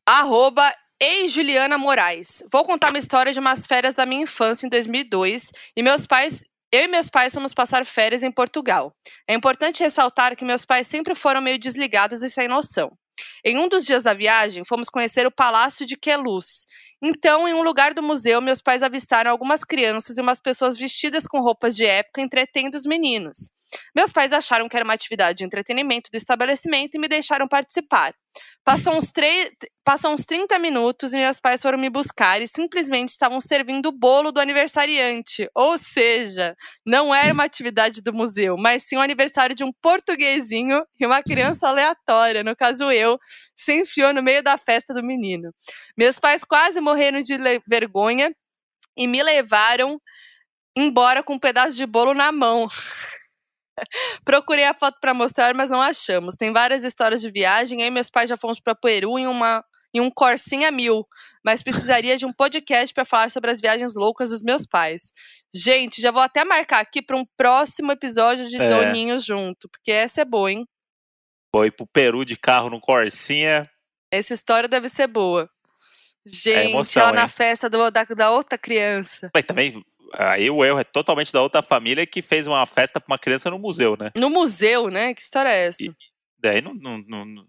Arroba 0.05 0.73
Ei 0.99 1.27
Juliana 1.27 1.77
Moraes. 1.77 2.43
Vou 2.51 2.63
contar 2.63 2.89
uma 2.89 2.99
história 2.99 3.33
de 3.33 3.39
umas 3.39 3.65
férias 3.65 3.93
da 3.93 4.05
minha 4.05 4.23
infância 4.23 4.65
em 4.65 4.69
2002 4.69 5.51
e 5.75 5.81
meus 5.83 6.05
pais, 6.05 6.43
eu 6.71 6.83
e 6.83 6.87
meus 6.87 7.09
pais 7.09 7.33
fomos 7.33 7.53
passar 7.53 7.85
férias 7.85 8.23
em 8.23 8.31
Portugal. 8.31 8.93
É 9.27 9.33
importante 9.33 9.83
ressaltar 9.83 10.35
que 10.35 10.45
meus 10.45 10.65
pais 10.65 10.87
sempre 10.87 11.15
foram 11.15 11.41
meio 11.41 11.57
desligados 11.59 12.21
e 12.21 12.29
sem 12.29 12.47
noção. 12.47 12.91
Em 13.45 13.57
um 13.57 13.67
dos 13.67 13.85
dias 13.85 14.03
da 14.03 14.13
viagem, 14.13 14.63
fomos 14.65 14.89
conhecer 14.89 15.25
o 15.25 15.31
Palácio 15.31 15.85
de 15.85 15.95
Queluz. 15.97 16.65
Então, 17.07 17.47
em 17.47 17.53
um 17.53 17.61
lugar 17.61 17.93
do 17.93 18.01
museu, 18.01 18.41
meus 18.41 18.63
pais 18.63 18.81
avistaram 18.81 19.29
algumas 19.29 19.63
crianças 19.63 20.17
e 20.17 20.21
umas 20.21 20.39
pessoas 20.39 20.75
vestidas 20.75 21.27
com 21.27 21.39
roupas 21.39 21.75
de 21.75 21.85
época 21.85 22.19
entretendo 22.19 22.73
os 22.73 22.83
meninos. 22.83 23.51
Meus 23.95 24.11
pais 24.11 24.33
acharam 24.33 24.67
que 24.67 24.75
era 24.75 24.83
uma 24.85 24.93
atividade 24.93 25.39
de 25.39 25.43
entretenimento 25.43 26.09
do 26.11 26.17
estabelecimento 26.17 26.95
e 26.95 26.99
me 26.99 27.07
deixaram 27.07 27.47
participar. 27.47 28.13
Passam 28.63 28.97
uns, 28.97 29.11
tre- 29.11 29.51
passam 29.83 30.13
uns 30.13 30.25
30 30.25 30.59
minutos 30.59 31.13
e 31.13 31.17
meus 31.17 31.39
pais 31.39 31.61
foram 31.61 31.77
me 31.77 31.89
buscar 31.89 32.41
e 32.41 32.47
simplesmente 32.47 33.09
estavam 33.09 33.39
servindo 33.39 33.87
o 33.87 33.91
bolo 33.91 34.31
do 34.31 34.39
aniversariante. 34.39 35.47
Ou 35.55 35.77
seja, 35.77 36.55
não 36.85 37.13
era 37.13 37.33
uma 37.33 37.43
atividade 37.43 38.01
do 38.01 38.13
museu, 38.13 38.57
mas 38.57 38.83
sim 38.83 38.97
o 38.97 39.01
aniversário 39.01 39.55
de 39.55 39.63
um 39.63 39.71
portuguesinho 39.81 40.83
e 40.99 41.05
uma 41.05 41.23
criança 41.23 41.67
aleatória, 41.67 42.43
no 42.43 42.55
caso 42.55 42.91
eu, 42.91 43.17
se 43.55 43.73
enfiou 43.81 44.13
no 44.13 44.21
meio 44.23 44.43
da 44.43 44.57
festa 44.57 44.93
do 44.93 45.03
menino. 45.03 45.53
Meus 45.97 46.19
pais 46.19 46.43
quase 46.43 46.81
morreram 46.81 47.21
de 47.21 47.37
vergonha 47.67 48.35
e 48.97 49.07
me 49.07 49.21
levaram 49.23 49.99
embora 50.75 51.23
com 51.23 51.33
um 51.33 51.39
pedaço 51.39 51.77
de 51.77 51.85
bolo 51.85 52.13
na 52.13 52.31
mão. 52.31 52.67
Procurei 54.23 54.65
a 54.65 54.73
foto 54.73 54.97
para 54.99 55.13
mostrar, 55.13 55.53
mas 55.53 55.69
não 55.69 55.81
achamos. 55.81 56.35
Tem 56.35 56.51
várias 56.51 56.83
histórias 56.83 57.21
de 57.21 57.29
viagem. 57.31 57.81
E 57.81 57.89
meus 57.89 58.09
pais 58.09 58.29
já 58.29 58.37
fomos 58.37 58.59
para 58.59 58.75
Peru 58.75 59.17
em 59.19 59.27
uma 59.27 59.63
em 59.93 60.01
um 60.01 60.11
Corsinha 60.11 60.71
mil, 60.71 61.07
mas 61.41 61.63
precisaria 61.63 62.17
de 62.17 62.25
um 62.25 62.33
podcast 62.33 62.93
para 62.93 63.05
falar 63.05 63.29
sobre 63.31 63.49
as 63.49 63.61
viagens 63.61 63.95
loucas 63.95 64.29
dos 64.29 64.41
meus 64.41 64.65
pais. 64.65 65.13
Gente, 65.53 66.01
já 66.01 66.11
vou 66.11 66.21
até 66.21 66.43
marcar 66.43 66.81
aqui 66.81 67.01
para 67.01 67.15
um 67.15 67.23
próximo 67.37 67.93
episódio 67.93 68.49
de 68.49 68.61
É. 68.61 68.67
Doninho 68.67 69.17
junto, 69.21 69.69
porque 69.69 69.93
essa 69.93 70.19
é 70.19 70.25
boa, 70.25 70.51
hein? 70.51 70.65
Foi 71.49 71.71
pro 71.71 71.87
Peru 71.87 72.25
de 72.25 72.35
carro 72.35 72.69
no 72.69 72.81
Corsinha. 72.81 73.63
Essa 74.11 74.33
história 74.33 74.67
deve 74.67 74.89
ser 74.89 75.07
boa. 75.07 75.49
Gente, 76.25 76.71
emoção, 76.71 77.03
ela 77.03 77.11
na 77.13 77.21
hein? 77.23 77.29
festa 77.29 77.69
do- 77.69 77.89
da, 77.89 78.03
da 78.03 78.31
outra 78.31 78.57
criança. 78.57 79.29
Mas 79.33 79.45
também, 79.45 79.81
aí 80.17 80.49
o 80.49 80.63
erro 80.63 80.79
é 80.79 80.83
totalmente 80.83 81.31
da 81.31 81.41
outra 81.41 81.61
família 81.61 82.05
que 82.05 82.21
fez 82.21 82.47
uma 82.47 82.65
festa 82.65 82.99
pra 82.99 83.11
uma 83.13 83.19
criança 83.19 83.49
no 83.49 83.59
museu, 83.59 83.95
né? 83.99 84.11
No 84.17 84.29
museu, 84.29 84.89
né? 84.89 85.13
Que 85.13 85.21
história 85.21 85.49
é 85.49 85.67
essa? 85.67 85.83
E- 85.83 85.93
Daí 86.39 86.61
não, 86.61 86.73
não- 86.73 86.97
não- 87.25 87.47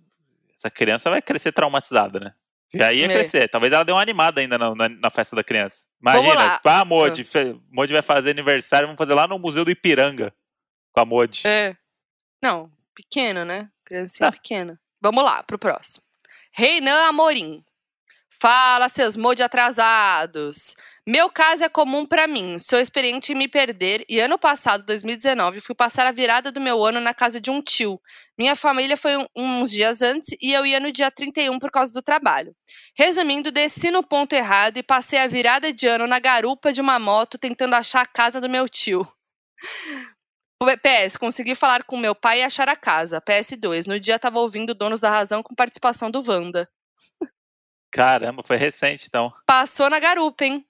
essa 0.57 0.71
criança 0.71 1.11
vai 1.11 1.21
crescer 1.21 1.53
traumatizada, 1.53 2.19
né? 2.21 2.33
Já 2.75 2.93
ia 2.93 3.05
É. 3.05 3.09
crescer. 3.09 3.49
Talvez 3.49 3.73
ela 3.73 3.85
dê 3.85 3.93
uma 3.93 4.01
animada 4.03 4.41
ainda 4.41 4.57
na, 4.59 4.75
na- 4.75 4.89
na 4.89 5.11
festa 5.11 5.37
da 5.37 5.45
criança. 5.45 5.87
Vamos 6.01 6.25
Imagina, 6.25 6.45
lá. 6.45 6.57
tipo, 6.57 6.69
ah, 6.69 6.85
Modi, 6.85 7.25
fe- 7.25 7.57
Modi 7.71 7.93
vai 7.93 8.03
fazer 8.03 8.31
aniversário, 8.31 8.89
vamos 8.89 8.99
fazer 8.99 9.15
lá 9.15 9.29
no 9.29 9.39
Museu 9.39 9.65
do 9.65 9.71
Ipiranga 9.71 10.33
com 10.93 11.01
a 11.01 11.05
Modi. 11.05 11.43
É. 11.47 11.77
Não, 12.43 12.71
pequena, 12.95 13.45
né? 13.45 13.69
Criancinha 13.85 14.31
Tá. 14.31 14.33
pequena. 14.37 14.81
Vamos 15.01 15.23
lá, 15.23 15.43
pro 15.45 15.59
próximo. 15.59 16.03
Reinan 16.53 17.07
Amorim. 17.09 17.63
Fala, 18.41 18.89
seus 18.89 19.17
mod 19.17 19.43
atrasados. 19.43 20.75
Meu 21.09 21.31
caso 21.31 21.65
é 21.65 21.69
comum 21.69 22.05
pra 22.05 22.27
mim. 22.27 22.59
Sou 22.59 22.79
experiente 22.79 23.33
em 23.33 23.35
me 23.35 23.49
perder 23.49 24.05
e 24.09 24.21
ano 24.21 24.39
passado, 24.39 24.85
2019, 24.85 25.61
fui 25.61 25.75
passar 25.75 26.07
a 26.07 26.13
virada 26.13 26.53
do 26.53 26.61
meu 26.61 26.85
ano 26.85 27.01
na 27.01 27.15
casa 27.15 27.41
de 27.41 27.51
um 27.51 27.63
tio. 27.63 27.99
Minha 28.39 28.55
família 28.55 28.97
foi 28.97 29.17
um- 29.17 29.27
uns 29.35 29.71
dias 29.71 30.03
antes 30.03 30.37
e 30.43 30.53
eu 30.53 30.67
ia 30.67 30.79
no 30.81 30.93
dia 30.93 31.11
31 31.11 31.59
por 31.59 31.71
causa 31.71 31.93
do 31.93 32.03
trabalho. 32.03 32.55
Resumindo, 32.99 33.51
desci 33.51 33.91
no 33.91 34.03
ponto 34.03 34.35
errado 34.35 34.77
e 34.77 34.83
passei 34.83 35.19
a 35.19 35.27
virada 35.27 35.73
de 35.73 35.87
ano 35.87 36.07
na 36.07 36.19
garupa 36.19 36.73
de 36.73 36.81
uma 36.81 36.99
moto 36.99 37.39
tentando 37.39 37.75
achar 37.75 38.03
a 38.03 38.07
casa 38.07 38.41
do 38.41 38.51
meu 38.51 38.69
tio. 38.69 39.07
PS, 40.83 41.17
consegui 41.19 41.55
falar 41.55 41.85
com 41.85 41.97
meu 41.97 42.15
pai 42.15 42.41
e 42.41 42.43
achar 42.43 42.69
a 42.69 42.77
casa. 42.77 43.21
PS2, 43.21 43.87
no 43.87 43.99
dia 44.01 44.19
tava 44.19 44.41
ouvindo 44.41 44.75
Donos 44.75 45.01
da 45.01 45.11
Razão 45.11 45.43
com 45.43 45.55
participação 45.55 46.11
do 46.11 46.23
Wanda. 46.27 46.69
Caramba, 47.97 48.43
foi 48.45 48.57
recente 48.57 49.07
então. 49.09 49.33
Passou 49.47 49.89
na 49.91 49.99
garupa, 49.99 50.45
hein? 50.45 50.65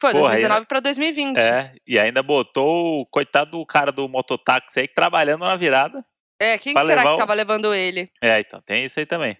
Foi 0.00 0.10
Porra, 0.12 0.30
2019 0.30 0.66
pra 0.66 0.80
2020. 0.80 1.36
É, 1.38 1.74
e 1.86 1.98
ainda 1.98 2.22
botou 2.22 3.00
o 3.02 3.06
coitado 3.06 3.52
do 3.52 3.64
cara 3.66 3.92
do 3.92 4.08
mototáxi 4.08 4.80
aí 4.80 4.88
trabalhando 4.88 5.44
na 5.44 5.54
virada. 5.56 6.04
É, 6.40 6.58
quem 6.58 6.72
Pra 6.74 6.84
será 6.84 7.02
que 7.02 7.08
o- 7.08 7.16
tava 7.16 7.34
levando 7.34 7.72
ele? 7.72 8.10
É, 8.20 8.40
então, 8.40 8.60
tem 8.62 8.84
isso 8.84 8.98
aí 8.98 9.06
também. 9.06 9.38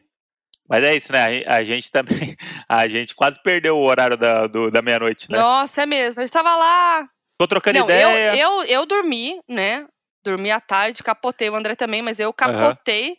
Mas 0.68 0.84
é 0.84 0.94
isso, 0.94 1.12
né? 1.12 1.42
A, 1.46 1.64
gente 1.64 1.90
também. 1.90 2.36
A 2.68 2.86
gente 2.86 3.14
quase 3.14 3.42
perdeu 3.42 3.76
o 3.76 3.82
horário 3.82 4.16
da, 4.16 4.46
do- 4.46 4.70
da 4.70 4.80
meia-noite, 4.80 5.28
né? 5.30 5.36
Nossa, 5.36 5.82
é 5.82 5.86
mesmo. 5.86 6.20
A 6.20 6.24
gente 6.24 6.32
tava 6.32 6.54
lá. 6.54 7.00
Ficou 7.32 7.48
trocando 7.48 7.80
Não, 7.80 7.90
eu, 7.90 8.10
ideia. 8.10 8.36
eu, 8.36 8.62
eu 8.64 8.86
dormi, 8.86 9.40
né? 9.48 9.86
Dormi 10.24 10.52
à 10.52 10.60
tarde, 10.60 11.02
capotei 11.02 11.50
o 11.50 11.56
André 11.56 11.74
também, 11.74 12.00
mas 12.00 12.20
eu 12.20 12.32
capotei. 12.32 13.16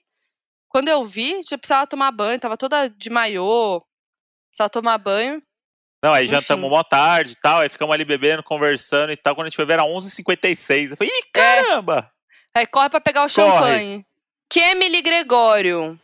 Quando 0.73 0.87
eu 0.87 1.03
vi, 1.05 1.41
já 1.47 1.57
precisava 1.57 1.85
tomar 1.85 2.11
banho, 2.11 2.39
tava 2.39 2.57
toda 2.57 2.87
de 2.89 3.09
maiô. 3.09 3.81
Precisava 4.49 4.69
tomar 4.69 4.97
banho. 4.97 5.41
Não, 6.03 6.11
aí 6.11 6.23
Enfim. 6.25 6.33
jantamos 6.35 6.69
mó 6.69 6.83
tarde 6.83 7.33
e 7.33 7.35
tal, 7.35 7.59
aí 7.61 7.69
ficamos 7.69 7.93
ali 7.93 8.03
bebendo, 8.03 8.43
conversando 8.43 9.11
e 9.13 9.15
tal. 9.17 9.35
Quando 9.35 9.45
a 9.45 9.49
gente 9.49 9.55
foi 9.55 9.65
ver, 9.65 9.73
era 9.73 9.83
11h56. 9.83 10.91
Eu 10.91 10.97
falei, 10.97 11.13
ih, 11.13 11.23
É. 11.27 11.31
caramba! 11.31 12.11
Aí 12.55 12.65
corre 12.67 12.89
pra 12.89 12.99
pegar 12.99 13.21
o 13.25 13.29
Corre. 13.31 13.31
champanhe. 13.31 14.05
Kemily 14.49 15.01
Gregório 15.01 15.99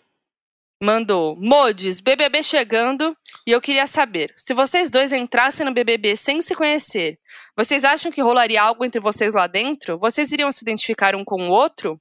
mandou. 0.81 1.35
Modes, 1.35 1.99
BBB 1.99 2.41
chegando 2.43 3.15
e 3.45 3.51
eu 3.51 3.59
queria 3.61 3.85
saber, 3.85 4.33
se 4.37 4.53
vocês 4.53 4.89
dois 4.89 5.11
entrassem 5.11 5.65
no 5.65 5.73
BBB 5.73 6.15
sem 6.15 6.41
se 6.41 6.55
conhecer, 6.55 7.19
vocês 7.55 7.83
acham 7.83 8.11
que 8.11 8.21
rolaria 8.21 8.61
algo 8.61 8.85
entre 8.85 8.99
vocês 9.01 9.33
lá 9.33 9.45
dentro? 9.45 9.99
Vocês 9.99 10.31
iriam 10.31 10.51
se 10.51 10.63
identificar 10.63 11.15
um 11.15 11.25
com 11.25 11.49
o 11.49 11.51
outro? 11.51 11.99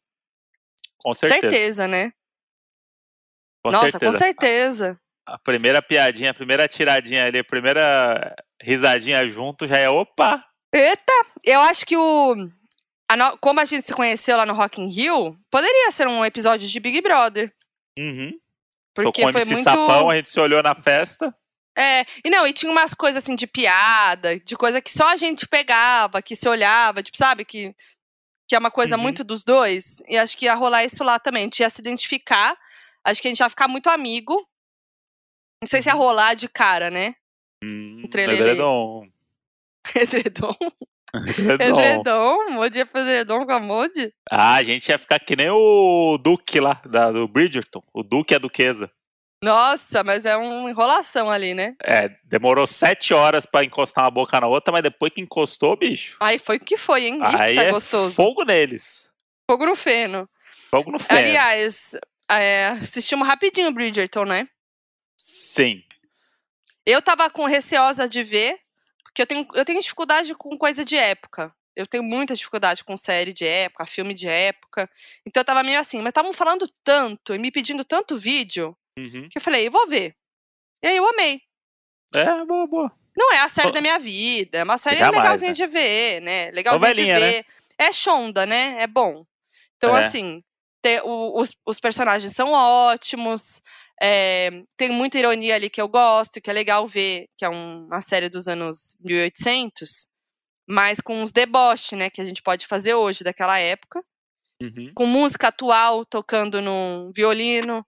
Com 0.99 1.13
certeza. 1.13 1.89
né? 1.89 2.13
Com 3.63 3.71
Nossa, 3.71 3.91
certeza. 3.91 4.13
com 4.13 4.19
certeza. 4.19 5.01
A 5.27 5.39
primeira 5.39 5.83
piadinha, 5.83 6.31
a 6.31 6.35
primeira 6.35 6.67
tiradinha 6.69 7.25
ali, 7.27 7.39
a 7.41 7.45
primeira 7.45 8.35
risadinha 8.63 9.27
junto 9.29 9.67
já 9.67 9.77
é 9.79 9.89
opa! 9.89 10.43
Eita, 10.73 11.13
eu 11.45 11.61
acho 11.61 11.85
que 11.87 11.97
o. 11.97 12.35
a 13.11 13.17
no- 13.17 13.37
Como 13.39 13.61
a 13.61 13.65
gente 13.65 13.87
se 13.87 13.93
conheceu 13.95 14.37
lá 14.37 14.47
no 14.47 14.55
Rock 14.55 14.81
in 14.81 14.89
Rio, 14.89 15.37
poderia 15.51 15.91
ser 15.93 16.07
um 16.07 16.25
episódio 16.25 16.67
de 16.69 16.81
Big 16.81 17.01
Brother. 17.03 17.53
Uhum. 17.99 18.33
Tô 18.95 19.03
Porque 19.03 19.23
com 19.23 19.29
o 19.29 19.33
foi 19.33 19.43
MC 19.43 19.53
muito. 19.55 19.65
Sapão, 19.65 20.11
a 20.11 20.17
gente 20.17 20.29
se 20.29 20.41
olhou 20.41 20.63
na 20.63 20.75
festa. 20.75 21.35
É, 21.77 22.05
e 22.25 22.31
não, 22.31 22.47
e 22.47 22.53
tinha 22.53 22.73
umas 22.73 22.93
coisas 22.93 23.23
assim 23.23 23.37
de 23.37 23.47
piada, 23.47 24.39
de 24.41 24.57
coisa 24.57 24.81
que 24.81 24.91
só 24.91 25.09
a 25.11 25.17
gente 25.17 25.47
pegava, 25.47 26.21
que 26.21 26.35
se 26.35 26.49
olhava, 26.49 27.03
tipo, 27.03 27.17
sabe, 27.17 27.45
que, 27.45 27.73
que 28.49 28.57
é 28.57 28.59
uma 28.59 28.71
coisa 28.71 28.97
Uhum. 28.97 29.03
muito 29.03 29.23
dos 29.23 29.45
dois. 29.45 30.03
E 30.09 30.19
acho 30.19 30.37
que 30.37 30.47
ia 30.47 30.55
rolar 30.55 30.85
isso 30.85 31.05
lá 31.05 31.19
também. 31.21 31.43
A 31.43 31.45
gente 31.45 31.61
ia 31.61 31.71
se 31.71 31.81
identificar, 31.81 32.57
acho 33.11 33.23
que 33.23 33.29
a 33.29 33.31
gente 33.31 33.41
ia 33.41 33.49
ficar 33.51 33.69
muito 33.69 33.89
amigo. 33.89 34.35
Não 35.63 35.69
sei 35.69 35.83
se 35.83 35.89
ia 35.89 35.95
Uhum. 35.95 36.01
rolar 36.01 36.35
de 36.35 36.49
cara, 36.49 36.91
né? 36.91 37.15
Hum, 37.63 38.03
edredom. 38.15 39.09
Edredom. 39.95 40.55
Edredom. 41.15 41.81
Edredom, 41.81 42.51
Modi 42.51 42.79
ia 42.79 42.87
pro 42.87 43.01
edredom 43.01 43.47
com 43.47 43.53
a 43.53 43.59
Modi. 43.59 44.13
Ah, 44.31 44.57
a 44.57 44.63
gente 44.63 44.89
ia 44.89 44.99
ficar 44.99 45.19
que 45.19 45.35
nem 45.35 45.49
o 45.51 46.19
Duque 46.19 46.61
lá, 46.61 46.81
da, 46.85 47.11
do 47.11 47.27
Bridgerton. 47.27 47.83
O 47.95 48.03
Duque 48.03 48.35
e 48.35 48.37
a 48.37 48.39
Duquesa. 48.39 48.91
Nossa, 49.43 50.03
mas 50.05 50.27
é 50.27 50.37
uma 50.37 50.69
enrolação 50.69 51.31
ali, 51.31 51.55
né? 51.55 51.77
É, 51.83 52.09
demorou 52.25 52.67
sete 52.67 53.15
horas 53.15 53.47
pra 53.47 53.65
encostar 53.65 54.05
uma 54.05 54.11
boca 54.11 54.39
na 54.41 54.49
outra, 54.49 54.73
mas 54.73 54.83
depois 54.83 55.13
que 55.13 55.21
encostou, 55.21 55.77
bicho. 55.77 56.17
Aí 56.21 56.39
foi 56.39 56.57
o 56.57 56.61
que 56.61 56.77
foi, 56.77 57.07
hein? 57.07 57.21
Aí 57.23 57.55
tá 57.55 57.63
é 57.63 57.71
gostoso. 57.71 58.15
fogo 58.15 58.45
neles. 58.45 59.09
Fogo 59.51 59.65
no 59.65 59.77
feno. 59.77 60.29
Fogo 60.71 60.91
no 60.91 60.99
feno. 60.99 61.21
Aliás, 61.21 61.97
é, 62.31 62.69
assistimos 62.83 63.27
rapidinho 63.27 63.73
Bridgerton, 63.73 64.25
né? 64.25 64.49
Sim. 65.17 65.83
Eu 66.85 67.03
tava 67.03 67.29
com 67.31 67.47
receosa 67.47 68.09
de 68.09 68.23
ver, 68.23 68.59
porque 69.05 69.23
eu 69.23 69.27
tenho, 69.27 69.47
eu 69.55 69.65
tenho 69.65 69.81
dificuldade 69.81 70.35
com 70.35 70.57
coisa 70.57 70.85
de 70.85 70.97
época. 70.97 71.55
Eu 71.77 71.87
tenho 71.87 72.03
muita 72.03 72.35
dificuldade 72.35 72.83
com 72.83 72.97
série 72.97 73.33
de 73.33 73.47
época, 73.47 73.87
filme 73.87 74.13
de 74.13 74.27
época. 74.29 74.91
Então 75.25 75.41
eu 75.41 75.45
tava 75.45 75.63
meio 75.63 75.79
assim, 75.79 75.99
mas 75.99 76.09
estavam 76.11 76.33
falando 76.33 76.69
tanto 76.83 77.35
e 77.35 77.39
me 77.39 77.51
pedindo 77.51 77.85
tanto 77.85 78.19
vídeo 78.19 78.77
Uhum. 78.99 79.29
que 79.29 79.39
eu 79.39 79.43
falei, 79.43 79.69
eu 79.69 79.71
vou 79.71 79.87
ver. 79.87 80.17
E 80.83 80.89
aí 80.89 80.97
eu 80.97 81.09
amei. 81.09 81.41
É, 82.15 82.45
boa, 82.45 82.67
boa. 82.67 82.93
Não 83.17 83.33
é 83.33 83.39
a 83.41 83.49
série 83.49 83.69
Oh. 83.69 83.73
da 83.73 83.81
minha 83.81 83.99
vida, 83.99 84.59
é 84.59 84.65
uma 84.65 84.79
série 84.79 84.97
legalzinha 85.05 85.51
né? 85.51 85.55
de 85.55 85.67
ver, 85.67 86.21
né? 86.21 86.51
Legalzinha 86.51 86.95
de 86.95 87.03
né? 87.07 87.21
ver. 87.21 87.47
É 87.79 87.93
chonda, 87.93 88.45
né? 88.47 88.77
É 88.81 88.87
bom. 88.89 89.25
Então, 89.77 89.97
É. 89.97 90.05
assim, 90.07 90.43
o- 91.05 91.41
os, 91.41 91.57
os 91.67 91.81
personagens 91.81 92.33
são 92.33 92.53
ótimos. 92.53 93.61
é, 94.01 94.63
tem 94.77 94.91
muita 94.91 95.19
ironia 95.19 95.57
ali 95.57 95.69
que 95.69 95.81
eu 95.83 95.89
gosto, 95.89 96.41
que 96.41 96.49
é 96.49 96.53
legal 96.53 96.87
ver, 96.87 97.27
que 97.37 97.45
é 97.45 97.49
um- 97.51 97.87
uma 97.87 98.01
série 98.01 98.29
dos 98.29 98.47
anos 98.47 98.95
1800, 99.01 100.07
mas 100.69 101.01
com 101.01 101.21
uns 101.21 101.33
deboche, 101.33 101.97
né? 101.97 102.09
Que 102.09 102.21
a 102.21 102.25
gente 102.25 102.41
pode 102.41 102.65
fazer 102.69 102.95
hoje, 102.95 103.25
daquela 103.25 103.59
época. 103.59 104.01
Uhum. 104.63 104.93
Com 104.95 105.05
música 105.05 105.49
atual, 105.49 106.05
tocando 106.05 106.63
no 106.63 107.11
violino. 107.13 107.85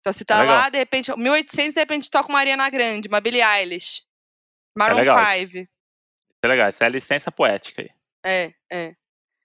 Então, 0.00 0.12
se 0.12 0.22
tá 0.24 0.40
legal. 0.42 0.56
lá, 0.56 0.68
de 0.68 0.76
repente, 0.78 1.10
1800, 1.16 1.72
de 1.74 1.80
repente 1.80 2.10
toca 2.10 2.28
uma 2.28 2.40
Ariana 2.40 2.68
Grande, 2.68 3.08
uma 3.08 3.20
Billie 3.20 3.42
Eilish. 3.42 4.02
Maroon 4.76 4.98
legal 4.98 5.16
isso. 5.32 5.50
5. 5.52 5.68
É 6.44 6.46
legal, 6.48 6.68
essa 6.68 6.84
é 6.84 6.86
a 6.86 6.90
licença 6.90 7.32
poética 7.32 7.80
aí. 7.80 7.90
É, 8.22 8.52
é. 8.70 8.94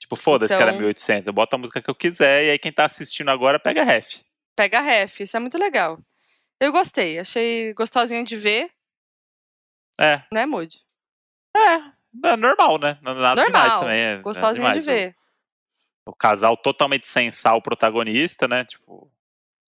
Tipo, 0.04 0.18
foda-se 0.18 0.54
que 0.54 0.62
era 0.62 0.72
Então- 0.72 0.82
1800. 0.82 1.28
Eu 1.28 1.34
boto 1.34 1.56
a 1.56 1.60
música 1.60 1.82
que 1.82 1.90
eu 1.90 1.96
quiser 1.96 2.44
e 2.44 2.50
aí 2.52 2.60
quem 2.60 2.74
tá 2.74 2.84
assistindo 2.84 3.32
agora 3.32 3.58
pega 3.58 3.86
ref. 3.86 4.22
Pega 4.54 4.82
ref, 4.82 5.22
isso 5.22 5.38
é 5.38 5.40
muito 5.40 5.58
legal. 5.58 5.98
Eu 6.60 6.74
gostei, 6.74 7.20
achei 7.20 7.74
gostosinho 7.74 8.26
de 8.26 8.36
ver, 8.36 8.70
É, 10.00 10.22
né, 10.34 10.46
Moody? 10.46 10.82
é, 11.56 12.30
é 12.32 12.36
normal, 12.36 12.78
né? 12.80 13.00
Nada 13.02 13.46
demais 13.46 13.64
Normal, 13.70 13.80
também. 13.80 14.00
É, 14.02 14.10
nada 14.12 14.22
Gostosinho 14.24 14.56
demais. 14.74 14.84
de 14.84 14.90
ver. 14.92 15.16
O, 16.06 16.12
o 16.12 16.16
casal 16.16 16.58
totalmente 16.58 17.08
sensal, 17.08 17.58
o 17.58 17.62
protagonista, 17.62 18.46
né? 18.46 18.66
Tipo, 18.66 19.10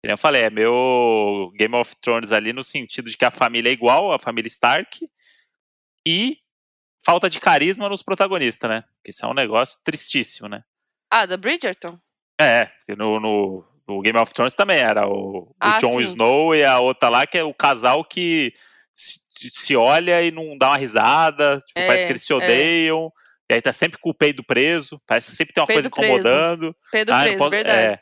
eu 0.03 0.19
falei, 0.19 0.43
é 0.43 0.51
meu 0.51 1.51
Game 1.57 1.75
of 1.75 1.97
Thrones 2.03 2.33
ali 2.33 2.53
no 2.53 2.63
sentido 2.63 3.09
de 3.11 3.17
que 3.17 3.25
a 3.25 3.31
família 3.31 3.71
é 3.71 3.73
igual, 3.73 4.13
a 4.13 4.19
família 4.19 4.47
Stark, 4.49 5.09
e 6.07 6.39
falta 7.05 7.29
de 7.31 7.41
carisma 7.41 7.89
nos 7.89 8.03
protagonistas, 8.03 8.69
né? 8.71 8.83
Porque 8.97 9.11
isso 9.11 9.25
é 9.25 9.29
um 9.29 9.35
negócio 9.35 9.79
tristíssimo, 9.85 10.49
né? 10.49 10.63
Ah, 11.11 11.25
da 11.27 11.37
Bridgerton? 11.37 11.99
É, 12.41 12.67
porque 12.67 12.95
no, 12.97 13.19
no, 13.19 13.65
no 13.87 14.01
Game 14.01 14.19
of 14.19 14.33
Thrones 14.33 14.55
também 14.55 14.79
era 14.79 15.07
o, 15.09 15.39
o 15.51 15.55
Ah, 15.61 15.79
Jon. 15.81 16.01
Snow 16.01 16.55
e 16.55 16.65
a 16.65 16.79
outra 16.81 17.09
lá, 17.09 17.27
que 17.27 17.39
é 17.39 17.43
o 17.45 17.55
casal 17.55 18.05
que 18.05 18.53
se, 18.95 19.21
se 19.51 19.77
olha 19.77 20.23
e 20.23 20.31
não 20.31 20.57
dá 20.59 20.69
uma 20.69 20.77
risada, 20.77 21.59
tipo, 21.67 21.81
parece 21.87 22.03
É, 22.03 22.07
que 22.07 22.13
eles 22.13 22.23
se 22.23 22.33
é. 22.33 22.37
odeiam, 22.37 23.13
e 23.51 23.55
aí 23.55 23.63
tá 23.63 23.73
sempre 23.73 23.99
com 23.99 24.11
o 24.11 24.15
peido 24.15 24.45
preso, 24.45 25.01
parece 25.07 25.31
que 25.31 25.37
sempre 25.37 25.55
tem 25.55 25.63
uma 25.63 25.67
coisa 25.67 25.89
Peido 25.89 25.95
preso. 25.97 26.13
incomodando. 26.21 26.77
Pedro 26.93 27.15
Ah, 27.15 27.23
Preso, 27.23 27.39
posso- 27.39 27.51
verdade. 27.51 27.79
é. 27.95 28.01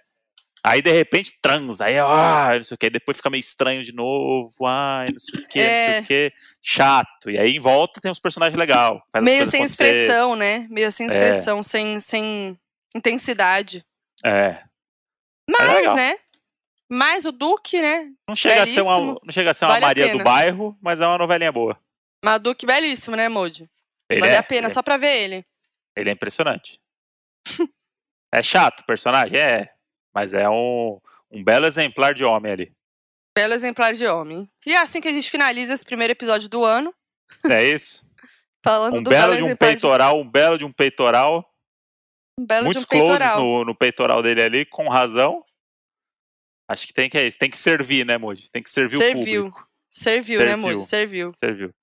Aí 0.67 0.83
de 0.83 0.91
repente 0.91 1.39
transa, 1.41 1.85
aí 1.85 1.97
ah, 1.97 2.51
não 2.57 2.63
sei 2.65 2.75
o 2.75 2.79
que, 2.79 2.91
depois 2.91 3.17
fica 3.19 3.31
meio 3.31 3.39
estranho 3.41 3.85
de 3.85 3.95
novo, 3.95 4.67
ai, 4.67 5.07
não 5.13 5.19
sei 5.19 5.41
o 5.41 5.47
que, 5.47 5.59
não 5.61 5.65
sei 5.67 5.95
É. 5.95 6.01
o 6.01 6.05
que, 6.07 6.33
chato. 6.61 7.31
E 7.31 7.39
aí 7.39 7.55
em 7.57 7.61
volta 7.61 8.01
tem 8.01 8.11
uns 8.11 8.19
personagens 8.19 8.59
legais. 8.59 8.99
Meio 9.23 9.47
sem 9.47 9.61
acontecer. 9.61 9.85
expressão, 9.85 10.35
né? 10.35 10.67
Meio 10.69 10.91
sem 10.91 11.07
expressão, 11.07 11.63
sem, 11.63 12.01
sem 12.01 12.53
intensidade. 12.97 13.87
É. 14.25 14.61
Mas, 15.49 15.69
legal. 15.77 15.95
né? 15.95 16.17
Mas 16.91 17.25
o 17.25 17.31
Duque, 17.33 17.81
né? 17.81 18.11
Não 18.29 18.35
chega, 18.35 18.65
a 18.65 18.67
ser 18.67 18.81
uma, 18.81 18.97
Belíssimo. 18.97 19.21
não 19.25 19.33
chega 19.33 19.51
a 19.51 19.55
ser 19.55 19.65
uma 19.67 19.75
Vale 19.75 19.87
Maria 19.87 20.13
do 20.19 20.25
bairro, 20.25 20.77
mas 20.83 21.01
é 21.01 21.07
uma 21.07 21.19
novelinha 21.19 21.53
boa. 21.53 21.79
Mas 22.25 22.37
o 22.37 22.39
Duque 22.41 22.67
belíssimo, 22.67 23.15
né, 23.15 23.29
Moody? 23.29 23.71
Ele 24.11 24.21
Vale 24.21 24.33
é, 24.33 24.39
a 24.39 24.43
pena 24.43 24.69
só 24.71 24.83
pra 24.83 24.97
ver 24.97 25.15
ele. 25.17 25.37
é, 25.37 26.01
ele 26.01 26.11
é 26.11 26.13
impressionante. 26.13 26.81
é 28.35 28.43
chato 28.43 28.81
o 28.81 28.85
personagem? 28.87 29.39
É. 29.39 29.76
Mas 30.17 30.33
é 30.33 30.49
um, 30.49 30.99
um 31.31 31.45
belo 31.45 31.67
exemplar 31.67 32.15
de 32.15 32.25
homem 32.25 32.51
ali. 32.51 32.73
Belo 33.37 33.53
exemplar 33.53 33.93
de 33.93 34.07
homem. 34.07 34.49
E 34.65 34.73
é 34.73 34.79
assim 34.79 34.99
que 34.99 35.09
a 35.09 35.13
gente 35.13 35.31
finaliza 35.31 35.75
esse 35.75 35.85
primeiro 35.85 36.11
episódio 36.13 36.49
do 36.49 36.65
ano. 36.65 36.95
É 37.45 37.63
isso? 37.63 38.03
Falando 38.65 38.97
Um 38.97 39.03
do 39.03 39.11
belo 39.11 39.35
belo 39.35 39.47
de 39.47 39.53
um 39.53 39.55
peitoral, 39.55 40.19
um 40.19 40.27
belo 40.27 40.57
de 40.57 40.65
um 40.65 40.73
peitoral. 40.73 41.47
um 42.41 42.47
belo 42.47 42.65
Muitos 42.65 42.87
de 42.87 42.87
um 42.87 42.99
closes 42.99 43.19
peitoral. 43.19 43.41
no, 43.43 43.65
no 43.67 43.75
peitoral 43.75 44.23
dele 44.23 44.41
ali, 44.41 44.65
com 44.65 44.89
razão. 44.89 45.45
Acho 46.67 46.87
que 46.87 46.95
tem 46.95 47.11
que 47.11 47.19
é 47.19 47.27
isso. 47.27 47.39
Tem 47.39 47.51
que 47.51 47.59
servir, 47.59 48.07
né, 48.07 48.17
Moody? 48.17 48.51
Tem 48.51 48.63
que 48.63 48.71
servir 48.71 48.97
o 48.97 48.99
Serviu. 48.99 49.43
público. 49.43 49.69
Serviu, 49.91 50.41
né, 50.41 50.47
Serviu. 50.47 50.67
Moody? 50.67 50.85
Serviu. 50.87 51.33
Serviu. 51.35 51.75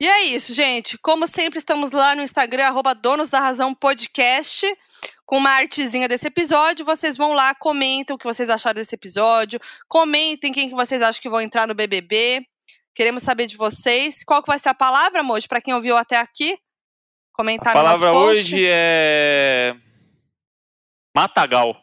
E 0.00 0.08
é 0.08 0.22
isso, 0.22 0.54
gente. 0.54 0.96
Como 0.96 1.26
sempre, 1.26 1.58
estamos 1.58 1.90
lá 1.90 2.14
no 2.14 2.22
Instagram, 2.22 2.64
arroba 2.64 2.94
Donos 2.94 3.28
da 3.28 3.38
Razão 3.38 3.74
Podcast, 3.74 4.66
com 5.26 5.36
uma 5.36 5.50
artezinha 5.50 6.08
desse 6.08 6.28
episódio. 6.28 6.86
Vocês 6.86 7.16
vão 7.16 7.32
lá, 7.32 7.54
comentam 7.54 8.14
o 8.14 8.18
que 8.18 8.24
vocês 8.24 8.48
acharam 8.48 8.76
desse 8.76 8.94
episódio, 8.94 9.60
comentem 9.88 10.52
quem 10.52 10.68
que 10.68 10.74
vocês 10.74 11.02
acham 11.02 11.20
que 11.20 11.28
vão 11.28 11.40
entrar 11.40 11.66
no 11.66 11.74
BBB. 11.74 12.46
Queremos 12.94 13.22
saber 13.24 13.46
de 13.46 13.56
vocês. 13.56 14.24
Qual 14.24 14.42
que 14.42 14.48
vai 14.48 14.58
ser 14.58 14.70
a 14.70 14.74
palavra, 14.74 15.22
Moji, 15.22 15.46
para 15.46 15.60
quem 15.60 15.74
ouviu 15.74 15.96
até 15.96 16.16
aqui? 16.16 16.56
Comentar 17.34 17.68
A 17.68 17.72
palavra 17.74 18.12
no 18.12 18.18
hoje 18.18 18.62
é. 18.66 19.74
Matagal. 21.14 21.76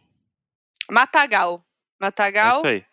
Matagal. 0.90 1.64
É 2.02 2.06
Matagal. 2.06 2.58
isso 2.58 2.68
aí. 2.68 2.86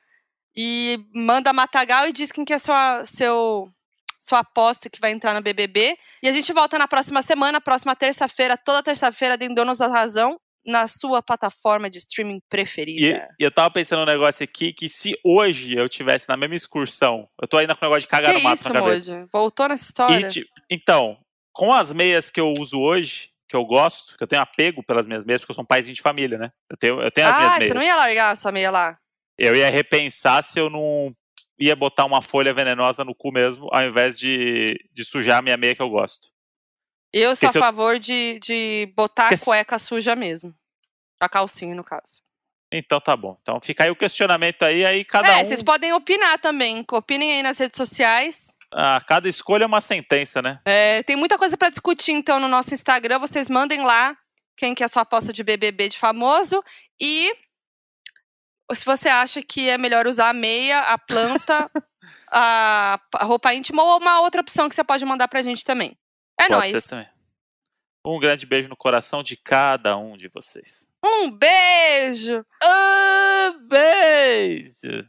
e 0.55 0.99
manda 1.15 1.53
Matagal 1.53 2.09
e 2.09 2.13
diz 2.13 2.31
quem 2.31 2.45
que 2.45 2.53
é 2.53 2.59
sua, 2.59 3.05
seu, 3.07 3.73
sua 4.21 4.41
aposta 4.41 4.91
que 4.91 5.01
vai 5.01 5.11
entrar 5.11 5.35
no 5.35 5.41
BBB. 5.41 5.97
E 6.23 6.29
a 6.29 6.33
gente 6.33 6.53
volta 6.53 6.79
na 6.79 6.87
próxima 6.87 7.23
semana, 7.23 7.61
próxima 7.61 7.97
terça-feira, 7.97 8.57
toda 8.57 8.83
terça-feira, 8.83 9.37
dentro 9.37 9.55
Donos 9.55 9.79
da 9.79 9.87
Razão, 9.87 10.39
na 10.65 10.87
sua 10.87 11.23
plataforma 11.23 11.89
de 11.89 11.99
streaming 11.99 12.41
preferida. 12.49 13.29
e 13.39 13.43
eu 13.43 13.51
tava 13.51 13.71
pensando 13.71 14.03
um 14.03 14.07
negócio 14.07 14.45
aqui 14.45 14.75
que 14.75 14.91
se 14.91 15.19
hoje 15.25 15.75
eu 15.75 15.89
tivesse 15.89 16.29
na 16.29 16.37
mesma 16.37 16.55
excursão, 16.55 17.27
eu 17.41 17.49
tô 17.49 17.57
ainda 17.57 17.75
com 17.75 17.85
o 17.85 17.89
negócio 17.89 18.03
de 18.03 18.09
cagar 18.09 18.35
que 18.35 18.39
no 18.39 18.45
mato 18.45 18.59
isso, 18.61 18.69
na 18.69 18.81
cabeça. 18.81 19.13
Moji? 19.13 19.29
Voltou 19.33 19.69
nessa 19.69 19.85
história? 19.85 20.29
E, 20.29 20.47
então, 20.71 21.17
com 21.51 21.73
as 21.73 21.93
meias 21.93 22.31
que 22.31 22.41
eu 22.41 22.53
uso 22.59 22.79
hoje, 22.79 23.31
que 23.49 23.57
eu 23.57 23.65
gosto, 23.65 24.17
que 24.19 24.23
eu 24.23 24.29
tenho 24.29 24.43
apego 24.43 24.85
pelas 24.85 25.07
minhas 25.07 25.25
meias, 25.25 25.41
porque 25.41 25.51
eu 25.51 25.55
sou 25.55 25.65
um 25.65 25.67
paizinho 25.67 25.95
de 25.95 26.03
família, 26.03 26.39
né? 26.39 26.53
Eu 26.71 26.77
tenho, 26.77 27.03
eu 27.03 27.11
tenho 27.11 27.27
as 27.27 27.37
minhas 27.37 27.53
ah, 27.53 27.59
meias. 27.59 27.69
você 27.69 27.75
não 27.75 27.83
ia 27.83 27.97
largar 27.97 28.31
a 28.31 28.37
sua 28.37 28.53
meia 28.53 28.71
lá? 28.71 28.99
Eu 29.39 29.57
ia 29.57 29.71
repensar 29.71 30.45
se 30.45 30.61
eu 30.61 30.69
não 30.69 31.15
ia 31.61 31.77
botar 31.77 32.05
uma 32.05 32.23
folha 32.23 32.55
venenosa 32.55 33.05
no 33.05 33.15
cu 33.15 33.31
mesmo, 33.33 33.69
ao 33.73 33.83
invés 33.85 34.19
de, 34.19 34.75
de 34.93 35.05
sujar 35.05 35.39
a 35.39 35.43
minha 35.43 35.57
meia 35.57 35.75
que 35.75 35.83
eu 35.83 35.91
gosto. 35.91 36.29
Eu 37.13 37.35
sou 37.37 37.49
a 37.49 37.53
se 37.53 37.59
eu- 37.59 37.63
favor 37.63 37.99
de, 37.99 38.39
de 38.41 38.93
botar 38.97 39.25
a 39.25 39.27
Porque 39.27 39.37
se- 39.39 39.45
cueca 39.45 39.79
suja 39.79 40.15
mesmo. 40.17 40.55
A 41.21 41.29
calcinha, 41.29 41.75
no 41.75 41.85
caso. 41.85 42.23
Então 42.73 43.01
tá 43.01 43.17
bom. 43.17 43.37
Então 43.43 43.61
fica 43.61 43.85
aí 43.85 43.91
o 43.91 43.97
questionamento 43.97 44.63
aí, 44.65 44.85
aí 44.87 45.05
cada 45.05 45.29
é, 45.29 45.43
um. 45.43 45.45
vocês 45.45 45.63
podem 45.63 45.93
opinar 45.93 46.39
também. 46.39 46.85
Opinem 46.91 47.33
aí 47.33 47.43
nas 47.43 47.59
redes 47.59 47.77
sociais. 47.77 48.55
Ah, 48.73 49.01
cada 49.07 49.29
escolha 49.29 49.65
é 49.65 49.67
uma 49.67 49.81
sentença, 49.81 50.41
né? 50.41 50.61
É, 50.65 51.03
tem 51.03 51.17
muita 51.17 51.37
coisa 51.37 51.57
para 51.57 51.69
discutir, 51.71 52.13
então, 52.13 52.39
no 52.39 52.47
nosso 52.47 52.73
Instagram. 52.73 53.19
Vocês 53.19 53.51
mandem 53.51 53.83
lá 53.85 54.17
quem 54.57 54.73
que 54.75 54.85
é 54.85 54.87
a 54.87 54.89
sua 54.89 55.03
aposta 55.03 55.33
de 55.33 55.43
BBB 55.43 55.89
de 55.89 55.99
famoso. 55.99 56.63
E 57.01 57.33
se 58.75 58.85
você 58.85 59.09
acha 59.09 59.43
que 59.43 59.69
é 59.69 59.79
melhor 59.79 60.07
usar 60.07 60.31
a 60.31 60.35
meia, 60.35 60.81
a 60.81 60.99
planta, 60.99 61.71
a, 62.31 63.01
a 63.15 63.25
roupa 63.25 63.53
íntima 63.55 63.83
ou 63.83 63.99
uma 63.99 64.21
outra 64.21 64.41
opção 64.41 64.69
que 64.69 64.75
você 64.75 64.85
pode 64.85 65.05
mandar 65.05 65.29
pra 65.29 65.43
gente 65.43 65.65
também. 65.65 65.97
É 66.39 66.49
Pode 66.49 66.73
nóis. 66.73 66.91
Um 68.05 68.19
grande 68.19 68.47
beijo 68.47 68.69
no 68.69 68.77
coração 68.77 69.23
de 69.23 69.37
cada 69.37 69.97
um 69.97 70.17
de 70.17 70.29
vocês. 70.29 70.89
Um 71.05 71.31
beijo! 71.31 72.45
Um 72.63 73.67
beijo! 73.67 75.09